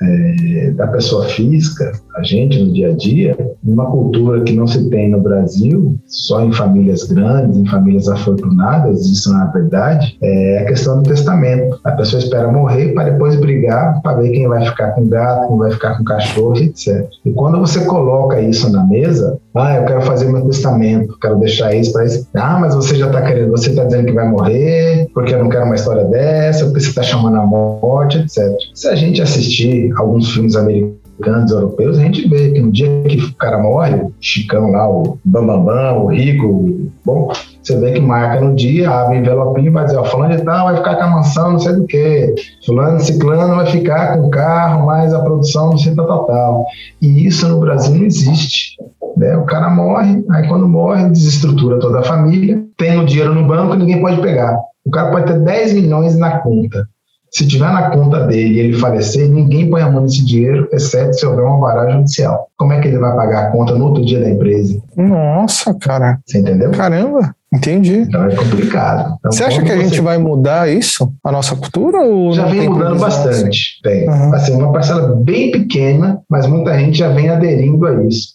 é, 0.00 0.70
da 0.72 0.86
pessoa 0.86 1.24
física, 1.26 1.92
a 2.16 2.22
gente 2.22 2.62
no 2.62 2.72
dia 2.72 2.90
a 2.90 2.96
dia, 2.96 3.36
uma 3.64 3.86
cultura 3.86 4.42
que 4.42 4.52
não 4.52 4.66
se 4.66 4.88
tem 4.90 5.10
no 5.10 5.20
Brasil, 5.20 5.96
só 6.06 6.42
em 6.42 6.52
famílias 6.52 7.04
grandes, 7.04 7.56
em 7.56 7.66
famílias 7.66 8.08
afortunadas, 8.08 9.06
isso 9.06 9.32
não 9.32 9.48
é 9.48 9.52
verdade, 9.52 10.16
é 10.22 10.58
a 10.62 10.66
questão 10.66 11.02
do 11.02 11.08
testamento. 11.08 11.78
A 11.84 11.92
pessoa 11.92 12.22
espera 12.22 12.50
morrer 12.50 12.92
para 12.94 13.10
depois 13.10 13.36
brigar 13.36 14.00
para 14.02 14.20
ver 14.20 14.30
quem 14.30 14.48
vai 14.48 14.64
ficar 14.64 14.92
com 14.92 15.08
gato, 15.08 15.48
quem 15.48 15.58
vai 15.58 15.70
ficar 15.70 15.96
com 15.96 16.04
cachorro, 16.04 16.56
etc. 16.56 17.06
E 17.24 17.30
quando 17.32 17.58
você 17.58 17.84
coloca 17.84 18.40
isso 18.40 18.70
na 18.70 18.84
mesa, 18.84 19.38
ah, 19.54 19.74
eu 19.74 19.84
quero 19.86 20.02
fazer 20.02 20.30
meu 20.30 20.42
testamento, 20.46 21.18
quero 21.20 21.40
deixar 21.40 21.74
isso 21.74 21.92
para 21.92 22.04
isso. 22.04 22.28
Ah, 22.34 22.58
mas 22.60 22.74
você 22.74 22.94
já 22.94 23.06
está 23.06 23.22
querendo, 23.22 23.50
você 23.50 23.70
está 23.70 23.84
dizendo 23.84 24.06
que 24.06 24.12
vai 24.12 24.28
morrer, 24.28 25.08
porque 25.12 25.34
eu 25.34 25.42
não 25.42 25.48
quero 25.48 25.64
uma 25.64 25.74
história 25.74 26.04
dessa, 26.04 26.64
porque 26.64 26.80
você 26.80 26.88
está 26.88 27.02
chamando 27.02 27.36
a 27.36 27.46
morte, 27.46 28.18
etc. 28.18 28.56
Se 28.74 28.88
a 28.88 28.94
gente 28.94 29.20
assistir 29.20 29.87
alguns 29.96 30.32
filmes 30.32 30.56
americanos, 30.56 31.50
europeus, 31.50 31.98
a 31.98 32.02
gente 32.02 32.28
vê 32.28 32.50
que 32.50 32.60
no 32.60 32.70
dia 32.70 33.02
que 33.08 33.16
o 33.16 33.34
cara 33.34 33.58
morre, 33.58 33.96
o 33.96 34.12
Chicão 34.20 34.70
lá, 34.70 34.88
o 34.88 35.18
Bambambam, 35.24 35.64
Bam, 35.64 35.74
Bam, 35.74 36.02
o 36.04 36.06
Rico, 36.06 36.90
bom, 37.04 37.32
você 37.62 37.76
vê 37.76 37.92
que 37.92 38.00
marca 38.00 38.40
no 38.40 38.54
dia, 38.54 38.88
abre 38.88 39.18
envelopinho 39.18 39.66
e 39.66 39.70
vai 39.70 39.84
dizer, 39.84 39.98
ó, 39.98 40.04
fulano 40.04 40.36
de 40.36 40.42
tal 40.42 40.66
vai 40.66 40.76
ficar 40.76 40.96
com 40.96 41.02
a 41.02 41.10
mansão, 41.10 41.52
não 41.52 41.58
sei 41.58 41.72
do 41.74 41.86
que, 41.86 42.34
fulano 42.64 43.00
ciclano 43.00 43.56
vai 43.56 43.66
ficar 43.66 44.16
com 44.16 44.28
o 44.28 44.30
carro, 44.30 44.86
mais 44.86 45.12
a 45.12 45.20
produção, 45.20 45.70
não 45.70 45.78
sei 45.78 45.94
tal, 45.94 46.06
tal, 46.06 46.24
tal. 46.26 46.66
E 47.02 47.26
isso 47.26 47.48
no 47.48 47.60
Brasil 47.60 47.94
não 47.96 48.04
existe. 48.04 48.76
Né? 49.16 49.36
O 49.36 49.44
cara 49.44 49.68
morre, 49.68 50.24
aí 50.30 50.48
quando 50.48 50.68
morre, 50.68 51.10
desestrutura 51.10 51.78
toda 51.78 51.98
a 51.98 52.04
família, 52.04 52.64
tem 52.76 52.98
o 52.98 53.04
dinheiro 53.04 53.34
no 53.34 53.46
banco, 53.46 53.74
ninguém 53.74 54.00
pode 54.00 54.20
pegar. 54.22 54.56
O 54.86 54.90
cara 54.90 55.10
pode 55.10 55.26
ter 55.26 55.40
10 55.40 55.74
milhões 55.74 56.16
na 56.16 56.38
conta. 56.38 56.88
Se 57.30 57.46
tiver 57.46 57.70
na 57.72 57.90
conta 57.90 58.26
dele 58.26 58.54
e 58.54 58.60
ele 58.60 58.78
falecer, 58.78 59.28
ninguém 59.28 59.68
põe 59.68 59.82
a 59.82 59.90
mão 59.90 60.02
nesse 60.02 60.24
dinheiro, 60.24 60.68
exceto 60.72 61.14
se 61.14 61.26
houver 61.26 61.44
uma 61.44 61.60
vara 61.60 61.90
judicial. 61.90 62.48
Como 62.56 62.72
é 62.72 62.80
que 62.80 62.88
ele 62.88 62.98
vai 62.98 63.14
pagar 63.14 63.46
a 63.46 63.50
conta 63.50 63.74
no 63.74 63.86
outro 63.86 64.04
dia 64.04 64.20
da 64.20 64.30
empresa? 64.30 64.80
Nossa, 64.96 65.74
cara. 65.74 66.18
Você 66.24 66.38
entendeu? 66.38 66.70
Caramba. 66.70 67.34
Entendi. 67.52 68.00
Então 68.00 68.24
é 68.26 68.36
complicado. 68.36 69.16
Então, 69.18 69.32
você 69.32 69.44
acha 69.44 69.62
que 69.62 69.72
a 69.72 69.76
você... 69.76 69.84
gente 69.84 70.00
vai 70.00 70.18
mudar 70.18 70.70
isso, 70.70 71.10
a 71.24 71.32
nossa 71.32 71.56
cultura? 71.56 72.02
Ou 72.02 72.32
já 72.32 72.46
vem 72.46 72.68
mudando 72.68 72.98
bastante. 72.98 73.80
Tem. 73.82 74.06
Uhum. 74.06 74.34
Assim, 74.34 74.54
uma 74.54 74.72
parcela 74.72 75.16
bem 75.16 75.50
pequena, 75.50 76.20
mas 76.28 76.46
muita 76.46 76.78
gente 76.78 76.98
já 76.98 77.08
vem 77.08 77.30
aderindo 77.30 77.86
a 77.86 78.04
isso. 78.04 78.34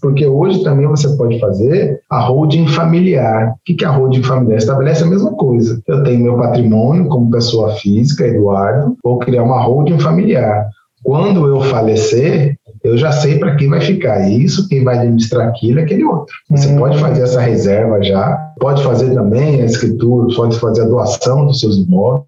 Porque 0.00 0.26
hoje 0.26 0.62
também 0.64 0.86
você 0.86 1.08
pode 1.16 1.38
fazer 1.38 2.00
a 2.10 2.20
holding 2.20 2.66
familiar. 2.68 3.50
O 3.50 3.54
que 3.76 3.84
é 3.84 3.88
a 3.88 3.90
holding 3.90 4.22
familiar? 4.22 4.58
Estabelece 4.58 5.02
a 5.02 5.06
mesma 5.06 5.32
coisa. 5.32 5.82
Eu 5.86 6.02
tenho 6.02 6.24
meu 6.24 6.38
patrimônio 6.38 7.06
como 7.06 7.30
pessoa 7.30 7.74
física, 7.74 8.26
Eduardo, 8.26 8.96
vou 9.04 9.18
criar 9.18 9.42
uma 9.42 9.62
holding 9.62 9.98
familiar. 9.98 10.66
Quando 11.02 11.46
eu 11.46 11.60
falecer, 11.60 12.56
eu 12.84 12.98
já 12.98 13.10
sei 13.10 13.38
para 13.38 13.56
quem 13.56 13.70
vai 13.70 13.80
ficar 13.80 14.28
isso, 14.28 14.68
quem 14.68 14.84
vai 14.84 14.98
administrar 14.98 15.48
aquilo, 15.48 15.80
aquele 15.80 16.04
outro. 16.04 16.34
Você 16.50 16.68
hum. 16.68 16.76
pode 16.76 16.98
fazer 17.00 17.22
essa 17.22 17.40
reserva 17.40 18.02
já, 18.02 18.36
pode 18.60 18.82
fazer 18.84 19.14
também 19.14 19.62
a 19.62 19.64
escritura, 19.64 20.34
pode 20.36 20.58
fazer 20.60 20.82
a 20.82 20.88
doação 20.88 21.46
dos 21.46 21.60
seus 21.60 21.78
imóveis, 21.78 22.26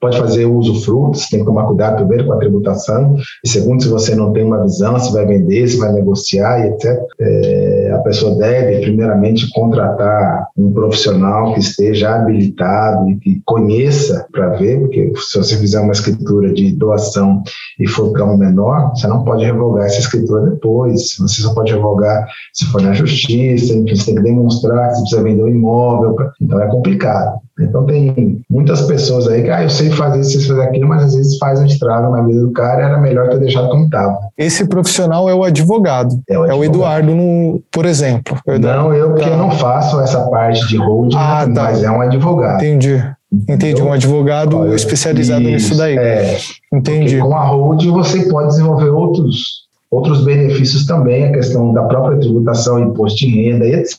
pode 0.00 0.18
fazer 0.18 0.46
uso 0.46 0.82
frutos, 0.82 1.28
tem 1.28 1.40
que 1.40 1.46
tomar 1.46 1.66
cuidado 1.66 1.96
primeiro 1.96 2.26
com 2.26 2.32
a 2.32 2.38
tributação, 2.38 3.16
e 3.44 3.48
segundo, 3.48 3.82
se 3.82 3.88
você 3.88 4.14
não 4.14 4.32
tem 4.32 4.44
uma 4.44 4.62
visão, 4.62 4.98
se 4.98 5.12
vai 5.12 5.26
vender, 5.26 5.68
se 5.68 5.78
vai 5.78 5.92
negociar 5.92 6.66
etc. 6.66 7.00
É, 7.20 7.92
a 7.94 7.98
pessoa 7.98 8.36
deve, 8.36 8.80
primeiramente, 8.80 9.50
contratar 9.52 10.48
um 10.56 10.72
profissional 10.72 11.52
que 11.54 11.60
esteja 11.60 12.14
habilitado 12.14 13.10
e 13.10 13.16
que 13.16 13.42
conheça 13.44 14.26
para 14.32 14.50
ver, 14.50 14.80
porque 14.80 15.12
se 15.16 15.38
você 15.38 15.56
fizer 15.56 15.80
uma 15.80 15.92
escritura 15.92 16.52
de 16.52 16.72
doação 16.72 17.42
e 17.78 17.88
for 17.88 18.12
para 18.12 18.24
um 18.24 18.36
menor, 18.36 18.90
você 18.90 19.06
não 19.06 19.24
pode 19.24 19.44
revogar 19.44 19.86
essa 19.86 20.00
escritura 20.00 20.50
depois, 20.50 21.16
você 21.18 21.42
só 21.42 21.54
pode 21.54 21.72
revogar 21.72 22.26
se 22.52 22.64
for 22.66 22.82
na 22.82 22.92
justiça, 22.92 23.74
você 23.74 24.04
tem 24.06 24.14
que 24.14 24.22
demonstrar 24.22 24.88
que 24.88 24.94
você 24.94 25.00
precisa 25.00 25.22
vender 25.22 25.42
um 25.42 25.48
imóvel, 25.48 26.16
então 26.40 26.60
é 26.60 26.66
complicado. 26.68 27.40
Então 27.60 27.86
tem 27.86 28.40
muitas 28.50 28.82
pessoas 28.82 29.28
aí 29.28 29.42
que, 29.42 29.50
ah, 29.50 29.62
eu 29.62 29.70
sei 29.70 29.90
fazer 29.90 30.20
isso, 30.20 30.32
sei 30.32 30.48
fazer 30.48 30.62
aquilo, 30.62 30.88
mas 30.88 31.04
às 31.04 31.14
vezes 31.14 31.38
faz 31.38 31.60
um 31.60 31.66
estrago 31.66 32.10
na 32.10 32.22
vida 32.22 32.40
do 32.40 32.52
cara 32.52 32.82
era 32.82 32.98
melhor 32.98 33.28
ter 33.28 33.38
deixado 33.38 33.68
como 33.68 33.84
estava. 33.84 34.18
Esse 34.36 34.66
profissional 34.66 35.28
é 35.28 35.34
o 35.34 35.44
advogado. 35.44 36.20
É 36.28 36.36
o, 36.36 36.42
advogado. 36.42 36.50
É 36.50 36.54
o 36.54 36.64
Eduardo, 36.64 37.14
no, 37.14 37.62
por 37.70 37.86
exemplo. 37.86 38.36
Não, 38.60 38.92
eu 38.92 39.10
porque 39.10 39.30
tá. 39.30 39.36
não 39.36 39.52
faço 39.52 40.00
essa 40.00 40.28
parte 40.28 40.66
de 40.66 40.76
holding, 40.78 41.16
ah, 41.16 41.48
tá. 41.54 41.62
mas 41.64 41.82
é 41.82 41.90
um 41.90 42.00
advogado. 42.00 42.56
Entendi. 42.56 43.02
Entendi, 43.48 43.82
um 43.82 43.92
advogado 43.92 44.58
Olha, 44.58 44.74
especializado 44.74 45.42
isso, 45.42 45.50
nisso 45.50 45.76
daí. 45.76 45.96
É, 45.96 46.38
Entendi. 46.72 47.18
Com 47.18 47.34
a 47.34 47.44
holding 47.44 47.90
você 47.90 48.28
pode 48.28 48.48
desenvolver 48.48 48.90
outros 48.90 49.63
outros 49.94 50.24
benefícios 50.24 50.86
também, 50.86 51.24
a 51.24 51.32
questão 51.32 51.72
da 51.72 51.84
própria 51.84 52.18
tributação, 52.18 52.80
imposto 52.80 53.18
de 53.18 53.28
renda 53.28 53.66
etc. 53.66 53.98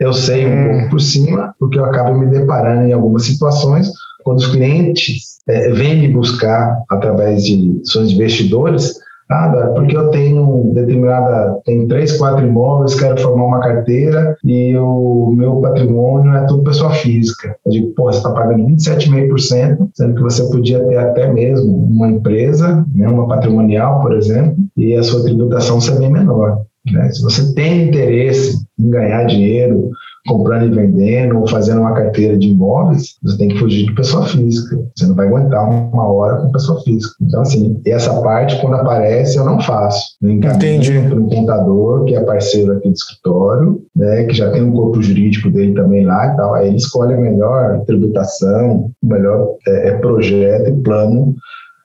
Eu 0.00 0.12
sei 0.12 0.46
um 0.46 0.64
pouco 0.64 0.90
por 0.90 1.00
cima, 1.00 1.54
porque 1.58 1.78
eu 1.78 1.84
acabo 1.84 2.18
me 2.18 2.26
deparando 2.26 2.88
em 2.88 2.92
algumas 2.92 3.24
situações 3.24 3.90
quando 4.22 4.38
os 4.38 4.46
clientes 4.46 5.34
é, 5.46 5.70
vêm 5.70 6.00
me 6.00 6.08
buscar 6.08 6.82
através 6.90 7.44
de 7.44 7.80
seus 7.84 8.10
investidores 8.10 8.94
Nada, 9.28 9.68
porque 9.68 9.96
eu 9.96 10.08
tenho 10.10 10.70
determinada, 10.74 11.58
tenho 11.64 11.88
três, 11.88 12.16
quatro 12.18 12.46
imóveis, 12.46 12.94
quero 12.94 13.18
formar 13.20 13.46
uma 13.46 13.60
carteira 13.60 14.36
e 14.44 14.76
o 14.76 15.32
meu 15.34 15.56
patrimônio 15.60 16.34
é 16.34 16.46
tudo 16.46 16.64
pessoa 16.64 16.90
física. 16.90 17.56
Eu 17.64 17.72
digo, 17.72 17.94
pô, 17.94 18.04
você 18.04 18.18
está 18.18 18.30
pagando 18.30 18.66
27,5%, 18.66 19.88
sendo 19.94 20.14
que 20.14 20.22
você 20.22 20.44
podia 20.50 20.84
ter 20.84 20.98
até 20.98 21.32
mesmo 21.32 21.74
uma 21.74 22.08
empresa, 22.08 22.84
né, 22.94 23.08
uma 23.08 23.26
patrimonial, 23.26 24.00
por 24.02 24.14
exemplo, 24.14 24.56
e 24.76 24.94
a 24.94 25.02
sua 25.02 25.22
tributação 25.24 25.80
ser 25.80 25.98
bem 25.98 26.10
menor. 26.10 26.62
Né? 26.92 27.10
Se 27.10 27.22
você 27.22 27.54
tem 27.54 27.88
interesse 27.88 28.58
em 28.78 28.90
ganhar 28.90 29.24
dinheiro, 29.24 29.90
comprando 30.26 30.66
e 30.66 30.74
vendendo 30.74 31.38
ou 31.38 31.46
fazendo 31.46 31.80
uma 31.80 31.92
carteira 31.92 32.36
de 32.36 32.48
imóveis, 32.48 33.16
você 33.22 33.36
tem 33.36 33.48
que 33.48 33.58
fugir 33.58 33.86
de 33.86 33.94
pessoa 33.94 34.24
física. 34.26 34.78
Você 34.94 35.06
não 35.06 35.14
vai 35.14 35.26
aguentar 35.26 35.68
uma 35.68 36.06
hora 36.08 36.36
com 36.38 36.52
pessoa 36.52 36.80
física. 36.82 37.14
Então, 37.20 37.42
assim, 37.42 37.80
essa 37.86 38.20
parte, 38.22 38.60
quando 38.60 38.76
aparece, 38.76 39.36
eu 39.36 39.44
não 39.44 39.60
faço. 39.60 40.16
Eu 40.22 40.30
Entendi. 40.30 41.00
para 41.08 41.18
um 41.18 41.28
contador, 41.28 42.04
que 42.04 42.14
é 42.14 42.20
parceiro 42.20 42.72
aqui 42.72 42.88
do 42.88 42.94
escritório, 42.94 43.82
né, 43.94 44.24
que 44.24 44.34
já 44.34 44.50
tem 44.50 44.62
um 44.62 44.72
corpo 44.72 45.02
jurídico 45.02 45.50
dele 45.50 45.74
também 45.74 46.04
lá 46.04 46.32
e 46.32 46.36
tal. 46.36 46.54
Aí 46.54 46.68
ele 46.68 46.76
escolhe 46.76 47.14
a 47.14 47.20
melhor 47.20 47.84
tributação, 47.84 48.90
o 49.02 49.06
melhor 49.06 49.48
é, 49.68 49.88
é 49.88 49.92
projeto 49.98 50.68
e 50.68 50.82
plano 50.82 51.34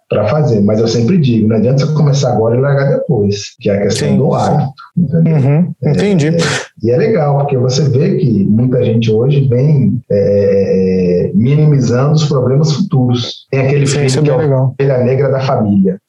para 0.10 0.28
fazer. 0.28 0.60
Mas 0.62 0.80
eu 0.80 0.88
sempre 0.88 1.18
digo, 1.18 1.48
não 1.48 1.58
adianta 1.58 1.86
você 1.86 1.94
começar 1.94 2.34
agora 2.34 2.58
e 2.58 2.60
largar 2.60 2.98
depois, 2.98 3.56
que 3.60 3.70
é 3.70 3.76
a 3.76 3.82
questão 3.84 4.10
sim, 4.10 4.18
do 4.18 4.34
hábito. 4.34 4.74
Uhum, 4.98 5.74
entendi. 5.84 6.28
É, 6.28 6.32
é, 6.32 6.44
e 6.84 6.92
é 6.92 6.98
legal, 6.98 7.38
porque 7.38 7.58
você 7.58 7.88
vê 7.88 8.18
que 8.18 8.46
muita 8.46 8.84
gente 8.84 9.12
hoje 9.12 9.48
vem 9.48 10.02
é, 10.10 11.28
é 11.28 11.32
minimizando 11.36 12.14
os 12.14 12.26
problemas 12.26 12.74
futuros. 12.74 13.48
Tem 13.52 13.62
aquele 13.62 13.86
sim, 13.86 14.10
filho 14.10 14.24
que 14.24 14.30
é 14.30 14.34
a 14.34 14.64
ovelha 14.64 14.98
negra 15.04 15.30
da 15.30 15.40
família. 15.42 16.02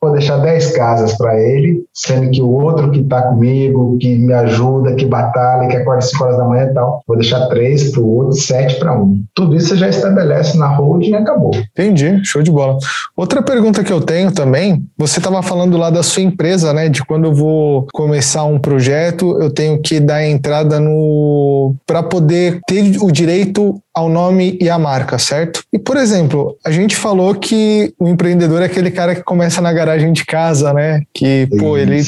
Vou 0.00 0.12
deixar 0.12 0.38
10 0.38 0.76
casas 0.76 1.16
para 1.16 1.40
ele, 1.40 1.84
sendo 1.92 2.30
que 2.30 2.42
o 2.42 2.50
outro 2.50 2.90
que 2.90 3.00
está 3.00 3.22
comigo, 3.22 3.96
que 3.98 4.16
me 4.16 4.32
ajuda, 4.32 4.94
que 4.94 5.06
batalha, 5.06 5.68
que 5.68 5.76
acorda 5.76 6.02
5 6.02 6.24
horas 6.24 6.36
da 6.36 6.44
manhã 6.44 6.64
e 6.64 6.74
tal, 6.74 7.02
vou 7.06 7.16
deixar 7.16 7.46
3 7.48 7.90
para 7.90 8.00
o 8.00 8.16
outro, 8.16 8.32
7 8.32 8.78
para 8.78 8.98
um. 8.98 9.22
Tudo 9.34 9.56
isso 9.56 9.68
você 9.68 9.76
já 9.76 9.88
estabelece 9.88 10.58
na 10.58 10.68
holding 10.68 11.10
e 11.10 11.14
acabou. 11.14 11.52
Entendi, 11.54 12.24
show 12.24 12.42
de 12.42 12.50
bola. 12.50 12.78
Outra 13.16 13.42
pergunta 13.42 13.82
que 13.82 13.92
eu 13.92 14.00
tenho 14.00 14.32
também, 14.32 14.84
você 14.96 15.18
estava 15.18 15.42
falando 15.42 15.76
lá 15.76 15.90
da 15.90 16.02
sua 16.02 16.22
empresa, 16.22 16.72
né? 16.72 16.88
De 16.88 17.04
quando 17.04 17.26
eu 17.26 17.34
vou 17.34 17.86
começar 17.92 18.44
um 18.44 18.58
projeto, 18.58 19.40
eu 19.40 19.50
tenho 19.50 19.80
que 19.80 20.00
dar 20.00 20.24
entrada 20.24 20.78
no. 20.78 21.74
para 21.86 22.02
poder 22.02 22.60
ter 22.66 22.96
o 23.00 23.10
direito 23.10 23.80
ao 23.94 24.08
nome 24.08 24.58
e 24.60 24.68
à 24.68 24.76
marca, 24.76 25.18
certo? 25.18 25.62
E, 25.72 25.78
por 25.78 25.96
exemplo, 25.96 26.56
a 26.66 26.70
gente 26.70 26.96
falou 26.96 27.34
que 27.34 27.94
o 27.98 28.08
empreendedor 28.08 28.60
é 28.60 28.64
aquele 28.64 28.90
cara 28.94 29.14
que 29.14 29.22
começa 29.22 29.60
na 29.60 29.72
garagem 29.72 30.12
de 30.12 30.24
casa, 30.24 30.72
né? 30.72 31.02
Que, 31.12 31.46
pô, 31.58 31.76
ele 31.76 32.02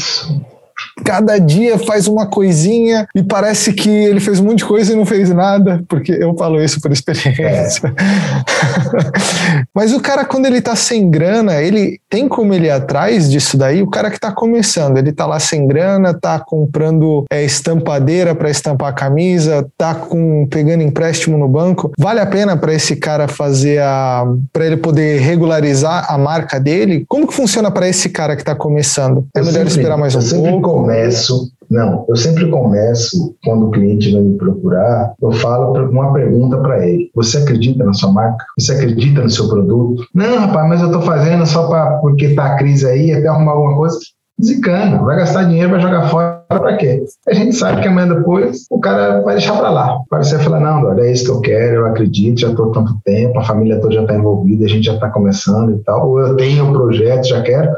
cada 1.04 1.38
dia 1.38 1.78
faz 1.78 2.06
uma 2.06 2.26
coisinha 2.26 3.06
e 3.14 3.22
parece 3.22 3.72
que 3.72 3.88
ele 3.88 4.20
fez 4.20 4.40
um 4.40 4.44
monte 4.44 4.58
de 4.58 4.64
coisa 4.64 4.92
e 4.92 4.96
não 4.96 5.06
fez 5.06 5.30
nada, 5.30 5.82
porque 5.88 6.12
eu 6.12 6.34
falo 6.36 6.62
isso 6.62 6.80
por 6.80 6.90
experiência. 6.92 7.94
É. 7.98 9.66
Mas 9.74 9.92
o 9.92 10.00
cara, 10.00 10.24
quando 10.24 10.46
ele 10.46 10.60
tá 10.60 10.74
sem 10.74 11.10
grana, 11.10 11.62
ele 11.62 12.00
tem 12.08 12.28
como 12.28 12.52
ele 12.54 12.66
ir 12.66 12.70
atrás 12.70 13.30
disso 13.30 13.56
daí? 13.56 13.82
O 13.82 13.90
cara 13.90 14.10
que 14.10 14.18
tá 14.18 14.32
começando, 14.32 14.96
ele 14.98 15.12
tá 15.12 15.26
lá 15.26 15.38
sem 15.38 15.66
grana, 15.66 16.14
tá 16.14 16.40
comprando 16.40 17.24
é, 17.30 17.44
estampadeira 17.44 18.34
para 18.34 18.50
estampar 18.50 18.88
a 18.88 18.92
camisa, 18.92 19.66
tá 19.76 19.94
com 19.94 20.46
pegando 20.46 20.82
empréstimo 20.82 21.36
no 21.38 21.48
banco. 21.48 21.92
Vale 21.98 22.20
a 22.20 22.26
pena 22.26 22.56
para 22.56 22.74
esse 22.74 22.96
cara 22.96 23.28
fazer 23.28 23.80
a. 23.80 24.24
para 24.52 24.66
ele 24.66 24.76
poder 24.76 25.20
regularizar 25.20 26.06
a 26.12 26.18
marca 26.18 26.58
dele? 26.58 27.04
Como 27.08 27.26
que 27.26 27.34
funciona 27.34 27.70
para 27.70 27.88
esse 27.88 28.08
cara 28.08 28.36
que 28.36 28.44
tá 28.44 28.54
começando? 28.54 29.26
É 29.34 29.40
eu 29.40 29.44
melhor 29.44 29.58
sempre, 29.58 29.68
esperar 29.70 29.96
mais 29.96 30.14
um 30.14 30.42
pouco? 30.42 30.65
Começo 30.66 31.52
Não, 31.70 32.04
eu 32.08 32.16
sempre 32.16 32.48
começo, 32.50 33.34
quando 33.44 33.66
o 33.66 33.70
cliente 33.70 34.10
vem 34.10 34.22
me 34.22 34.38
procurar, 34.38 35.14
eu 35.20 35.32
falo 35.32 35.72
uma 35.90 36.12
pergunta 36.12 36.56
para 36.58 36.86
ele. 36.86 37.10
Você 37.14 37.38
acredita 37.38 37.84
na 37.84 37.92
sua 37.92 38.12
marca? 38.12 38.44
Você 38.58 38.72
acredita 38.72 39.22
no 39.22 39.30
seu 39.30 39.48
produto? 39.48 40.04
Não, 40.14 40.38
rapaz, 40.38 40.68
mas 40.68 40.80
eu 40.80 40.86
estou 40.86 41.02
fazendo 41.02 41.44
só 41.46 41.66
pra, 41.68 41.98
porque 41.98 42.34
tá 42.34 42.46
a 42.46 42.56
crise 42.56 42.86
aí, 42.86 43.12
até 43.12 43.26
arrumar 43.28 43.52
alguma 43.52 43.76
coisa. 43.76 43.98
Zicana, 44.42 45.02
vai 45.02 45.16
gastar 45.16 45.44
dinheiro, 45.44 45.70
vai 45.70 45.80
jogar 45.80 46.08
fora 46.08 46.44
para 46.48 46.76
quê? 46.76 47.02
A 47.26 47.32
gente 47.32 47.54
sabe 47.54 47.80
que 47.80 47.88
amanhã 47.88 48.14
depois 48.14 48.66
o 48.70 48.78
cara 48.78 49.22
vai 49.22 49.36
deixar 49.36 49.56
para 49.56 49.70
lá. 49.70 49.98
Para 50.10 50.22
você 50.22 50.38
falar, 50.38 50.60
não, 50.60 50.84
olha, 50.84 51.02
é 51.02 51.12
isso 51.12 51.24
que 51.24 51.30
eu 51.30 51.40
quero, 51.40 51.76
eu 51.76 51.86
acredito, 51.86 52.40
já 52.40 52.50
estou 52.50 52.70
tanto 52.70 52.96
tempo, 53.04 53.38
a 53.38 53.44
família 53.44 53.80
toda 53.80 53.94
já 53.94 54.02
está 54.02 54.14
envolvida, 54.14 54.66
a 54.66 54.68
gente 54.68 54.84
já 54.84 54.94
está 54.94 55.08
começando 55.10 55.72
e 55.72 55.78
tal, 55.84 56.10
ou 56.10 56.20
eu 56.20 56.36
tenho 56.36 56.66
um 56.66 56.72
projeto, 56.72 57.26
já 57.26 57.42
quero. 57.42 57.70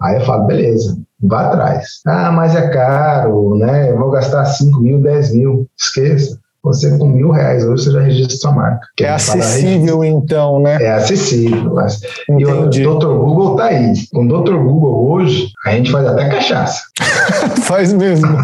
Aí 0.00 0.16
eu 0.16 0.22
falo, 0.22 0.46
beleza, 0.46 0.96
vá 1.20 1.46
atrás. 1.46 2.00
Ah, 2.06 2.30
mas 2.30 2.54
é 2.54 2.68
caro, 2.68 3.56
né? 3.56 3.90
Eu 3.90 3.98
vou 3.98 4.10
gastar 4.10 4.44
5 4.44 4.80
mil, 4.80 5.00
10 5.00 5.32
mil. 5.32 5.66
Esqueça. 5.76 6.38
Você 6.66 6.98
com 6.98 7.06
mil 7.06 7.30
reais 7.30 7.64
hoje 7.64 7.84
você 7.84 7.90
já 7.92 8.00
registra 8.00 8.36
sua 8.36 8.50
marca. 8.50 8.88
É 9.00 9.08
acessível, 9.08 10.02
então, 10.02 10.58
né? 10.58 10.82
É 10.82 10.94
acessível. 10.94 11.72
Mas... 11.72 12.00
E 12.28 12.44
o 12.44 12.68
Dr. 12.68 13.06
Google 13.06 13.54
tá 13.54 13.66
aí. 13.66 13.92
Com 14.12 14.26
o 14.26 14.42
Dr. 14.42 14.56
Google 14.56 15.12
hoje, 15.12 15.46
a 15.64 15.70
gente 15.70 15.92
faz 15.92 16.04
até 16.08 16.28
cachaça. 16.28 16.82
faz 17.62 17.92
mesmo. 17.92 18.36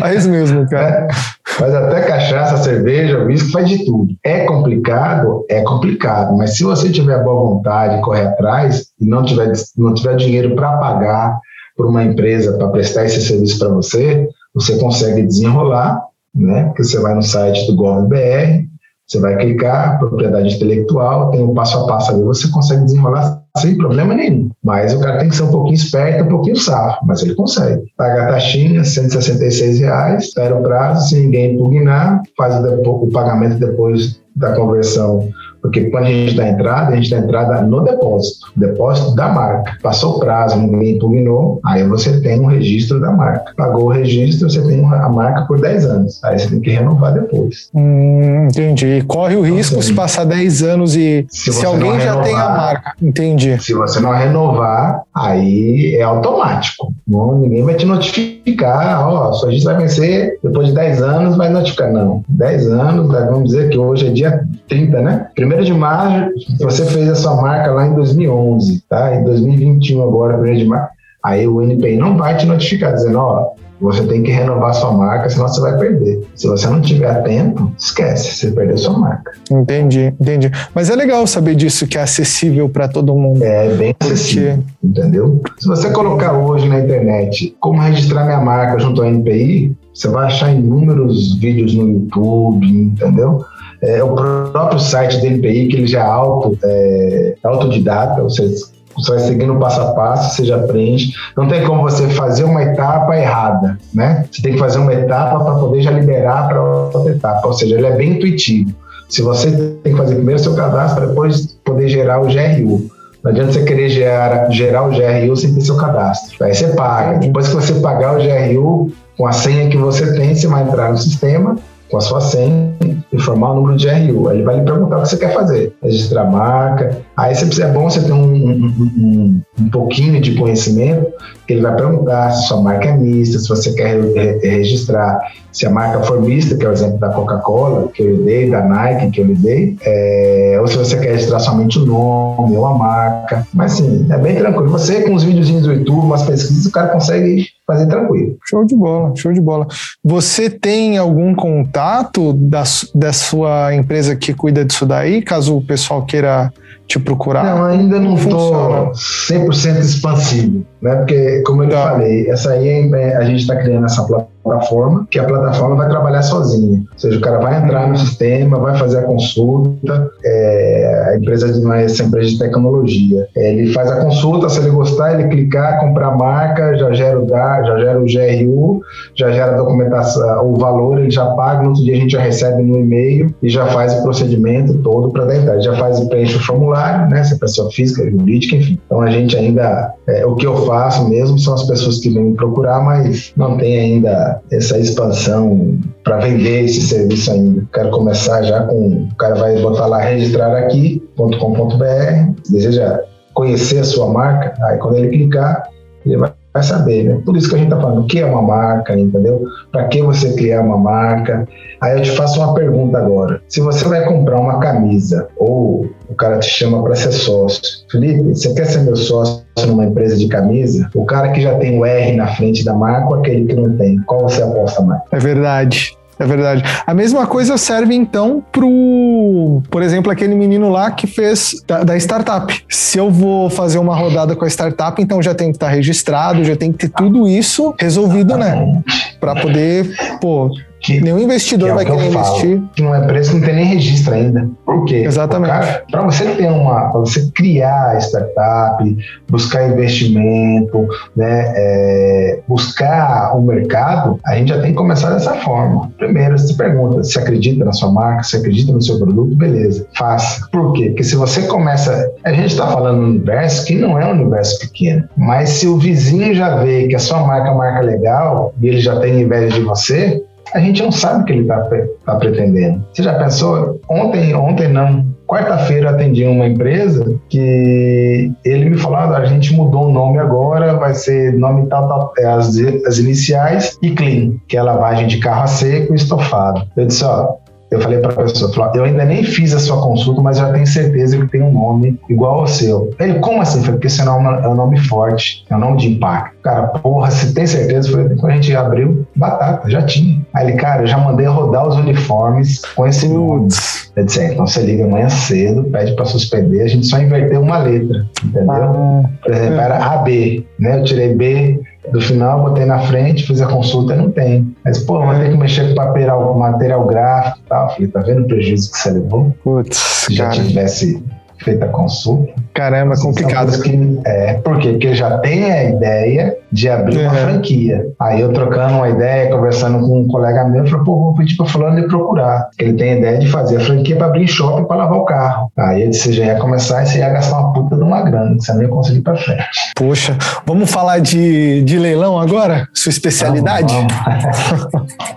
faz 0.00 0.26
mesmo, 0.26 0.66
cara. 0.70 1.06
É, 1.06 1.08
faz 1.46 1.74
até 1.74 2.00
cachaça, 2.00 2.56
cerveja, 2.56 3.22
whisky, 3.22 3.52
faz 3.52 3.68
de 3.68 3.84
tudo. 3.84 4.14
É 4.24 4.46
complicado? 4.46 5.44
É 5.50 5.60
complicado. 5.60 6.34
Mas 6.38 6.56
se 6.56 6.64
você 6.64 6.88
tiver 6.88 7.22
boa 7.22 7.54
vontade, 7.54 8.00
correr 8.00 8.28
atrás 8.28 8.86
e 8.98 9.06
não 9.06 9.22
tiver, 9.22 9.52
não 9.76 9.92
tiver 9.92 10.16
dinheiro 10.16 10.56
para 10.56 10.78
pagar 10.78 11.38
por 11.76 11.86
uma 11.86 12.04
empresa 12.04 12.56
para 12.56 12.68
prestar 12.68 13.04
esse 13.04 13.20
serviço 13.20 13.58
para 13.58 13.68
você, 13.68 14.28
você 14.54 14.78
consegue 14.78 15.22
desenrolar 15.22 16.00
né? 16.34 16.64
Porque 16.64 16.84
você 16.84 16.98
vai 16.98 17.14
no 17.14 17.22
site 17.22 17.66
do 17.66 17.76
GovBR, 17.76 18.66
você 19.06 19.20
vai 19.20 19.36
clicar, 19.36 19.98
propriedade 19.98 20.54
intelectual, 20.54 21.30
tem 21.30 21.42
um 21.42 21.54
passo 21.54 21.78
a 21.78 21.86
passo 21.86 22.10
ali, 22.10 22.22
você 22.22 22.48
consegue 22.48 22.84
desenrolar 22.84 23.42
sem 23.58 23.76
problema 23.76 24.14
nenhum. 24.14 24.50
Mas 24.62 24.94
o 24.94 25.00
cara 25.00 25.18
tem 25.18 25.28
que 25.28 25.36
ser 25.36 25.44
um 25.44 25.50
pouquinho 25.50 25.74
esperto, 25.74 26.24
um 26.24 26.28
pouquinho 26.28 26.56
safo, 26.56 27.04
mas 27.06 27.22
ele 27.22 27.34
consegue. 27.34 27.84
Paga 27.96 28.24
a 28.24 28.28
taxinha, 28.28 28.82
166 28.82 29.78
reais, 29.78 30.24
espera 30.24 30.56
o 30.56 30.62
prazo, 30.62 31.08
se 31.08 31.20
ninguém 31.20 31.54
impugnar, 31.54 32.22
faz 32.36 32.54
o 32.64 33.10
pagamento 33.12 33.58
depois 33.58 34.20
da 34.34 34.56
conversão 34.56 35.28
porque 35.64 35.86
quando 35.86 36.04
a 36.04 36.10
gente 36.10 36.36
dá 36.36 36.46
entrada, 36.46 36.92
a 36.92 36.96
gente 36.96 37.08
dá 37.08 37.16
entrada 37.16 37.62
no 37.62 37.80
depósito, 37.80 38.52
depósito 38.54 39.14
da 39.14 39.28
marca. 39.28 39.78
Passou 39.82 40.16
o 40.16 40.20
prazo, 40.20 40.58
ninguém 40.58 40.96
impugnou, 40.96 41.58
aí 41.64 41.82
você 41.88 42.20
tem 42.20 42.38
um 42.38 42.44
registro 42.44 43.00
da 43.00 43.10
marca. 43.10 43.54
Pagou 43.56 43.84
o 43.86 43.88
registro, 43.88 44.50
você 44.50 44.60
tem 44.60 44.84
a 44.84 45.08
marca 45.08 45.46
por 45.46 45.58
10 45.58 45.86
anos. 45.86 46.22
Aí 46.22 46.38
você 46.38 46.50
tem 46.50 46.60
que 46.60 46.70
renovar 46.70 47.14
depois. 47.14 47.70
Hum, 47.74 48.44
entendi. 48.44 49.02
Corre 49.06 49.36
o 49.36 49.46
então, 49.46 49.56
risco 49.56 49.82
se 49.82 49.94
passar 49.94 50.24
10 50.26 50.62
anos 50.64 50.96
e 50.96 51.24
se, 51.30 51.50
se 51.50 51.64
alguém 51.64 51.92
renovar, 51.92 52.14
já 52.14 52.22
tem 52.22 52.34
a 52.34 52.48
marca. 52.50 52.92
Entendi. 53.00 53.58
Se 53.62 53.72
você 53.72 54.00
não 54.00 54.12
renovar, 54.12 55.00
aí 55.14 55.96
é 55.98 56.02
automático. 56.02 56.92
Não, 57.08 57.38
ninguém 57.38 57.64
vai 57.64 57.74
te 57.74 57.86
notificar, 57.86 59.08
ó, 59.08 59.30
oh, 59.30 59.32
sua 59.32 59.50
gente 59.50 59.64
vai 59.64 59.78
vencer 59.78 60.38
depois 60.42 60.68
de 60.68 60.74
10 60.74 61.00
anos, 61.00 61.36
vai 61.38 61.48
notificar. 61.48 61.90
Não, 61.90 62.22
10 62.28 62.68
anos, 62.68 63.08
vamos 63.08 63.44
dizer 63.44 63.70
que 63.70 63.78
hoje 63.78 64.08
é 64.08 64.10
dia 64.10 64.44
30, 64.68 65.00
né? 65.00 65.26
Primeiro 65.34 65.53
1 65.60 65.62
de 65.62 65.72
março, 65.72 66.30
você 66.60 66.84
fez 66.86 67.08
a 67.08 67.14
sua 67.14 67.40
marca 67.40 67.70
lá 67.70 67.86
em 67.86 67.94
2011, 67.94 68.82
tá? 68.88 69.14
Em 69.14 69.24
2021 69.24 70.02
agora, 70.02 70.40
1 70.40 70.54
de 70.54 70.64
março. 70.64 70.94
Aí 71.24 71.46
o 71.48 71.62
NPI 71.62 71.96
não 71.96 72.16
vai 72.16 72.36
te 72.36 72.44
notificar 72.44 72.92
dizendo, 72.92 73.18
ó, 73.18 73.54
você 73.80 74.02
tem 74.04 74.22
que 74.22 74.30
renovar 74.30 74.72
sua 74.74 74.92
marca, 74.92 75.28
senão 75.28 75.48
você 75.48 75.60
vai 75.60 75.76
perder. 75.78 76.22
Se 76.34 76.46
você 76.46 76.66
não 76.66 76.80
tiver 76.80 77.22
tempo, 77.22 77.72
esquece, 77.78 78.34
você 78.34 78.50
perdeu 78.50 78.78
sua 78.78 78.98
marca. 78.98 79.32
Entendi, 79.50 80.14
entendi. 80.20 80.50
Mas 80.74 80.90
é 80.90 80.96
legal 80.96 81.26
saber 81.26 81.54
disso, 81.54 81.86
que 81.86 81.98
é 81.98 82.02
acessível 82.02 82.68
para 82.68 82.88
todo 82.88 83.14
mundo. 83.14 83.42
É 83.42 83.68
bem 83.74 83.94
acessível, 83.98 84.58
porque... 84.80 85.00
entendeu? 85.00 85.42
Se 85.58 85.66
você 85.66 85.90
colocar 85.90 86.32
hoje 86.32 86.68
na 86.68 86.80
internet 86.80 87.54
como 87.60 87.80
registrar 87.80 88.24
minha 88.24 88.40
marca 88.40 88.78
junto 88.78 89.02
ao 89.02 89.08
NPI, 89.08 89.76
você 89.92 90.08
vai 90.08 90.26
achar 90.26 90.52
inúmeros 90.52 91.38
vídeos 91.38 91.74
no 91.74 91.88
YouTube, 91.88 92.66
entendeu? 92.66 93.44
É, 93.82 94.02
o 94.02 94.14
próprio 94.14 94.78
site 94.78 95.18
do 95.20 95.26
NPI, 95.26 95.68
que 95.68 95.76
ele 95.76 95.86
já 95.86 96.00
é 96.00 96.06
auto, 96.06 96.58
é, 96.64 97.34
autodidata, 97.42 98.22
ou 98.22 98.30
seja, 98.30 98.54
você 98.96 99.10
vai 99.10 99.20
seguindo 99.20 99.58
passo 99.58 99.80
a 99.80 99.92
passo, 99.92 100.36
você 100.36 100.44
já 100.44 100.56
aprende. 100.56 101.12
Não 101.36 101.48
tem 101.48 101.64
como 101.64 101.82
você 101.82 102.08
fazer 102.10 102.44
uma 102.44 102.62
etapa 102.62 103.16
errada, 103.16 103.76
né? 103.92 104.24
Você 104.30 104.40
tem 104.40 104.52
que 104.52 104.58
fazer 104.58 104.78
uma 104.78 104.92
etapa 104.92 105.44
para 105.44 105.54
poder 105.54 105.82
já 105.82 105.90
liberar 105.90 106.48
para 106.48 106.62
outra 106.62 107.10
etapa, 107.10 107.46
ou 107.46 107.52
seja, 107.52 107.76
ele 107.76 107.86
é 107.86 107.96
bem 107.96 108.12
intuitivo. 108.12 108.72
Se 109.08 109.22
você 109.22 109.50
tem 109.82 109.92
que 109.92 109.98
fazer 109.98 110.14
primeiro 110.14 110.40
seu 110.40 110.54
cadastro 110.54 111.00
para 111.00 111.08
depois 111.08 111.58
poder 111.64 111.88
gerar 111.88 112.20
o 112.20 112.26
GRU. 112.26 112.88
Não 113.22 113.30
adianta 113.30 113.52
você 113.52 113.64
querer 113.64 113.88
gerar, 113.88 114.50
gerar 114.50 114.82
o 114.82 114.90
GRU 114.90 115.36
sem 115.36 115.54
ter 115.54 115.60
seu 115.62 115.76
cadastro. 115.76 116.44
Aí 116.44 116.54
você 116.54 116.68
paga. 116.68 117.18
Depois 117.18 117.48
que 117.48 117.54
você 117.54 117.74
pagar 117.74 118.16
o 118.16 118.22
GRU, 118.22 118.92
com 119.16 119.26
a 119.26 119.32
senha 119.32 119.68
que 119.68 119.76
você 119.76 120.14
tem, 120.14 120.34
você 120.34 120.46
vai 120.46 120.62
entrar 120.62 120.90
no 120.90 120.98
sistema 120.98 121.56
com 121.90 121.96
a 121.96 122.00
sua 122.00 122.20
senha, 122.20 122.74
informar 123.12 123.52
o 123.52 123.54
número 123.56 123.76
de 123.76 123.88
RU. 123.88 124.28
Aí 124.28 124.38
ele 124.38 124.44
vai 124.44 124.56
lhe 124.56 124.64
perguntar 124.64 124.98
o 124.98 125.02
que 125.02 125.08
você 125.08 125.16
quer 125.16 125.32
fazer. 125.32 125.72
Registrar 125.82 126.22
a 126.22 126.30
marca. 126.30 126.98
Aí 127.16 127.34
você 127.34 127.62
é 127.62 127.68
bom 127.68 127.88
você 127.88 128.02
ter 128.02 128.12
um, 128.12 128.24
um, 128.24 128.90
um, 128.98 129.42
um 129.60 129.68
pouquinho 129.70 130.20
de 130.20 130.34
conhecimento, 130.34 131.12
que 131.46 131.52
ele 131.52 131.62
vai 131.62 131.76
perguntar 131.76 132.30
se 132.32 132.48
sua 132.48 132.60
marca 132.60 132.88
é 132.88 132.96
mista, 132.96 133.38
se 133.38 133.48
você 133.48 133.72
quer 133.72 134.00
re 134.00 134.38
registrar 134.42 135.20
se 135.54 135.64
a 135.66 135.70
marca 135.70 136.02
for 136.02 136.20
mista, 136.20 136.56
que 136.56 136.66
é 136.66 136.68
o 136.68 136.72
exemplo 136.72 136.98
da 136.98 137.10
Coca-Cola, 137.10 137.88
que 137.94 138.02
eu 138.02 138.16
lhe 138.16 138.22
dei, 138.24 138.50
da 138.50 138.60
Nike, 138.60 139.12
que 139.12 139.20
eu 139.20 139.26
lhe 139.26 139.36
dei, 139.36 139.76
é, 139.82 140.58
ou 140.60 140.66
se 140.66 140.76
você 140.76 140.98
quer 140.98 141.12
registrar 141.12 141.38
somente 141.38 141.78
o 141.78 141.86
nome 141.86 142.56
ou 142.56 142.66
a 142.66 142.76
marca. 142.76 143.46
Mas 143.54 143.74
sim, 143.74 144.04
é 144.10 144.18
bem 144.18 144.34
tranquilo. 144.34 144.68
Você, 144.70 145.02
com 145.02 145.14
os 145.14 145.22
videozinhos 145.22 145.62
do 145.62 145.72
YouTube, 145.72 146.06
umas 146.06 146.24
pesquisas, 146.24 146.66
o 146.66 146.72
cara 146.72 146.88
consegue 146.88 147.46
fazer 147.66 147.86
tranquilo. 147.86 148.36
Show 148.48 148.64
de 148.64 148.74
bola, 148.74 149.14
show 149.16 149.32
de 149.32 149.40
bola. 149.40 149.66
Você 150.02 150.50
tem 150.50 150.98
algum 150.98 151.34
contato 151.34 152.32
da, 152.32 152.62
da 152.94 153.12
sua 153.12 153.74
empresa 153.74 154.14
que 154.14 154.34
cuida 154.34 154.64
disso 154.64 154.86
daí, 154.86 155.22
caso 155.22 155.56
o 155.56 155.64
pessoal 155.64 156.04
queira 156.04 156.52
te 156.86 156.98
procurar? 156.98 157.44
Não, 157.44 157.64
ainda 157.64 157.98
não 157.98 158.14
estou 158.14 158.92
100% 158.92 159.78
expansivo, 159.78 160.64
né? 160.80 160.96
Porque, 160.96 161.42
como 161.42 161.64
eu 161.64 161.70
tá. 161.70 161.90
falei, 161.90 162.28
essa 162.28 162.52
aí 162.52 162.90
é, 162.94 163.16
a 163.16 163.24
gente 163.24 163.40
está 163.40 163.56
criando 163.56 163.86
essa 163.86 164.02
plataforma 164.04 165.06
que 165.10 165.18
a 165.18 165.24
plataforma 165.24 165.76
vai 165.76 165.88
trabalhar 165.88 166.22
sozinha. 166.22 166.82
Ou 166.92 166.98
seja, 166.98 167.18
o 167.18 167.20
cara 167.20 167.38
vai 167.38 167.62
entrar 167.62 167.88
no 167.88 167.96
sistema, 167.96 168.58
vai 168.58 168.76
fazer 168.76 168.98
a 168.98 169.02
consulta, 169.02 170.10
é, 170.22 171.10
a 171.12 171.16
empresa 171.16 171.58
não 171.60 171.72
é 171.72 171.84
essa 171.84 172.04
empresa 172.04 172.30
de 172.30 172.38
tecnologia. 172.38 173.26
É, 173.34 173.52
ele 173.54 173.72
faz 173.72 173.90
a 173.90 174.04
consulta, 174.04 174.48
se 174.48 174.60
ele 174.60 174.70
gostar, 174.70 175.18
ele 175.18 175.28
clicar, 175.28 175.80
comprar 175.80 176.14
marca, 176.16 176.76
já 176.76 176.92
gera 176.92 177.18
o 177.18 177.26
DAR, 177.26 177.64
já 177.64 177.78
gera 177.78 177.98
o 177.98 178.04
GRU, 178.04 178.82
já 179.14 179.30
gera 179.30 179.52
a 179.52 179.56
documentação, 179.56 180.52
o 180.52 180.56
valor, 180.56 180.98
ele 180.98 181.10
já 181.10 181.26
paga, 181.26 181.62
no 181.62 181.70
outro 181.70 181.82
dia 181.82 181.94
a 181.94 181.98
gente 181.98 182.12
já 182.12 182.20
recebe 182.20 182.62
no 182.62 182.78
e-mail 182.78 183.34
e 183.42 183.48
já 183.48 183.66
faz 183.66 183.94
o 183.94 184.02
procedimento 184.02 184.74
todo 184.78 185.10
para 185.10 185.24
dar 185.24 185.36
entrada. 185.36 185.62
Já 185.62 185.74
faz 185.76 185.98
o 185.98 186.08
preenche 186.08 186.36
o 186.36 186.40
formulário, 186.40 186.73
né? 187.08 187.24
Se 187.24 187.34
é 187.34 187.38
pessoa 187.38 187.70
física, 187.70 188.08
jurídica, 188.08 188.56
enfim. 188.56 188.78
Então 188.86 189.00
a 189.00 189.10
gente 189.10 189.36
ainda, 189.36 189.92
é, 190.06 190.24
o 190.26 190.34
que 190.34 190.46
eu 190.46 190.66
faço 190.66 191.08
mesmo 191.08 191.38
são 191.38 191.54
as 191.54 191.64
pessoas 191.64 192.00
que 192.00 192.10
vêm 192.10 192.24
me 192.24 192.34
procurar, 192.34 192.82
mas 192.82 193.32
não 193.36 193.56
tem 193.56 193.78
ainda 193.78 194.40
essa, 194.50 194.78
expansão 194.78 195.78
para 196.02 196.18
vender 196.18 196.64
esse 196.64 196.82
serviço 196.82 197.30
ainda. 197.30 197.66
Quero 197.72 197.90
começar 197.90 198.42
já 198.42 198.64
com. 198.64 199.08
O 199.10 199.16
cara 199.16 199.34
vai 199.36 199.60
botar 199.60 199.86
lá 199.86 200.00
registrar 200.00 200.56
aqui.com.br, 200.56 202.40
deseja 202.50 203.00
conhecer 203.32 203.80
a 203.80 203.84
sua 203.84 204.08
marca, 204.08 204.54
aí 204.66 204.78
quando 204.78 204.98
ele 204.98 205.08
clicar, 205.08 205.68
ele 206.04 206.16
vai 206.16 206.32
vai 206.54 206.62
saber, 206.62 207.04
né? 207.04 207.20
Por 207.26 207.36
isso 207.36 207.48
que 207.48 207.56
a 207.56 207.58
gente 207.58 207.66
está 207.66 207.80
falando, 207.80 208.02
o 208.02 208.06
que 208.06 208.20
é 208.20 208.24
uma 208.24 208.40
marca, 208.40 208.96
entendeu? 208.96 209.44
Para 209.72 209.88
que 209.88 210.00
você 210.00 210.34
criar 210.34 210.62
uma 210.62 210.78
marca? 210.78 211.48
Aí 211.80 211.98
eu 211.98 212.02
te 212.02 212.12
faço 212.12 212.40
uma 212.40 212.54
pergunta 212.54 212.96
agora. 212.96 213.42
Se 213.48 213.60
você 213.60 213.84
vai 213.86 214.04
comprar 214.04 214.38
uma 214.38 214.60
camisa 214.60 215.26
ou 215.36 215.90
o 216.08 216.14
cara 216.14 216.38
te 216.38 216.48
chama 216.48 216.80
para 216.82 216.94
ser 216.94 217.10
sócio, 217.10 217.60
Felipe, 217.90 218.22
você 218.22 218.54
quer 218.54 218.66
ser 218.66 218.82
meu 218.82 218.94
sócio 218.94 219.42
numa 219.66 219.84
empresa 219.84 220.16
de 220.16 220.28
camisa? 220.28 220.88
O 220.94 221.04
cara 221.04 221.32
que 221.32 221.40
já 221.40 221.56
tem 221.58 221.76
o 221.76 221.84
R 221.84 222.16
na 222.16 222.28
frente 222.28 222.64
da 222.64 222.72
marca 222.72 223.08
ou 223.08 223.14
aquele 223.16 223.46
que 223.46 223.54
não 223.54 223.76
tem? 223.76 223.98
Qual 224.06 224.22
você 224.22 224.40
aposta 224.40 224.80
mais? 224.82 225.02
É 225.10 225.18
verdade. 225.18 225.92
É 226.18 226.24
verdade. 226.26 226.62
A 226.86 226.94
mesma 226.94 227.26
coisa 227.26 227.56
serve 227.58 227.94
então 227.94 228.42
pro, 228.52 229.62
por 229.70 229.82
exemplo, 229.82 230.12
aquele 230.12 230.34
menino 230.34 230.68
lá 230.68 230.90
que 230.90 231.06
fez 231.06 231.62
da, 231.66 231.82
da, 231.82 231.96
startup. 231.96 232.64
Se 232.68 232.98
eu 232.98 233.10
vou 233.10 233.50
fazer 233.50 233.78
uma 233.78 233.96
rodada 233.96 234.36
com 234.36 234.44
a 234.44 234.48
startup, 234.48 235.00
então 235.02 235.22
já 235.22 235.34
tem 235.34 235.50
que 235.50 235.56
estar 235.56 235.68
registrado, 235.68 236.44
já 236.44 236.56
tem 236.56 236.72
que 236.72 236.78
ter 236.78 236.88
tudo 236.88 237.26
isso 237.26 237.74
resolvido, 237.78 238.36
né? 238.36 238.82
Para 239.18 239.34
poder, 239.34 239.92
pô, 240.20 240.50
Que, 240.84 241.00
Nenhum 241.00 241.18
investidor 241.18 241.68
que 241.68 241.72
é 241.72 241.74
vai 241.76 241.84
querer 241.86 242.08
investir. 242.08 242.62
que 242.74 242.82
não 242.82 242.94
é 242.94 243.00
preço, 243.06 243.34
não 243.34 243.40
tem 243.40 243.54
nem 243.54 243.64
registro 243.64 244.12
ainda. 244.12 244.46
Por 244.66 244.84
quê? 244.84 244.96
Exatamente. 244.96 245.82
Para 245.90 246.02
você 246.02 246.26
ter 246.34 246.50
uma, 246.50 246.90
para 246.90 247.00
você 247.00 247.26
criar 247.34 247.98
startup, 248.02 248.96
buscar 249.30 249.66
investimento, 249.66 250.86
né, 251.16 251.54
é, 251.56 252.40
buscar 252.46 253.34
o 253.34 253.40
mercado, 253.40 254.20
a 254.26 254.36
gente 254.36 254.50
já 254.50 254.60
tem 254.60 254.72
que 254.72 254.76
começar 254.76 255.08
dessa 255.08 255.32
forma. 255.36 255.90
Primeiro, 255.96 256.38
você 256.38 256.52
pergunta 256.52 257.02
se 257.02 257.18
acredita 257.18 257.64
na 257.64 257.72
sua 257.72 257.90
marca, 257.90 258.22
se 258.22 258.36
acredita 258.36 258.70
no 258.70 258.82
seu 258.82 258.98
produto, 258.98 259.34
beleza, 259.34 259.86
faça. 259.96 260.46
Por 260.52 260.74
quê? 260.74 260.88
Porque 260.88 261.04
se 261.04 261.16
você 261.16 261.42
começa, 261.46 262.12
a 262.22 262.30
gente 262.30 262.48
está 262.48 262.66
falando 262.66 263.00
um 263.00 263.06
universo 263.06 263.64
que 263.64 263.74
não 263.74 263.98
é 263.98 264.04
um 264.04 264.12
universo 264.12 264.60
pequeno, 264.60 265.08
mas 265.16 265.48
se 265.48 265.66
o 265.66 265.78
vizinho 265.78 266.34
já 266.34 266.56
vê 266.56 266.86
que 266.88 266.94
a 266.94 266.98
sua 266.98 267.20
marca 267.20 267.48
é 267.48 267.52
uma 267.52 267.64
marca 267.64 267.80
legal 267.80 268.52
e 268.60 268.68
ele 268.68 268.80
já 268.80 269.00
tem 269.00 269.22
inveja 269.22 269.56
de 269.56 269.64
você, 269.64 270.22
a 270.52 270.60
gente 270.60 270.82
não 270.82 270.92
sabe 270.92 271.22
o 271.22 271.24
que 271.24 271.32
ele 271.32 271.42
está 271.42 271.68
tá 272.04 272.16
pretendendo. 272.16 272.84
Você 272.92 273.02
já 273.02 273.14
pensou? 273.14 273.80
Ontem, 273.88 274.34
ontem 274.34 274.68
não. 274.68 275.14
Quarta-feira 275.26 275.90
atendi 275.90 276.24
uma 276.26 276.46
empresa 276.46 277.18
que 277.30 278.30
ele 278.44 278.70
me 278.70 278.76
falou: 278.76 278.98
ah, 278.98 279.16
a 279.16 279.24
gente 279.24 279.54
mudou 279.54 279.88
o 279.88 279.92
nome 279.92 280.18
agora, 280.18 280.74
vai 280.74 280.92
ser 280.92 281.32
nome 281.32 281.66
tal, 281.68 281.88
tal, 281.88 282.12
é 282.18 282.26
as, 282.26 282.56
as 282.86 282.98
iniciais 282.98 283.78
e 283.82 283.90
clean, 283.92 284.34
que 284.46 284.56
é 284.56 284.62
lavagem 284.62 285.06
de 285.06 285.18
carro 285.18 285.44
a 285.44 285.46
seco 285.46 285.94
e 285.94 285.96
estofado. 285.96 286.66
Eu 286.76 286.86
disse: 286.86 287.04
ó, 287.04 287.36
eu 287.74 287.80
falei 287.80 287.98
para 287.98 288.12
a 288.12 288.16
pessoa, 288.16 288.72
eu 288.74 288.84
ainda 288.84 289.04
nem 289.04 289.22
fiz 289.22 289.54
a 289.54 289.58
sua 289.58 289.80
consulta, 289.80 290.20
mas 290.20 290.38
já 290.38 290.52
tenho 290.52 290.66
certeza 290.66 291.18
que 291.18 291.26
tem 291.26 291.42
um 291.42 291.52
nome 291.52 291.98
igual 292.08 292.40
ao 292.40 292.46
seu. 292.46 292.90
Ele, 292.98 293.18
como 293.18 293.40
assim? 293.40 293.58
Eu 293.58 293.64
falei, 293.64 293.76
porque 293.76 293.86
esse 293.86 294.04
nome 294.04 294.26
é 294.26 294.48
um 294.48 294.54
nome 294.54 294.78
forte, 294.78 295.44
é 295.50 295.56
um 295.56 295.60
nome 295.60 295.78
de 295.78 295.88
impacto. 295.88 296.36
Cara, 296.42 296.66
porra, 296.68 297.10
você 297.10 297.32
tem 297.32 297.46
certeza? 297.46 297.90
Falei, 297.90 298.16
quando 298.16 298.32
a 298.32 298.34
gente 298.36 298.54
abriu, 298.54 299.06
batata, 299.16 299.68
já 299.68 299.82
tinha. 299.82 300.20
Aí 300.32 300.48
ele, 300.48 300.56
cara, 300.56 300.82
eu 300.82 300.86
já 300.86 300.98
mandei 300.98 301.26
rodar 301.26 301.66
os 301.66 301.76
uniformes 301.76 302.62
com 302.74 302.86
esse 302.86 303.08
nome. 303.08 303.48
Eu 303.96 304.04
disse, 304.04 304.24
então 304.24 304.46
você 304.46 304.60
liga 304.60 304.84
amanhã 304.84 305.08
cedo, 305.08 305.64
pede 305.64 305.94
para 305.94 306.04
suspender, 306.04 306.62
a 306.62 306.66
gente 306.66 306.86
só 306.86 306.98
inverteu 306.98 307.40
uma 307.40 307.58
letra, 307.58 308.06
entendeu? 308.24 308.50
Ah, 308.50 309.04
Por 309.22 309.32
exemplo, 309.32 309.60
era 309.60 309.84
AB, 309.94 310.46
né? 310.58 310.80
Eu 310.80 310.84
tirei 310.84 311.14
B, 311.14 311.60
do 311.90 312.00
final, 312.00 312.42
botei 312.42 312.64
na 312.64 312.78
frente, 312.80 313.26
fiz 313.26 313.40
a 313.40 313.46
consulta 313.46 313.94
e 313.94 313.96
não 313.96 314.10
tem. 314.10 314.54
Mas, 314.64 314.78
pô, 314.78 314.98
vai 315.00 315.20
ter 315.20 315.30
que 315.30 315.36
mexer 315.36 315.68
com 315.68 315.74
papel, 315.74 316.34
material 316.34 316.86
gráfico 316.86 317.38
e 317.44 317.48
tal. 317.48 317.70
Falei, 317.70 317.88
tá 317.88 318.00
vendo 318.00 318.22
o 318.22 318.26
prejuízo 318.26 318.70
que 318.70 318.78
você 318.78 318.90
levou? 318.90 319.34
Putz, 319.42 319.76
Se 319.76 320.14
já 320.14 320.30
tivesse 320.30 321.02
feita 321.38 321.66
a 321.66 321.68
consulta. 321.68 322.32
Caramba, 322.52 322.94
complicado. 322.96 323.60
Que, 323.60 324.00
é, 324.06 324.34
por 324.34 324.58
quê? 324.58 324.72
Porque 324.72 324.94
já 324.94 325.18
tem 325.18 325.50
a 325.50 325.64
ideia 325.64 326.36
de 326.50 326.68
abrir 326.68 326.98
uhum. 326.98 327.02
uma 327.04 327.14
franquia. 327.14 327.84
Aí 328.00 328.20
eu 328.20 328.32
trocando 328.32 328.74
uma 328.74 328.88
ideia, 328.88 329.30
conversando 329.30 329.80
com 329.80 330.00
um 330.00 330.06
colega 330.06 330.44
meu, 330.44 330.64
eu 330.64 330.70
falei, 330.70 330.84
pô, 330.84 330.96
vou 330.96 331.14
pedir 331.14 331.36
para 331.36 331.46
fulano 331.46 331.80
de 331.80 331.88
procurar. 331.88 332.48
Ele 332.58 332.74
tem 332.74 332.92
a 332.92 332.96
ideia 332.96 333.18
de 333.18 333.28
fazer 333.28 333.56
a 333.56 333.60
franquia 333.60 333.96
para 333.96 334.06
abrir 334.06 334.28
shopping 334.28 334.64
para 334.64 334.76
lavar 334.76 334.98
o 334.98 335.04
carro. 335.04 335.52
Aí 335.58 335.82
ele 335.82 335.90
disse, 335.90 336.12
já 336.12 336.24
ia 336.26 336.36
começar 336.36 336.82
e 336.82 336.86
você 336.86 336.98
ia 336.98 337.08
gastar 337.08 337.40
uma 337.40 337.52
puta 337.52 337.76
de 337.76 337.82
uma 337.82 338.02
grana, 338.02 338.36
que 338.36 338.44
você 338.44 338.52
não 338.52 338.62
ia 338.62 338.68
conseguir 338.68 339.00
para 339.00 339.16
frente. 339.16 339.72
Poxa, 339.74 340.16
vamos 340.46 340.70
falar 340.70 341.00
de, 341.00 341.62
de 341.62 341.78
leilão 341.78 342.18
agora? 342.18 342.68
Sua 342.72 342.90
especialidade? 342.90 343.74
Vamos, 343.74 343.92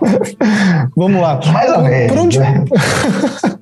vamos. 0.00 0.36
vamos 0.96 1.22
lá. 1.22 1.40
Mais 1.52 1.72
ou 1.72 1.82
menos. 1.82 2.12
Por 2.12 2.18
onde... 2.18 2.38
Né? 2.38 2.64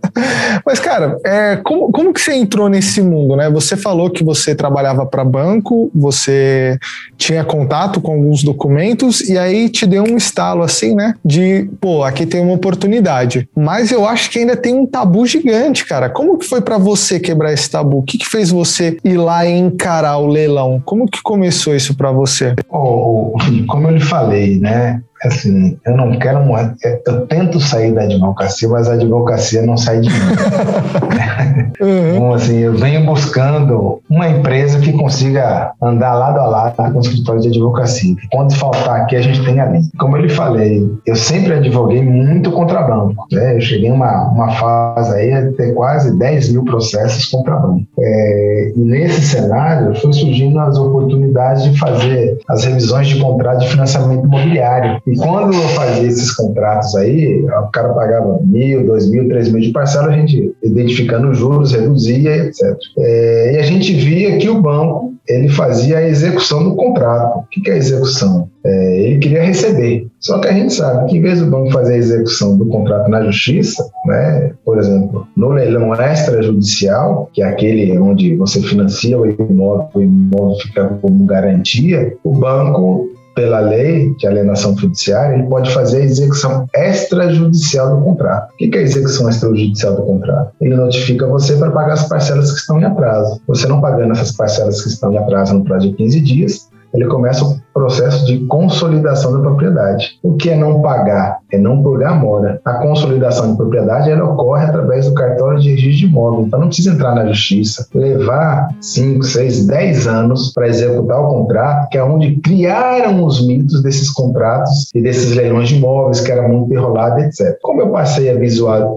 Mas, 0.65 0.81
cara, 0.81 1.19
é, 1.25 1.57
como, 1.57 1.93
como 1.93 2.13
que 2.13 2.21
você 2.21 2.33
entrou 2.47 2.69
nesse 2.69 3.03
mundo, 3.03 3.37
né? 3.37 3.51
Você 3.51 3.77
falou 3.77 4.09
que 4.09 4.23
você 4.23 4.55
trabalhava 4.55 5.05
para 5.05 5.25
banco, 5.25 5.91
você 5.95 6.79
tinha 7.19 7.45
contato 7.45 8.01
com 8.01 8.13
alguns 8.13 8.43
documentos 8.43 9.21
e 9.21 9.37
aí 9.37 9.69
te 9.69 9.87
deu 9.87 10.05
um 10.05 10.17
estalo 10.17 10.63
assim, 10.63 10.95
né? 10.95 11.15
De, 11.25 11.69
pô, 11.81 12.05
aqui 12.05 12.25
tem 12.25 12.41
uma 12.41 12.55
oportunidade. 12.55 13.49
Mas 13.55 13.91
eu 13.91 14.07
acho 14.07 14.31
que 14.31 14.39
ainda 14.39 14.57
tem 14.57 14.75
um 14.75 14.87
tabu 14.87 15.27
gigante, 15.27 15.85
cara. 15.85 16.09
Como 16.09 16.39
que 16.39 16.47
foi 16.47 16.61
para 16.61 16.79
você 16.79 17.19
quebrar 17.19 17.53
esse 17.53 17.69
tabu? 17.69 17.99
O 17.99 18.03
que, 18.03 18.17
que 18.17 18.29
fez 18.29 18.51
você 18.51 18.97
ir 19.05 19.17
lá 19.17 19.45
e 19.45 19.59
encarar 19.59 20.19
o 20.19 20.27
leilão? 20.27 20.81
Como 20.85 21.07
que 21.07 21.21
começou 21.23 21.75
isso 21.75 21.97
para 21.97 22.13
você? 22.13 22.55
Oh, 22.71 23.35
como 23.67 23.89
eu 23.89 23.95
lhe 23.95 24.01
falei, 24.01 24.59
né? 24.61 25.03
Assim, 25.25 25.79
eu 25.87 25.97
não 25.97 26.19
quero 26.19 26.37
é, 26.85 27.01
eu 27.07 27.27
tento 27.27 27.61
sair 27.61 27.93
da 27.93 28.03
advocacia, 28.03 28.69
mas 28.69 28.89
a 28.89 28.95
advocacia 28.95 29.63
não 29.63 29.77
sai 29.77 30.01
de 30.01 30.09
mim. 30.09 30.17
uhum. 31.81 32.17
Então, 32.17 32.33
assim, 32.35 32.59
eu 32.59 32.75
venho 32.75 33.05
buscando 33.05 34.01
uma 34.09 34.29
empresa 34.29 34.79
que 34.79 34.93
consiga 34.93 35.73
andar 35.83 36.15
lado 36.15 36.39
a 36.39 36.47
lado 36.47 36.77
com 36.77 36.99
o 36.99 37.01
escritório 37.01 37.41
de 37.41 37.49
advocacia. 37.49 38.15
Quando 38.31 38.55
faltar 38.55 39.01
aqui, 39.01 39.17
a 39.17 39.23
gente 39.23 39.45
tem 39.45 39.61
ali. 39.61 39.81
Como 39.99 40.17
eu 40.17 40.23
lhe 40.23 40.29
falei, 40.29 40.91
eu 41.07 41.17
sempre 41.17 41.55
advoguei 41.55 42.03
muito 42.03 42.51
contra 42.53 42.83
banco. 42.83 43.27
Né? 43.33 43.57
Eu 43.57 43.61
cheguei 43.61 43.91
uma, 43.91 44.29
uma 44.29 44.51
fase 44.53 45.15
aí 45.15 45.33
a 45.33 45.53
ter 45.53 45.75
quase 45.75 46.17
10 46.19 46.53
mil 46.53 46.65
processos 46.65 47.27
contra 47.27 47.57
banco. 47.57 47.85
É, 47.99 48.73
e 48.77 48.81
nesse 48.81 49.23
cenário, 49.23 49.95
foi 49.97 50.13
surgindo 50.13 50.59
as 50.61 50.79
oportunidades 50.79 51.65
de 51.65 51.79
fazer 51.79 52.39
as 52.49 52.65
revisões 52.65 53.09
de 53.09 53.21
contrato 53.21 53.61
de 53.61 53.69
financiamento 53.69 54.25
imobiliário. 54.25 55.01
E 55.07 55.17
quando 55.17 55.55
eu 55.55 55.69
fazia 55.69 56.09
esses 56.09 56.33
contratos 56.33 56.97
aí, 56.97 57.45
o 57.45 57.71
cara 57.71 57.91
pagava 57.91 58.41
mil, 58.43 58.85
dois 58.85 59.09
mil, 59.09 59.29
três 59.29 59.51
mil 59.51 59.63
de 59.63 59.71
parcela, 59.71 60.09
a 60.09 60.17
gente 60.17 60.53
identificando 60.63 61.31
os 61.31 61.39
juros, 61.39 61.73
reduzia, 61.73 62.47
etc. 62.47 62.77
É, 62.99 63.55
e 63.55 63.59
a 63.59 63.63
gente 63.63 63.95
via 63.95 64.37
que 64.37 64.49
o 64.49 64.61
banco 64.61 65.15
ele 65.29 65.49
fazia 65.49 65.99
a 65.99 66.09
execução 66.09 66.63
do 66.63 66.77
contrato. 66.77 67.39
O 67.39 67.47
que 67.49 67.71
é 67.71 67.75
a 67.75 67.77
execução? 67.77 68.49
É, 68.65 69.01
ele 69.03 69.19
queria 69.19 69.43
receber. 69.43 70.07
Só 70.21 70.39
que 70.39 70.49
a 70.49 70.53
gente 70.53 70.73
sabe 70.73 71.09
que 71.09 71.17
em 71.19 71.21
vez 71.21 71.41
do 71.41 71.51
banco 71.51 71.71
fazer 71.71 71.95
a 71.95 71.99
execução 71.99 72.57
do 72.57 72.67
contrato 72.67 73.09
na 73.09 73.25
justiça, 73.25 73.89
né, 74.07 74.53
por 74.65 74.79
exemplo, 74.79 75.27
no 75.37 75.51
leilão 75.51 75.93
extrajudicial, 75.95 77.31
que 77.33 77.43
é 77.43 77.47
aquele 77.47 77.97
onde 77.99 78.35
você 78.37 78.61
financia 78.61 79.19
o 79.19 79.27
imóvel, 79.29 79.89
o 79.95 80.03
imóvel 80.03 80.57
fica 80.61 80.99
como 81.01 81.25
garantia, 81.27 82.17
o 82.25 82.33
banco 82.33 83.09
pela 83.37 83.61
lei 83.61 84.15
de 84.15 84.27
alienação 84.27 84.75
fiduciária, 84.75 85.35
ele 85.35 85.47
pode 85.47 85.71
fazer 85.73 85.99
a 85.99 86.05
execução 86.05 86.67
extrajudicial 86.75 87.95
do 87.95 88.03
contrato. 88.03 88.51
O 88.55 88.57
que 88.57 88.71
é 88.75 88.79
a 88.79 88.83
execução 88.83 89.29
extrajudicial 89.29 89.95
do 89.95 90.03
contrato? 90.03 90.53
Ele 90.59 90.75
notifica 90.75 91.27
você 91.27 91.55
para 91.57 91.71
pagar 91.71 91.93
as 91.93 92.09
parcelas 92.09 92.51
que 92.51 92.59
estão 92.59 92.81
em 92.81 92.85
atraso. 92.85 93.39
Você 93.47 93.69
não 93.69 93.81
pagando 93.81 94.13
essas 94.13 94.33
parcelas 94.33 94.83
que 94.83 94.89
estão 94.89 95.13
em 95.13 95.19
atraso 95.19 95.53
no 95.53 95.65
prazo 95.65 95.91
de 95.91 95.97
15 95.97 96.21
dias, 96.21 96.71
ele 96.97 97.07
começa 97.07 97.45
o 97.45 97.57
processo 97.77 98.25
de 98.25 98.39
consolidação 98.47 99.35
da 99.35 99.41
propriedade. 99.41 100.19
O 100.23 100.35
que 100.35 100.49
é 100.49 100.57
não 100.57 100.81
pagar? 100.81 101.41
É 101.53 101.59
não 101.59 101.83
pagar 101.83 102.19
mora. 102.19 102.59
A 102.65 102.75
consolidação 102.75 103.51
de 103.51 103.57
propriedade 103.59 104.11
ela 104.11 104.25
ocorre 104.25 104.65
através 104.65 105.07
do 105.07 105.15
cartório 105.15 105.61
de 105.61 105.71
registro 105.71 105.99
de 105.99 106.07
imóvel. 106.07 106.47
Então 106.47 106.59
não 106.59 106.69
precisa 106.69 106.93
entrar 106.93 107.15
na 107.15 107.27
justiça, 107.27 107.87
levar 107.95 108.69
5, 108.81 109.23
6, 109.23 109.67
10 109.67 110.07
anos 110.07 110.53
para 110.55 110.69
executar 110.69 111.21
o 111.21 111.29
contrato, 111.29 111.91
que 111.91 111.99
é 111.99 112.03
onde 112.03 112.37
criaram 112.37 113.23
os 113.23 113.47
mitos 113.47 113.83
desses 113.83 114.11
contratos 114.11 114.91
e 114.95 115.03
desses 115.03 115.37
leilões 115.37 115.69
de 115.69 115.77
imóveis, 115.77 116.21
que 116.21 116.33
era 116.33 116.49
muito 116.49 116.73
enrolado, 116.73 117.21
etc. 117.21 117.59
Como 117.61 117.83
eu 117.83 117.91
passei 117.91 118.31
a 118.31 118.39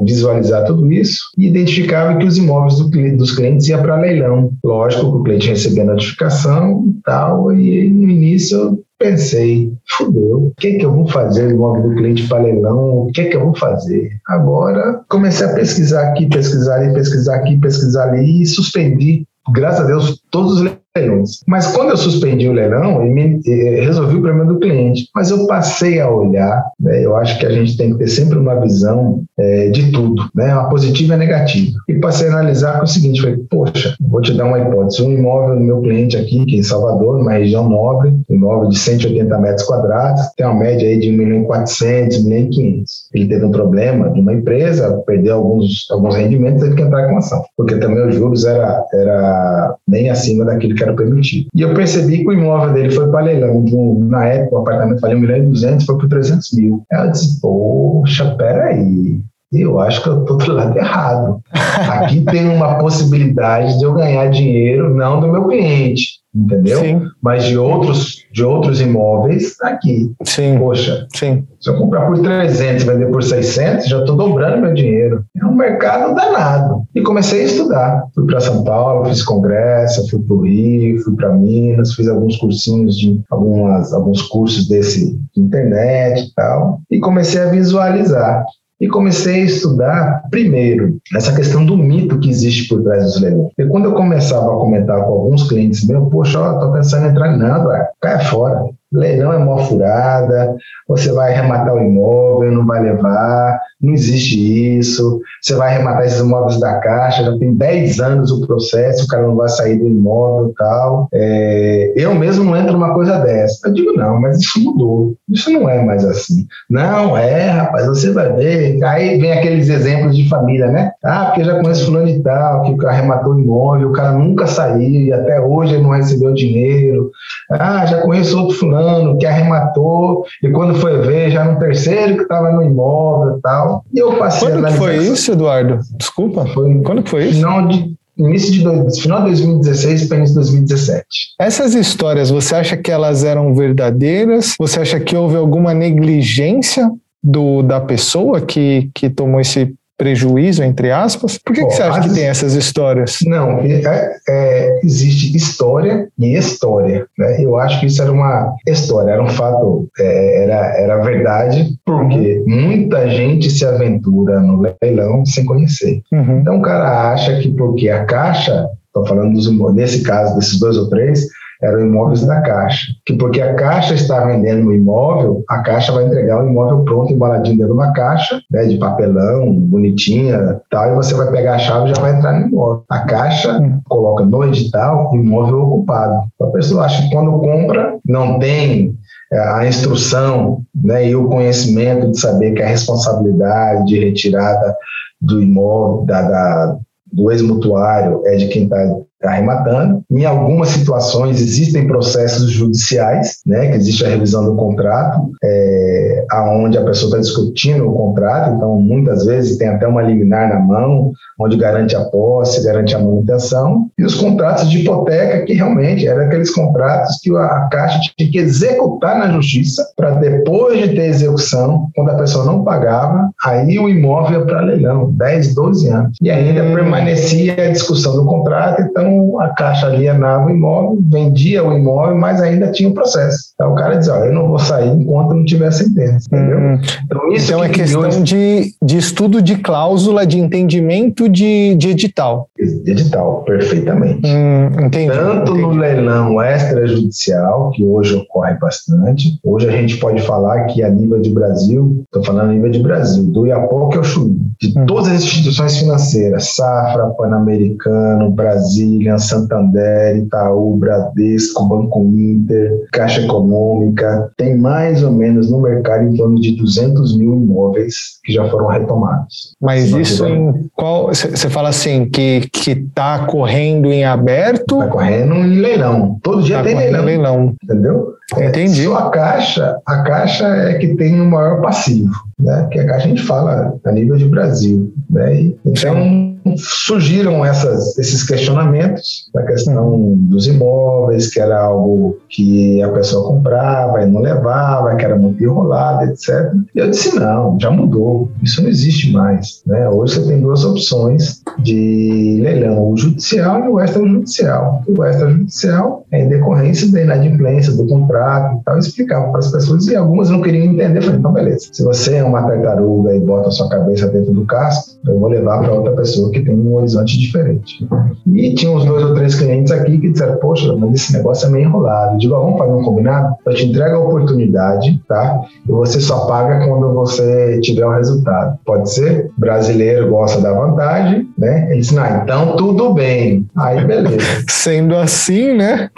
visualizar 0.01 0.63
tudo 0.65 0.89
isso 0.89 1.19
e 1.37 1.47
identificava 1.47 2.17
que 2.17 2.25
os 2.25 2.37
imóveis 2.37 2.77
do, 2.77 2.89
dos 3.17 3.35
clientes 3.35 3.67
iam 3.67 3.81
para 3.81 3.97
leilão. 3.97 4.51
Lógico 4.63 5.11
que 5.11 5.17
o 5.17 5.23
cliente 5.23 5.49
recebia 5.49 5.83
notificação 5.83 6.85
e 6.87 7.01
tal, 7.03 7.51
e 7.51 7.88
no 7.89 8.09
início 8.09 8.57
eu 8.57 8.83
pensei, 8.97 9.73
fudeu, 9.87 10.47
o 10.47 10.53
que, 10.57 10.73
que 10.73 10.85
eu 10.85 10.93
vou 10.93 11.07
fazer 11.07 11.49
imóvel 11.51 11.89
do 11.89 11.95
cliente 11.95 12.27
para 12.27 12.43
leilão? 12.43 13.07
O 13.07 13.11
que, 13.13 13.25
que 13.25 13.35
eu 13.35 13.45
vou 13.45 13.55
fazer? 13.55 14.09
Agora 14.27 15.01
comecei 15.07 15.47
a 15.47 15.53
pesquisar 15.53 16.09
aqui, 16.09 16.27
pesquisar 16.27 16.75
ali, 16.75 16.93
pesquisar 16.93 17.35
aqui, 17.35 17.57
pesquisar 17.59 18.09
ali 18.09 18.41
e 18.41 18.45
suspendi, 18.45 19.25
graças 19.53 19.81
a 19.81 19.87
Deus, 19.87 20.21
todos 20.31 20.53
os 20.53 20.71
leilões. 20.95 21.39
Mas 21.47 21.67
quando 21.67 21.89
eu 21.89 21.97
suspendi 21.97 22.47
o 22.47 22.53
leilão, 22.53 23.03
me, 23.03 23.39
eh, 23.45 23.81
resolvi 23.81 24.17
o 24.17 24.21
problema 24.21 24.51
do 24.51 24.59
cliente. 24.59 25.07
Mas 25.15 25.29
eu 25.29 25.45
passei 25.47 25.99
a 25.99 26.09
olhar, 26.09 26.63
né, 26.79 27.05
eu 27.05 27.15
acho 27.15 27.39
que 27.39 27.45
a 27.45 27.51
gente 27.51 27.77
tem 27.77 27.91
que 27.91 27.99
ter 27.99 28.07
sempre 28.07 28.37
uma 28.37 28.59
visão 28.59 29.23
é, 29.37 29.69
de 29.69 29.91
tudo, 29.91 30.29
né, 30.35 30.53
uma 30.53 30.69
positiva 30.69 31.13
e 31.13 31.17
negativa. 31.17 31.71
E 31.87 31.95
passei 31.95 32.27
a 32.27 32.31
analisar 32.31 32.77
com 32.77 32.83
o 32.83 32.87
seguinte, 32.87 33.21
falei, 33.21 33.37
poxa, 33.49 33.95
vou 34.01 34.21
te 34.21 34.33
dar 34.33 34.45
uma 34.45 34.59
hipótese, 34.59 35.01
um 35.01 35.11
imóvel 35.11 35.55
do 35.55 35.61
meu 35.61 35.81
cliente 35.81 36.17
aqui, 36.17 36.45
que 36.45 36.55
é 36.55 36.59
em 36.59 36.63
Salvador, 36.63 37.17
numa 37.17 37.33
região 37.33 37.69
nobre, 37.69 38.13
imóvel 38.29 38.69
de 38.69 38.77
180 38.77 39.37
metros 39.37 39.65
quadrados, 39.65 40.21
tem 40.35 40.45
uma 40.45 40.59
média 40.59 40.87
aí 40.87 40.99
de 40.99 41.09
1 41.09 41.17
milhão 41.17 41.41
e 41.41 41.45
400, 41.45 42.17
1 42.17 42.23
milhão 42.23 42.39
e 42.39 42.49
500. 42.49 42.91
Ele 43.13 43.27
teve 43.27 43.45
um 43.45 43.51
problema 43.51 44.09
de 44.09 44.19
uma 44.19 44.33
empresa, 44.33 45.01
perdeu 45.05 45.35
alguns, 45.35 45.87
alguns 45.91 46.15
rendimentos, 46.15 46.63
teve 46.63 46.75
que 46.75 46.81
entrar 46.81 47.07
com 47.07 47.17
ação, 47.17 47.43
porque 47.55 47.75
também 47.77 48.07
os 48.07 48.15
juros 48.15 48.45
era, 48.45 48.85
era 48.93 49.75
bem 49.87 50.09
acima 50.09 50.18
daquilo 50.45 50.75
que 50.75 50.83
era 50.83 50.93
permitido. 50.93 51.47
E 51.53 51.61
eu 51.61 51.73
percebi 51.73 52.19
que 52.19 52.27
o 52.27 52.33
imóvel 52.33 52.73
dele 52.73 52.91
foi 52.91 53.09
para 53.09 53.25
leilão. 53.25 53.63
na 53.99 54.25
época, 54.25 54.55
o 54.55 54.59
apartamento 54.59 54.99
valia 54.99 55.17
1 55.17 55.19
milhão 55.19 55.37
e 55.37 55.41
200, 55.41 55.85
foi 55.85 55.97
por 55.97 56.09
300 56.09 56.51
mil. 56.53 56.83
Eu 56.91 57.11
disse, 57.11 57.39
poxa, 57.41 58.35
peraí. 58.37 59.21
Eu 59.51 59.79
acho 59.79 60.03
que 60.03 60.09
eu 60.09 60.21
estou 60.21 60.37
do 60.37 60.51
lado 60.53 60.77
errado. 60.77 61.41
Aqui 61.53 62.21
tem 62.21 62.47
uma 62.47 62.77
possibilidade 62.77 63.79
de 63.79 63.83
eu 63.83 63.93
ganhar 63.93 64.29
dinheiro, 64.29 64.93
não 64.93 65.19
do 65.19 65.27
meu 65.27 65.47
cliente, 65.47 66.18
entendeu? 66.33 66.79
Sim. 66.79 67.01
Mas 67.21 67.45
de 67.45 67.57
outros, 67.57 68.25
de 68.31 68.43
outros 68.43 68.81
imóveis, 68.81 69.55
aqui. 69.61 70.11
Sim. 70.23 70.57
Poxa, 70.57 71.07
Sim. 71.15 71.45
se 71.59 71.69
eu 71.69 71.77
comprar 71.77 72.07
por 72.07 72.19
300 72.19 72.83
e 72.83 72.85
vender 72.85 73.11
por 73.11 73.23
600, 73.23 73.87
já 73.87 73.99
estou 73.99 74.15
dobrando 74.15 74.61
meu 74.61 74.73
dinheiro. 74.73 75.23
É 75.41 75.45
um 75.45 75.55
mercado 75.55 76.13
danado. 76.13 76.83
E 76.93 77.01
comecei 77.01 77.41
a 77.41 77.45
estudar. 77.45 78.03
Fui 78.13 78.25
para 78.25 78.39
São 78.39 78.63
Paulo, 78.63 79.05
fiz 79.05 79.23
congresso, 79.23 80.07
fui 80.09 80.19
para 80.19 80.35
o 80.35 80.41
Rio, 80.41 81.03
fui 81.03 81.15
para 81.15 81.33
Minas, 81.33 81.93
fiz 81.93 82.07
alguns 82.07 82.37
cursinhos 82.37 82.97
de 82.97 83.21
algumas, 83.29 83.93
alguns 83.93 84.21
cursos 84.23 84.67
desse 84.67 85.17
de 85.35 85.41
internet 85.41 86.21
e 86.21 86.33
tal. 86.33 86.79
E 86.89 86.99
comecei 86.99 87.41
a 87.41 87.49
visualizar 87.49 88.43
e 88.79 88.87
comecei 88.87 89.41
a 89.41 89.45
estudar, 89.45 90.23
primeiro, 90.31 90.97
essa 91.13 91.35
questão 91.35 91.65
do 91.65 91.77
mito 91.77 92.19
que 92.19 92.29
existe 92.29 92.67
por 92.69 92.81
trás 92.81 93.03
dos 93.03 93.21
leilões. 93.21 93.51
E 93.57 93.65
quando 93.65 93.85
eu 93.85 93.93
começava 93.93 94.45
a 94.45 94.57
comentar 94.57 95.03
com 95.03 95.11
alguns 95.11 95.47
clientes 95.49 95.85
meus, 95.85 96.09
poxa, 96.09 96.53
tô 96.59 96.71
pensando 96.71 97.07
em 97.07 97.09
entrar, 97.09 97.37
não, 97.37 97.67
cai 97.99 98.23
fora. 98.25 98.69
Leilão 98.91 99.31
é 99.31 99.37
mó 99.37 99.57
furada, 99.59 100.55
você 100.87 101.11
vai 101.11 101.31
arrematar 101.31 101.75
o 101.75 101.79
imóvel, 101.79 102.51
não 102.51 102.65
vai 102.65 102.81
levar, 102.81 103.59
não 103.79 103.93
existe 103.93 104.77
isso. 104.79 105.21
Você 105.41 105.53
vai 105.55 105.69
arrematar 105.69 106.05
esses 106.05 106.19
imóveis 106.19 106.59
da 106.59 106.79
Caixa, 106.79 107.23
já 107.23 107.37
tem 107.37 107.53
10 107.53 107.99
anos 107.99 108.31
o 108.31 108.45
processo, 108.45 109.05
o 109.05 109.07
cara 109.07 109.27
não 109.27 109.35
vai 109.35 109.47
sair 109.47 109.77
do 109.77 109.87
imóvel 109.87 110.49
e 110.49 110.53
tal. 110.55 111.07
É, 111.13 111.93
eu 111.95 112.15
mesmo 112.15 112.43
não 112.43 112.57
entro 112.57 112.73
numa 112.73 112.93
coisa 112.95 113.19
dessa. 113.19 113.67
Eu 113.67 113.73
digo, 113.73 113.93
não, 113.93 114.19
mas 114.19 114.39
isso 114.39 114.59
mudou. 114.63 115.13
Isso 115.29 115.51
não 115.51 115.69
é 115.69 115.83
mais 115.85 116.03
assim. 116.03 116.47
Não, 116.67 117.15
é, 117.15 117.49
rapaz, 117.49 117.85
você 117.85 118.11
vai 118.11 118.33
ver. 118.33 118.83
Aí 118.83 119.19
vem 119.19 119.31
aqueles 119.31 119.69
exemplos 119.69 120.15
de 120.15 120.27
família, 120.27 120.67
né? 120.67 120.91
Ah, 121.03 121.25
porque 121.25 121.41
eu 121.41 121.45
já 121.45 121.59
conheço 121.61 121.85
fulano 121.85 122.07
de 122.07 122.19
tal, 122.21 122.63
que 122.63 122.85
arrematou 122.87 123.33
o 123.33 123.39
imóvel, 123.39 123.89
o 123.89 123.93
cara 123.93 124.13
nunca 124.13 124.47
saiu 124.47 124.79
e 124.81 125.13
até 125.13 125.39
hoje 125.39 125.75
ele 125.75 125.83
não 125.83 125.91
recebeu 125.91 126.33
dinheiro. 126.33 127.11
Ah, 127.51 127.85
já 127.85 128.01
conheço 128.01 128.39
outro 128.39 128.57
fulano 128.57 128.78
fulano 128.79 129.17
que 129.17 129.25
arrematou, 129.25 130.25
e 130.43 130.49
quando 130.49 130.75
foi 130.75 130.99
ver, 131.01 131.31
já 131.31 131.43
no 131.43 131.59
terceiro 131.59 132.17
que 132.17 132.23
estava 132.23 132.51
no 132.51 132.63
imóvel 132.63 133.37
e 133.37 133.41
tal. 133.41 133.83
E 133.93 133.99
eu 133.99 134.17
passei 134.17 134.49
Quando 134.49 134.65
que 134.65 134.73
foi 134.73 134.97
isso, 134.97 135.31
Eduardo? 135.31 135.79
Desculpa. 135.97 136.45
Foi, 136.47 136.81
Quando 136.81 137.03
que 137.03 137.09
foi 137.09 137.25
isso? 137.25 137.35
Final 137.35 137.67
de, 137.67 137.93
início 138.17 138.51
de 138.51 138.63
dois, 138.63 138.99
final 138.99 139.19
de 139.21 139.27
2016 139.27 140.07
para 140.07 140.17
início 140.17 140.33
de 140.33 140.41
2017. 140.41 141.05
Essas 141.39 141.73
histórias, 141.73 142.29
você 142.29 142.55
acha 142.55 142.77
que 142.77 142.91
elas 142.91 143.23
eram 143.23 143.53
verdadeiras? 143.53 144.55
Você 144.59 144.81
acha 144.81 144.99
que 144.99 145.15
houve 145.15 145.37
alguma 145.37 145.73
negligência 145.73 146.89
do, 147.23 147.61
da 147.61 147.79
pessoa 147.79 148.41
que, 148.41 148.89
que 148.93 149.09
tomou 149.09 149.39
esse 149.39 149.73
prejuízo, 149.99 150.63
entre 150.63 150.91
aspas? 150.91 151.37
Por 151.37 151.53
que, 151.53 151.65
que 151.65 151.73
você 151.73 151.83
acha 151.83 151.99
que 151.99 152.15
tem 152.15 152.23
essas 152.23 152.53
histórias? 152.53 153.17
Não, 153.25 153.59
é, 153.59 154.15
é, 154.29 154.79
existe 154.81 155.35
história 155.35 156.07
e 156.17 156.37
história. 156.37 157.05
Né? 157.17 157.43
Eu 157.43 157.57
acho 157.57 157.81
que 157.81 157.87
isso 157.87 158.01
era 158.01 158.11
uma 158.11 158.55
história, 158.65 159.11
era 159.11 159.21
um 159.21 159.27
fato, 159.27 159.89
é, 159.99 160.43
era, 160.45 160.77
era 160.77 160.97
verdade, 161.03 161.73
porque 161.85 162.41
muita 162.47 163.09
gente 163.09 163.49
se 163.49 163.65
aventura 163.65 164.39
no 164.39 164.63
leilão 164.81 165.25
sem 165.25 165.43
conhecer. 165.43 166.01
Uhum. 166.13 166.39
Então 166.39 166.59
o 166.59 166.61
cara 166.61 167.11
acha 167.11 167.37
que 167.39 167.51
porque 167.51 167.89
a 167.89 168.05
Caixa, 168.05 168.67
estou 168.87 169.05
falando 169.05 169.33
dos, 169.33 169.51
nesse 169.75 170.01
caso 170.01 170.33
desses 170.35 170.57
dois 170.57 170.77
ou 170.77 170.89
três, 170.89 171.27
eram 171.61 171.81
imóveis 171.81 172.25
da 172.25 172.41
Caixa. 172.41 172.93
Que 173.05 173.13
porque 173.13 173.41
a 173.41 173.53
Caixa 173.53 173.93
está 173.93 174.25
vendendo 174.25 174.67
o 174.67 174.73
imóvel, 174.73 175.43
a 175.49 175.59
Caixa 175.59 175.91
vai 175.91 176.05
entregar 176.05 176.43
o 176.43 176.49
imóvel 176.49 176.83
pronto, 176.83 177.13
embaladinho 177.13 177.57
dentro 177.57 177.73
de 177.73 177.79
uma 177.79 177.91
caixa, 177.91 178.41
né, 178.49 178.65
de 178.65 178.77
papelão, 178.77 179.51
bonitinha, 179.53 180.61
tal, 180.71 180.91
e 180.91 180.95
você 180.95 181.13
vai 181.13 181.29
pegar 181.31 181.55
a 181.55 181.59
chave 181.59 181.89
e 181.89 181.95
já 181.95 182.01
vai 182.01 182.15
entrar 182.15 182.39
no 182.39 182.47
imóvel. 182.47 182.83
A 182.89 182.99
Caixa 182.99 183.59
hum. 183.59 183.81
coloca 183.87 184.25
no 184.25 184.43
edital 184.45 185.11
imóvel 185.13 185.61
ocupado. 185.61 186.23
A 186.41 186.47
pessoa 186.47 186.85
acha 186.85 187.03
que 187.03 187.11
quando 187.11 187.39
compra, 187.39 187.97
não 188.05 188.39
tem 188.39 188.95
é, 189.31 189.39
a 189.39 189.67
instrução 189.67 190.61
né, 190.73 191.09
e 191.09 191.15
o 191.15 191.27
conhecimento 191.27 192.11
de 192.11 192.19
saber 192.19 192.53
que 192.53 192.61
a 192.61 192.67
responsabilidade 192.67 193.85
de 193.85 193.99
retirada 193.99 194.75
do 195.21 195.41
imóvel, 195.41 196.05
da, 196.05 196.21
da 196.21 196.77
do 197.11 197.31
ex-mutuário 197.31 198.21
é 198.25 198.35
de 198.35 198.47
quem 198.47 198.63
está 198.63 198.77
arrematando. 199.23 200.01
Em 200.09 200.25
algumas 200.25 200.69
situações 200.69 201.41
existem 201.41 201.87
processos 201.87 202.51
judiciais, 202.51 203.39
né, 203.45 203.69
que 203.69 203.77
existe 203.77 204.05
a 204.05 204.09
revisão 204.09 204.45
do 204.45 204.55
contrato, 204.55 205.31
é, 205.43 206.25
aonde 206.31 206.77
a 206.77 206.83
pessoa 206.83 207.09
está 207.09 207.19
discutindo 207.19 207.87
o 207.87 207.93
contrato, 207.93 208.55
então 208.55 208.79
muitas 208.79 209.25
vezes 209.25 209.57
tem 209.57 209.67
até 209.67 209.87
uma 209.87 210.01
liminar 210.01 210.49
na 210.49 210.59
mão, 210.59 211.11
onde 211.39 211.57
garante 211.57 211.95
a 211.95 212.05
posse, 212.05 212.63
garante 212.63 212.95
a 212.95 212.99
manutenção, 212.99 213.87
e 213.97 214.03
os 214.03 214.15
contratos 214.15 214.69
de 214.69 214.79
hipoteca 214.79 215.45
que 215.45 215.53
realmente 215.53 216.07
eram 216.07 216.25
aqueles 216.25 216.53
contratos 216.53 217.19
que 217.21 217.35
a 217.35 217.67
Caixa 217.71 217.99
tinha 218.17 218.31
que 218.31 218.37
executar 218.37 219.17
na 219.17 219.31
justiça 219.33 219.85
para 219.95 220.11
depois 220.11 220.79
de 220.79 220.95
ter 220.95 221.07
execução, 221.07 221.89
quando 221.95 222.11
a 222.11 222.15
pessoa 222.15 222.45
não 222.45 222.63
pagava, 222.63 223.29
aí 223.43 223.77
o 223.79 223.89
imóvel 223.89 224.39
ia 224.39 224.45
para 224.45 224.61
leilão, 224.61 225.11
10, 225.11 225.55
12 225.55 225.89
anos. 225.89 226.17
E 226.21 226.29
ainda 226.29 226.63
hum. 226.63 226.73
permanecia 226.73 227.53
a 227.53 227.71
discussão 227.71 228.15
do 228.15 228.25
contrato, 228.25 228.81
então 228.81 229.08
então, 229.09 229.39
a 229.39 229.49
Caixa 229.49 229.87
alienava 229.87 230.47
o 230.47 230.49
imóvel, 230.49 230.99
vendia 231.01 231.63
o 231.63 231.73
imóvel, 231.73 232.15
mas 232.17 232.41
ainda 232.41 232.71
tinha 232.71 232.89
o 232.89 232.93
processo. 232.93 233.49
Então, 233.55 233.71
o 233.71 233.75
cara 233.75 233.95
dizia, 233.95 234.13
eu 234.13 234.33
não 234.33 234.47
vou 234.47 234.59
sair 234.59 234.89
enquanto 234.89 235.33
não 235.33 235.43
tiver 235.43 235.71
sentença, 235.71 236.27
entendeu? 236.31 236.57
Hum. 236.57 236.79
Então, 237.05 237.31
isso 237.33 237.45
então, 237.47 237.59
que 237.61 237.65
é 237.65 237.69
questão 237.69 238.23
de, 238.23 238.73
de 238.81 238.97
estudo 238.97 239.41
de 239.41 239.57
cláusula, 239.57 240.25
de 240.25 240.39
entendimento 240.39 241.27
de, 241.27 241.75
de 241.75 241.89
edital. 241.89 242.47
De 242.57 242.91
edital, 242.91 243.43
perfeitamente. 243.43 244.27
Hum, 244.27 244.85
entendi, 244.85 245.11
Tanto 245.11 245.51
entendi. 245.51 245.61
no 245.61 245.69
leilão 245.71 246.41
extrajudicial, 246.41 247.71
que 247.71 247.83
hoje 247.83 248.15
ocorre 248.15 248.55
bastante, 248.55 249.39
hoje 249.43 249.67
a 249.67 249.71
gente 249.71 249.97
pode 249.97 250.21
falar 250.21 250.65
que 250.65 250.83
a 250.83 250.89
nível 250.89 251.19
de 251.19 251.31
Brasil, 251.31 252.03
estou 252.05 252.23
falando 252.23 252.51
a 252.51 252.53
nível 252.53 252.71
de 252.71 252.79
Brasil, 252.79 253.23
do 253.25 253.45
Iapoque 253.45 253.97
ao 253.97 254.03
Chuí, 254.03 254.35
de 254.61 254.77
hum. 254.77 254.85
todas 254.85 255.07
as 255.07 255.23
instituições 255.23 255.77
financeiras, 255.77 256.55
Safra, 256.55 257.07
Pan-Americano, 257.09 258.29
Brasil, 258.31 258.98
William, 258.99 259.17
Santander, 259.17 260.17
Itaú, 260.17 260.75
Bradesco, 260.77 261.65
Banco 261.65 262.01
Inter, 262.01 262.85
Caixa 262.91 263.21
Econômica. 263.21 264.29
Tem 264.37 264.57
mais 264.57 265.01
ou 265.03 265.11
menos 265.11 265.49
no 265.49 265.61
mercado 265.61 266.03
em 266.03 266.15
torno 266.15 266.39
de 266.39 266.55
200 266.57 267.17
mil 267.17 267.33
imóveis 267.35 268.19
que 268.23 268.33
já 268.33 268.47
foram 268.49 268.67
retomados. 268.67 269.55
Mas 269.61 269.91
isso 269.91 270.25
em 270.27 270.69
qual? 270.75 271.07
Você 271.07 271.49
fala 271.49 271.69
assim, 271.69 272.05
que 272.09 272.49
está 272.65 273.25
correndo 273.25 273.91
em 273.91 274.03
aberto? 274.03 274.79
Está 274.79 274.87
correndo 274.87 275.35
em 275.35 275.59
leilão. 275.59 276.19
Todo 276.21 276.43
dia 276.43 276.57
tá 276.57 276.63
tem 276.63 276.75
leilão. 276.75 277.05
leilão. 277.05 277.55
Entendeu? 277.63 278.13
Entendi. 278.37 278.81
É, 278.81 278.85
só 278.85 278.97
a 278.97 279.09
Caixa, 279.09 279.77
a 279.87 280.03
Caixa 280.03 280.45
é 280.45 280.75
que 280.75 280.95
tem 280.95 281.19
o 281.19 281.25
maior 281.25 281.61
passivo, 281.61 282.13
né? 282.37 282.67
Que 282.71 282.79
a 282.79 282.85
Caixa 282.85 283.05
a 283.05 283.09
gente 283.09 283.23
fala 283.23 283.73
a 283.83 283.91
nível 283.91 284.17
de 284.17 284.25
Brasil, 284.25 284.93
né? 285.09 285.51
Então 285.65 285.95
Sim 285.95 286.28
surgiram 286.57 287.45
essas, 287.45 287.97
esses 287.97 288.23
questionamentos 288.23 289.29
da 289.33 289.43
questão 289.43 290.13
dos 290.15 290.47
imóveis, 290.47 291.31
que 291.31 291.39
era 291.39 291.61
algo 291.61 292.17
que 292.29 292.81
a 292.81 292.89
pessoa 292.89 293.27
comprava 293.27 294.01
e 294.01 294.05
não 294.05 294.21
levava, 294.21 294.95
que 294.95 295.05
era 295.05 295.15
muito 295.15 295.43
enrolado, 295.43 296.05
etc. 296.05 296.53
E 296.75 296.79
eu 296.79 296.89
disse, 296.89 297.15
não, 297.19 297.57
já 297.59 297.69
mudou, 297.69 298.29
isso 298.41 298.61
não 298.61 298.69
existe 298.69 299.11
mais. 299.11 299.61
Né? 299.65 299.87
Hoje 299.89 300.15
você 300.15 300.27
tem 300.27 300.41
duas 300.41 300.63
opções 300.63 301.41
de 301.59 302.39
leilão, 302.41 302.91
o 302.91 302.97
judicial 302.97 303.63
e 303.65 303.67
o 303.67 303.79
extrajudicial. 303.79 304.81
O 304.87 305.03
extrajudicial 305.03 306.05
é 306.11 306.23
em 306.23 306.29
decorrência 306.29 306.91
da 306.91 307.01
inadimplência 307.01 307.73
do 307.73 307.87
contrato 307.87 308.57
e 308.57 308.63
tal, 308.63 308.75
eu 308.75 308.79
explicava 308.79 309.29
para 309.29 309.39
as 309.39 309.51
pessoas 309.51 309.87
e 309.87 309.95
algumas 309.95 310.29
não 310.29 310.41
queriam 310.41 310.65
entender. 310.65 310.99
Eu 310.99 311.03
falei, 311.03 311.19
então 311.19 311.33
beleza, 311.33 311.67
se 311.71 311.83
você 311.83 312.15
é 312.15 312.23
uma 312.23 312.43
tartaruga 312.43 313.15
e 313.15 313.19
bota 313.19 313.49
a 313.49 313.51
sua 313.51 313.69
cabeça 313.69 314.07
dentro 314.07 314.33
do 314.33 314.45
casco, 314.45 314.99
eu 315.05 315.19
vou 315.19 315.29
levar 315.29 315.59
para 315.59 315.73
outra 315.73 315.95
pessoa 315.95 316.28
que 316.31 316.41
tem 316.41 316.55
um 316.55 316.75
horizonte 316.75 317.17
diferente. 317.17 317.87
E 318.27 318.53
tinha 318.53 318.71
uns 318.71 318.85
dois 318.85 319.03
ou 319.03 319.13
três 319.13 319.35
clientes 319.35 319.71
aqui 319.71 319.97
que 319.97 320.09
disseram, 320.09 320.37
poxa, 320.37 320.75
mas 320.75 320.93
esse 320.93 321.13
negócio 321.13 321.47
é 321.47 321.51
meio 321.51 321.65
enrolado. 321.65 322.15
Eu 322.15 322.17
digo, 322.17 322.35
ah, 322.35 322.39
vamos 322.39 322.57
fazer 322.57 322.73
um 322.73 322.83
combinado? 322.83 323.35
Eu 323.45 323.53
te 323.53 323.65
entrego 323.65 323.95
a 323.95 323.99
oportunidade, 323.99 325.01
tá? 325.07 325.41
E 325.67 325.71
você 325.71 325.99
só 325.99 326.25
paga 326.25 326.65
quando 326.67 326.93
você 326.93 327.59
tiver 327.61 327.85
o 327.85 327.93
resultado. 327.93 328.57
Pode 328.65 328.91
ser? 328.91 329.31
Brasileiro 329.37 330.09
gosta 330.09 330.41
da 330.41 330.53
vantagem, 330.53 331.27
né? 331.37 331.67
Ele 331.69 331.79
disse, 331.79 331.95
não, 331.95 332.23
então 332.23 332.55
tudo 332.55 332.93
bem. 332.93 333.47
Aí, 333.55 333.83
beleza. 333.83 334.19
Sendo 334.49 334.95
assim, 334.95 335.53
né? 335.53 335.89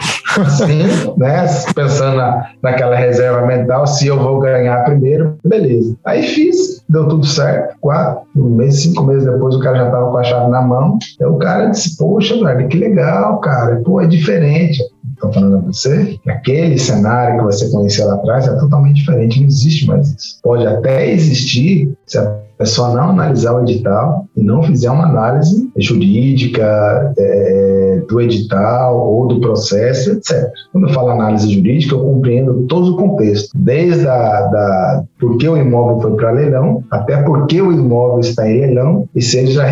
Sim, 0.49 0.84
né? 1.17 1.45
Pensando 1.75 2.17
na, 2.17 2.51
naquela 2.61 2.95
reserva 2.95 3.45
mental, 3.45 3.86
se 3.88 4.07
eu 4.07 4.19
vou 4.19 4.39
ganhar 4.39 4.84
primeiro, 4.84 5.36
beleza. 5.43 5.95
Aí 6.05 6.23
fiz, 6.23 6.82
deu 6.89 7.07
tudo 7.07 7.25
certo. 7.25 7.75
Quatro, 7.82 8.23
um 8.36 8.55
mês, 8.55 8.82
cinco 8.82 9.03
meses 9.03 9.25
depois, 9.25 9.55
o 9.55 9.59
cara 9.59 9.77
já 9.77 9.86
estava 9.86 10.09
com 10.09 10.17
a 10.17 10.23
chave 10.23 10.49
na 10.49 10.61
mão. 10.61 10.97
Aí 11.19 11.27
o 11.27 11.38
cara 11.38 11.67
disse: 11.67 11.97
Poxa, 11.97 12.41
velho, 12.43 12.67
que 12.67 12.77
legal, 12.77 13.39
cara. 13.39 13.82
Pô, 13.84 14.01
é 14.01 14.07
diferente. 14.07 14.82
estou 15.13 15.34
falando 15.34 15.57
a 15.57 15.59
você, 15.59 16.17
aquele 16.27 16.77
cenário 16.77 17.39
que 17.39 17.43
você 17.45 17.69
conhecia 17.69 18.05
lá 18.05 18.15
atrás 18.15 18.47
é 18.47 18.55
totalmente 18.55 18.97
diferente, 18.97 19.39
não 19.39 19.47
existe 19.47 19.88
mais 19.88 20.09
isso. 20.09 20.39
Pode 20.41 20.65
até 20.65 21.11
existir 21.11 21.91
se 22.05 22.17
a 22.17 22.38
pessoa 22.62 22.93
não 22.93 23.09
analisar 23.09 23.53
o 23.53 23.62
edital 23.62 24.26
e 24.36 24.43
não 24.43 24.64
fizer 24.64 24.89
uma 24.89 25.05
análise 25.05 25.70
jurídica 25.78 27.14
é, 27.18 28.03
do 28.07 28.22
edital 28.22 28.99
ou 28.99 29.28
do 29.28 29.41
processo, 29.41 30.12
etc. 30.12 30.49
Quando 30.72 30.88
eu 30.88 30.93
falo 30.93 31.09
análise 31.09 31.51
jurídica, 31.51 31.95
eu 31.95 32.03
compreendo 32.03 32.66
todo 32.68 32.93
o 32.93 32.97
contexto, 32.97 33.49
desde 33.55 34.07
a, 34.07 34.41
da 34.47 35.03
por 35.20 35.38
que 35.38 35.47
o 35.47 35.57
imóvel 35.57 36.01
foi 36.01 36.16
para 36.16 36.32
leilão, 36.32 36.84
até 36.89 37.18
por 37.22 37.45
que 37.47 37.62
o 37.62 37.72
imóvel 37.72 38.20
está 38.20 38.49
em 38.49 38.62
leilão 38.62 39.07
e 39.16 39.22
se 39.22 39.38
ele 39.38 39.51
já 39.51 39.66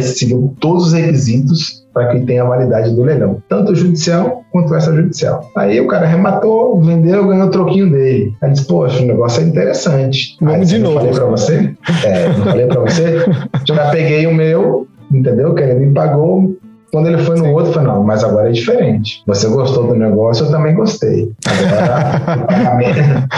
seguiu 0.00 0.54
todos 0.60 0.88
os 0.88 0.92
requisitos 0.92 1.84
para 1.94 2.08
que 2.08 2.20
tenha 2.20 2.42
a 2.42 2.48
validade 2.48 2.92
do 2.92 3.02
leilão, 3.02 3.40
tanto 3.48 3.74
judicial 3.74 4.42
quanto 4.50 4.74
extrajudicial. 4.74 5.50
Aí 5.56 5.80
o 5.80 5.86
cara 5.86 6.06
arrematou, 6.06 6.80
vendeu, 6.80 7.26
ganhou 7.26 7.46
o 7.46 7.50
troquinho 7.50 7.90
dele. 7.90 8.32
Aí 8.42 8.50
disse, 8.50 8.66
poxa, 8.66 9.02
o 9.02 9.06
negócio 9.06 9.42
é 9.42 9.46
interessante. 9.46 10.36
Vamos 10.40 10.54
Aí, 10.54 10.64
de 10.66 10.78
novo. 10.78 10.96
Falei 10.96 11.12
para 11.12 11.24
você? 11.24 11.74
É, 12.04 12.28
falei 12.34 12.66
para 12.66 12.80
você? 12.80 13.24
Já 13.64 13.90
peguei 13.90 14.26
o 14.26 14.34
meu, 14.34 14.86
entendeu? 15.10 15.54
Que 15.54 15.62
ele 15.62 15.86
me 15.86 15.94
pagou, 15.94 16.56
quando 16.94 17.08
ele 17.08 17.18
foi 17.18 17.36
no 17.36 17.46
Sim. 17.46 17.50
outro, 17.50 17.72
foi 17.72 17.82
não, 17.82 18.04
mas 18.04 18.22
agora 18.22 18.48
é 18.48 18.52
diferente. 18.52 19.20
Você 19.26 19.48
gostou 19.48 19.88
do 19.88 19.96
negócio, 19.96 20.46
eu 20.46 20.50
também 20.52 20.74
gostei. 20.76 21.32
Agora, 21.44 22.42
o 22.42 22.46
pagamento, 22.46 23.28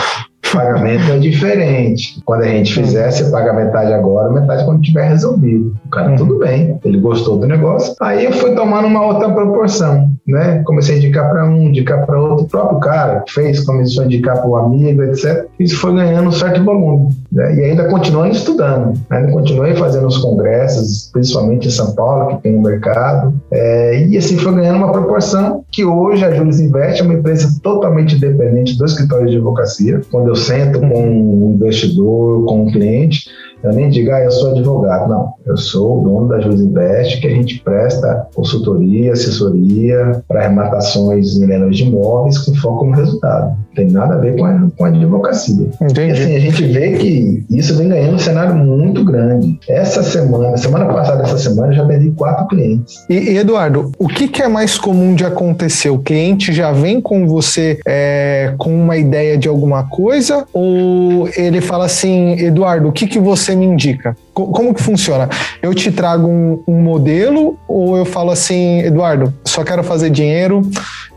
pagamento 0.51 1.11
é 1.11 1.19
diferente. 1.19 2.21
Quando 2.25 2.43
a 2.43 2.47
gente 2.47 2.73
fizer, 2.73 3.09
você 3.11 3.29
paga 3.29 3.53
metade 3.53 3.93
agora, 3.93 4.31
metade 4.31 4.65
quando 4.65 4.81
tiver 4.81 5.07
resolvido. 5.07 5.75
O 5.85 5.89
cara, 5.89 6.15
tudo 6.15 6.39
bem, 6.39 6.79
ele 6.83 6.99
gostou 6.99 7.37
do 7.37 7.47
negócio. 7.47 7.95
Aí 8.01 8.25
eu 8.25 8.31
fui 8.33 8.51
tomando 8.51 8.87
uma 8.87 9.05
outra 9.05 9.29
proporção, 9.31 10.09
né? 10.25 10.61
Comecei 10.65 10.95
a 10.95 10.97
indicar 10.97 11.29
para 11.29 11.45
um, 11.45 11.63
indicar 11.63 12.05
para 12.05 12.19
outro. 12.19 12.45
O 12.45 12.49
próprio 12.49 12.79
cara 12.79 13.23
fez, 13.27 13.63
começou 13.65 14.03
a 14.03 14.05
indicar 14.05 14.37
para 14.37 14.47
o 14.47 14.55
amigo, 14.55 15.03
etc. 15.03 15.45
Isso 15.59 15.77
foi 15.77 15.93
ganhando 15.93 16.29
um 16.29 16.31
certo 16.31 16.63
volume. 16.63 17.09
Né? 17.31 17.55
E 17.55 17.63
ainda 17.65 17.85
continuando 17.85 18.35
estudando. 18.35 18.93
Ainda 19.09 19.31
continuei 19.31 19.75
fazendo 19.75 20.07
os 20.07 20.17
congressos, 20.17 21.09
principalmente 21.11 21.67
em 21.67 21.71
São 21.71 21.93
Paulo, 21.93 22.37
que 22.37 22.43
tem 22.43 22.55
um 22.55 22.61
mercado. 22.61 23.33
É, 23.51 24.05
e 24.05 24.17
assim 24.17 24.37
foi 24.37 24.53
ganhando 24.53 24.77
uma 24.77 24.91
proporção 24.91 25.63
que 25.71 25.83
hoje 25.85 26.23
a 26.23 26.31
Jules 26.31 26.59
Invest 26.59 27.01
é 27.01 27.05
uma 27.05 27.13
empresa 27.13 27.59
totalmente 27.61 28.15
independente 28.15 28.77
do 28.77 28.85
escritório 28.85 29.27
de 29.27 29.35
advocacia. 29.35 30.01
Quando 30.11 30.29
eu 30.29 30.35
sento 30.37 30.79
com 30.79 31.47
um 31.49 31.53
investidor, 31.53 32.45
com 32.45 32.63
um 32.63 32.71
cliente, 32.71 33.29
eu 33.67 33.75
nem 33.75 33.89
digo, 33.89 34.11
ah, 34.11 34.23
eu 34.23 34.31
sou 34.31 34.51
advogado. 34.51 35.09
Não, 35.09 35.33
eu 35.45 35.57
sou 35.57 35.99
o 35.99 36.03
dono 36.03 36.27
da 36.27 36.39
Juiz 36.39 36.59
Invest, 36.59 37.19
que 37.21 37.27
a 37.27 37.31
gente 37.31 37.59
presta 37.61 38.27
consultoria, 38.33 39.13
assessoria 39.13 40.21
para 40.27 40.41
arrematações 40.45 41.35
em 41.35 41.45
leilões 41.45 41.77
de 41.77 41.83
imóveis 41.83 42.37
com 42.37 42.53
foco 42.55 42.85
no 42.85 42.95
resultado. 42.95 43.49
Não 43.49 43.75
tem 43.75 43.91
nada 43.91 44.15
a 44.15 44.17
ver 44.17 44.35
com 44.37 44.45
a, 44.45 44.67
com 44.75 44.85
a 44.85 44.87
advocacia. 44.87 45.69
Entendi. 45.81 46.09
E 46.09 46.11
assim, 46.11 46.35
a 46.35 46.39
gente 46.39 46.63
vê 46.65 46.97
que 46.97 47.45
isso 47.49 47.75
vem 47.77 47.89
ganhando 47.89 48.15
um 48.15 48.19
cenário 48.19 48.55
muito 48.55 49.03
grande. 49.03 49.59
Essa 49.67 50.03
semana, 50.03 50.57
semana 50.57 50.85
passada, 50.85 51.23
essa 51.23 51.37
semana, 51.37 51.73
eu 51.73 51.77
já 51.77 51.83
vendi 51.83 52.11
quatro 52.11 52.47
clientes. 52.47 53.05
E, 53.09 53.15
e 53.15 53.37
Eduardo, 53.37 53.91
o 53.97 54.07
que, 54.07 54.27
que, 54.27 54.41
é 54.41 54.47
mais 54.47 54.77
comum 54.77 55.15
de 55.15 55.25
acontecer? 55.25 55.89
O 55.89 55.99
cliente 55.99 56.53
já 56.53 56.71
vem 56.71 56.99
com 56.99 57.27
você 57.27 57.79
é, 57.87 58.53
com 58.57 58.73
uma 58.73 58.97
ideia 58.97 59.37
de 59.37 59.47
alguma 59.47 59.83
coisa 59.83 60.45
ou 60.53 61.29
ele 61.35 61.61
fala 61.61 61.85
assim, 61.85 62.33
Eduardo, 62.39 62.87
o 62.87 62.91
que, 62.91 63.07
que 63.07 63.19
você 63.19 63.55
me 63.57 63.65
indica? 63.65 64.15
Como 64.33 64.73
que 64.73 64.81
funciona? 64.81 65.27
Eu 65.61 65.73
te 65.73 65.91
trago 65.91 66.27
um, 66.27 66.63
um, 66.67 66.81
modelo 66.81 67.57
ou 67.67 67.97
eu 67.97 68.05
falo 68.05 68.31
assim, 68.31 68.79
Eduardo, 68.79 69.33
só 69.43 69.63
quero 69.63 69.83
fazer 69.83 70.09
dinheiro, 70.09 70.61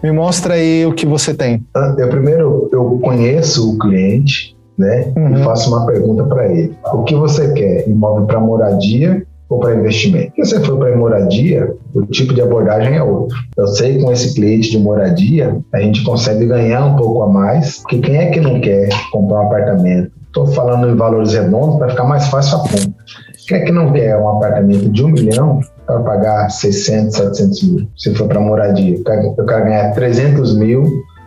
me 0.02 0.10
mostra 0.10 0.54
aí 0.54 0.84
o 0.86 0.92
que 0.92 1.06
você 1.06 1.34
tem? 1.34 1.62
Eu 1.98 2.08
primeiro 2.08 2.68
eu 2.72 2.98
conheço 3.02 3.72
o 3.72 3.78
cliente, 3.78 4.56
né? 4.76 5.12
Uhum. 5.16 5.36
E 5.36 5.44
faço 5.44 5.68
uma 5.68 5.86
pergunta 5.86 6.24
para 6.24 6.50
ele. 6.50 6.74
O 6.92 7.02
que 7.04 7.14
você 7.14 7.52
quer? 7.52 7.88
Imóvel 7.88 8.26
para 8.26 8.40
moradia 8.40 9.24
ou 9.48 9.58
para 9.58 9.74
investimento? 9.74 10.32
Se 10.36 10.44
você 10.46 10.60
for 10.60 10.78
para 10.78 10.96
moradia, 10.96 11.74
o 11.94 12.06
tipo 12.06 12.32
de 12.32 12.40
abordagem 12.40 12.94
é 12.94 13.02
outro. 13.02 13.36
Eu 13.56 13.66
sei 13.66 13.96
que 13.96 14.02
com 14.02 14.12
esse 14.12 14.34
cliente 14.34 14.70
de 14.70 14.78
moradia, 14.78 15.58
a 15.72 15.80
gente 15.80 16.02
consegue 16.02 16.46
ganhar 16.46 16.86
um 16.86 16.96
pouco 16.96 17.22
a 17.22 17.28
mais, 17.28 17.78
porque 17.78 17.98
quem 17.98 18.16
é 18.16 18.30
que 18.30 18.40
não 18.40 18.60
quer 18.60 18.88
comprar 19.12 19.42
um 19.42 19.46
apartamento 19.46 20.19
Estou 20.30 20.46
falando 20.46 20.88
em 20.88 20.94
valores 20.94 21.32
redondos 21.32 21.76
para 21.76 21.88
ficar 21.88 22.04
mais 22.04 22.28
fácil 22.28 22.58
a 22.58 22.60
conta. 22.60 22.94
Quem 23.48 23.58
é 23.58 23.64
que 23.64 23.72
não 23.72 23.92
quer 23.92 24.16
um 24.16 24.28
apartamento 24.28 24.88
de 24.88 25.04
um 25.04 25.08
milhão 25.08 25.58
para 25.84 25.98
pagar 26.00 26.48
600, 26.48 27.16
700 27.16 27.62
mil, 27.64 27.88
se 27.96 28.14
for 28.14 28.28
para 28.28 28.38
moradia? 28.38 28.96
Eu 28.96 29.02
quero, 29.02 29.64
ganhar 29.64 29.92
300 29.92 30.56
mil 30.56 30.84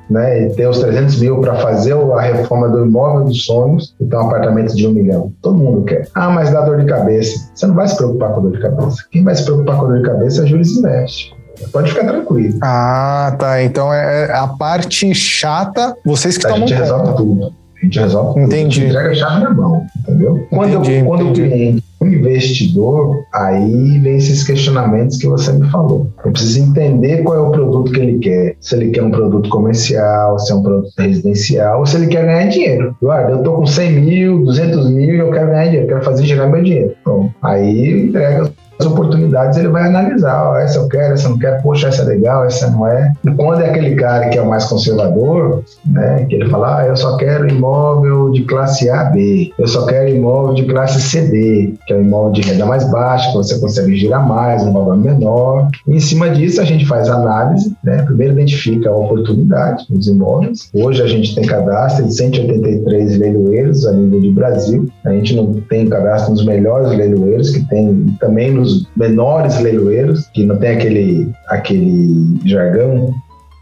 né, 0.10 0.44
e 0.44 0.50
ter 0.52 0.70
os 0.70 0.80
300 0.80 1.20
mil 1.20 1.42
para 1.42 1.56
fazer 1.56 1.94
a 1.94 2.22
reforma 2.22 2.70
do 2.70 2.86
imóvel 2.86 3.26
dos 3.26 3.44
sonhos 3.44 3.94
e 4.00 4.06
ter 4.06 4.16
um 4.16 4.22
apartamento 4.22 4.74
de 4.74 4.88
um 4.88 4.94
milhão. 4.94 5.34
Todo 5.42 5.58
mundo 5.58 5.84
quer. 5.84 6.08
Ah, 6.16 6.30
mas 6.30 6.50
dá 6.50 6.62
dor 6.62 6.80
de 6.80 6.86
cabeça. 6.86 7.52
Você 7.54 7.68
não 7.68 7.76
vai 7.76 7.90
se 7.90 7.98
preocupar 7.98 8.32
com 8.32 8.42
dor 8.44 8.54
de 8.54 8.62
cabeça. 8.62 9.04
Quem 9.12 9.22
vai 9.22 9.36
se 9.36 9.44
preocupar 9.44 9.80
com 9.80 9.88
dor 9.88 9.98
de 9.98 10.06
cabeça 10.06 10.42
é 10.42 10.44
a 10.46 10.48
Juris 10.48 10.78
Invest. 10.78 11.36
Pode 11.74 11.90
ficar 11.92 12.08
tranquilo. 12.08 12.58
Ah, 12.62 13.36
tá. 13.38 13.62
Então 13.62 13.94
é, 13.94 14.28
é 14.28 14.34
a 14.34 14.48
parte 14.48 15.14
chata, 15.14 15.94
vocês 16.06 16.38
que 16.38 16.44
conta. 16.44 16.56
A 16.56 16.60
gente 16.60 16.74
resolve 16.74 17.18
tudo. 17.18 17.63
A 17.84 17.86
gente 17.86 18.00
resolve 18.00 18.42
entendi. 18.42 18.86
entrega 18.86 19.10
a 19.10 19.14
chave 19.14 19.44
na 19.44 19.50
mão, 19.54 19.86
entendeu? 20.00 20.48
Quando, 20.50 20.74
entendi, 20.76 20.94
eu, 20.94 21.06
quando 21.06 21.24
entendi. 21.24 21.42
o 21.42 21.50
cliente, 21.50 21.84
o 22.00 22.08
investidor, 22.08 23.26
aí 23.34 24.00
vem 24.00 24.16
esses 24.16 24.42
questionamentos 24.42 25.18
que 25.18 25.28
você 25.28 25.52
me 25.52 25.70
falou. 25.70 26.08
Eu 26.24 26.32
preciso 26.32 26.62
entender 26.62 27.24
qual 27.24 27.38
é 27.38 27.42
o 27.42 27.52
produto 27.52 27.92
que 27.92 28.00
ele 28.00 28.20
quer. 28.20 28.56
Se 28.62 28.76
ele 28.76 28.90
quer 28.90 29.04
um 29.04 29.12
produto 29.12 29.50
comercial, 29.50 30.40
se 30.40 30.54
é 30.54 30.56
um 30.56 30.64
produto 30.64 30.94
residencial, 30.98 31.80
ou 31.82 31.86
se 31.86 31.98
ele 31.98 32.08
quer 32.08 32.26
ganhar 32.26 32.48
dinheiro. 32.48 32.96
Eduardo, 33.02 33.34
eu 33.34 33.44
tô 33.44 33.52
com 33.52 33.66
100 33.66 33.92
mil, 33.92 34.46
200 34.46 34.90
mil 34.90 35.16
e 35.16 35.20
eu 35.20 35.30
quero 35.30 35.48
ganhar 35.48 35.66
dinheiro, 35.66 35.88
quero 35.88 36.04
fazer 36.04 36.26
gerar 36.26 36.48
meu 36.48 36.64
dinheiro. 36.64 36.94
Bom, 37.06 37.30
aí 37.42 38.06
entrega 38.06 38.50
as 38.80 38.86
oportunidades 38.86 39.58
ele 39.58 39.70
vai 39.70 39.88
analisar, 39.88 40.62
essa 40.62 40.80
eu 40.80 40.88
quero, 40.88 41.14
essa 41.14 41.28
eu 41.28 41.32
não 41.32 41.40
quero, 41.40 41.62
poxa, 41.62 41.88
essa 41.88 42.02
é 42.02 42.06
legal, 42.06 42.46
essa 42.46 42.70
não 42.70 42.88
é. 42.88 43.14
E 43.24 43.32
quando 43.32 43.62
é 43.62 43.70
aquele 43.70 43.96
cara 43.96 44.30
que 44.30 44.38
é 44.38 44.42
o 44.42 44.50
mais 44.50 44.66
conservador, 44.66 45.64
né, 45.86 46.26
que 46.28 46.36
ele 46.36 46.50
fala, 46.50 46.80
ah, 46.80 46.88
eu 46.88 46.96
só 46.96 47.18
quero 47.18 47.48
imóvel 47.48 48.32
de 48.32 48.44
classe 48.44 48.90
A, 48.90 49.06
B, 49.06 49.52
eu 49.58 49.68
só 49.68 49.86
quero 49.86 50.10
imóvel 50.10 50.54
de 50.54 50.66
classe 50.66 51.02
CD, 51.02 51.74
que 51.86 51.94
é 51.94 51.98
um 51.98 52.02
imóvel 52.02 52.32
de 52.34 52.42
renda 52.42 52.66
mais 52.66 52.90
baixa, 52.90 53.30
que 53.30 53.38
você 53.38 53.60
consegue 53.60 53.96
girar 53.96 54.28
mais, 54.28 54.64
um 54.64 54.74
valor 54.74 54.98
menor. 54.98 55.68
E 55.88 55.96
em 55.96 56.00
cima 56.00 56.30
disso 56.30 56.62
a 56.62 56.66
gente 56.66 56.86
faz 56.86 57.10
análise, 57.10 57.76
né, 57.84 58.04
primeiro 58.04 58.34
identifica 58.34 58.90
a 58.90 58.96
oportunidade 58.96 59.86
dos 59.90 60.08
imóveis. 60.08 60.70
Hoje 60.74 61.02
a 61.02 61.08
gente 61.08 61.36
tem 61.36 61.46
cadastro 61.46 62.06
de 62.06 62.16
183 62.16 63.18
leiloeiros 63.18 63.86
a 63.86 63.92
nível 63.92 64.20
de 64.20 64.32
Brasil, 64.32 64.88
a 65.06 65.12
gente 65.12 65.36
não 65.36 65.54
tem 65.70 65.88
cadastro 65.88 66.32
nos 66.32 66.46
melhores 66.46 66.90
leiloeiros, 66.90 67.52
que 67.52 67.68
tem 67.68 68.16
também 68.20 68.52
nos 68.64 68.88
menores 68.96 69.60
leiloeiros, 69.60 70.26
que 70.34 70.46
não 70.46 70.58
tem 70.58 70.72
aquele, 70.72 71.32
aquele 71.50 72.40
jargão, 72.46 73.14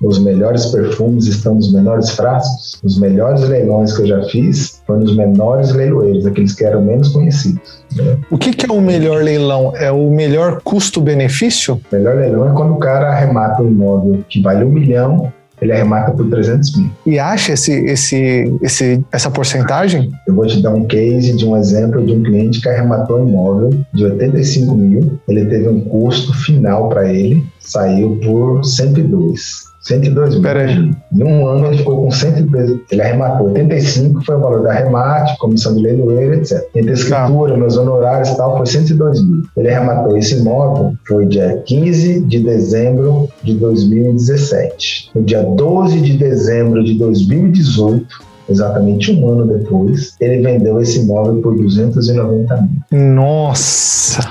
os 0.01 0.19
melhores 0.19 0.65
perfumes 0.67 1.27
estão 1.27 1.55
nos 1.55 1.71
menores 1.71 2.09
frascos. 2.11 2.79
Os 2.83 2.99
melhores 2.99 3.41
leilões 3.41 3.95
que 3.95 4.01
eu 4.01 4.07
já 4.07 4.23
fiz 4.23 4.81
foram 4.85 5.01
nos 5.01 5.15
menores 5.15 5.71
leiloeiros, 5.71 6.25
aqueles 6.25 6.53
que 6.53 6.63
eram 6.63 6.81
menos 6.81 7.09
conhecidos. 7.09 7.83
Né? 7.95 8.17
O 8.31 8.37
que, 8.37 8.51
que, 8.51 8.65
é 8.65 8.73
o 8.73 8.81
melhor 8.81 9.23
leilão? 9.23 9.73
É 9.75 9.91
o 9.91 10.09
melhor 10.09 10.61
custo-benefício? 10.63 11.75
O 11.91 11.95
melhor 11.95 12.15
leilão 12.15 12.49
é 12.49 12.53
quando 12.53 12.73
o 12.73 12.79
cara 12.79 13.09
arremata 13.09 13.61
um 13.61 13.67
imóvel 13.67 14.23
que 14.27 14.41
vale 14.41 14.63
um 14.63 14.69
milhão 14.69 15.31
ele 15.61 15.71
arremata 15.71 16.11
por 16.11 16.27
300 16.29 16.75
mil. 16.75 16.89
E 17.05 17.19
acha 17.19 17.53
esse, 17.53 17.71
esse, 17.85 18.51
esse, 18.61 19.05
essa 19.11 19.29
porcentagem? 19.29 20.11
Eu 20.27 20.35
vou 20.35 20.47
te 20.47 20.61
dar 20.61 20.71
um 20.71 20.85
case 20.85 21.35
de 21.35 21.45
um 21.45 21.55
exemplo 21.55 22.03
de 22.05 22.13
um 22.13 22.23
cliente 22.23 22.59
que 22.59 22.67
arrematou 22.67 23.21
um 23.21 23.29
imóvel 23.29 23.69
de 23.93 24.05
85 24.05 24.75
mil. 24.75 25.19
Ele 25.27 25.45
teve 25.45 25.67
um 25.67 25.81
custo 25.81 26.33
final 26.33 26.89
para 26.89 27.13
ele, 27.13 27.45
saiu 27.59 28.19
por 28.23 28.63
102. 28.63 29.70
102 29.81 30.35
mil. 30.35 30.43
Pera 30.43 30.61
aí. 30.61 30.91
Em 31.11 31.23
um 31.23 31.47
ano 31.47 31.67
ele 31.67 31.77
ficou 31.77 32.03
com 32.03 32.11
102. 32.11 32.79
Ele 32.91 33.01
arrematou 33.01 33.47
85, 33.47 34.23
foi 34.23 34.35
o 34.35 34.39
valor 34.39 34.63
da 34.63 34.71
arremate, 34.71 35.37
comissão 35.39 35.75
de 35.75 35.81
leiloeiro, 35.81 36.35
etc. 36.35 36.63
Entre 36.75 36.93
escritura, 36.93 37.53
tá. 37.53 37.57
meus 37.57 37.77
honorários 37.77 38.29
e 38.29 38.37
tal, 38.37 38.57
foi 38.57 38.65
102 38.65 39.23
mil. 39.23 39.41
Ele 39.57 39.69
arrematou 39.69 40.15
esse 40.17 40.35
imóvel, 40.35 40.93
foi 41.07 41.25
dia 41.25 41.61
15 41.65 42.21
de 42.21 42.39
dezembro 42.39 43.27
de 43.43 43.55
2017. 43.55 45.11
No 45.15 45.23
dia 45.23 45.43
12 45.43 45.99
de 45.99 46.17
dezembro 46.17 46.83
de 46.83 46.93
2018, 46.97 48.31
exatamente 48.49 49.11
um 49.11 49.29
ano 49.29 49.47
depois, 49.47 50.15
ele 50.19 50.41
vendeu 50.41 50.79
esse 50.79 50.99
imóvel 50.99 51.41
por 51.41 51.55
290 51.55 52.67
mil. 52.91 53.13
Nossa! 53.13 54.21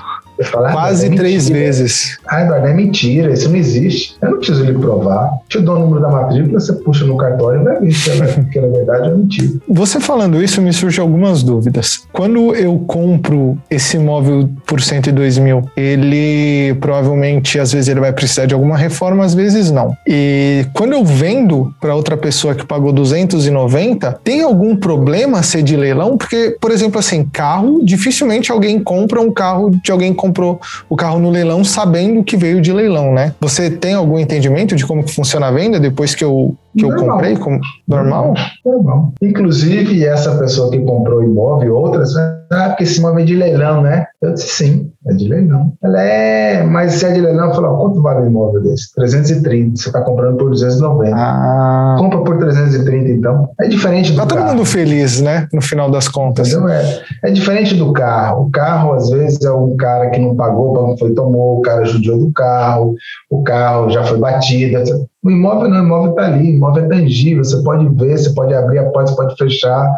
Quase 0.72 1.06
é 1.06 1.10
três 1.10 1.48
vezes. 1.48 2.18
Ah, 2.30 2.42
Eduardo, 2.42 2.68
é 2.68 2.72
mentira, 2.72 3.32
isso 3.32 3.48
não 3.48 3.56
existe. 3.56 4.16
Eu 4.22 4.30
não 4.30 4.38
preciso 4.38 4.64
lhe 4.64 4.72
provar. 4.72 5.30
Te 5.48 5.58
dou 5.58 5.74
o 5.74 5.78
número 5.80 6.00
da 6.00 6.08
matrícula, 6.08 6.60
você 6.60 6.72
puxa 6.74 7.04
no 7.04 7.16
cartório 7.16 7.60
e 7.60 7.64
vai 7.64 7.80
ver 7.80 7.92
se 7.92 8.08
é, 8.08 8.68
verdade 8.68 9.10
ou 9.10 9.18
mentira. 9.18 9.54
Você 9.68 9.98
falando 9.98 10.40
isso, 10.40 10.62
me 10.62 10.72
surge 10.72 11.00
algumas 11.00 11.42
dúvidas. 11.42 12.04
Quando 12.12 12.54
eu 12.54 12.78
compro 12.86 13.58
esse 13.68 13.96
imóvel 13.96 14.48
por 14.64 14.80
102 14.80 15.38
mil, 15.38 15.68
ele 15.76 16.72
provavelmente, 16.74 17.58
às 17.58 17.72
vezes, 17.72 17.88
ele 17.88 17.98
vai 17.98 18.12
precisar 18.12 18.46
de 18.46 18.54
alguma 18.54 18.76
reforma, 18.76 19.24
às 19.24 19.34
vezes 19.34 19.72
não. 19.72 19.96
E 20.06 20.64
quando 20.72 20.92
eu 20.92 21.04
vendo 21.04 21.74
para 21.80 21.96
outra 21.96 22.16
pessoa 22.16 22.54
que 22.54 22.64
pagou 22.64 22.92
290, 22.92 24.20
tem 24.22 24.42
algum 24.42 24.76
problema 24.76 25.42
ser 25.42 25.64
de 25.64 25.76
leilão? 25.76 26.16
Porque, 26.16 26.56
por 26.60 26.70
exemplo, 26.70 27.00
assim, 27.00 27.24
carro, 27.24 27.80
dificilmente 27.82 28.52
alguém 28.52 28.78
compra 28.78 29.20
um 29.20 29.32
carro 29.32 29.70
de 29.82 29.90
alguém 29.90 30.12
que 30.12 30.18
comprou 30.18 30.60
o 30.88 30.94
carro 30.94 31.18
no 31.18 31.28
leilão 31.28 31.64
sabendo 31.64 32.19
que 32.22 32.36
veio 32.36 32.60
de 32.60 32.72
leilão, 32.72 33.12
né? 33.12 33.34
Você 33.40 33.70
tem 33.70 33.94
algum 33.94 34.18
entendimento 34.18 34.76
de 34.76 34.86
como 34.86 35.06
funciona 35.06 35.48
a 35.48 35.50
venda 35.50 35.78
depois 35.78 36.14
que 36.14 36.24
eu 36.24 36.56
que 36.76 36.82
normal. 36.82 37.04
eu 37.04 37.12
comprei? 37.12 37.36
Como, 37.36 37.60
normal? 37.88 38.34
Normal. 38.64 39.12
Inclusive, 39.22 40.04
essa 40.04 40.36
pessoa 40.38 40.70
que 40.70 40.78
comprou 40.80 41.20
o 41.20 41.24
imóvel, 41.24 41.74
outras, 41.74 42.14
ah, 42.16 42.68
porque 42.68 42.84
esse 42.84 42.98
imóvel 42.98 43.22
é 43.22 43.24
de 43.24 43.36
leilão, 43.36 43.80
né? 43.82 44.06
Eu 44.20 44.34
disse 44.34 44.48
sim, 44.48 44.90
é 45.06 45.14
de 45.14 45.28
leilão. 45.28 45.72
Ela 45.82 46.02
é, 46.02 46.62
mas 46.64 46.94
se 46.94 47.06
é 47.06 47.12
de 47.12 47.20
leilão, 47.20 47.48
eu 47.48 47.54
falo, 47.54 47.78
quanto 47.78 48.02
vale 48.02 48.26
um 48.26 48.30
imóvel 48.30 48.62
desse? 48.62 48.92
330. 48.94 49.76
Você 49.76 49.88
está 49.88 50.02
comprando 50.02 50.36
por 50.36 50.50
290. 50.50 51.16
Ah. 51.16 51.96
Compra 51.98 52.18
por 52.22 52.38
330, 52.38 53.08
então. 53.08 53.48
É 53.60 53.68
diferente 53.68 54.12
do 54.12 54.18
Tá 54.18 54.26
todo 54.26 54.44
mundo 54.44 54.64
feliz, 54.64 55.20
né? 55.20 55.48
No 55.52 55.62
final 55.62 55.90
das 55.90 56.08
contas. 56.08 56.48
Entendeu? 56.48 56.68
É, 56.68 57.02
é 57.24 57.30
diferente 57.30 57.74
do 57.74 57.92
carro. 57.92 58.46
O 58.46 58.50
carro, 58.50 58.94
às 58.94 59.08
vezes, 59.10 59.42
é 59.44 59.52
um 59.52 59.76
cara 59.76 60.10
que 60.10 60.20
não 60.20 60.34
pagou, 60.34 60.70
o 60.70 60.74
banco 60.74 60.98
foi 60.98 61.12
tomou, 61.14 61.58
o 61.58 61.62
cara 61.62 61.84
judiou 61.84 62.18
do 62.18 62.32
carro, 62.32 62.94
o 63.30 63.42
carro 63.42 63.90
já 63.90 64.04
foi 64.04 64.18
batido. 64.18 64.76
O 65.22 65.30
imóvel 65.30 65.68
não, 65.68 65.82
o 65.82 65.84
imóvel 65.84 66.10
está 66.10 66.26
ali, 66.26 66.52
o 66.52 66.56
imóvel 66.56 66.84
é 66.84 66.88
tangível, 66.88 67.44
você 67.44 67.62
pode 67.62 67.86
ver, 67.94 68.18
você 68.18 68.30
pode 68.30 68.54
abrir 68.54 68.78
a 68.78 68.90
porta, 68.90 69.10
você 69.10 69.16
pode 69.16 69.36
fechar, 69.36 69.94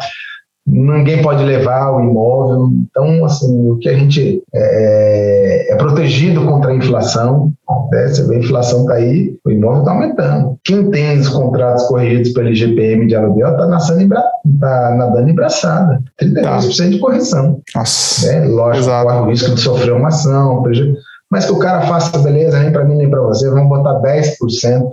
ninguém 0.67 1.21
pode 1.21 1.43
levar 1.43 1.91
o 1.91 2.01
imóvel. 2.01 2.71
Então, 2.89 3.23
assim, 3.23 3.69
o 3.69 3.77
que 3.77 3.87
a 3.87 3.97
gente 3.97 4.43
é, 4.53 5.73
é 5.73 5.75
protegido 5.75 6.45
contra 6.45 6.71
a 6.71 6.75
inflação, 6.75 7.53
né? 7.91 8.07
você 8.07 8.27
vê 8.27 8.35
a 8.35 8.39
inflação 8.39 8.81
está 8.81 8.95
aí, 8.95 9.33
o 9.45 9.51
imóvel 9.51 9.79
está 9.79 9.91
aumentando. 9.91 10.57
Quem 10.63 10.91
tem 10.91 11.17
os 11.17 11.29
contratos 11.29 11.87
corrigidos 11.87 12.33
pelo 12.33 12.49
IGPM 12.49 13.07
de 13.07 13.15
aluguel 13.15 13.51
está 13.51 13.67
tá 13.67 14.95
nadando 14.95 15.29
em 15.29 15.35
braçada. 15.35 16.01
32% 16.21 16.77
tá. 16.77 16.85
de 16.89 16.99
correção. 16.99 17.61
Nossa. 17.73 18.27
Né? 18.27 18.45
Lógico, 18.45 18.87
corre 18.87 19.19
o 19.19 19.29
risco 19.29 19.55
de 19.55 19.61
sofrer 19.61 19.93
uma 19.93 20.09
ação, 20.09 20.63
prejuízo 20.63 20.97
mas 21.33 21.47
que 21.47 21.51
o 21.51 21.57
cara 21.57 21.81
faça, 21.87 22.15
beleza, 22.19 22.59
nem 22.59 22.71
para 22.71 22.85
mim 22.85 22.95
nem 22.95 23.09
para 23.09 23.19
você, 23.19 23.49
vamos 23.49 23.67
botar 23.67 23.99
10%, 24.01 24.37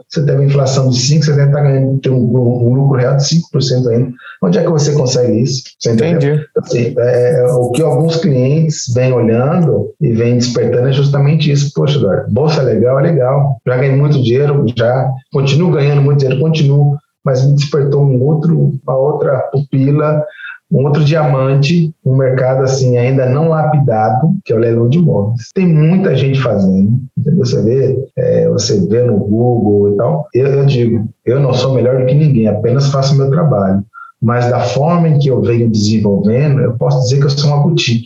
você 0.08 0.24
teve 0.24 0.38
uma 0.38 0.44
inflação 0.46 0.88
de 0.88 0.96
5%, 0.96 1.22
você 1.22 1.32
deve 1.32 1.48
estar 1.48 1.60
ganhando 1.60 1.98
ter 1.98 2.08
um, 2.08 2.16
um, 2.16 2.72
lucro 2.72 2.98
real 2.98 3.14
de 3.14 3.24
5% 3.24 3.88
ainda. 3.88 4.10
Onde 4.42 4.58
é 4.58 4.62
que 4.62 4.70
você 4.70 4.92
consegue 4.92 5.42
isso? 5.42 5.64
Você 5.78 5.92
Entendi. 5.92 6.42
Assim, 6.56 6.94
é, 6.96 7.40
é, 7.42 7.44
o 7.52 7.70
que 7.72 7.82
alguns 7.82 8.16
clientes 8.16 8.84
vêm 8.94 9.12
olhando 9.12 9.92
e 10.00 10.14
vêm 10.14 10.38
despertando 10.38 10.88
é 10.88 10.92
justamente 10.92 11.52
isso. 11.52 11.72
Poxa, 11.74 11.98
Eduardo, 11.98 12.32
bolsa 12.32 12.62
é 12.62 12.64
legal, 12.64 12.98
é 12.98 13.02
legal. 13.02 13.60
Já 13.66 13.76
ganhei 13.76 13.96
muito 13.96 14.22
dinheiro, 14.22 14.64
já 14.74 15.10
continuo 15.30 15.72
ganhando 15.72 16.00
muito 16.00 16.20
dinheiro, 16.20 16.40
continuo, 16.40 16.96
mas 17.22 17.44
me 17.44 17.54
despertou 17.54 18.02
um 18.02 18.24
outro, 18.24 18.72
uma 18.82 18.96
outra 18.96 19.40
pupila 19.52 20.24
um 20.70 20.84
outro 20.84 21.04
diamante, 21.04 21.92
um 22.04 22.16
mercado 22.16 22.62
assim 22.62 22.96
ainda 22.96 23.26
não 23.26 23.48
lapidado, 23.48 24.34
que 24.44 24.52
é 24.52 24.56
o 24.56 24.58
leilão 24.58 24.88
de 24.88 24.98
imóveis. 24.98 25.48
Tem 25.54 25.66
muita 25.66 26.14
gente 26.14 26.40
fazendo, 26.40 27.00
entendeu? 27.18 27.44
Você 27.44 27.62
vê, 27.62 28.08
é, 28.16 28.48
você 28.48 28.86
vê 28.86 29.02
no 29.02 29.18
Google 29.18 29.92
e 29.92 29.96
tal. 29.96 30.28
Eu, 30.32 30.46
eu 30.46 30.66
digo, 30.66 31.08
eu 31.26 31.40
não 31.40 31.52
sou 31.52 31.74
melhor 31.74 31.98
do 31.98 32.06
que 32.06 32.14
ninguém, 32.14 32.46
apenas 32.46 32.90
faço 32.90 33.14
o 33.14 33.18
meu 33.18 33.30
trabalho 33.30 33.84
mas 34.22 34.50
da 34.50 34.60
forma 34.60 35.08
em 35.08 35.18
que 35.18 35.28
eu 35.28 35.40
venho 35.40 35.70
desenvolvendo, 35.70 36.60
eu 36.60 36.74
posso 36.76 37.00
dizer 37.00 37.20
que 37.20 37.26
eu 37.26 37.30
sou 37.30 37.50
uma 37.50 37.62
boutique. 37.62 38.04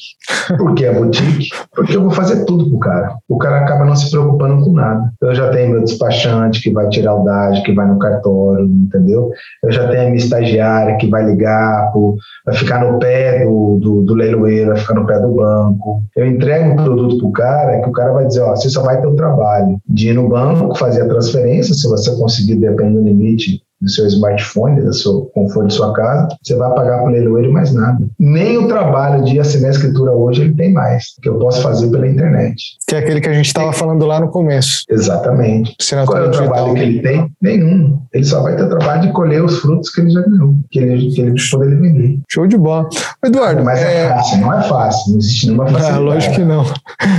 Por 0.56 0.74
que 0.74 0.86
a 0.86 0.92
boutique? 0.92 1.48
Porque 1.74 1.96
eu 1.96 2.02
vou 2.02 2.10
fazer 2.12 2.44
tudo 2.44 2.68
pro 2.68 2.78
cara. 2.78 3.16
O 3.28 3.36
cara 3.36 3.60
acaba 3.60 3.84
não 3.84 3.96
se 3.96 4.10
preocupando 4.10 4.64
com 4.64 4.72
nada. 4.72 5.12
Eu 5.20 5.34
já 5.34 5.50
tenho 5.50 5.72
meu 5.72 5.82
despachante 5.82 6.62
que 6.62 6.72
vai 6.72 6.88
tirar 6.88 7.16
o 7.16 7.24
DAD, 7.24 7.62
que 7.62 7.72
vai 7.72 7.88
no 7.88 7.98
cartório, 7.98 8.64
entendeu? 8.64 9.30
Eu 9.62 9.72
já 9.72 9.88
tenho 9.88 10.02
a 10.02 10.04
minha 10.06 10.16
estagiária 10.16 10.96
que 10.98 11.08
vai 11.08 11.24
ligar, 11.24 11.90
pro, 11.90 12.16
vai 12.46 12.54
ficar 12.54 12.84
no 12.84 12.98
pé 13.00 13.44
do, 13.44 13.78
do, 13.80 14.02
do 14.02 14.14
leiloeiro, 14.14 14.70
vai 14.70 14.78
ficar 14.78 14.94
no 14.94 15.06
pé 15.06 15.18
do 15.18 15.34
banco. 15.34 16.02
Eu 16.16 16.26
entrego 16.26 16.70
um 16.70 16.76
produto 16.76 17.18
pro 17.18 17.32
cara 17.32 17.80
que 17.80 17.88
o 17.88 17.92
cara 17.92 18.12
vai 18.12 18.26
dizer, 18.26 18.42
ó, 18.42 18.54
você 18.54 18.70
só 18.70 18.82
vai 18.82 19.00
ter 19.00 19.06
o 19.06 19.16
trabalho 19.16 19.78
de 19.88 20.10
ir 20.10 20.14
no 20.14 20.28
banco, 20.28 20.78
fazer 20.78 21.02
a 21.02 21.08
transferência, 21.08 21.74
se 21.74 21.88
você 21.88 22.14
conseguir, 22.16 22.54
dependendo 22.54 23.00
do 23.00 23.04
limite, 23.04 23.63
do 23.84 23.90
seu 23.90 24.06
smartphone, 24.06 24.82
do 24.82 24.92
seu 24.92 25.30
conforto 25.34 25.68
de 25.68 25.74
sua 25.74 25.92
casa, 25.92 26.28
você 26.42 26.54
vai 26.56 26.74
pagar 26.74 26.98
para 26.98 27.08
o 27.08 27.12
leiloeiro 27.12 27.52
mais 27.52 27.72
nada. 27.72 27.98
Nem 28.18 28.58
o 28.58 28.66
trabalho 28.66 29.24
de 29.24 29.38
assinar 29.38 29.68
a 29.68 29.74
escritura 29.74 30.12
hoje 30.12 30.42
ele 30.42 30.54
tem 30.54 30.72
mais, 30.72 31.14
que 31.22 31.28
eu 31.28 31.38
posso 31.38 31.62
fazer 31.62 31.90
pela 31.90 32.08
internet. 32.08 32.56
Que 32.88 32.96
é 32.96 32.98
aquele 32.98 33.20
que 33.20 33.28
a 33.28 33.32
gente 33.32 33.46
estava 33.46 33.72
falando 33.72 34.06
lá 34.06 34.18
no 34.18 34.28
começo. 34.28 34.84
Exatamente. 34.88 35.76
Qual 36.06 36.18
é 36.18 36.26
o 36.26 36.30
trabalho 36.30 36.74
que 36.74 36.80
ele 36.80 37.02
tem? 37.02 37.30
Nenhum. 37.40 38.00
Ele 38.12 38.24
só 38.24 38.42
vai 38.42 38.56
ter 38.56 38.64
o 38.64 38.68
trabalho 38.68 39.02
de 39.02 39.12
colher 39.12 39.44
os 39.44 39.58
frutos 39.58 39.90
que 39.90 40.00
ele 40.00 40.10
já 40.10 40.22
ganhou, 40.22 40.54
que 40.70 40.78
ele, 40.78 41.10
que 41.10 41.20
ele 41.20 41.34
poder 41.50 41.80
vender. 41.80 42.20
Show 42.30 42.46
de 42.46 42.56
bola. 42.56 42.88
Eduardo. 43.24 43.64
Mas 43.64 43.80
é, 43.80 44.06
é 44.06 44.08
fácil, 44.08 44.38
não 44.38 44.52
é 44.52 44.62
fácil, 44.62 45.12
não 45.12 45.18
existe 45.18 45.46
nenhuma 45.46 45.66
facilidade. 45.66 45.96
Ah, 45.96 46.00
lógico 46.00 46.34
que 46.34 46.44
não. 46.44 46.64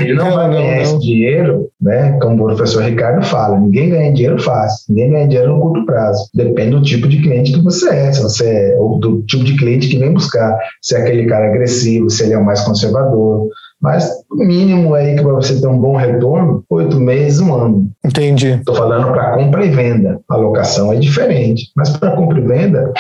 Ele 0.02 0.14
não, 0.14 0.26
não 0.30 0.36
vai 0.36 0.50
ganhar 0.50 0.76
não, 0.76 0.82
esse 0.82 1.00
dinheiro, 1.00 1.70
né? 1.82 2.18
Como 2.22 2.44
o 2.44 2.48
professor 2.48 2.84
Ricardo 2.84 3.26
fala, 3.26 3.60
ninguém 3.60 3.90
ganha 3.90 4.14
dinheiro 4.14 4.42
fácil, 4.42 4.86
ninguém 4.90 5.12
ganha 5.12 5.28
dinheiro 5.28 5.54
no 5.54 5.62
curto 5.62 5.86
prazo 5.86 6.30
depende 6.56 6.78
do 6.78 6.82
tipo 6.82 7.08
de 7.08 7.22
cliente 7.22 7.52
que 7.52 7.62
você 7.62 7.90
é, 7.90 8.12
se 8.14 8.24
você 8.24 8.48
é, 8.48 8.78
ou 8.78 8.98
do 8.98 9.22
tipo 9.24 9.44
de 9.44 9.58
cliente 9.58 9.90
que 9.90 10.00
vem 10.00 10.14
buscar, 10.14 10.58
se 10.82 10.96
é 10.96 11.02
aquele 11.02 11.26
cara 11.28 11.50
agressivo, 11.50 12.10
se 12.10 12.24
ele 12.24 12.34
é 12.34 12.38
o 12.38 12.46
mais 12.46 12.62
conservador. 12.62 13.50
Mas 13.82 14.10
o 14.32 14.44
mínimo 14.44 14.94
aí 14.94 15.16
que 15.16 15.22
para 15.22 15.34
você 15.34 15.60
ter 15.60 15.68
um 15.68 15.78
bom 15.78 15.96
retorno, 15.96 16.64
oito 16.70 17.00
meses, 17.00 17.40
um 17.40 17.54
ano. 17.54 17.90
Entendi. 18.04 18.52
Estou 18.52 18.76
falando 18.76 19.12
para 19.12 19.34
compra 19.34 19.66
e 19.66 19.70
venda. 19.70 20.20
A 20.30 20.36
locação 20.38 20.92
é 20.92 20.96
diferente. 20.96 21.72
Mas 21.76 21.90
para 21.90 22.16
compra 22.16 22.40
e 22.40 22.42
venda, 22.42 22.94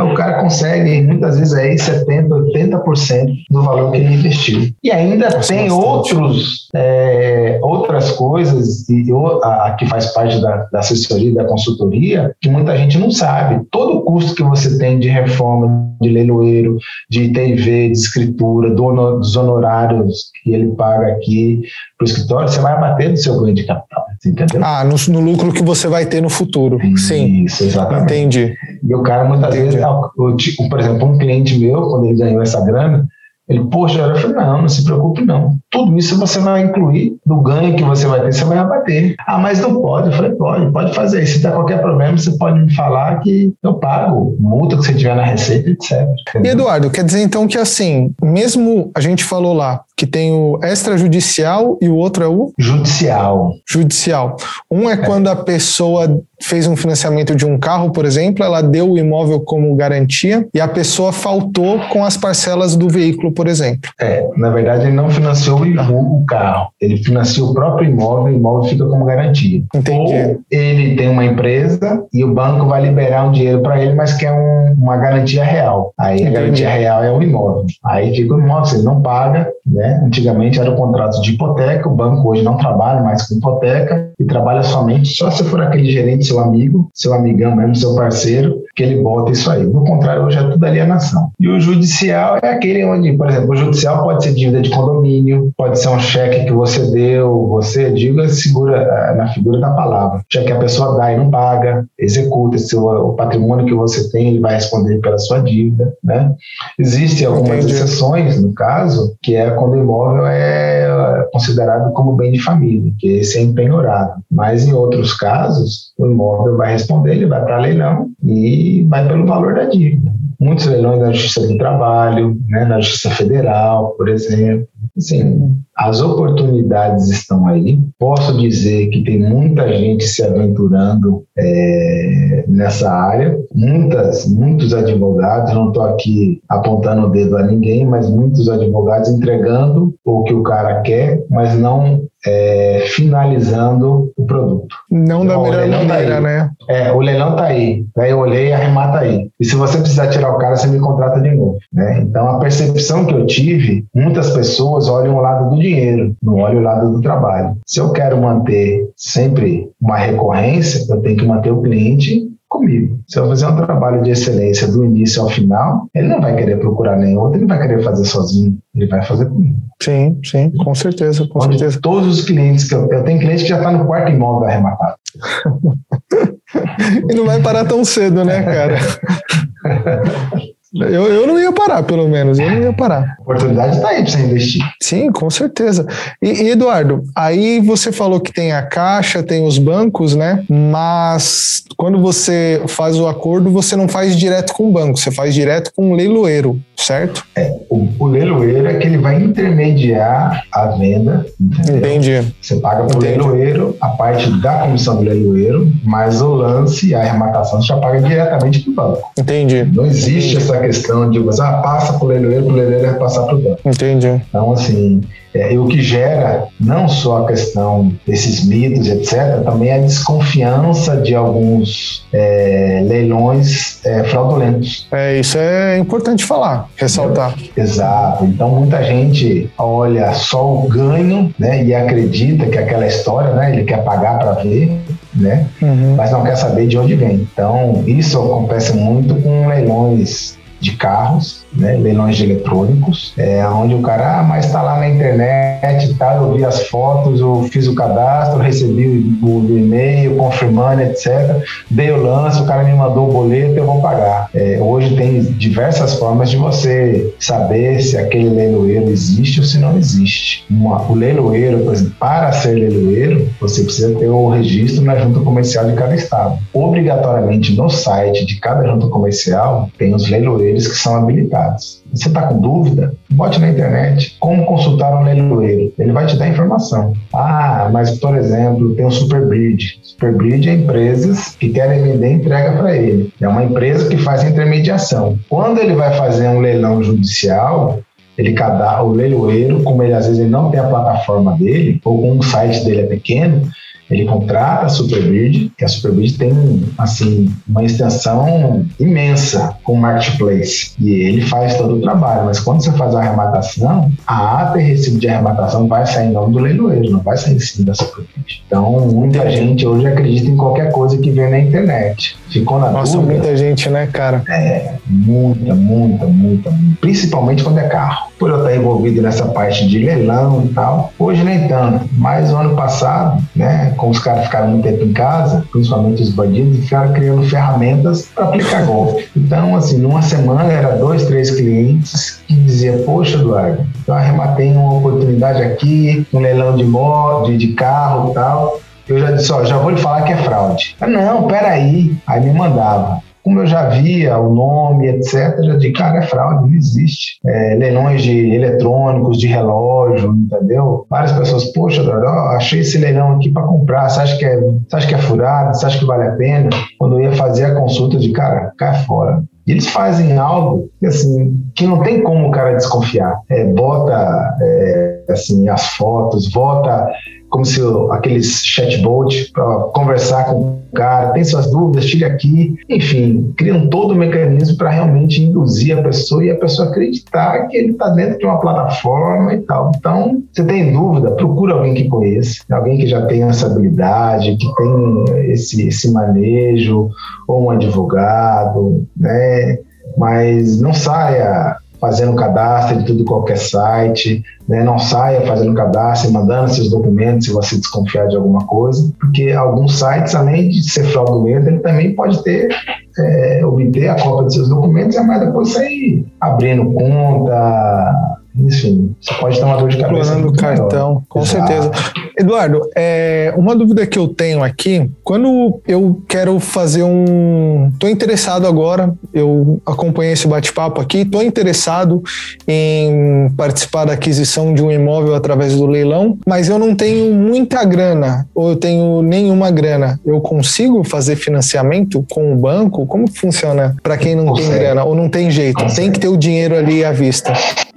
o 0.00 0.14
cara 0.14 0.40
consegue 0.40 1.02
muitas 1.02 1.38
vezes 1.38 1.54
aí 1.54 1.74
70%, 1.74 2.28
80% 2.28 3.32
do 3.50 3.62
valor 3.62 3.90
que 3.90 3.98
ele 3.98 4.14
investiu. 4.14 4.70
E 4.82 4.90
ainda 4.90 5.26
Nossa, 5.26 5.48
tem 5.48 5.68
bastante. 5.68 5.86
outros, 5.86 6.68
é, 6.74 7.58
outras 7.62 8.10
coisas 8.12 8.88
e, 8.88 9.06
a, 9.42 9.66
a, 9.66 9.74
que 9.74 9.86
faz 9.86 10.12
parte 10.14 10.40
da, 10.40 10.68
da 10.72 10.78
assessoria, 10.78 11.34
da 11.34 11.44
consultoria, 11.44 12.34
que 12.40 12.48
muita 12.48 12.76
gente 12.76 12.98
não 12.98 13.10
sabe. 13.10 13.64
Todo 13.70 13.98
o 13.98 14.02
custo 14.02 14.34
que 14.34 14.42
você 14.42 14.78
tem 14.78 14.98
de 14.98 15.08
reforma, 15.08 15.90
de 16.00 16.08
leiloeiro, 16.08 16.78
de 17.10 17.32
TV, 17.32 17.88
de 17.88 17.98
escritura, 17.98 18.70
do, 18.70 19.18
dos 19.18 19.36
honorários 19.36 20.01
que 20.42 20.52
ele 20.52 20.68
paga 20.72 21.12
aqui 21.12 21.62
para 21.98 22.04
o 22.04 22.08
escritório, 22.08 22.48
você 22.48 22.60
vai 22.60 22.72
abater 22.72 23.10
do 23.10 23.16
seu 23.16 23.40
ganho 23.40 23.54
de 23.54 23.64
capital. 23.64 24.04
Entendeu? 24.24 24.60
Ah, 24.62 24.84
no, 24.84 24.96
no, 25.12 25.20
lucro 25.20 25.52
que 25.52 25.62
você 25.62 25.88
vai 25.88 26.06
ter 26.06 26.20
no 26.20 26.30
futuro. 26.30 26.78
Sim. 26.96 27.44
Isso, 27.44 27.64
exatamente. 27.64 28.04
Entendi. 28.04 28.54
E 28.82 28.94
o 28.94 29.02
cara 29.02 29.24
muitas 29.24 29.54
Entendi. 29.54 29.76
vezes, 29.76 30.68
por 30.68 30.78
exemplo, 30.78 31.08
um 31.08 31.18
cliente 31.18 31.58
meu, 31.58 31.82
quando 31.82 32.06
ele 32.06 32.18
ganhou 32.18 32.42
essa 32.42 32.64
grana, 32.64 33.08
ele, 33.48 33.64
poxa, 33.64 33.98
eu 33.98 34.16
falei, 34.16 34.36
não, 34.36 34.62
não 34.62 34.68
se 34.68 34.84
preocupe 34.84 35.24
não. 35.24 35.58
Tudo 35.70 35.98
isso 35.98 36.18
você 36.18 36.38
vai 36.38 36.62
incluir 36.62 37.16
do 37.26 37.40
ganho 37.40 37.74
que 37.74 37.82
você 37.82 38.06
vai 38.06 38.20
ter, 38.22 38.32
você 38.32 38.44
vai 38.44 38.58
abater. 38.58 39.14
Ah, 39.26 39.36
mas 39.36 39.60
não 39.60 39.82
pode. 39.82 40.08
Eu 40.08 40.12
falei, 40.12 40.30
pode, 40.32 40.72
pode 40.72 40.94
fazer. 40.94 41.26
Se 41.26 41.42
der 41.42 41.52
qualquer 41.52 41.80
problema, 41.82 42.16
você 42.16 42.30
pode 42.38 42.60
me 42.60 42.72
falar 42.72 43.18
que 43.20 43.52
eu 43.62 43.74
pago 43.74 44.36
multa 44.38 44.76
que 44.76 44.84
você 44.84 44.94
tiver 44.94 45.16
na 45.16 45.24
receita, 45.24 45.70
etc. 45.70 46.08
E 46.42 46.48
Eduardo, 46.48 46.90
quer 46.90 47.04
dizer 47.04 47.22
então 47.22 47.48
que 47.48 47.58
assim, 47.58 48.14
mesmo 48.22 48.90
a 48.94 49.00
gente 49.00 49.24
falou 49.24 49.52
lá 49.52 49.82
que 50.02 50.06
tem 50.08 50.32
o 50.32 50.58
extrajudicial 50.64 51.78
e 51.80 51.88
o 51.88 51.94
outro 51.94 52.24
é 52.24 52.26
o? 52.26 52.52
Judicial. 52.58 53.52
Judicial. 53.64 54.34
Um 54.68 54.90
é, 54.90 54.94
é. 54.94 54.96
quando 54.96 55.28
a 55.28 55.36
pessoa 55.36 56.20
fez 56.42 56.66
um 56.66 56.74
financiamento 56.74 57.36
de 57.36 57.46
um 57.46 57.56
carro, 57.56 57.92
por 57.92 58.04
exemplo, 58.04 58.44
ela 58.44 58.60
deu 58.60 58.90
o 58.90 58.98
imóvel 58.98 59.38
como 59.40 59.72
garantia 59.76 60.44
e 60.52 60.60
a 60.60 60.66
pessoa 60.66 61.12
faltou 61.12 61.78
com 61.92 62.04
as 62.04 62.16
parcelas 62.16 62.74
do 62.74 62.88
veículo, 62.88 63.30
por 63.30 63.46
exemplo. 63.46 63.90
É, 64.00 64.28
na 64.36 64.50
verdade 64.50 64.86
ele 64.86 64.96
não 64.96 65.08
financiou 65.08 65.62
o 65.62 66.24
carro, 66.26 66.70
ele 66.80 66.96
financiou 66.96 67.50
o 67.50 67.54
próprio 67.54 67.88
imóvel, 67.88 68.32
o 68.32 68.36
imóvel 68.36 68.70
fica 68.70 68.84
como 68.84 69.04
garantia. 69.04 69.62
Entendi. 69.72 70.14
Ou 70.14 70.40
ele 70.50 70.96
tem 70.96 71.08
uma 71.08 71.24
empresa 71.24 72.04
e 72.12 72.24
o 72.24 72.34
banco 72.34 72.66
vai 72.66 72.82
liberar 72.82 73.28
um 73.28 73.30
dinheiro 73.30 73.62
para 73.62 73.80
ele, 73.80 73.94
mas 73.94 74.14
quer 74.14 74.32
um, 74.32 74.74
uma 74.76 74.96
garantia 74.96 75.44
real. 75.44 75.92
Aí 75.96 76.16
Entendi. 76.16 76.28
a 76.28 76.40
garantia 76.40 76.70
real 76.70 77.04
é 77.04 77.12
o 77.12 77.22
imóvel. 77.22 77.66
Aí 77.84 78.14
fica 78.16 78.34
o 78.34 78.40
imóvel, 78.40 78.64
você 78.64 78.82
não 78.82 79.00
paga, 79.00 79.48
né? 79.64 79.91
Né? 79.92 80.06
Antigamente 80.06 80.60
era 80.60 80.70
o 80.70 80.76
contrato 80.76 81.20
de 81.20 81.32
hipoteca, 81.32 81.88
o 81.88 81.94
banco 81.94 82.28
hoje 82.28 82.42
não 82.42 82.56
trabalha 82.56 83.02
mais 83.02 83.26
com 83.26 83.36
hipoteca 83.36 84.10
e 84.18 84.24
trabalha 84.24 84.62
somente 84.62 85.14
só 85.16 85.30
se 85.30 85.44
for 85.44 85.60
aquele 85.60 85.90
gerente, 85.90 86.26
seu 86.26 86.38
amigo, 86.38 86.88
seu 86.94 87.12
amigão 87.12 87.54
mesmo, 87.56 87.74
seu 87.74 87.94
parceiro, 87.94 88.62
que 88.74 88.82
ele 88.82 89.02
bota 89.02 89.32
isso 89.32 89.50
aí. 89.50 89.64
No 89.64 89.84
contrário, 89.84 90.24
hoje 90.24 90.38
é 90.38 90.42
tudo 90.42 90.64
alienação. 90.64 91.30
E 91.38 91.48
o 91.48 91.60
judicial 91.60 92.38
é 92.42 92.50
aquele 92.50 92.84
onde, 92.84 93.12
por 93.12 93.28
exemplo, 93.28 93.50
o 93.50 93.56
judicial 93.56 94.02
pode 94.02 94.24
ser 94.24 94.34
dívida 94.34 94.62
de 94.62 94.70
condomínio, 94.70 95.52
pode 95.56 95.78
ser 95.78 95.88
um 95.88 95.98
cheque 95.98 96.44
que 96.44 96.52
você 96.52 96.90
deu, 96.90 97.46
você, 97.48 97.90
diga, 97.90 98.28
segura 98.28 98.76
eh, 98.76 99.14
na 99.16 99.28
figura 99.28 99.60
da 99.60 99.70
palavra. 99.70 100.20
Cheque 100.32 100.46
que 100.46 100.52
a 100.52 100.58
pessoa 100.58 100.96
dá 100.96 101.12
e 101.12 101.16
não 101.16 101.30
paga, 101.30 101.84
executa 101.98 102.58
seu, 102.58 102.84
o 102.84 103.14
patrimônio 103.14 103.66
que 103.66 103.74
você 103.74 104.10
tem, 104.10 104.28
ele 104.28 104.40
vai 104.40 104.54
responder 104.54 104.98
pela 105.00 105.18
sua 105.18 105.40
dívida, 105.40 105.92
né? 106.02 106.32
Existem 106.78 107.26
algumas 107.26 107.64
Entendi. 107.64 107.72
exceções, 107.72 108.42
no 108.42 108.52
caso, 108.52 109.16
que 109.22 109.36
é 109.36 109.50
quando 109.50 109.71
o 109.72 109.82
imóvel 109.82 110.26
é 110.26 111.28
considerado 111.32 111.92
como 111.92 112.16
bem 112.16 112.32
de 112.32 112.42
família, 112.42 112.92
que 112.98 113.08
esse 113.08 113.38
é 113.38 113.42
empenhorado. 113.42 114.22
Mas 114.30 114.66
em 114.66 114.72
outros 114.72 115.14
casos, 115.14 115.92
o 115.98 116.06
imóvel 116.06 116.56
vai 116.56 116.72
responder, 116.72 117.12
ele 117.12 117.26
vai 117.26 117.42
para 117.42 117.60
leilão 117.60 118.10
e 118.24 118.84
vai 118.88 119.06
pelo 119.08 119.26
valor 119.26 119.54
da 119.54 119.64
dívida. 119.64 120.12
Muitos 120.42 120.66
leilões 120.66 120.98
na 120.98 121.12
Justiça 121.12 121.46
do 121.46 121.56
Trabalho, 121.56 122.36
né, 122.48 122.64
na 122.64 122.80
Justiça 122.80 123.10
Federal, 123.10 123.94
por 123.96 124.08
exemplo. 124.08 124.66
Assim, 124.96 125.56
as 125.76 126.00
oportunidades 126.02 127.08
estão 127.08 127.46
aí. 127.46 127.78
Posso 127.98 128.36
dizer 128.36 128.88
que 128.88 129.04
tem 129.04 129.20
muita 129.20 129.72
gente 129.72 130.04
se 130.04 130.22
aventurando 130.22 131.22
é, 131.38 132.44
nessa 132.48 132.90
área, 132.90 133.38
muitas, 133.54 134.26
muitos 134.26 134.74
advogados. 134.74 135.54
Não 135.54 135.68
estou 135.68 135.84
aqui 135.84 136.42
apontando 136.48 137.06
o 137.06 137.10
dedo 137.10 137.38
a 137.38 137.46
ninguém, 137.46 137.86
mas 137.86 138.10
muitos 138.10 138.48
advogados 138.48 139.10
entregando 139.10 139.94
o 140.04 140.24
que 140.24 140.34
o 140.34 140.42
cara 140.42 140.80
quer, 140.82 141.24
mas 141.30 141.56
não 141.56 142.02
é, 142.26 142.84
finalizando 142.88 144.12
o 144.16 144.26
produto. 144.26 144.76
Não 144.90 145.26
da 145.26 145.38
melhor 145.38 145.70
tá 145.70 145.84
maneira, 145.84 146.14
tá 146.14 146.20
né? 146.20 146.50
É, 146.68 146.92
o 146.92 147.00
leilão 147.00 147.36
tá 147.36 147.44
aí. 147.44 147.84
Daí 147.96 148.10
eu 148.10 148.18
olhei 148.18 148.48
e 148.48 148.52
arremata 148.52 148.98
aí. 148.98 149.28
E 149.38 149.44
se 149.44 149.56
você 149.56 149.78
precisar 149.78 150.08
tirar 150.08 150.30
o 150.30 150.38
cara, 150.38 150.56
você 150.56 150.68
me 150.68 150.78
contrata 150.78 151.20
de 151.20 151.30
novo. 151.30 151.58
Né? 151.72 152.00
Então 152.02 152.28
a 152.28 152.38
percepção 152.38 153.04
que 153.04 153.14
eu 153.14 153.26
tive, 153.26 153.84
muitas 153.94 154.30
pessoas 154.30 154.88
olham 154.88 155.16
o 155.16 155.20
lado 155.20 155.50
do 155.50 155.60
dinheiro, 155.60 156.14
não 156.22 156.36
olham 156.38 156.60
o 156.60 156.64
lado 156.64 156.92
do 156.92 157.00
trabalho. 157.00 157.56
Se 157.66 157.80
eu 157.80 157.90
quero 157.90 158.20
manter 158.20 158.88
sempre 158.96 159.68
uma 159.80 159.96
recorrência, 159.96 160.86
eu 160.92 161.00
tenho 161.00 161.16
que 161.16 161.26
manter 161.26 161.50
o 161.50 161.62
cliente 161.62 162.32
comigo. 162.52 162.98
Se 163.08 163.18
eu 163.18 163.26
fazer 163.26 163.46
um 163.46 163.56
trabalho 163.56 164.02
de 164.02 164.10
excelência 164.10 164.68
do 164.68 164.84
início 164.84 165.22
ao 165.22 165.28
final, 165.28 165.88
ele 165.94 166.08
não 166.08 166.20
vai 166.20 166.36
querer 166.36 166.58
procurar 166.58 166.96
nenhum 166.98 167.20
outro, 167.20 167.38
ele 167.38 167.46
vai 167.46 167.58
querer 167.58 167.82
fazer 167.82 168.04
sozinho, 168.04 168.58
ele 168.74 168.86
vai 168.86 169.04
fazer 169.04 169.26
comigo. 169.26 169.58
Sim, 169.82 170.18
sim, 170.24 170.50
com 170.50 170.74
certeza, 170.74 171.26
com 171.26 171.38
Onde 171.38 171.58
certeza. 171.58 171.80
Todos 171.80 172.18
os 172.18 172.24
clientes 172.24 172.68
que 172.68 172.74
eu, 172.74 172.88
eu 172.90 173.04
tenho 173.04 173.20
cliente 173.20 173.42
que 173.42 173.48
já 173.48 173.58
está 173.58 173.70
no 173.70 173.84
quarto 173.84 174.10
imóvel 174.10 174.48
arrematado. 174.48 174.96
e 177.10 177.14
não 177.14 177.26
vai 177.26 177.40
parar 177.40 177.64
tão 177.64 177.84
cedo, 177.84 178.24
né, 178.24 178.42
cara? 178.42 178.78
Eu, 180.74 181.06
eu 181.06 181.26
não 181.26 181.38
ia 181.38 181.52
parar, 181.52 181.82
pelo 181.82 182.08
menos. 182.08 182.38
Eu 182.38 182.50
não 182.50 182.62
ia 182.62 182.72
parar. 182.72 183.16
A 183.18 183.22
oportunidade 183.22 183.76
está 183.76 183.90
aí 183.90 184.02
para 184.02 184.10
você 184.10 184.20
investir. 184.20 184.62
Sim, 184.80 185.12
com 185.12 185.28
certeza. 185.28 185.86
E, 186.20 186.44
e, 186.44 186.50
Eduardo, 186.50 187.02
aí 187.14 187.60
você 187.60 187.92
falou 187.92 188.18
que 188.18 188.32
tem 188.32 188.52
a 188.52 188.62
caixa, 188.62 189.22
tem 189.22 189.46
os 189.46 189.58
bancos, 189.58 190.16
né? 190.16 190.42
Mas 190.48 191.62
quando 191.76 192.00
você 192.00 192.62
faz 192.68 192.98
o 192.98 193.06
acordo, 193.06 193.50
você 193.50 193.76
não 193.76 193.86
faz 193.86 194.16
direto 194.16 194.54
com 194.54 194.68
o 194.68 194.72
banco, 194.72 194.96
você 194.96 195.10
faz 195.10 195.34
direto 195.34 195.70
com 195.76 195.92
o 195.92 195.94
leiloeiro, 195.94 196.58
certo? 196.82 197.24
É, 197.36 197.54
o, 197.68 197.88
o 197.98 198.06
leiloeiro 198.06 198.66
é 198.66 198.74
que 198.74 198.86
ele 198.86 198.98
vai 198.98 199.22
intermediar 199.22 200.44
a 200.52 200.66
venda. 200.66 201.26
Entendeu? 201.40 201.76
Entendi. 201.76 202.34
Você 202.40 202.56
paga 202.56 202.84
para 202.84 202.96
o 202.96 203.00
leiloeiro 203.00 203.76
a 203.80 203.88
parte 203.88 204.30
da 204.40 204.58
comissão 204.58 204.96
do 204.96 205.02
leiloeiro, 205.02 205.70
mas 205.84 206.20
o 206.20 206.34
lance, 206.34 206.94
a 206.94 207.00
arrematação, 207.00 207.60
você 207.60 207.68
já 207.68 207.76
paga 207.76 208.00
diretamente 208.00 208.60
para 208.60 208.70
o 208.70 208.74
banco. 208.74 209.10
Entendi. 209.18 209.64
Não 209.72 209.86
existe 209.86 210.34
Entendi. 210.34 210.50
essa 210.50 210.60
questão 210.60 211.10
de 211.10 211.18
você 211.18 211.42
ah, 211.42 211.54
passa 211.54 211.94
para 211.94 212.04
o 212.04 212.08
leiloeiro, 212.08 212.44
para 212.44 212.52
o 212.52 212.56
leiloeiro 212.56 212.86
repassar 212.92 213.24
para 213.24 213.34
o 213.34 213.38
banco. 213.38 213.60
Entendi. 213.64 214.22
Então, 214.28 214.52
assim, 214.52 215.00
é, 215.34 215.54
e 215.54 215.58
o 215.58 215.66
que 215.66 215.80
gera 215.80 216.46
não 216.60 216.88
só 216.88 217.24
a 217.24 217.26
questão 217.26 217.92
desses 218.06 218.44
mitos, 218.44 218.86
etc., 218.88 219.42
também 219.44 219.72
a 219.72 219.78
desconfiança 219.78 220.96
de 220.98 221.14
alguns 221.14 222.04
é, 222.12 222.84
leilões 222.86 223.80
é, 223.84 224.04
fraudulentos. 224.04 224.86
É, 224.92 225.18
isso 225.18 225.38
é 225.38 225.78
importante 225.78 226.24
falar, 226.24 226.68
ressaltar. 226.76 227.34
Exato. 227.56 228.24
Então, 228.24 228.48
muita 228.50 228.82
gente 228.82 229.50
olha 229.58 230.12
só 230.14 230.54
o 230.54 230.68
ganho 230.68 231.32
né, 231.38 231.64
e 231.64 231.74
acredita 231.74 232.46
que 232.46 232.58
aquela 232.58 232.86
história, 232.86 233.32
né, 233.34 233.52
ele 233.52 233.64
quer 233.64 233.82
pagar 233.84 234.18
para 234.18 234.32
ver, 234.42 234.80
né, 235.14 235.46
uhum. 235.60 235.94
mas 235.96 236.10
não 236.10 236.22
quer 236.22 236.36
saber 236.36 236.66
de 236.66 236.78
onde 236.78 236.94
vem. 236.94 237.28
Então, 237.32 237.84
isso 237.86 238.18
acontece 238.18 238.74
muito 238.74 239.14
com 239.16 239.46
leilões 239.46 240.38
de 240.60 240.72
carros, 240.72 241.41
né, 241.56 241.76
leilões 241.76 242.16
de 242.16 242.24
eletrônicos, 242.24 243.12
é, 243.16 243.46
onde 243.46 243.74
o 243.74 243.82
cara, 243.82 244.20
ah, 244.20 244.22
mas 244.22 244.46
está 244.46 244.62
lá 244.62 244.78
na 244.78 244.88
internet 244.88 245.94
tal, 245.98 246.28
eu 246.28 246.34
vi 246.34 246.44
as 246.44 246.66
fotos, 246.68 247.20
eu 247.20 247.44
fiz 247.50 247.66
o 247.66 247.74
cadastro, 247.74 248.38
recebi 248.40 249.16
o, 249.22 249.26
o 249.26 249.58
e-mail 249.58 250.16
confirmando, 250.16 250.82
etc. 250.82 251.42
Dei 251.70 251.90
o 251.90 252.02
lance, 252.02 252.40
o 252.40 252.46
cara 252.46 252.64
me 252.64 252.74
mandou 252.74 253.08
o 253.08 253.12
boleto, 253.12 253.56
eu 253.56 253.66
vou 253.66 253.80
pagar. 253.80 254.28
É, 254.34 254.58
hoje 254.60 254.96
tem 254.96 255.22
diversas 255.22 255.94
formas 255.94 256.30
de 256.30 256.36
você 256.36 257.14
saber 257.18 257.80
se 257.82 257.96
aquele 257.96 258.30
leiloeiro 258.30 258.90
existe 258.90 259.40
ou 259.40 259.46
se 259.46 259.58
não 259.58 259.76
existe. 259.76 260.44
Uma, 260.50 260.82
o 260.90 260.94
leiloeiro, 260.94 261.70
exemplo, 261.72 261.94
para 261.98 262.32
ser 262.32 262.54
leiloeiro, 262.54 263.28
você 263.40 263.62
precisa 263.62 263.94
ter 263.94 264.08
o 264.08 264.28
registro 264.28 264.84
na 264.84 264.96
junta 264.96 265.20
comercial 265.20 265.66
de 265.66 265.74
cada 265.74 265.94
estado. 265.94 266.38
Obrigatoriamente 266.52 267.54
no 267.54 267.68
site 267.68 268.26
de 268.26 268.36
cada 268.40 268.66
junta 268.66 268.86
comercial 268.88 269.68
tem 269.78 269.94
os 269.94 270.08
leiloeiros 270.08 270.66
que 270.66 270.76
são 270.76 270.96
habilitados. 270.96 271.41
Você 271.50 272.08
está 272.08 272.22
com 272.22 272.40
dúvida? 272.40 272.94
Bote 273.10 273.40
na 273.40 273.50
internet 273.50 274.16
como 274.18 274.44
consultar 274.44 274.94
um 274.94 275.04
leiloeiro. 275.04 275.72
Ele 275.78 275.92
vai 275.92 276.06
te 276.06 276.16
dar 276.16 276.28
informação. 276.28 276.92
Ah, 277.12 277.68
mas 277.72 277.98
por 277.98 278.16
exemplo, 278.16 278.74
tem 278.74 278.86
o 278.86 278.90
Superbridge. 278.90 279.78
Superbridge 279.82 280.48
é 280.48 280.54
empresas 280.54 281.36
que 281.36 281.50
querem 281.50 281.82
vender 281.82 282.12
entrega 282.12 282.52
para 282.52 282.76
ele. 282.76 283.12
É 283.20 283.28
uma 283.28 283.44
empresa 283.44 283.88
que 283.88 283.96
faz 283.96 284.24
intermediação. 284.24 285.18
Quando 285.28 285.58
ele 285.58 285.74
vai 285.74 285.94
fazer 285.94 286.28
um 286.28 286.40
leilão 286.40 286.82
judicial, 286.82 287.80
ele 288.16 288.32
cadastra 288.32 288.82
o 288.82 288.92
leiloeiro, 288.92 289.62
como 289.62 289.82
ele 289.82 289.94
às 289.94 290.06
vezes 290.06 290.20
ele 290.20 290.30
não 290.30 290.50
tem 290.50 290.60
a 290.60 290.64
plataforma 290.64 291.36
dele, 291.36 291.80
ou 291.84 292.18
o 292.18 292.22
site 292.22 292.64
dele 292.64 292.82
é 292.82 292.86
pequeno, 292.86 293.48
ele 293.92 294.06
contrata 294.06 294.66
a 294.66 294.68
Superbridge, 294.68 295.52
que 295.56 295.64
a 295.64 295.68
Superbridge 295.68 296.16
tem 296.16 296.62
assim 296.78 297.32
uma 297.48 297.62
extensão 297.62 298.64
imensa 298.80 299.54
com 299.62 299.74
o 299.74 299.80
marketplace 299.80 300.72
e 300.80 300.90
ele 300.90 301.22
faz 301.22 301.56
todo 301.56 301.76
o 301.76 301.80
trabalho. 301.80 302.24
Mas 302.24 302.40
quando 302.40 302.62
você 302.62 302.72
faz 302.72 302.94
a 302.94 303.00
arrematação, 303.00 303.90
a 304.06 304.42
ata 304.42 304.60
e 304.60 304.64
recibo 304.64 304.98
de 304.98 305.08
arrematação 305.08 305.68
vai 305.68 305.86
sair 305.86 306.08
em 306.08 306.12
nome 306.12 306.32
do 306.32 306.40
leiloeiro, 306.40 306.90
não 306.90 307.00
vai 307.00 307.16
sair 307.16 307.36
em 307.36 307.40
cima 307.40 307.66
da 307.66 307.74
Superbridge. 307.74 308.42
Então 308.46 308.70
muita 308.88 309.30
gente 309.30 309.66
hoje 309.66 309.86
acredita 309.86 310.30
em 310.30 310.36
qualquer 310.36 310.72
coisa 310.72 310.96
que 310.98 311.10
vê 311.10 311.28
na 311.28 311.38
internet. 311.38 312.16
Ficou 312.30 312.58
na 312.58 312.70
Nossa, 312.70 312.96
dúvida? 312.96 313.12
muita 313.14 313.36
gente, 313.36 313.68
né, 313.68 313.86
cara? 313.86 314.22
É, 314.28 314.74
muita, 314.88 315.54
muita, 315.54 316.06
muita, 316.06 316.50
muita. 316.50 316.78
Principalmente 316.80 317.44
quando 317.44 317.58
é 317.58 317.68
carro. 317.68 318.11
Por 318.22 318.30
eu 318.30 318.36
estar 318.36 318.54
envolvido 318.54 319.02
nessa 319.02 319.26
parte 319.26 319.66
de 319.66 319.80
leilão 319.80 320.44
e 320.44 320.54
tal. 320.54 320.92
Hoje 320.96 321.24
nem 321.24 321.48
tanto, 321.48 321.88
mas 321.94 322.32
o 322.32 322.36
ano 322.36 322.54
passado, 322.54 323.20
né, 323.34 323.74
como 323.76 323.90
os 323.90 323.98
caras 323.98 324.26
ficaram 324.26 324.50
muito 324.50 324.62
tempo 324.62 324.84
em 324.84 324.92
casa, 324.92 325.44
principalmente 325.50 326.04
os 326.04 326.10
bandidos, 326.10 326.60
ficaram 326.60 326.92
criando 326.92 327.24
ferramentas 327.24 328.08
para 328.14 328.26
aplicar 328.26 328.64
golpe. 328.64 329.08
Então, 329.16 329.56
assim, 329.56 329.78
numa 329.78 330.02
semana 330.02 330.52
era 330.52 330.76
dois, 330.76 331.04
três 331.06 331.32
clientes 331.32 332.22
que 332.28 332.34
diziam, 332.36 332.84
poxa, 332.84 333.16
Eduardo, 333.16 333.66
eu 333.88 333.92
arrematei 333.92 334.52
uma 334.52 334.74
oportunidade 334.74 335.42
aqui, 335.42 336.06
um 336.14 336.20
leilão 336.20 336.54
de 336.54 336.62
moto, 336.62 337.36
de, 337.36 337.48
carro 337.54 338.12
e 338.12 338.14
tal 338.14 338.60
eu 338.88 338.98
já 338.98 339.10
disse, 339.12 339.32
ó, 339.32 339.44
já 339.44 339.58
vou 339.58 339.70
lhe 339.70 339.80
falar 339.80 340.02
que 340.02 340.12
é 340.12 340.16
fraude. 340.16 340.76
Não, 340.80 341.26
peraí. 341.26 341.96
Aí 342.06 342.20
me 342.20 342.32
mandava. 342.32 343.00
Como 343.22 343.40
eu 343.40 343.46
já 343.46 343.68
via 343.68 344.18
o 344.18 344.34
nome, 344.34 344.88
etc., 344.88 345.56
de 345.58 345.72
cara, 345.72 345.98
é 345.98 346.02
fraude, 346.02 346.48
não 346.48 346.56
existe. 346.56 347.18
É, 347.24 347.54
leilões 347.54 348.02
de 348.02 348.34
eletrônicos, 348.34 349.18
de 349.18 349.26
relógio, 349.26 350.12
entendeu? 350.12 350.86
Várias 350.90 351.12
pessoas, 351.12 351.44
poxa, 351.52 351.82
ó, 351.82 352.36
achei 352.36 352.60
esse 352.60 352.78
leilão 352.78 353.16
aqui 353.16 353.30
para 353.30 353.42
comprar, 353.42 353.88
você 353.88 354.00
acha, 354.00 354.16
que 354.16 354.24
é, 354.24 354.40
você 354.40 354.76
acha 354.76 354.88
que 354.88 354.94
é 354.94 354.98
furado, 354.98 355.56
você 355.56 355.66
acha 355.66 355.78
que 355.78 355.84
vale 355.84 356.08
a 356.08 356.12
pena? 356.12 356.50
Quando 356.78 356.96
eu 356.96 357.02
ia 357.02 357.12
fazer 357.12 357.44
a 357.44 357.54
consulta 357.54 357.98
de 357.98 358.10
cara, 358.12 358.52
cai 358.58 358.74
fora. 358.84 359.22
E 359.46 359.50
eles 359.50 359.68
fazem 359.68 360.16
algo 360.18 360.70
assim 360.84 361.42
que 361.54 361.66
não 361.66 361.82
tem 361.82 362.02
como 362.02 362.28
o 362.28 362.30
cara 362.30 362.54
desconfiar. 362.54 363.20
É, 363.28 363.44
bota 363.44 364.36
é, 364.40 365.04
assim 365.10 365.48
as 365.48 365.66
fotos, 365.74 366.28
bota 366.28 366.88
como 367.32 367.46
se 367.46 367.62
aqueles 367.90 368.44
chatbot 368.44 369.32
para 369.32 369.44
conversar 369.74 370.26
com 370.26 370.40
o 370.40 370.62
cara, 370.74 371.12
tem 371.12 371.24
suas 371.24 371.50
dúvidas, 371.50 371.86
tire 371.86 372.04
aqui. 372.04 372.54
Enfim, 372.68 373.32
criam 373.38 373.68
todo 373.68 373.92
o 373.92 373.96
mecanismo 373.96 374.58
para 374.58 374.68
realmente 374.68 375.22
induzir 375.22 375.78
a 375.78 375.82
pessoa 375.82 376.22
e 376.22 376.30
a 376.30 376.36
pessoa 376.36 376.68
acreditar 376.68 377.48
que 377.48 377.56
ele 377.56 377.72
está 377.72 377.88
dentro 377.88 378.18
de 378.18 378.26
uma 378.26 378.38
plataforma 378.38 379.32
e 379.32 379.40
tal. 379.40 379.72
Então, 379.74 380.22
você 380.30 380.44
tem 380.44 380.74
dúvida, 380.74 381.12
procura 381.12 381.54
alguém 381.54 381.72
que 381.72 381.88
conheça, 381.88 382.44
alguém 382.50 382.76
que 382.76 382.86
já 382.86 383.06
tenha 383.06 383.28
essa 383.28 383.46
habilidade, 383.46 384.36
que 384.36 384.54
tem 384.54 385.32
esse, 385.32 385.66
esse 385.66 385.90
manejo, 385.90 386.90
ou 387.26 387.44
um 387.44 387.50
advogado, 387.50 388.86
né? 388.94 389.58
Mas 389.96 390.60
não 390.60 390.74
saia 390.74 391.56
fazendo 391.82 392.14
cadastro 392.14 392.78
de 392.78 392.84
tudo 392.86 393.04
qualquer 393.04 393.36
site, 393.36 394.22
né? 394.48 394.62
não 394.62 394.78
saia 394.78 395.26
fazendo 395.26 395.52
cadastro 395.52 396.12
mandando 396.12 396.54
seus 396.54 396.70
documentos 396.70 397.26
se 397.26 397.32
você 397.32 397.56
desconfiar 397.56 398.06
de 398.06 398.14
alguma 398.14 398.46
coisa, 398.46 398.88
porque 399.00 399.32
alguns 399.32 399.80
sites, 399.80 400.14
além 400.14 400.48
de 400.48 400.62
ser 400.62 400.84
fraudulento, 400.84 401.48
ele 401.48 401.58
também 401.58 401.92
pode 401.96 402.22
ter 402.22 402.48
é, 402.96 403.44
obter 403.44 403.88
a 403.88 404.00
cópia 404.00 404.26
dos 404.26 404.34
seus 404.34 404.48
documentos 404.48 404.96
mais 405.04 405.26
depois 405.26 405.52
sair 405.52 406.06
abrindo 406.20 406.72
conta, 406.72 408.21
enfim, 408.36 408.94
você 409.00 409.14
pode 409.14 409.38
ter 409.38 409.44
uma 409.44 409.56
dor 409.56 409.68
de 409.68 409.78
cabeça. 409.78 410.00
Explorando 410.00 410.28
o 410.28 410.32
cartão, 410.32 410.88
maior. 410.88 411.02
com 411.08 411.20
Exato. 411.20 411.46
certeza. 411.46 411.70
Eduardo, 412.18 412.60
é, 412.76 413.32
uma 413.36 413.54
dúvida 413.56 413.86
que 413.86 413.98
eu 413.98 414.08
tenho 414.08 414.42
aqui, 414.42 414.90
quando 415.02 415.60
eu 415.66 416.02
quero 416.08 416.38
fazer 416.38 416.82
um. 416.82 417.68
Estou 417.72 417.88
interessado 417.88 418.46
agora, 418.46 418.94
eu 419.12 419.60
acompanhei 419.66 420.12
esse 420.12 420.26
bate-papo 420.26 420.80
aqui, 420.80 420.98
estou 420.98 421.22
interessado 421.22 422.02
em 422.46 423.28
participar 423.36 423.86
da 423.86 423.94
aquisição 423.94 424.54
de 424.54 424.62
um 424.62 424.70
imóvel 424.70 425.14
através 425.14 425.54
do 425.56 425.66
leilão, 425.66 426.18
mas 426.26 426.48
eu 426.48 426.58
não 426.58 426.74
tenho 426.74 427.14
muita 427.14 427.64
grana, 427.64 428.26
ou 428.34 428.50
eu 428.50 428.56
tenho 428.56 429.02
nenhuma 429.02 429.50
grana. 429.50 429.98
Eu 430.04 430.20
consigo 430.20 430.84
fazer 430.84 431.16
financiamento 431.16 432.04
com 432.10 432.32
o 432.32 432.36
banco? 432.36 432.86
Como 432.86 433.10
funciona 433.10 433.74
para 433.82 433.96
quem 433.96 434.14
não 434.14 434.26
Consegue. 434.26 434.50
tem 434.50 434.58
grana 434.58 434.84
ou 434.84 434.94
não 434.94 435.08
tem 435.08 435.30
jeito? 435.30 435.54
Consegue. 435.54 435.80
Tem 435.82 435.90
que 435.90 436.00
ter 436.00 436.08
o 436.08 436.16
dinheiro 436.16 436.56
ali 436.56 436.84
à 436.84 436.92
vista. 436.92 437.32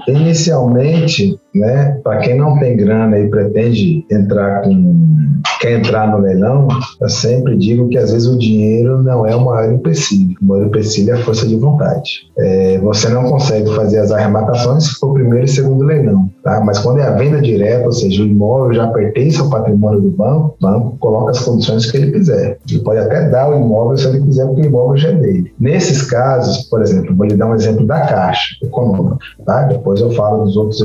Inicialmente, 0.08 1.40
né, 1.56 2.00
para 2.04 2.18
quem 2.20 2.38
não 2.38 2.60
tem 2.60 2.76
grana 2.76 3.18
e 3.18 3.30
pretende 3.30 4.06
entrar 4.12 4.62
com 4.62 5.16
quer 5.60 5.80
entrar 5.80 6.12
no 6.12 6.20
leilão, 6.20 6.68
eu 7.00 7.10
sempre 7.10 7.58
digo 7.58 7.88
que 7.90 7.98
às 7.98 8.12
vezes 8.12 8.28
o 8.28 8.38
dinheiro 8.38 9.02
não 9.02 9.26
é 9.26 9.36
o 9.36 9.46
maior 9.46 9.72
empecilho. 9.72 10.36
O 10.42 10.46
maior 10.46 10.68
empecilho 10.68 11.12
é 11.12 11.14
a 11.14 11.24
força 11.24 11.48
de 11.48 11.56
vontade. 11.56 12.30
É, 12.38 12.78
você 12.80 13.10
não 13.10 13.24
consegue 13.24 13.74
fazer 13.74 14.00
as 14.00 14.12
arrematações 14.12 14.86
se 14.86 15.00
for 15.00 15.14
primeiro 15.14 15.46
e 15.46 15.48
segundo 15.48 15.84
leilão, 15.84 16.30
tá? 16.44 16.62
Mas 16.64 16.80
quando 16.80 17.00
é 17.00 17.04
a 17.04 17.12
venda 17.12 17.42
direta, 17.42 17.86
ou 17.86 17.92
seja, 17.92 18.22
o 18.22 18.28
imóvel 18.28 18.74
já 18.74 18.88
pertence 18.88 19.40
ao 19.40 19.50
patrimônio 19.50 20.02
do 20.02 20.12
banco, 20.12 20.56
o 20.60 20.62
banco 20.62 20.98
coloca 21.00 21.32
as 21.32 21.40
condições 21.40 21.90
que 21.90 21.98
ele 21.98 22.12
quiser. 22.12 22.58
Ele 22.70 22.80
pode 22.82 23.00
até 23.00 23.30
dar 23.30 23.50
o 23.50 23.58
imóvel 23.58 23.98
se 23.98 24.08
ele 24.08 24.22
quiser, 24.22 24.46
porque 24.46 24.62
o 24.62 24.66
imóvel 24.66 24.98
já 24.98 25.10
é 25.10 25.14
dele. 25.14 25.54
Nesses 25.60 26.04
casos, 26.04 26.64
por 26.70 26.82
exemplo, 26.82 27.16
vou 27.16 27.26
lhe 27.26 27.36
dar 27.36 27.48
um 27.48 27.56
exemplo 27.56 27.86
da 27.86 28.02
Caixa 28.02 28.56
Econômica, 28.62 29.18
tá? 29.46 29.64
Depois 29.64 30.02
eu 30.02 30.12
falo 30.12 30.44
dos 30.44 30.58
outros, 30.58 30.82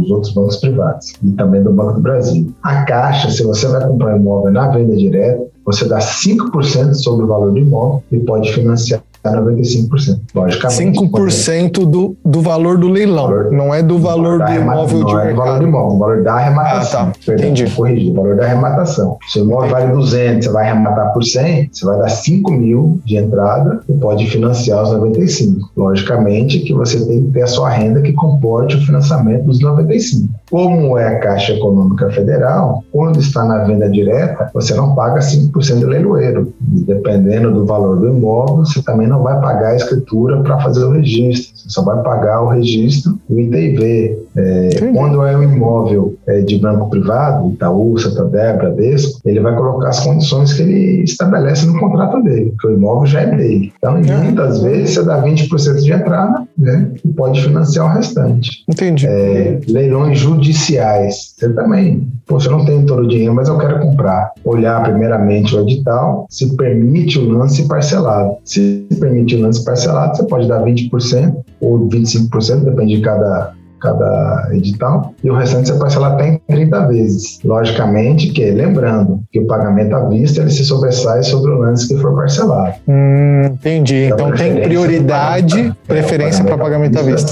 dos 0.00 0.10
outros 0.10 0.32
bancos 0.32 0.56
privados 0.56 1.14
e 1.22 1.30
também 1.32 1.62
do 1.62 1.72
Banco 1.72 1.94
do 1.94 2.00
Brasil. 2.00 2.52
A 2.62 2.84
Caixa, 2.84 3.30
se 3.30 3.42
você 3.42 3.66
vai 3.66 3.86
comprar 3.86 4.16
imóvel 4.16 4.52
na 4.52 4.68
venda 4.68 4.96
direta, 4.96 5.46
você 5.64 5.86
dá 5.86 5.98
5% 5.98 6.94
sobre 6.94 7.24
o 7.24 7.28
valor 7.28 7.52
do 7.52 7.58
imóvel 7.58 8.02
e 8.12 8.20
pode 8.20 8.52
financiar 8.52 9.02
95%. 9.32 10.20
Logicamente. 10.34 11.00
5% 11.00 11.86
do, 11.86 12.16
do 12.24 12.40
valor 12.40 12.78
do 12.78 12.88
leilão, 12.88 13.24
valor, 13.24 13.52
não 13.52 13.74
é 13.74 13.82
do 13.82 13.98
valor 13.98 14.38
do 14.38 14.52
imóvel 14.52 15.04
de 15.04 15.12
não 15.12 15.24
mercado. 15.24 15.28
é 15.28 15.32
do 15.32 15.36
valor 15.36 15.58
do 15.58 15.66
imóvel, 15.66 15.96
o 15.96 15.98
valor 15.98 16.22
da 16.22 16.34
arrematação. 16.34 17.00
Ah, 17.00 17.06
tá. 17.06 17.12
Perdão, 17.24 17.46
Entendi. 17.46 17.70
Corrigir, 17.70 18.12
o 18.12 18.14
valor 18.14 18.36
da 18.36 18.44
arrematação. 18.44 19.18
Se 19.28 19.40
o 19.40 19.44
imóvel 19.44 19.70
vale 19.70 19.92
200, 19.92 20.46
você 20.46 20.52
vai 20.52 20.68
arrematar 20.68 21.12
por 21.12 21.24
100, 21.24 21.70
você 21.72 21.86
vai 21.86 21.98
dar 21.98 22.08
5 22.08 22.52
mil 22.52 23.00
de 23.04 23.16
entrada 23.16 23.80
e 23.88 23.92
pode 23.94 24.26
financiar 24.26 24.82
os 24.82 24.90
95. 24.92 25.70
Logicamente 25.76 26.60
que 26.60 26.72
você 26.72 27.04
tem 27.04 27.24
que 27.24 27.30
ter 27.32 27.42
a 27.42 27.46
sua 27.46 27.70
renda 27.70 28.00
que 28.02 28.12
comporte 28.12 28.76
o 28.76 28.80
financiamento 28.80 29.44
dos 29.44 29.60
95. 29.60 30.28
Como 30.50 30.96
é 30.98 31.08
a 31.08 31.18
Caixa 31.20 31.52
Econômica 31.52 32.10
Federal, 32.10 32.84
quando 32.92 33.18
está 33.18 33.44
na 33.44 33.64
venda 33.64 33.88
direta, 33.88 34.50
você 34.52 34.74
não 34.74 34.94
paga 34.94 35.20
5% 35.20 35.78
de 35.78 35.84
leiloeiro. 35.84 36.52
E 36.72 36.80
dependendo 36.80 37.52
do 37.52 37.66
valor 37.66 37.98
do 37.98 38.08
imóvel, 38.08 38.58
você 38.58 38.82
também 38.82 39.06
não 39.06 39.15
vai 39.22 39.40
pagar 39.40 39.70
a 39.70 39.76
escritura 39.76 40.42
para 40.42 40.58
fazer 40.60 40.84
o 40.84 40.92
registro. 40.92 41.56
Você 41.56 41.70
só 41.70 41.82
vai 41.82 42.02
pagar 42.02 42.42
o 42.42 42.48
registro 42.48 43.18
do 43.28 43.40
ITV. 43.40 44.18
É, 44.36 44.68
quando 44.94 45.24
é 45.24 45.36
um 45.36 45.42
imóvel 45.42 46.14
é, 46.26 46.40
de 46.40 46.58
banco 46.58 46.90
privado, 46.90 47.50
Itaú, 47.52 47.98
Santander, 47.98 48.56
Bradesco, 48.56 49.20
ele 49.24 49.40
vai 49.40 49.54
colocar 49.56 49.88
as 49.88 50.00
condições 50.00 50.52
que 50.52 50.62
ele 50.62 51.02
estabelece 51.04 51.66
no 51.66 51.78
contrato 51.78 52.22
dele, 52.22 52.54
que 52.60 52.66
o 52.66 52.74
imóvel 52.74 53.06
já 53.06 53.22
é 53.22 53.34
dele. 53.34 53.72
Então, 53.78 53.94
muitas 53.94 54.62
vezes, 54.62 54.94
você 54.94 55.04
dá 55.04 55.22
20% 55.22 55.82
de 55.82 55.92
entrada 55.92 56.46
né, 56.56 56.90
e 57.04 57.08
pode 57.08 57.42
financiar 57.42 57.86
o 57.86 57.94
restante. 57.96 58.64
Entendi. 58.68 59.06
É, 59.06 59.60
leilões 59.68 60.18
judiciais, 60.18 61.34
você 61.36 61.48
também. 61.50 62.06
Poxa, 62.26 62.48
eu 62.48 62.58
não 62.58 62.64
tenho 62.64 62.84
todo 62.84 63.02
o 63.02 63.08
dinheiro, 63.08 63.34
mas 63.34 63.48
eu 63.48 63.56
quero 63.56 63.80
comprar. 63.80 64.32
Olhar 64.44 64.82
primeiramente 64.82 65.54
o 65.54 65.60
edital, 65.60 66.26
se 66.28 66.56
permite 66.56 67.18
o 67.18 67.28
lance 67.28 67.68
parcelado. 67.68 68.36
Se 68.44 68.86
permite 68.98 69.36
o 69.36 69.40
lance 69.40 69.64
parcelado, 69.64 70.16
você 70.16 70.24
pode 70.24 70.48
dar 70.48 70.64
20% 70.64 71.36
ou 71.60 71.88
25%, 71.88 72.64
depende 72.64 72.96
de 72.96 73.02
cada 73.02 73.54
cada 73.78 74.48
edital, 74.52 75.14
e 75.22 75.30
o 75.30 75.36
restante 75.36 75.68
você 75.68 75.78
parcela 75.78 76.08
até 76.08 76.28
em 76.28 76.40
30 76.48 76.88
vezes. 76.88 77.38
Logicamente 77.44 78.30
que, 78.30 78.50
lembrando, 78.50 79.20
que 79.30 79.38
o 79.38 79.46
pagamento 79.46 79.94
à 79.94 80.08
vista 80.08 80.40
ele 80.40 80.50
se 80.50 80.64
sobressai 80.64 81.22
sobre 81.22 81.50
o 81.52 81.58
lance 81.58 81.86
que 81.86 82.00
for 82.00 82.14
parcelado. 82.16 82.74
Hum, 82.88 83.42
entendi. 83.44 84.06
Então, 84.06 84.28
então 84.28 84.38
tem 84.38 84.62
prioridade, 84.62 85.74
preferência 85.86 86.42
para 86.42 86.56
pagamento 86.56 86.98
à 86.98 87.02
vista. 87.02 87.30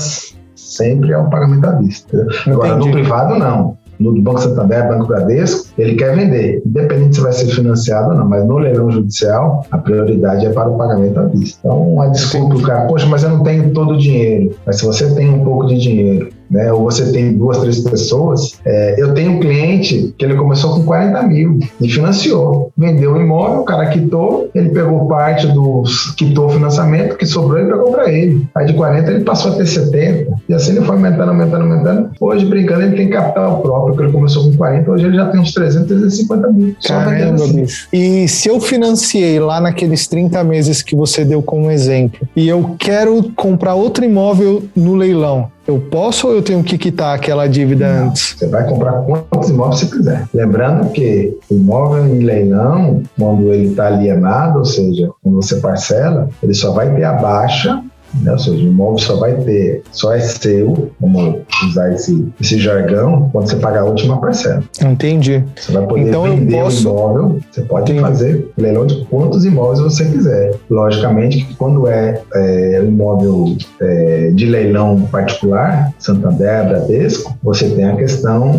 Sempre 0.55 1.13
é 1.13 1.19
o 1.19 1.31
pagamento 1.31 1.67
à 1.67 1.73
vista. 1.73 2.27
Agora, 2.47 2.77
no 2.77 2.91
privado, 2.91 3.39
não 3.39 3.77
no 3.99 4.21
Banco 4.21 4.41
Santander, 4.41 4.89
Banco 4.89 5.07
Bradesco, 5.07 5.69
ele 5.79 5.95
quer 5.95 6.15
vender, 6.15 6.63
independente 6.65 7.17
se 7.17 7.21
vai 7.21 7.33
ser 7.33 7.47
financiado 7.47 8.11
ou 8.11 8.17
não, 8.17 8.29
mas 8.29 8.47
no 8.47 8.59
leilão 8.59 8.91
judicial, 8.91 9.65
a 9.71 9.79
prioridade 9.79 10.47
é 10.47 10.51
para 10.51 10.69
o 10.69 10.77
pagamento 10.77 11.21
à 11.21 11.25
vista. 11.25 11.59
Então, 11.61 12.01
a 12.01 12.09
desculpa, 12.09 12.57
o 12.57 12.63
cara, 12.63 12.87
poxa, 12.87 13.07
mas 13.07 13.23
eu 13.23 13.31
não 13.31 13.43
tenho 13.43 13.71
todo 13.73 13.95
o 13.95 13.99
dinheiro. 13.99 14.55
Mas 14.67 14.79
se 14.79 14.85
você 14.85 15.15
tem 15.15 15.31
um 15.31 15.45
pouco 15.45 15.67
de 15.67 15.79
dinheiro 15.79 16.29
né, 16.55 16.73
ou 16.73 16.85
você 16.85 17.11
tem 17.11 17.37
duas, 17.37 17.59
três 17.59 17.81
pessoas. 17.81 18.61
É, 18.65 18.95
eu 18.97 19.13
tenho 19.13 19.33
um 19.33 19.41
cliente 19.41 20.15
que 20.17 20.25
ele 20.25 20.37
começou 20.37 20.77
com 20.77 20.85
40 20.85 21.23
mil 21.25 21.59
e 21.81 21.89
financiou. 21.89 22.71
Vendeu 22.79 23.15
o 23.15 23.21
imóvel, 23.21 23.61
o 23.61 23.65
cara 23.65 23.87
quitou, 23.87 24.49
ele 24.55 24.69
pegou 24.69 25.09
parte 25.09 25.49
dos. 25.49 26.15
quitou 26.17 26.47
o 26.47 26.51
financiamento, 26.51 27.17
que 27.17 27.27
sobrou 27.27 27.59
ele 27.59 27.73
pegou 27.73 27.91
para 27.91 28.09
ele. 28.09 28.47
Aí 28.55 28.67
de 28.67 28.73
40 28.73 29.11
ele 29.11 29.25
passou 29.25 29.53
a 29.53 29.57
ter 29.57 29.67
70. 29.67 30.33
E 30.49 30.55
assim 30.55 30.73
ele 30.77 30.83
foi 30.83 30.95
aumentando, 30.95 31.31
aumentando, 31.31 31.63
aumentando. 31.63 32.11
Hoje, 32.21 32.47
brincando, 32.47 32.83
ele 32.83 32.97
tem 32.97 33.11
capital 33.11 33.61
próprio, 33.61 33.95
porque 33.95 34.05
ele 34.05 34.13
começou 34.13 34.45
com 34.45 34.57
40, 34.57 34.91
hoje 34.93 35.07
ele 35.07 35.17
já 35.17 35.27
tem 35.27 35.41
uns 35.41 35.53
300, 35.53 35.89
350 35.89 36.53
mil. 36.53 36.77
Caramba, 36.87 37.35
assim. 37.35 37.63
bicho. 37.63 37.89
E 37.93 38.29
se 38.29 38.49
eu 38.49 38.61
financiei 38.61 39.41
lá 39.41 39.61
naqueles 39.61 40.07
30 40.07 40.45
meses 40.45 40.83
que 40.83 40.95
você 40.95 41.25
deu 41.25 41.43
como 41.43 41.69
exemplo, 41.69 42.29
e 42.37 42.49
eu 42.49 42.77
quero 42.79 43.33
comprar 43.35 43.75
outro 43.75 44.05
imóvel 44.05 44.63
no 44.77 44.95
leilão, 44.95 45.51
eu 45.67 45.79
posso 45.79 46.29
ou 46.29 46.35
eu 46.35 46.43
tenho 46.43 46.63
que 46.63 46.77
quitar 46.77 47.15
aquela 47.15 47.47
dívida 47.47 47.93
Não, 47.93 48.09
antes? 48.09 48.37
Você 48.39 48.47
vai 48.47 48.69
comprar 48.69 48.93
quantos 49.03 49.51
imóveis 49.51 49.81
você 49.81 49.97
quiser. 49.97 50.29
Lembrando 50.33 50.91
que 50.91 51.37
o 51.51 51.55
imóvel 51.55 52.07
em 52.07 52.21
leilão, 52.21 53.03
quando 53.19 53.53
ele 53.53 53.69
está 53.69 53.87
alienado, 53.87 54.59
ou 54.59 54.65
seja, 54.65 55.11
quando 55.23 55.37
você 55.37 55.57
parcela, 55.57 56.29
ele 56.43 56.55
só 56.55 56.73
vai 56.73 56.95
ter 56.95 57.05
a 57.05 57.13
baixa 57.15 57.83
né? 58.23 58.33
Ou 58.33 58.39
seja, 58.39 58.57
o 58.57 58.67
imóvel 58.67 58.99
só 58.99 59.17
vai 59.17 59.35
ter, 59.35 59.83
só 59.93 60.15
é 60.15 60.21
seu, 60.21 60.91
vamos 61.01 61.41
usar 61.69 61.93
esse, 61.93 62.33
esse 62.41 62.59
jargão, 62.59 63.29
quando 63.33 63.49
você 63.49 63.57
pagar 63.57 63.81
a 63.81 63.85
última 63.85 64.21
parcela. 64.21 64.63
Entendi. 64.83 65.43
Você 65.57 65.73
vai 65.73 65.87
poder 65.87 66.09
então 66.09 66.25
vender 66.25 66.63
posso... 66.63 66.89
o 66.89 66.93
imóvel, 66.93 67.41
você 67.51 67.63
pode 67.63 67.93
Entendi. 67.93 68.09
fazer 68.09 68.53
leilão 68.57 68.87
de 68.87 69.05
quantos 69.07 69.45
imóveis 69.45 69.81
você 69.81 70.05
quiser. 70.05 70.55
Logicamente 70.71 71.45
que 71.45 71.55
quando 71.55 71.87
é, 71.89 72.21
é 72.35 72.81
um 72.83 72.89
imóvel 72.89 73.57
é, 73.81 74.31
de 74.33 74.47
leilão 74.47 75.01
particular, 75.03 75.93
Santander, 75.99 76.69
Bradesco, 76.69 77.37
você 77.43 77.69
tem 77.71 77.85
a 77.85 77.97
questão 77.97 78.53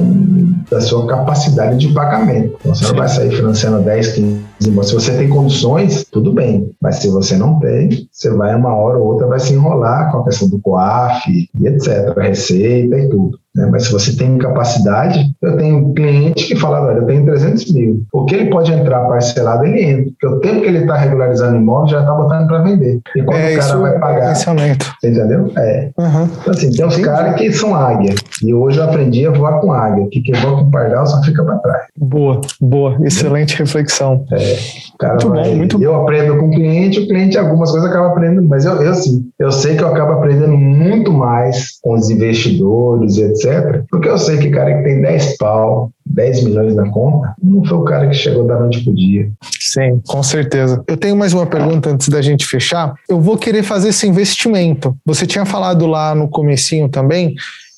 da 0.70 0.82
sua 0.82 1.06
capacidade 1.08 1.78
de 1.78 1.94
pagamento. 1.94 2.58
Então, 2.60 2.74
você 2.74 2.86
Sim. 2.86 2.92
não 2.92 2.98
vai 2.98 3.08
sair 3.08 3.32
financiando 3.32 3.84
10, 3.84 4.08
15 4.14 4.20
imóveis. 4.20 4.46
Se 4.60 4.70
você 4.72 5.18
tem 5.18 5.30
condições, 5.30 6.06
tudo 6.06 6.32
bem. 6.34 6.72
Mas 6.82 6.98
se 6.98 7.10
você 7.10 7.36
não 7.38 7.60
tem, 7.60 8.08
você 8.12 8.30
vai 8.30 8.56
uma 8.56 8.74
hora 8.74 8.98
ou 8.98 9.08
outra 9.08 9.28
vai 9.28 9.40
se 9.40 9.54
enrolar 9.54 10.12
com 10.12 10.20
a 10.20 10.24
questão 10.24 10.50
do 10.50 10.60
COAF 10.60 11.50
e 11.60 11.68
etc., 11.68 12.18
receita 12.18 12.98
e 12.98 13.10
tudo. 13.10 13.40
Né? 13.56 13.68
Mas 13.72 13.86
se 13.86 13.92
você 13.92 14.16
tem 14.16 14.38
capacidade, 14.38 15.32
eu 15.42 15.58
tenho 15.58 15.94
cliente 15.94 16.48
que 16.48 16.56
fala, 16.56 16.82
olha, 16.82 16.98
eu 16.98 17.06
tenho 17.06 17.26
300 17.26 17.72
mil. 17.72 18.04
O 18.12 18.26
que 18.26 18.36
ele 18.36 18.50
pode 18.50 18.72
entrar 18.72 19.06
parcelado, 19.06 19.66
ele 19.66 19.82
entra. 19.82 20.12
Porque 20.20 20.28
o 20.28 20.40
tempo 20.40 20.62
que 20.62 20.68
ele 20.68 20.80
está 20.80 20.96
regularizando 20.96 21.56
imóvel 21.56 21.88
já 21.88 22.00
está 22.02 22.14
botando 22.14 22.48
para 22.48 22.62
vender. 22.64 23.00
E 23.16 23.24
quando 23.24 23.40
é, 23.40 23.56
o 23.56 23.60
cara 23.60 23.78
vai 23.78 24.00
pagar. 24.00 24.28
Pensamento. 24.30 24.94
Entendeu? 25.04 25.52
É. 25.58 25.90
Uhum. 25.98 26.30
Então, 26.42 26.54
assim, 26.54 26.72
tem 26.72 26.86
uns 26.86 26.98
caras 26.98 27.36
que 27.36 27.52
são 27.52 27.76
águia. 27.76 28.14
E 28.44 28.54
hoje 28.54 28.80
eu 28.80 28.84
aprendi 28.84 29.26
a 29.26 29.32
voar 29.32 29.62
com 29.62 29.72
águia. 29.72 30.08
Que 30.12 30.22
quem 30.22 30.36
voa 30.36 30.58
com 30.58 30.70
pardal 30.70 31.06
só 31.08 31.22
fica 31.22 31.44
para 31.44 31.58
trás. 31.60 31.86
Boa, 31.98 32.42
boa. 32.60 32.98
Excelente 33.02 33.58
reflexão. 33.58 34.26
É. 34.32 34.56
Cara 35.00 35.14
muito 35.14 35.30
vai, 35.30 35.50
bom, 35.50 35.56
muito 35.56 35.82
Eu 35.82 35.96
aprendo 35.96 36.38
com 36.38 36.48
o 36.48 36.52
cliente, 36.52 37.00
o 37.00 37.08
cliente 37.08 37.38
algumas 37.38 37.72
coisas 37.72 37.90
acaba 37.90 38.08
aprendendo, 38.08 38.48
mas 38.48 38.66
eu, 38.66 38.82
eu 38.82 38.92
assim, 38.92 39.26
eu 39.40 39.52
sei 39.52 39.76
que 39.76 39.84
eu 39.84 39.88
acabo 39.88 40.14
aprendendo 40.14 40.58
muito 40.58 41.12
mais 41.12 41.80
com 41.82 41.94
os 41.94 42.10
investidores, 42.10 43.18
etc. 43.18 43.45
Porque 43.90 44.10
eu 44.10 44.18
sei 44.18 44.38
que 44.38 44.50
cara 44.50 44.78
que 44.78 44.84
tem 44.84 45.02
10 45.02 45.38
pau, 45.38 45.92
10 46.06 46.44
milhões 46.46 46.76
na 46.76 46.90
conta, 46.90 47.36
não 47.42 47.64
foi 47.64 47.78
o 47.78 47.84
cara 47.84 48.08
que 48.08 48.16
chegou 48.16 48.46
da 48.46 48.60
noite 48.60 48.84
pro 48.84 48.94
dia. 48.94 49.30
Sim, 49.60 50.02
com 50.08 50.24
certeza. 50.24 50.84
Eu 50.88 50.98
tenho 50.98 51.16
mais 51.16 51.34
uma 51.34 51.46
pergunta 51.46 51.90
antes 51.90 52.10
da 52.10 52.22
gente 52.22 52.46
fechar. 52.46 52.94
Eu 53.10 53.20
vou 53.20 53.38
querer 53.38 53.64
fazer 53.64 53.90
esse 53.90 54.08
investimento. 54.08 54.96
Você 55.06 55.26
tinha 55.26 55.46
falado 55.46 55.86
lá 55.86 56.16
no 56.16 56.30
comecinho 56.30 56.88
também 56.88 57.36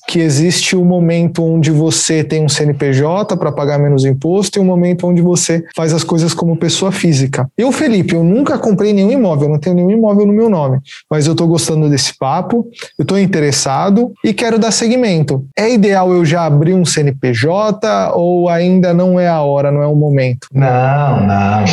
que 0.07 0.19
existe 0.19 0.73
um 0.73 0.85
momento 0.85 1.43
onde 1.43 1.69
você 1.69 2.23
tem 2.23 2.43
um 2.43 2.47
CNPJ 2.47 3.35
para 3.35 3.51
pagar 3.51 3.77
menos 3.77 4.05
imposto 4.05 4.57
e 4.57 4.61
um 4.61 4.65
momento 4.65 5.05
onde 5.05 5.21
você 5.21 5.65
faz 5.75 5.93
as 5.93 6.03
coisas 6.03 6.33
como 6.33 6.55
pessoa 6.55 6.93
física. 6.93 7.45
Eu, 7.57 7.73
Felipe, 7.73 8.15
eu 8.15 8.23
nunca 8.23 8.57
comprei 8.57 8.93
nenhum 8.93 9.11
imóvel, 9.11 9.49
não 9.49 9.59
tenho 9.59 9.75
nenhum 9.75 9.91
imóvel 9.91 10.25
no 10.25 10.31
meu 10.31 10.49
nome, 10.49 10.79
mas 11.11 11.27
eu 11.27 11.33
estou 11.33 11.45
gostando 11.45 11.89
desse 11.89 12.17
papo, 12.17 12.65
eu 12.97 13.03
estou 13.03 13.19
interessado 13.19 14.13
e 14.23 14.33
quero 14.33 14.57
dar 14.57 14.71
seguimento. 14.71 15.45
É 15.57 15.69
ideal 15.69 16.13
eu 16.13 16.23
já 16.23 16.45
abrir 16.45 16.73
um 16.73 16.85
CNPJ 16.85 18.13
ou 18.15 18.47
ainda 18.47 18.93
não 18.93 19.19
é 19.19 19.27
a 19.27 19.41
hora, 19.41 19.73
não 19.73 19.81
é 19.81 19.87
o 19.87 19.95
momento? 19.95 20.47
Não, 20.53 21.27
não. 21.27 21.65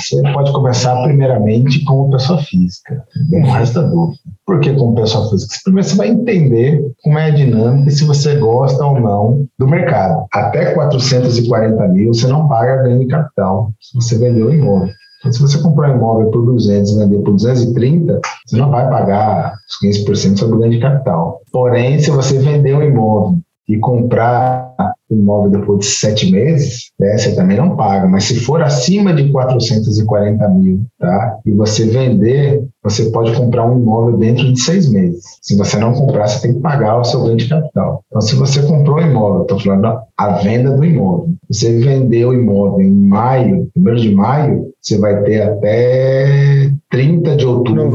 Você 0.00 0.22
pode 0.32 0.52
começar 0.52 1.02
primeiramente 1.02 1.82
como 1.84 2.10
pessoa 2.10 2.40
física, 2.40 3.02
o 3.32 3.50
resto 3.50 3.80
da 3.80 3.88
dúvida. 3.88 4.20
Por 4.46 4.60
que 4.60 4.72
como 4.74 4.94
pessoa 4.94 5.28
física? 5.28 5.56
Primeiro 5.64 5.88
você 5.88 5.96
vai 5.96 6.08
entender 6.08 6.82
como 7.02 7.18
é 7.18 7.26
a 7.26 7.30
dinâmica 7.30 7.79
e 7.86 7.90
se 7.90 8.04
você 8.04 8.36
gosta 8.36 8.84
ou 8.84 9.00
não 9.00 9.46
do 9.58 9.68
mercado. 9.68 10.26
Até 10.32 10.72
440 10.72 11.88
mil 11.88 12.12
você 12.12 12.26
não 12.26 12.48
paga 12.48 12.82
ganho 12.82 13.00
de 13.00 13.06
capital 13.06 13.72
se 13.80 13.94
você 13.94 14.18
vender 14.18 14.42
o 14.42 14.52
imóvel. 14.52 14.90
Então, 15.20 15.32
se 15.32 15.40
você 15.42 15.58
comprar 15.58 15.92
um 15.92 15.96
imóvel 15.96 16.30
por 16.30 16.46
200 16.46 16.92
e 16.92 16.96
vender 16.96 17.18
por 17.18 17.32
230, 17.32 18.20
você 18.46 18.56
não 18.56 18.70
vai 18.70 18.88
pagar 18.88 19.52
os 19.68 20.04
15% 20.06 20.38
sobre 20.38 20.56
o 20.56 20.58
ganho 20.60 20.72
de 20.72 20.80
capital. 20.80 21.40
Porém, 21.52 21.98
se 21.98 22.10
você 22.10 22.38
vender 22.38 22.74
um 22.74 22.82
imóvel 22.82 23.38
e 23.68 23.78
comprar 23.78 24.74
imóvel 25.14 25.50
depois 25.50 25.80
de 25.80 25.86
sete 25.86 26.30
meses, 26.30 26.90
né, 26.98 27.16
você 27.16 27.34
também 27.34 27.56
não 27.56 27.76
paga. 27.76 28.06
Mas 28.08 28.24
se 28.24 28.40
for 28.40 28.62
acima 28.62 29.12
de 29.12 29.30
440 29.30 30.48
mil, 30.48 30.82
tá? 30.98 31.38
E 31.44 31.52
você 31.52 31.86
vender, 31.86 32.64
você 32.82 33.10
pode 33.10 33.32
comprar 33.34 33.66
um 33.66 33.78
imóvel 33.78 34.16
dentro 34.16 34.52
de 34.52 34.60
seis 34.60 34.90
meses. 34.90 35.22
Se 35.42 35.56
você 35.56 35.78
não 35.78 35.92
comprar, 35.92 36.26
você 36.26 36.40
tem 36.40 36.54
que 36.54 36.60
pagar 36.60 36.98
o 36.98 37.04
seu 37.04 37.22
ganho 37.22 37.36
de 37.36 37.48
capital. 37.48 38.02
Então, 38.08 38.20
se 38.20 38.34
você 38.36 38.62
comprou 38.62 38.98
um 38.98 39.10
imóvel, 39.10 39.42
estou 39.42 39.60
falando 39.60 40.00
a 40.16 40.30
venda 40.38 40.70
do 40.70 40.84
imóvel, 40.84 41.34
você 41.50 41.78
vendeu 41.78 42.30
o 42.30 42.34
imóvel 42.34 42.82
em 42.82 42.90
maio, 42.90 43.68
primeiro 43.74 44.00
de 44.00 44.14
maio, 44.14 44.70
você 44.80 44.98
vai 44.98 45.22
ter 45.22 45.42
até 45.42 46.70
30 46.90 47.36
de 47.36 47.46
outubro 47.46 47.90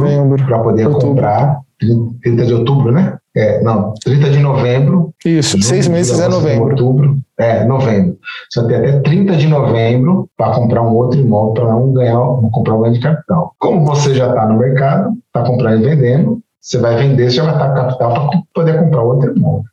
para 0.46 0.60
poder 0.60 0.88
outubro. 0.88 1.08
comprar. 1.08 1.60
30 2.24 2.46
de 2.46 2.54
outubro, 2.54 2.92
né? 2.92 3.18
É, 3.36 3.62
não, 3.62 3.94
30 4.04 4.30
de 4.30 4.40
novembro. 4.40 5.14
Isso, 5.26 5.62
seis 5.62 5.88
meses 5.88 6.20
é 6.20 6.28
novembro. 6.28 6.70
Outubro, 6.70 7.18
é, 7.38 7.66
novembro. 7.66 8.18
Você 8.50 8.62
vai 8.62 8.70
ter 8.70 8.76
até 8.76 9.00
30 9.02 9.36
de 9.36 9.48
novembro 9.48 10.30
para 10.38 10.54
comprar 10.54 10.82
um 10.82 10.94
outro 10.94 11.20
imóvel 11.20 11.54
para 11.54 11.66
não 11.66 11.92
ganhar, 11.92 12.14
não 12.14 12.50
comprar 12.50 12.76
um 12.76 12.82
ganho 12.82 12.94
de 12.94 13.02
capital. 13.02 13.54
Como 13.60 13.86
você 13.86 14.16
já 14.16 14.30
está 14.30 14.48
no 14.48 14.58
mercado, 14.58 15.14
está 15.28 15.44
comprando 15.44 15.84
e 15.84 15.96
vendendo, 15.96 16.40
você 16.62 16.80
vai 16.80 16.96
vender, 16.96 17.30
você 17.30 17.36
já 17.36 17.44
vai 17.44 17.54
estar 17.54 17.70
com 17.70 17.76
capital 17.76 18.30
para 18.30 18.42
poder 18.54 18.80
comprar 18.80 19.04
outro 19.04 19.36
imóvel. 19.36 19.64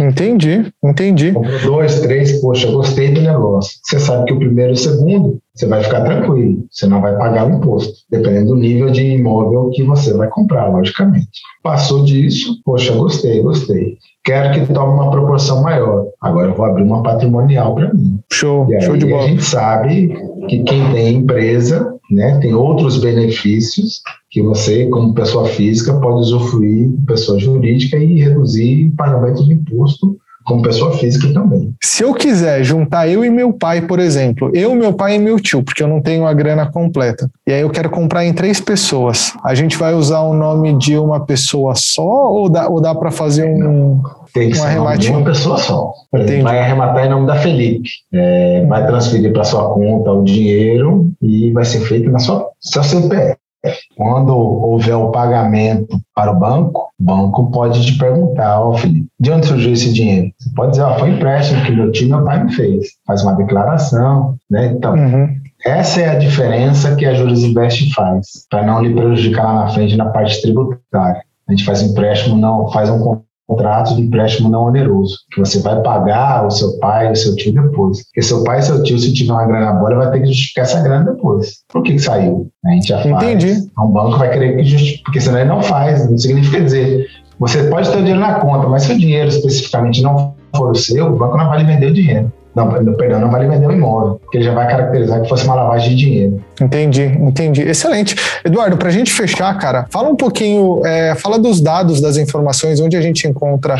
Entendi, 0.00 0.70
entendi. 0.84 1.32
Comprou 1.32 1.60
dois, 1.60 2.00
três, 2.00 2.40
poxa, 2.40 2.70
gostei 2.70 3.12
do 3.12 3.22
negócio. 3.22 3.78
Você 3.82 3.98
sabe 3.98 4.26
que 4.26 4.34
o 4.34 4.38
primeiro 4.38 4.72
e 4.72 4.74
o 4.74 4.76
segundo, 4.76 5.38
você 5.54 5.66
vai 5.66 5.82
ficar 5.82 6.02
tranquilo, 6.02 6.64
você 6.70 6.86
não 6.86 7.02
vai 7.02 7.16
pagar 7.16 7.46
o 7.46 7.54
imposto, 7.54 7.92
dependendo 8.10 8.54
do 8.54 8.56
nível 8.56 8.90
de 8.90 9.04
imóvel 9.04 9.70
que 9.70 9.82
você 9.82 10.14
vai 10.14 10.28
comprar, 10.28 10.68
logicamente. 10.68 11.40
Passou 11.62 12.04
disso, 12.04 12.60
poxa, 12.64 12.94
gostei, 12.94 13.42
gostei. 13.42 13.98
Quero 14.24 14.54
que 14.54 14.72
tome 14.72 14.94
uma 14.94 15.10
proporção 15.10 15.62
maior. 15.62 16.06
Agora 16.20 16.48
eu 16.48 16.56
vou 16.56 16.64
abrir 16.64 16.84
uma 16.84 17.02
patrimonial 17.02 17.74
para 17.74 17.92
mim. 17.92 18.18
Show, 18.32 18.66
e 18.70 18.76
aí 18.76 18.82
show 18.82 18.96
de 18.96 19.06
bola. 19.06 19.24
A 19.24 19.26
gente 19.26 19.42
sabe 19.42 20.16
que 20.48 20.62
quem 20.62 20.90
tem 20.92 21.16
empresa, 21.16 21.94
né, 22.10 22.38
tem 22.38 22.54
outros 22.54 22.98
benefícios 22.98 24.00
que 24.30 24.40
você, 24.40 24.86
como 24.86 25.12
pessoa 25.12 25.46
física, 25.46 25.92
pode 26.00 26.20
usufruir 26.20 26.90
pessoa 27.06 27.38
jurídica 27.38 27.98
e 27.98 28.20
reduzir 28.20 28.88
o 28.88 28.96
pagamento 28.96 29.44
de 29.44 29.52
imposto 29.52 30.16
como 30.44 30.62
pessoa 30.62 30.96
física 30.96 31.32
também. 31.32 31.72
Se 31.82 32.02
eu 32.02 32.14
quiser 32.14 32.62
juntar 32.64 33.08
eu 33.08 33.24
e 33.24 33.30
meu 33.30 33.52
pai, 33.52 33.82
por 33.82 33.98
exemplo, 33.98 34.50
eu, 34.54 34.74
meu 34.74 34.92
pai 34.92 35.16
e 35.16 35.18
meu 35.18 35.38
tio, 35.38 35.62
porque 35.62 35.82
eu 35.82 35.88
não 35.88 36.00
tenho 36.00 36.26
a 36.26 36.32
grana 36.32 36.70
completa, 36.70 37.30
e 37.46 37.52
aí 37.52 37.60
eu 37.60 37.70
quero 37.70 37.90
comprar 37.90 38.24
em 38.24 38.32
três 38.32 38.60
pessoas, 38.60 39.32
a 39.44 39.54
gente 39.54 39.76
vai 39.76 39.94
usar 39.94 40.20
o 40.20 40.34
nome 40.34 40.76
de 40.78 40.96
uma 40.96 41.24
pessoa 41.24 41.74
só 41.74 42.02
ou 42.02 42.48
dá, 42.48 42.68
ou 42.68 42.80
dá 42.80 42.94
para 42.94 43.10
fazer 43.10 43.44
um. 43.44 44.00
Tem 44.32 44.50
que 44.50 44.58
um 44.58 44.64
arremate 44.64 45.10
uma 45.10 45.24
pessoa 45.24 45.58
só. 45.58 45.92
Entendi. 46.14 46.42
Vai 46.42 46.58
arrematar 46.58 47.04
em 47.04 47.10
nome 47.10 47.26
da 47.26 47.36
Felipe. 47.36 47.88
É, 48.12 48.64
vai 48.66 48.86
transferir 48.86 49.32
para 49.32 49.44
sua 49.44 49.74
conta 49.74 50.10
o 50.10 50.24
dinheiro 50.24 51.10
e 51.20 51.52
vai 51.52 51.64
ser 51.64 51.80
feito 51.80 52.10
na 52.10 52.18
sua 52.18 52.48
seu 52.60 52.82
CPF. 52.82 53.36
Quando 53.96 54.36
houver 54.36 54.96
o 54.96 55.10
pagamento 55.10 56.00
para 56.14 56.32
o 56.32 56.38
banco, 56.38 56.88
o 56.98 57.04
banco 57.04 57.50
pode 57.50 57.84
te 57.86 57.96
perguntar, 57.96 58.60
ó 58.60 58.70
oh, 58.70 58.74
Felipe, 58.78 59.06
de 59.20 59.30
onde 59.30 59.46
surgiu 59.46 59.72
esse 59.72 59.92
dinheiro? 59.92 60.32
Você 60.38 60.50
pode 60.54 60.70
dizer, 60.72 60.82
ó, 60.82 60.94
oh, 60.94 60.98
foi 60.98 61.10
empréstimo 61.10 61.64
que 61.64 61.72
meu 61.72 61.92
tio 61.92 62.08
meu 62.08 62.24
pai 62.24 62.42
me 62.42 62.52
fez. 62.52 62.86
Faz 63.06 63.22
uma 63.22 63.34
declaração, 63.34 64.36
né? 64.50 64.66
Então, 64.66 64.94
uhum. 64.94 65.28
essa 65.64 66.00
é 66.00 66.08
a 66.10 66.18
diferença 66.18 66.96
que 66.96 67.06
a 67.06 67.14
Juros 67.14 67.44
Invest 67.44 67.92
faz, 67.94 68.46
para 68.50 68.64
não 68.64 68.82
lhe 68.82 68.94
prejudicar 68.94 69.44
lá 69.44 69.54
na 69.64 69.68
frente 69.68 69.96
na 69.96 70.06
parte 70.06 70.42
tributária. 70.42 71.22
A 71.48 71.52
gente 71.52 71.64
faz 71.64 71.82
empréstimo, 71.82 72.36
não 72.36 72.68
faz 72.70 72.90
um 72.90 73.22
contrato 73.46 73.94
de 73.94 74.02
empréstimo 74.02 74.48
não 74.48 74.64
oneroso, 74.64 75.16
que 75.32 75.40
você 75.40 75.60
vai 75.60 75.80
pagar 75.82 76.46
o 76.46 76.50
seu 76.50 76.78
pai, 76.78 77.10
o 77.10 77.16
seu 77.16 77.34
tio 77.36 77.52
depois. 77.52 78.02
Porque 78.04 78.22
seu 78.22 78.44
pai 78.44 78.58
e 78.58 78.62
seu 78.62 78.82
tio, 78.82 78.98
se 78.98 79.12
tiver 79.12 79.32
uma 79.32 79.44
grana 79.44 79.72
boa, 79.72 79.94
vai 79.96 80.10
ter 80.10 80.20
que 80.20 80.26
justificar 80.26 80.64
essa 80.64 80.80
grana 80.80 81.12
depois. 81.12 81.58
Por 81.68 81.82
que, 81.82 81.92
que 81.92 81.98
saiu? 81.98 82.50
A 82.64 82.70
gente 82.70 82.88
já 82.88 83.02
faz. 83.02 83.22
Entendi. 83.22 83.50
Então, 83.50 83.84
o 83.84 83.88
banco 83.88 84.18
vai 84.18 84.30
querer 84.30 84.56
que 84.56 84.64
justifique, 84.64 85.02
porque 85.04 85.20
senão 85.20 85.38
ele 85.38 85.48
não 85.48 85.62
faz. 85.62 86.08
Não 86.08 86.18
significa 86.18 86.60
dizer, 86.60 87.06
você 87.38 87.64
pode 87.64 87.90
ter 87.90 87.96
o 87.96 88.00
dinheiro 88.00 88.20
na 88.20 88.34
conta, 88.34 88.68
mas 88.68 88.84
se 88.84 88.92
o 88.92 88.98
dinheiro 88.98 89.28
especificamente 89.28 90.02
não 90.02 90.34
for 90.54 90.70
o 90.70 90.74
seu, 90.74 91.06
o 91.06 91.16
banco 91.16 91.36
não 91.36 91.48
vai 91.48 91.58
lhe 91.58 91.64
vender 91.64 91.90
o 91.90 91.94
dinheiro. 91.94 92.32
Não, 92.54 92.68
perdão, 92.94 93.18
não 93.18 93.30
vale 93.30 93.48
vender 93.48 93.66
o 93.66 93.72
imóvel, 93.72 94.20
porque 94.22 94.38
ele 94.38 94.44
já 94.44 94.52
vai 94.52 94.68
caracterizar 94.68 95.22
que 95.22 95.28
fosse 95.28 95.44
uma 95.44 95.54
lavagem 95.54 95.90
de 95.90 95.96
dinheiro. 95.96 96.44
Entendi, 96.60 97.02
entendi. 97.02 97.62
Excelente. 97.62 98.14
Eduardo, 98.44 98.76
para 98.76 98.88
a 98.88 98.92
gente 98.92 99.10
fechar, 99.10 99.56
cara, 99.58 99.86
fala 99.90 100.10
um 100.10 100.16
pouquinho, 100.16 100.84
é, 100.84 101.14
fala 101.14 101.38
dos 101.38 101.60
dados, 101.60 102.00
das 102.00 102.18
informações, 102.18 102.78
onde 102.78 102.96
a 102.96 103.00
gente 103.00 103.26
encontra 103.26 103.76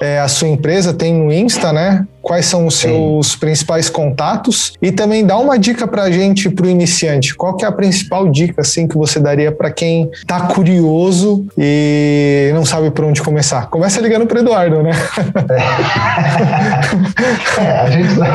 é, 0.00 0.18
a 0.18 0.28
sua 0.28 0.48
empresa, 0.48 0.92
tem 0.92 1.14
no 1.14 1.32
Insta, 1.32 1.72
né? 1.72 2.06
Quais 2.20 2.46
são 2.46 2.66
os 2.66 2.74
seus 2.74 3.32
Sim. 3.32 3.38
principais 3.38 3.88
contatos? 3.88 4.72
E 4.82 4.90
também 4.90 5.24
dá 5.24 5.38
uma 5.38 5.56
dica 5.56 5.86
para 5.86 6.02
a 6.02 6.10
gente, 6.10 6.50
para 6.50 6.66
o 6.66 6.68
iniciante. 6.68 7.34
Qual 7.34 7.56
que 7.56 7.64
é 7.64 7.68
a 7.68 7.72
principal 7.72 8.28
dica 8.28 8.62
assim 8.62 8.88
que 8.88 8.96
você 8.96 9.20
daria 9.20 9.52
para 9.52 9.70
quem 9.70 10.10
está 10.12 10.40
curioso 10.40 11.46
e 11.56 12.50
não 12.52 12.64
sabe 12.64 12.90
por 12.90 13.04
onde 13.04 13.22
começar? 13.22 13.68
Começa 13.68 14.00
ligando 14.00 14.26
para 14.26 14.40
Eduardo, 14.40 14.82
né? 14.82 14.90
É, 17.58 17.62
é 17.62 17.80
a 17.80 17.90
gente. 17.90 18.08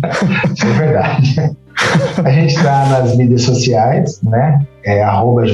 Isso 0.56 0.66
é 0.66 0.72
verdade. 0.72 1.56
A 2.24 2.30
gente 2.30 2.54
está 2.54 2.88
nas 2.88 3.16
mídias 3.16 3.42
sociais, 3.42 4.20
né? 4.22 4.64
É 4.84 5.02
arroba 5.02 5.46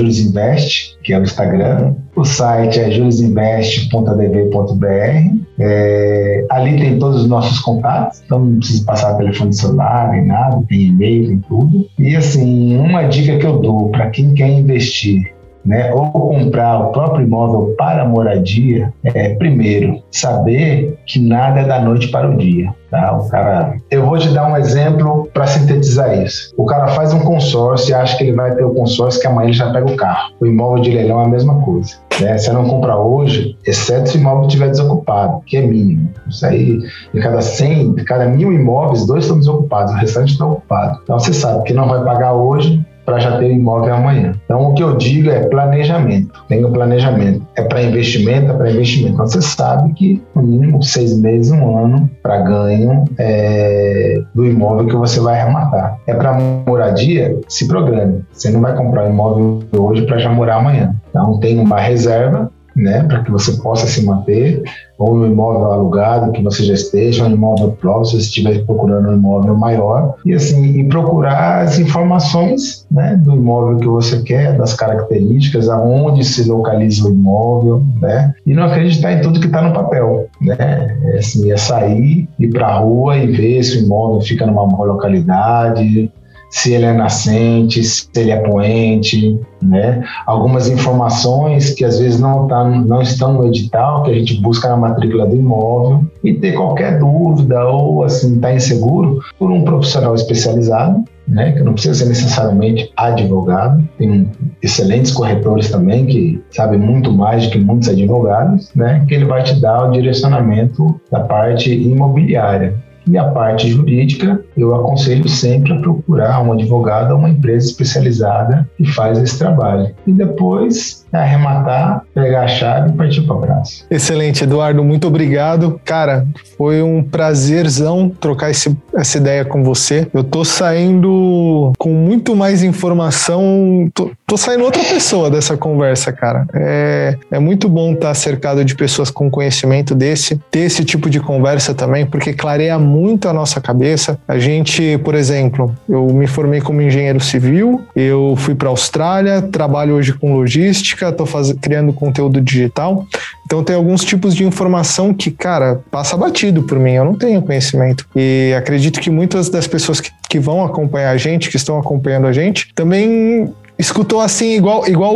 que 1.02 1.12
é 1.12 1.18
o 1.18 1.22
Instagram. 1.22 1.94
O 2.14 2.24
site 2.24 2.78
é 2.78 2.90
julisinvest.adv.br. 2.90 5.46
É, 5.58 6.46
ali 6.50 6.78
tem 6.78 6.98
todos 6.98 7.22
os 7.22 7.28
nossos 7.28 7.58
contatos, 7.60 8.22
então 8.24 8.44
não 8.44 8.58
precisa 8.58 8.84
passar 8.84 9.14
telefone 9.14 9.52
celular 9.52 10.12
nem 10.12 10.26
nada, 10.26 10.62
tem 10.68 10.86
e-mail, 10.86 11.28
tem 11.28 11.38
tudo. 11.40 11.86
E 11.98 12.14
assim, 12.14 12.76
uma 12.76 13.04
dica 13.04 13.38
que 13.38 13.46
eu 13.46 13.58
dou 13.58 13.90
para 13.90 14.10
quem 14.10 14.34
quer 14.34 14.48
investir 14.48 15.35
né, 15.66 15.92
ou 15.92 16.10
comprar 16.10 16.78
o 16.80 16.92
próprio 16.92 17.26
imóvel 17.26 17.74
para 17.76 18.04
moradia, 18.04 18.92
é, 19.04 19.34
primeiro, 19.34 20.00
saber 20.10 20.98
que 21.04 21.18
nada 21.18 21.60
é 21.60 21.64
da 21.64 21.80
noite 21.80 22.08
para 22.08 22.30
o 22.30 22.36
dia. 22.36 22.72
Tá? 22.90 23.18
O 23.18 23.28
cara, 23.28 23.76
eu 23.90 24.06
vou 24.06 24.16
te 24.16 24.28
dar 24.28 24.48
um 24.48 24.56
exemplo 24.56 25.28
para 25.34 25.46
sintetizar 25.46 26.16
isso. 26.22 26.54
O 26.56 26.64
cara 26.64 26.86
faz 26.88 27.12
um 27.12 27.20
consórcio 27.20 27.90
e 27.90 27.94
acha 27.94 28.16
que 28.16 28.22
ele 28.22 28.32
vai 28.32 28.54
ter 28.54 28.64
o 28.64 28.72
consórcio 28.72 29.20
que 29.20 29.26
amanhã 29.26 29.48
ele 29.48 29.56
já 29.56 29.72
pega 29.72 29.90
o 29.90 29.96
carro. 29.96 30.32
O 30.40 30.46
imóvel 30.46 30.82
de 30.82 30.92
leilão 30.92 31.20
é 31.20 31.24
a 31.24 31.28
mesma 31.28 31.60
coisa. 31.62 31.96
Né? 32.20 32.38
Você 32.38 32.52
não 32.52 32.64
compra 32.68 32.96
hoje, 32.96 33.58
exceto 33.66 34.10
se 34.10 34.18
o 34.18 34.20
imóvel 34.20 34.46
estiver 34.46 34.70
desocupado, 34.70 35.40
que 35.44 35.56
é 35.56 35.62
mínimo. 35.62 36.08
Isso 36.28 36.46
aí, 36.46 36.78
de 37.12 37.20
cada 37.20 37.40
100, 37.40 37.94
de 37.94 38.04
cada 38.04 38.26
mil 38.26 38.52
imóveis, 38.52 39.04
dois 39.04 39.24
estão 39.24 39.38
desocupados, 39.38 39.92
o 39.92 39.96
restante 39.96 40.32
está 40.32 40.46
ocupado. 40.46 41.00
Então 41.02 41.18
você 41.18 41.32
sabe 41.32 41.64
que 41.64 41.74
não 41.74 41.88
vai 41.88 42.02
pagar 42.04 42.34
hoje, 42.34 42.84
para 43.06 43.20
já 43.20 43.38
ter 43.38 43.46
o 43.46 43.52
imóvel 43.52 43.94
amanhã. 43.94 44.32
Então, 44.44 44.60
o 44.70 44.74
que 44.74 44.82
eu 44.82 44.96
digo 44.96 45.30
é 45.30 45.46
planejamento. 45.46 46.44
Tenha 46.48 46.66
um 46.66 46.72
planejamento. 46.72 47.46
É 47.54 47.62
para 47.62 47.82
investimento, 47.82 48.50
é 48.50 48.54
para 48.54 48.70
investimento. 48.70 49.14
Então, 49.14 49.26
você 49.26 49.40
sabe 49.40 49.92
que 49.94 50.22
no 50.34 50.42
mínimo 50.42 50.82
seis 50.82 51.18
meses, 51.18 51.52
um 51.52 51.78
ano 51.78 52.10
para 52.22 52.42
ganho 52.42 53.04
é, 53.16 54.20
do 54.34 54.44
imóvel 54.44 54.86
que 54.86 54.96
você 54.96 55.20
vai 55.20 55.40
arrematar. 55.40 55.96
É 56.06 56.14
para 56.14 56.34
moradia? 56.66 57.38
Se 57.48 57.68
programe. 57.68 58.24
Você 58.32 58.50
não 58.50 58.60
vai 58.60 58.74
comprar 58.74 59.04
um 59.04 59.10
imóvel 59.10 59.60
hoje 59.78 60.04
para 60.04 60.18
já 60.18 60.30
morar 60.30 60.56
amanhã. 60.56 60.94
Então, 61.08 61.38
tem 61.38 61.58
uma 61.60 61.80
reserva 61.80 62.50
né, 62.76 63.02
para 63.04 63.24
que 63.24 63.30
você 63.30 63.52
possa 63.52 63.86
se 63.86 64.04
manter, 64.04 64.62
ou 64.98 65.14
um 65.14 65.26
imóvel 65.26 65.72
alugado 65.72 66.32
que 66.32 66.42
você 66.42 66.64
já 66.64 66.74
esteja, 66.74 67.24
um 67.24 67.30
imóvel 67.30 67.72
próprio, 67.72 68.04
se 68.06 68.12
você 68.12 68.18
estiver 68.18 68.64
procurando 68.64 69.08
um 69.08 69.14
imóvel 69.14 69.56
maior, 69.56 70.14
e 70.24 70.34
assim, 70.34 70.78
e 70.78 70.84
procurar 70.84 71.62
as 71.62 71.78
informações 71.78 72.86
né, 72.90 73.16
do 73.16 73.34
imóvel 73.34 73.78
que 73.78 73.86
você 73.86 74.22
quer, 74.22 74.56
das 74.56 74.74
características, 74.74 75.68
aonde 75.68 76.24
se 76.24 76.48
localiza 76.48 77.06
o 77.06 77.10
imóvel, 77.10 77.82
né, 78.00 78.34
e 78.46 78.54
não 78.54 78.64
acreditar 78.64 79.12
em 79.12 79.20
tudo 79.20 79.40
que 79.40 79.46
está 79.46 79.62
no 79.62 79.72
papel, 79.72 80.26
né, 80.40 80.96
é, 81.02 81.18
assim, 81.18 81.50
é 81.50 81.56
sair, 81.56 82.28
ir 82.38 82.48
para 82.48 82.68
a 82.68 82.78
rua 82.78 83.16
e 83.16 83.32
ver 83.32 83.62
se 83.62 83.78
o 83.78 83.84
imóvel 83.84 84.20
fica 84.20 84.46
numa 84.46 84.66
boa 84.66 84.86
localidade, 84.86 86.10
se 86.50 86.72
ele 86.72 86.84
é 86.84 86.92
nascente, 86.92 87.82
se 87.82 88.08
ele 88.16 88.30
é 88.30 88.36
poente, 88.36 89.38
né? 89.62 90.04
Algumas 90.26 90.68
informações 90.68 91.70
que 91.70 91.84
às 91.84 91.98
vezes 91.98 92.20
não, 92.20 92.46
tá, 92.46 92.64
não 92.64 93.02
estão 93.02 93.32
no 93.34 93.46
edital, 93.46 94.02
que 94.02 94.10
a 94.10 94.14
gente 94.14 94.40
busca 94.40 94.68
na 94.68 94.76
matrícula 94.76 95.26
do 95.26 95.36
imóvel, 95.36 96.04
e 96.22 96.34
ter 96.34 96.52
qualquer 96.52 96.98
dúvida 96.98 97.64
ou 97.66 98.04
assim, 98.04 98.38
tá 98.38 98.54
inseguro, 98.54 99.20
por 99.38 99.50
um 99.50 99.62
profissional 99.62 100.14
especializado, 100.14 101.04
né, 101.26 101.52
que 101.52 101.62
não 101.62 101.72
precisa 101.72 101.94
ser 101.94 102.06
necessariamente 102.06 102.92
advogado, 102.96 103.82
tem 103.98 104.30
excelentes 104.62 105.12
corretores 105.12 105.70
também 105.70 106.06
que 106.06 106.40
sabem 106.50 106.78
muito 106.78 107.12
mais 107.12 107.44
do 107.44 107.50
que 107.50 107.58
muitos 107.58 107.88
advogados, 107.88 108.70
né, 108.74 109.04
que 109.08 109.14
ele 109.14 109.24
vai 109.24 109.42
te 109.42 109.60
dar 109.60 109.88
o 109.88 109.92
direcionamento 109.92 111.00
da 111.10 111.20
parte 111.20 111.72
imobiliária. 111.72 112.74
E 113.08 113.16
a 113.16 113.24
parte 113.24 113.68
jurídica, 113.68 114.40
eu 114.56 114.74
aconselho 114.74 115.28
sempre 115.28 115.72
a 115.72 115.76
procurar 115.76 116.40
um 116.42 116.52
advogado 116.52 117.12
ou 117.12 117.18
uma 117.18 117.28
empresa 117.28 117.66
especializada 117.66 118.68
que 118.76 118.86
faz 118.86 119.18
esse 119.18 119.38
trabalho. 119.38 119.94
E 120.06 120.12
depois 120.12 121.04
arrematar, 121.12 122.02
pegar 122.14 122.42
a 122.44 122.48
chave 122.48 122.90
e 122.90 122.92
partir 122.92 123.22
para 123.22 123.34
o 123.34 123.38
abraço. 123.38 123.84
Excelente, 123.90 124.44
Eduardo, 124.44 124.84
muito 124.84 125.06
obrigado. 125.06 125.80
Cara, 125.84 126.26
foi 126.56 126.82
um 126.82 127.02
prazerzão 127.02 128.10
trocar 128.20 128.50
esse, 128.50 128.76
essa 128.94 129.18
ideia 129.18 129.44
com 129.44 129.62
você. 129.62 130.06
Eu 130.12 130.22
tô 130.22 130.44
saindo 130.44 131.72
com 131.78 131.90
muito 131.90 132.36
mais 132.36 132.62
informação, 132.62 133.90
tô, 133.94 134.10
tô 134.26 134.36
saindo 134.36 134.64
outra 134.64 134.82
pessoa 134.82 135.30
dessa 135.30 135.56
conversa, 135.56 136.12
cara. 136.12 136.46
É, 136.54 137.16
é 137.30 137.38
muito 137.38 137.68
bom 137.68 137.92
estar 137.92 138.14
cercado 138.14 138.64
de 138.64 138.74
pessoas 138.74 139.10
com 139.10 139.30
conhecimento 139.30 139.94
desse, 139.94 140.40
ter 140.50 140.60
esse 140.60 140.84
tipo 140.84 141.08
de 141.08 141.20
conversa 141.20 141.74
também, 141.74 142.04
porque 142.06 142.32
clareia 142.32 142.78
muito 142.78 143.28
a 143.28 143.32
nossa 143.32 143.60
cabeça. 143.60 144.18
A 144.28 144.38
gente, 144.46 144.96
por 144.98 145.16
exemplo, 145.16 145.74
eu 145.88 146.06
me 146.06 146.28
formei 146.28 146.60
como 146.60 146.80
engenheiro 146.80 147.18
civil, 147.18 147.84
eu 147.96 148.34
fui 148.36 148.54
para 148.54 148.68
a 148.68 148.70
Austrália, 148.70 149.42
trabalho 149.42 149.94
hoje 149.94 150.12
com 150.12 150.36
logística, 150.36 151.08
estou 151.08 151.26
criando 151.60 151.92
conteúdo 151.92 152.40
digital. 152.40 153.04
Então 153.44 153.64
tem 153.64 153.74
alguns 153.74 154.04
tipos 154.04 154.36
de 154.36 154.44
informação 154.44 155.12
que, 155.12 155.32
cara, 155.32 155.80
passa 155.90 156.16
batido 156.16 156.62
por 156.62 156.78
mim, 156.78 156.92
eu 156.92 157.04
não 157.04 157.14
tenho 157.14 157.42
conhecimento. 157.42 158.06
E 158.14 158.54
acredito 158.56 159.00
que 159.00 159.10
muitas 159.10 159.48
das 159.48 159.66
pessoas 159.66 160.00
que, 160.00 160.10
que 160.28 160.38
vão 160.38 160.64
acompanhar 160.64 161.10
a 161.10 161.16
gente, 161.16 161.50
que 161.50 161.56
estão 161.56 161.76
acompanhando 161.76 162.28
a 162.28 162.32
gente, 162.32 162.72
também 162.72 163.52
escutou 163.78 164.20
assim, 164.20 164.56
igual, 164.56 164.86
igual 164.88 165.14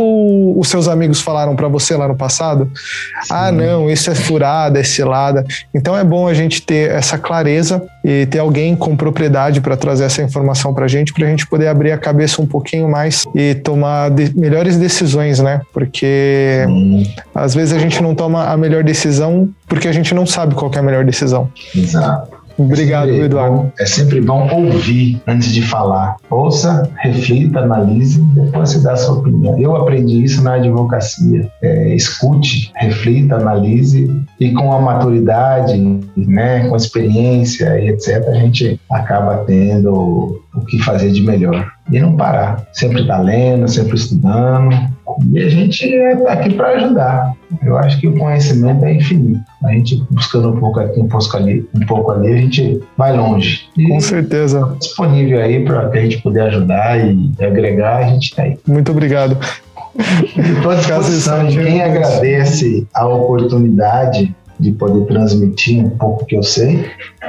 os 0.57 0.67
seus 0.67 0.87
amigos 0.87 1.19
falaram 1.21 1.55
para 1.55 1.67
você 1.67 1.95
lá 1.95 2.07
no 2.07 2.15
passado? 2.15 2.69
Sim. 3.23 3.33
Ah, 3.33 3.51
não, 3.51 3.89
isso 3.89 4.09
é 4.11 4.15
furada, 4.15 4.79
é 4.79 4.83
cilada. 4.83 5.45
Então 5.73 5.97
é 5.97 6.03
bom 6.03 6.27
a 6.27 6.33
gente 6.33 6.61
ter 6.61 6.91
essa 6.91 7.17
clareza 7.17 7.83
e 8.03 8.25
ter 8.25 8.39
alguém 8.39 8.75
com 8.75 8.95
propriedade 8.95 9.61
para 9.61 9.75
trazer 9.75 10.05
essa 10.05 10.21
informação 10.21 10.73
para 10.73 10.85
a 10.85 10.87
gente, 10.87 11.13
para 11.13 11.25
a 11.25 11.29
gente 11.29 11.47
poder 11.47 11.67
abrir 11.67 11.91
a 11.91 11.97
cabeça 11.97 12.41
um 12.41 12.45
pouquinho 12.45 12.89
mais 12.89 13.25
e 13.35 13.55
tomar 13.55 14.09
de 14.09 14.37
melhores 14.37 14.77
decisões, 14.77 15.39
né? 15.39 15.61
Porque 15.73 16.63
Sim. 16.67 17.13
às 17.33 17.55
vezes 17.55 17.73
a 17.73 17.79
gente 17.79 18.01
não 18.01 18.13
toma 18.13 18.45
a 18.45 18.57
melhor 18.57 18.83
decisão 18.83 19.49
porque 19.67 19.87
a 19.87 19.91
gente 19.91 20.13
não 20.13 20.25
sabe 20.25 20.53
qual 20.53 20.71
é 20.73 20.79
a 20.79 20.83
melhor 20.83 21.05
decisão. 21.05 21.49
Exato. 21.75 22.40
Obrigado, 22.63 23.09
é 23.09 23.17
Eduardo. 23.17 23.57
Bom, 23.57 23.71
é 23.79 23.85
sempre 23.85 24.21
bom 24.21 24.49
ouvir 24.51 25.21
antes 25.27 25.53
de 25.53 25.61
falar. 25.61 26.17
Ouça, 26.29 26.89
reflita, 26.97 27.59
analise, 27.59 28.21
depois 28.33 28.69
você 28.69 28.79
dá 28.79 28.93
a 28.93 28.97
sua 28.97 29.15
opinião. 29.15 29.59
Eu 29.59 29.75
aprendi 29.75 30.23
isso 30.23 30.43
na 30.43 30.55
advocacia. 30.55 31.49
É, 31.61 31.95
escute, 31.95 32.71
reflita, 32.75 33.35
analise 33.35 34.11
e 34.39 34.51
com 34.51 34.71
a 34.71 34.79
maturidade, 34.79 35.77
né, 36.15 36.67
com 36.67 36.73
a 36.73 36.77
experiência 36.77 37.79
e 37.79 37.89
etc., 37.89 38.27
a 38.27 38.33
gente 38.33 38.79
acaba 38.89 39.43
tendo 39.45 40.41
o 40.53 40.61
que 40.65 40.79
fazer 40.79 41.11
de 41.11 41.21
melhor. 41.21 41.71
E 41.91 41.99
não 41.99 42.15
parar. 42.15 42.65
Sempre 42.73 43.01
estar 43.01 43.17
tá 43.17 43.21
lendo, 43.21 43.67
sempre 43.67 43.95
estudando. 43.95 44.71
E 45.31 45.39
a 45.39 45.49
gente 45.49 45.85
está 45.85 46.33
aqui 46.33 46.53
para 46.53 46.69
ajudar. 46.69 47.33
Eu 47.63 47.77
acho 47.77 47.99
que 47.99 48.07
o 48.07 48.17
conhecimento 48.17 48.85
é 48.85 48.95
infinito. 48.95 49.41
A 49.63 49.71
gente 49.71 50.03
buscando 50.09 50.49
um 50.49 50.59
pouco 50.59 50.79
aqui, 50.79 50.99
um 50.99 51.07
pouco 51.07 51.37
ali, 51.37 51.67
um 51.73 51.85
pouco 51.85 52.11
ali 52.11 52.33
a 52.33 52.37
gente 52.37 52.81
vai 52.97 53.15
longe. 53.15 53.67
E 53.77 53.87
Com 53.87 53.99
certeza. 53.99 54.75
Disponível 54.79 55.39
aí 55.39 55.63
para 55.63 55.87
a 55.87 55.97
gente 55.97 56.21
poder 56.21 56.41
ajudar 56.41 56.97
e 56.99 57.31
agregar, 57.39 57.97
a 57.97 58.03
gente 58.07 58.29
está 58.29 58.43
aí. 58.43 58.57
Muito 58.67 58.91
obrigado. 58.91 59.37
Estou 60.35 60.71
à 60.71 60.75
disposição. 60.75 61.47
Quem 61.47 61.81
agradece 61.81 62.87
a 62.93 63.07
oportunidade 63.07 64.33
de 64.59 64.71
poder 64.71 65.05
transmitir 65.07 65.83
um 65.83 65.89
pouco 65.89 66.25
que 66.25 66.35
eu 66.35 66.43
sei, 66.43 66.85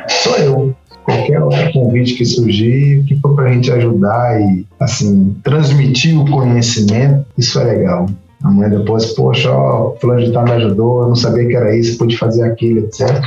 sou 0.09 0.37
eu 0.37 0.75
qualquer 1.05 1.43
outro 1.43 1.73
convite 1.73 2.15
que 2.15 2.25
surgir, 2.25 3.05
que 3.05 3.19
for 3.19 3.35
para 3.35 3.51
a 3.51 3.53
gente 3.53 3.71
ajudar 3.71 4.41
e, 4.41 4.67
assim, 4.79 5.37
transmitir 5.43 6.19
o 6.19 6.31
conhecimento, 6.31 7.27
isso 7.37 7.59
é 7.59 7.65
legal. 7.65 8.07
Amanhã 8.45 8.71
depois, 8.71 9.07
poxa, 9.15 9.51
ó, 9.51 9.95
fulano 10.01 10.25
de 10.25 10.33
tal 10.33 10.45
me 10.45 10.53
ajudou, 10.53 11.03
eu 11.03 11.09
não 11.09 11.15
sabia 11.15 11.47
que 11.47 11.57
era 11.57 11.77
isso, 11.77 11.97
pude 11.97 12.17
fazer 12.17 12.43
aquilo, 12.43 12.81
etc. 12.81 13.23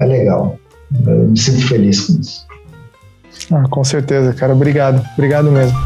É 0.00 0.06
legal. 0.06 0.58
Eu 1.06 1.28
me 1.28 1.38
sinto 1.38 1.68
feliz 1.68 2.06
com 2.06 2.20
isso. 2.20 2.46
Ah, 3.52 3.64
com 3.70 3.84
certeza, 3.84 4.32
cara. 4.32 4.52
Obrigado. 4.52 5.04
Obrigado 5.14 5.50
mesmo. 5.50 5.76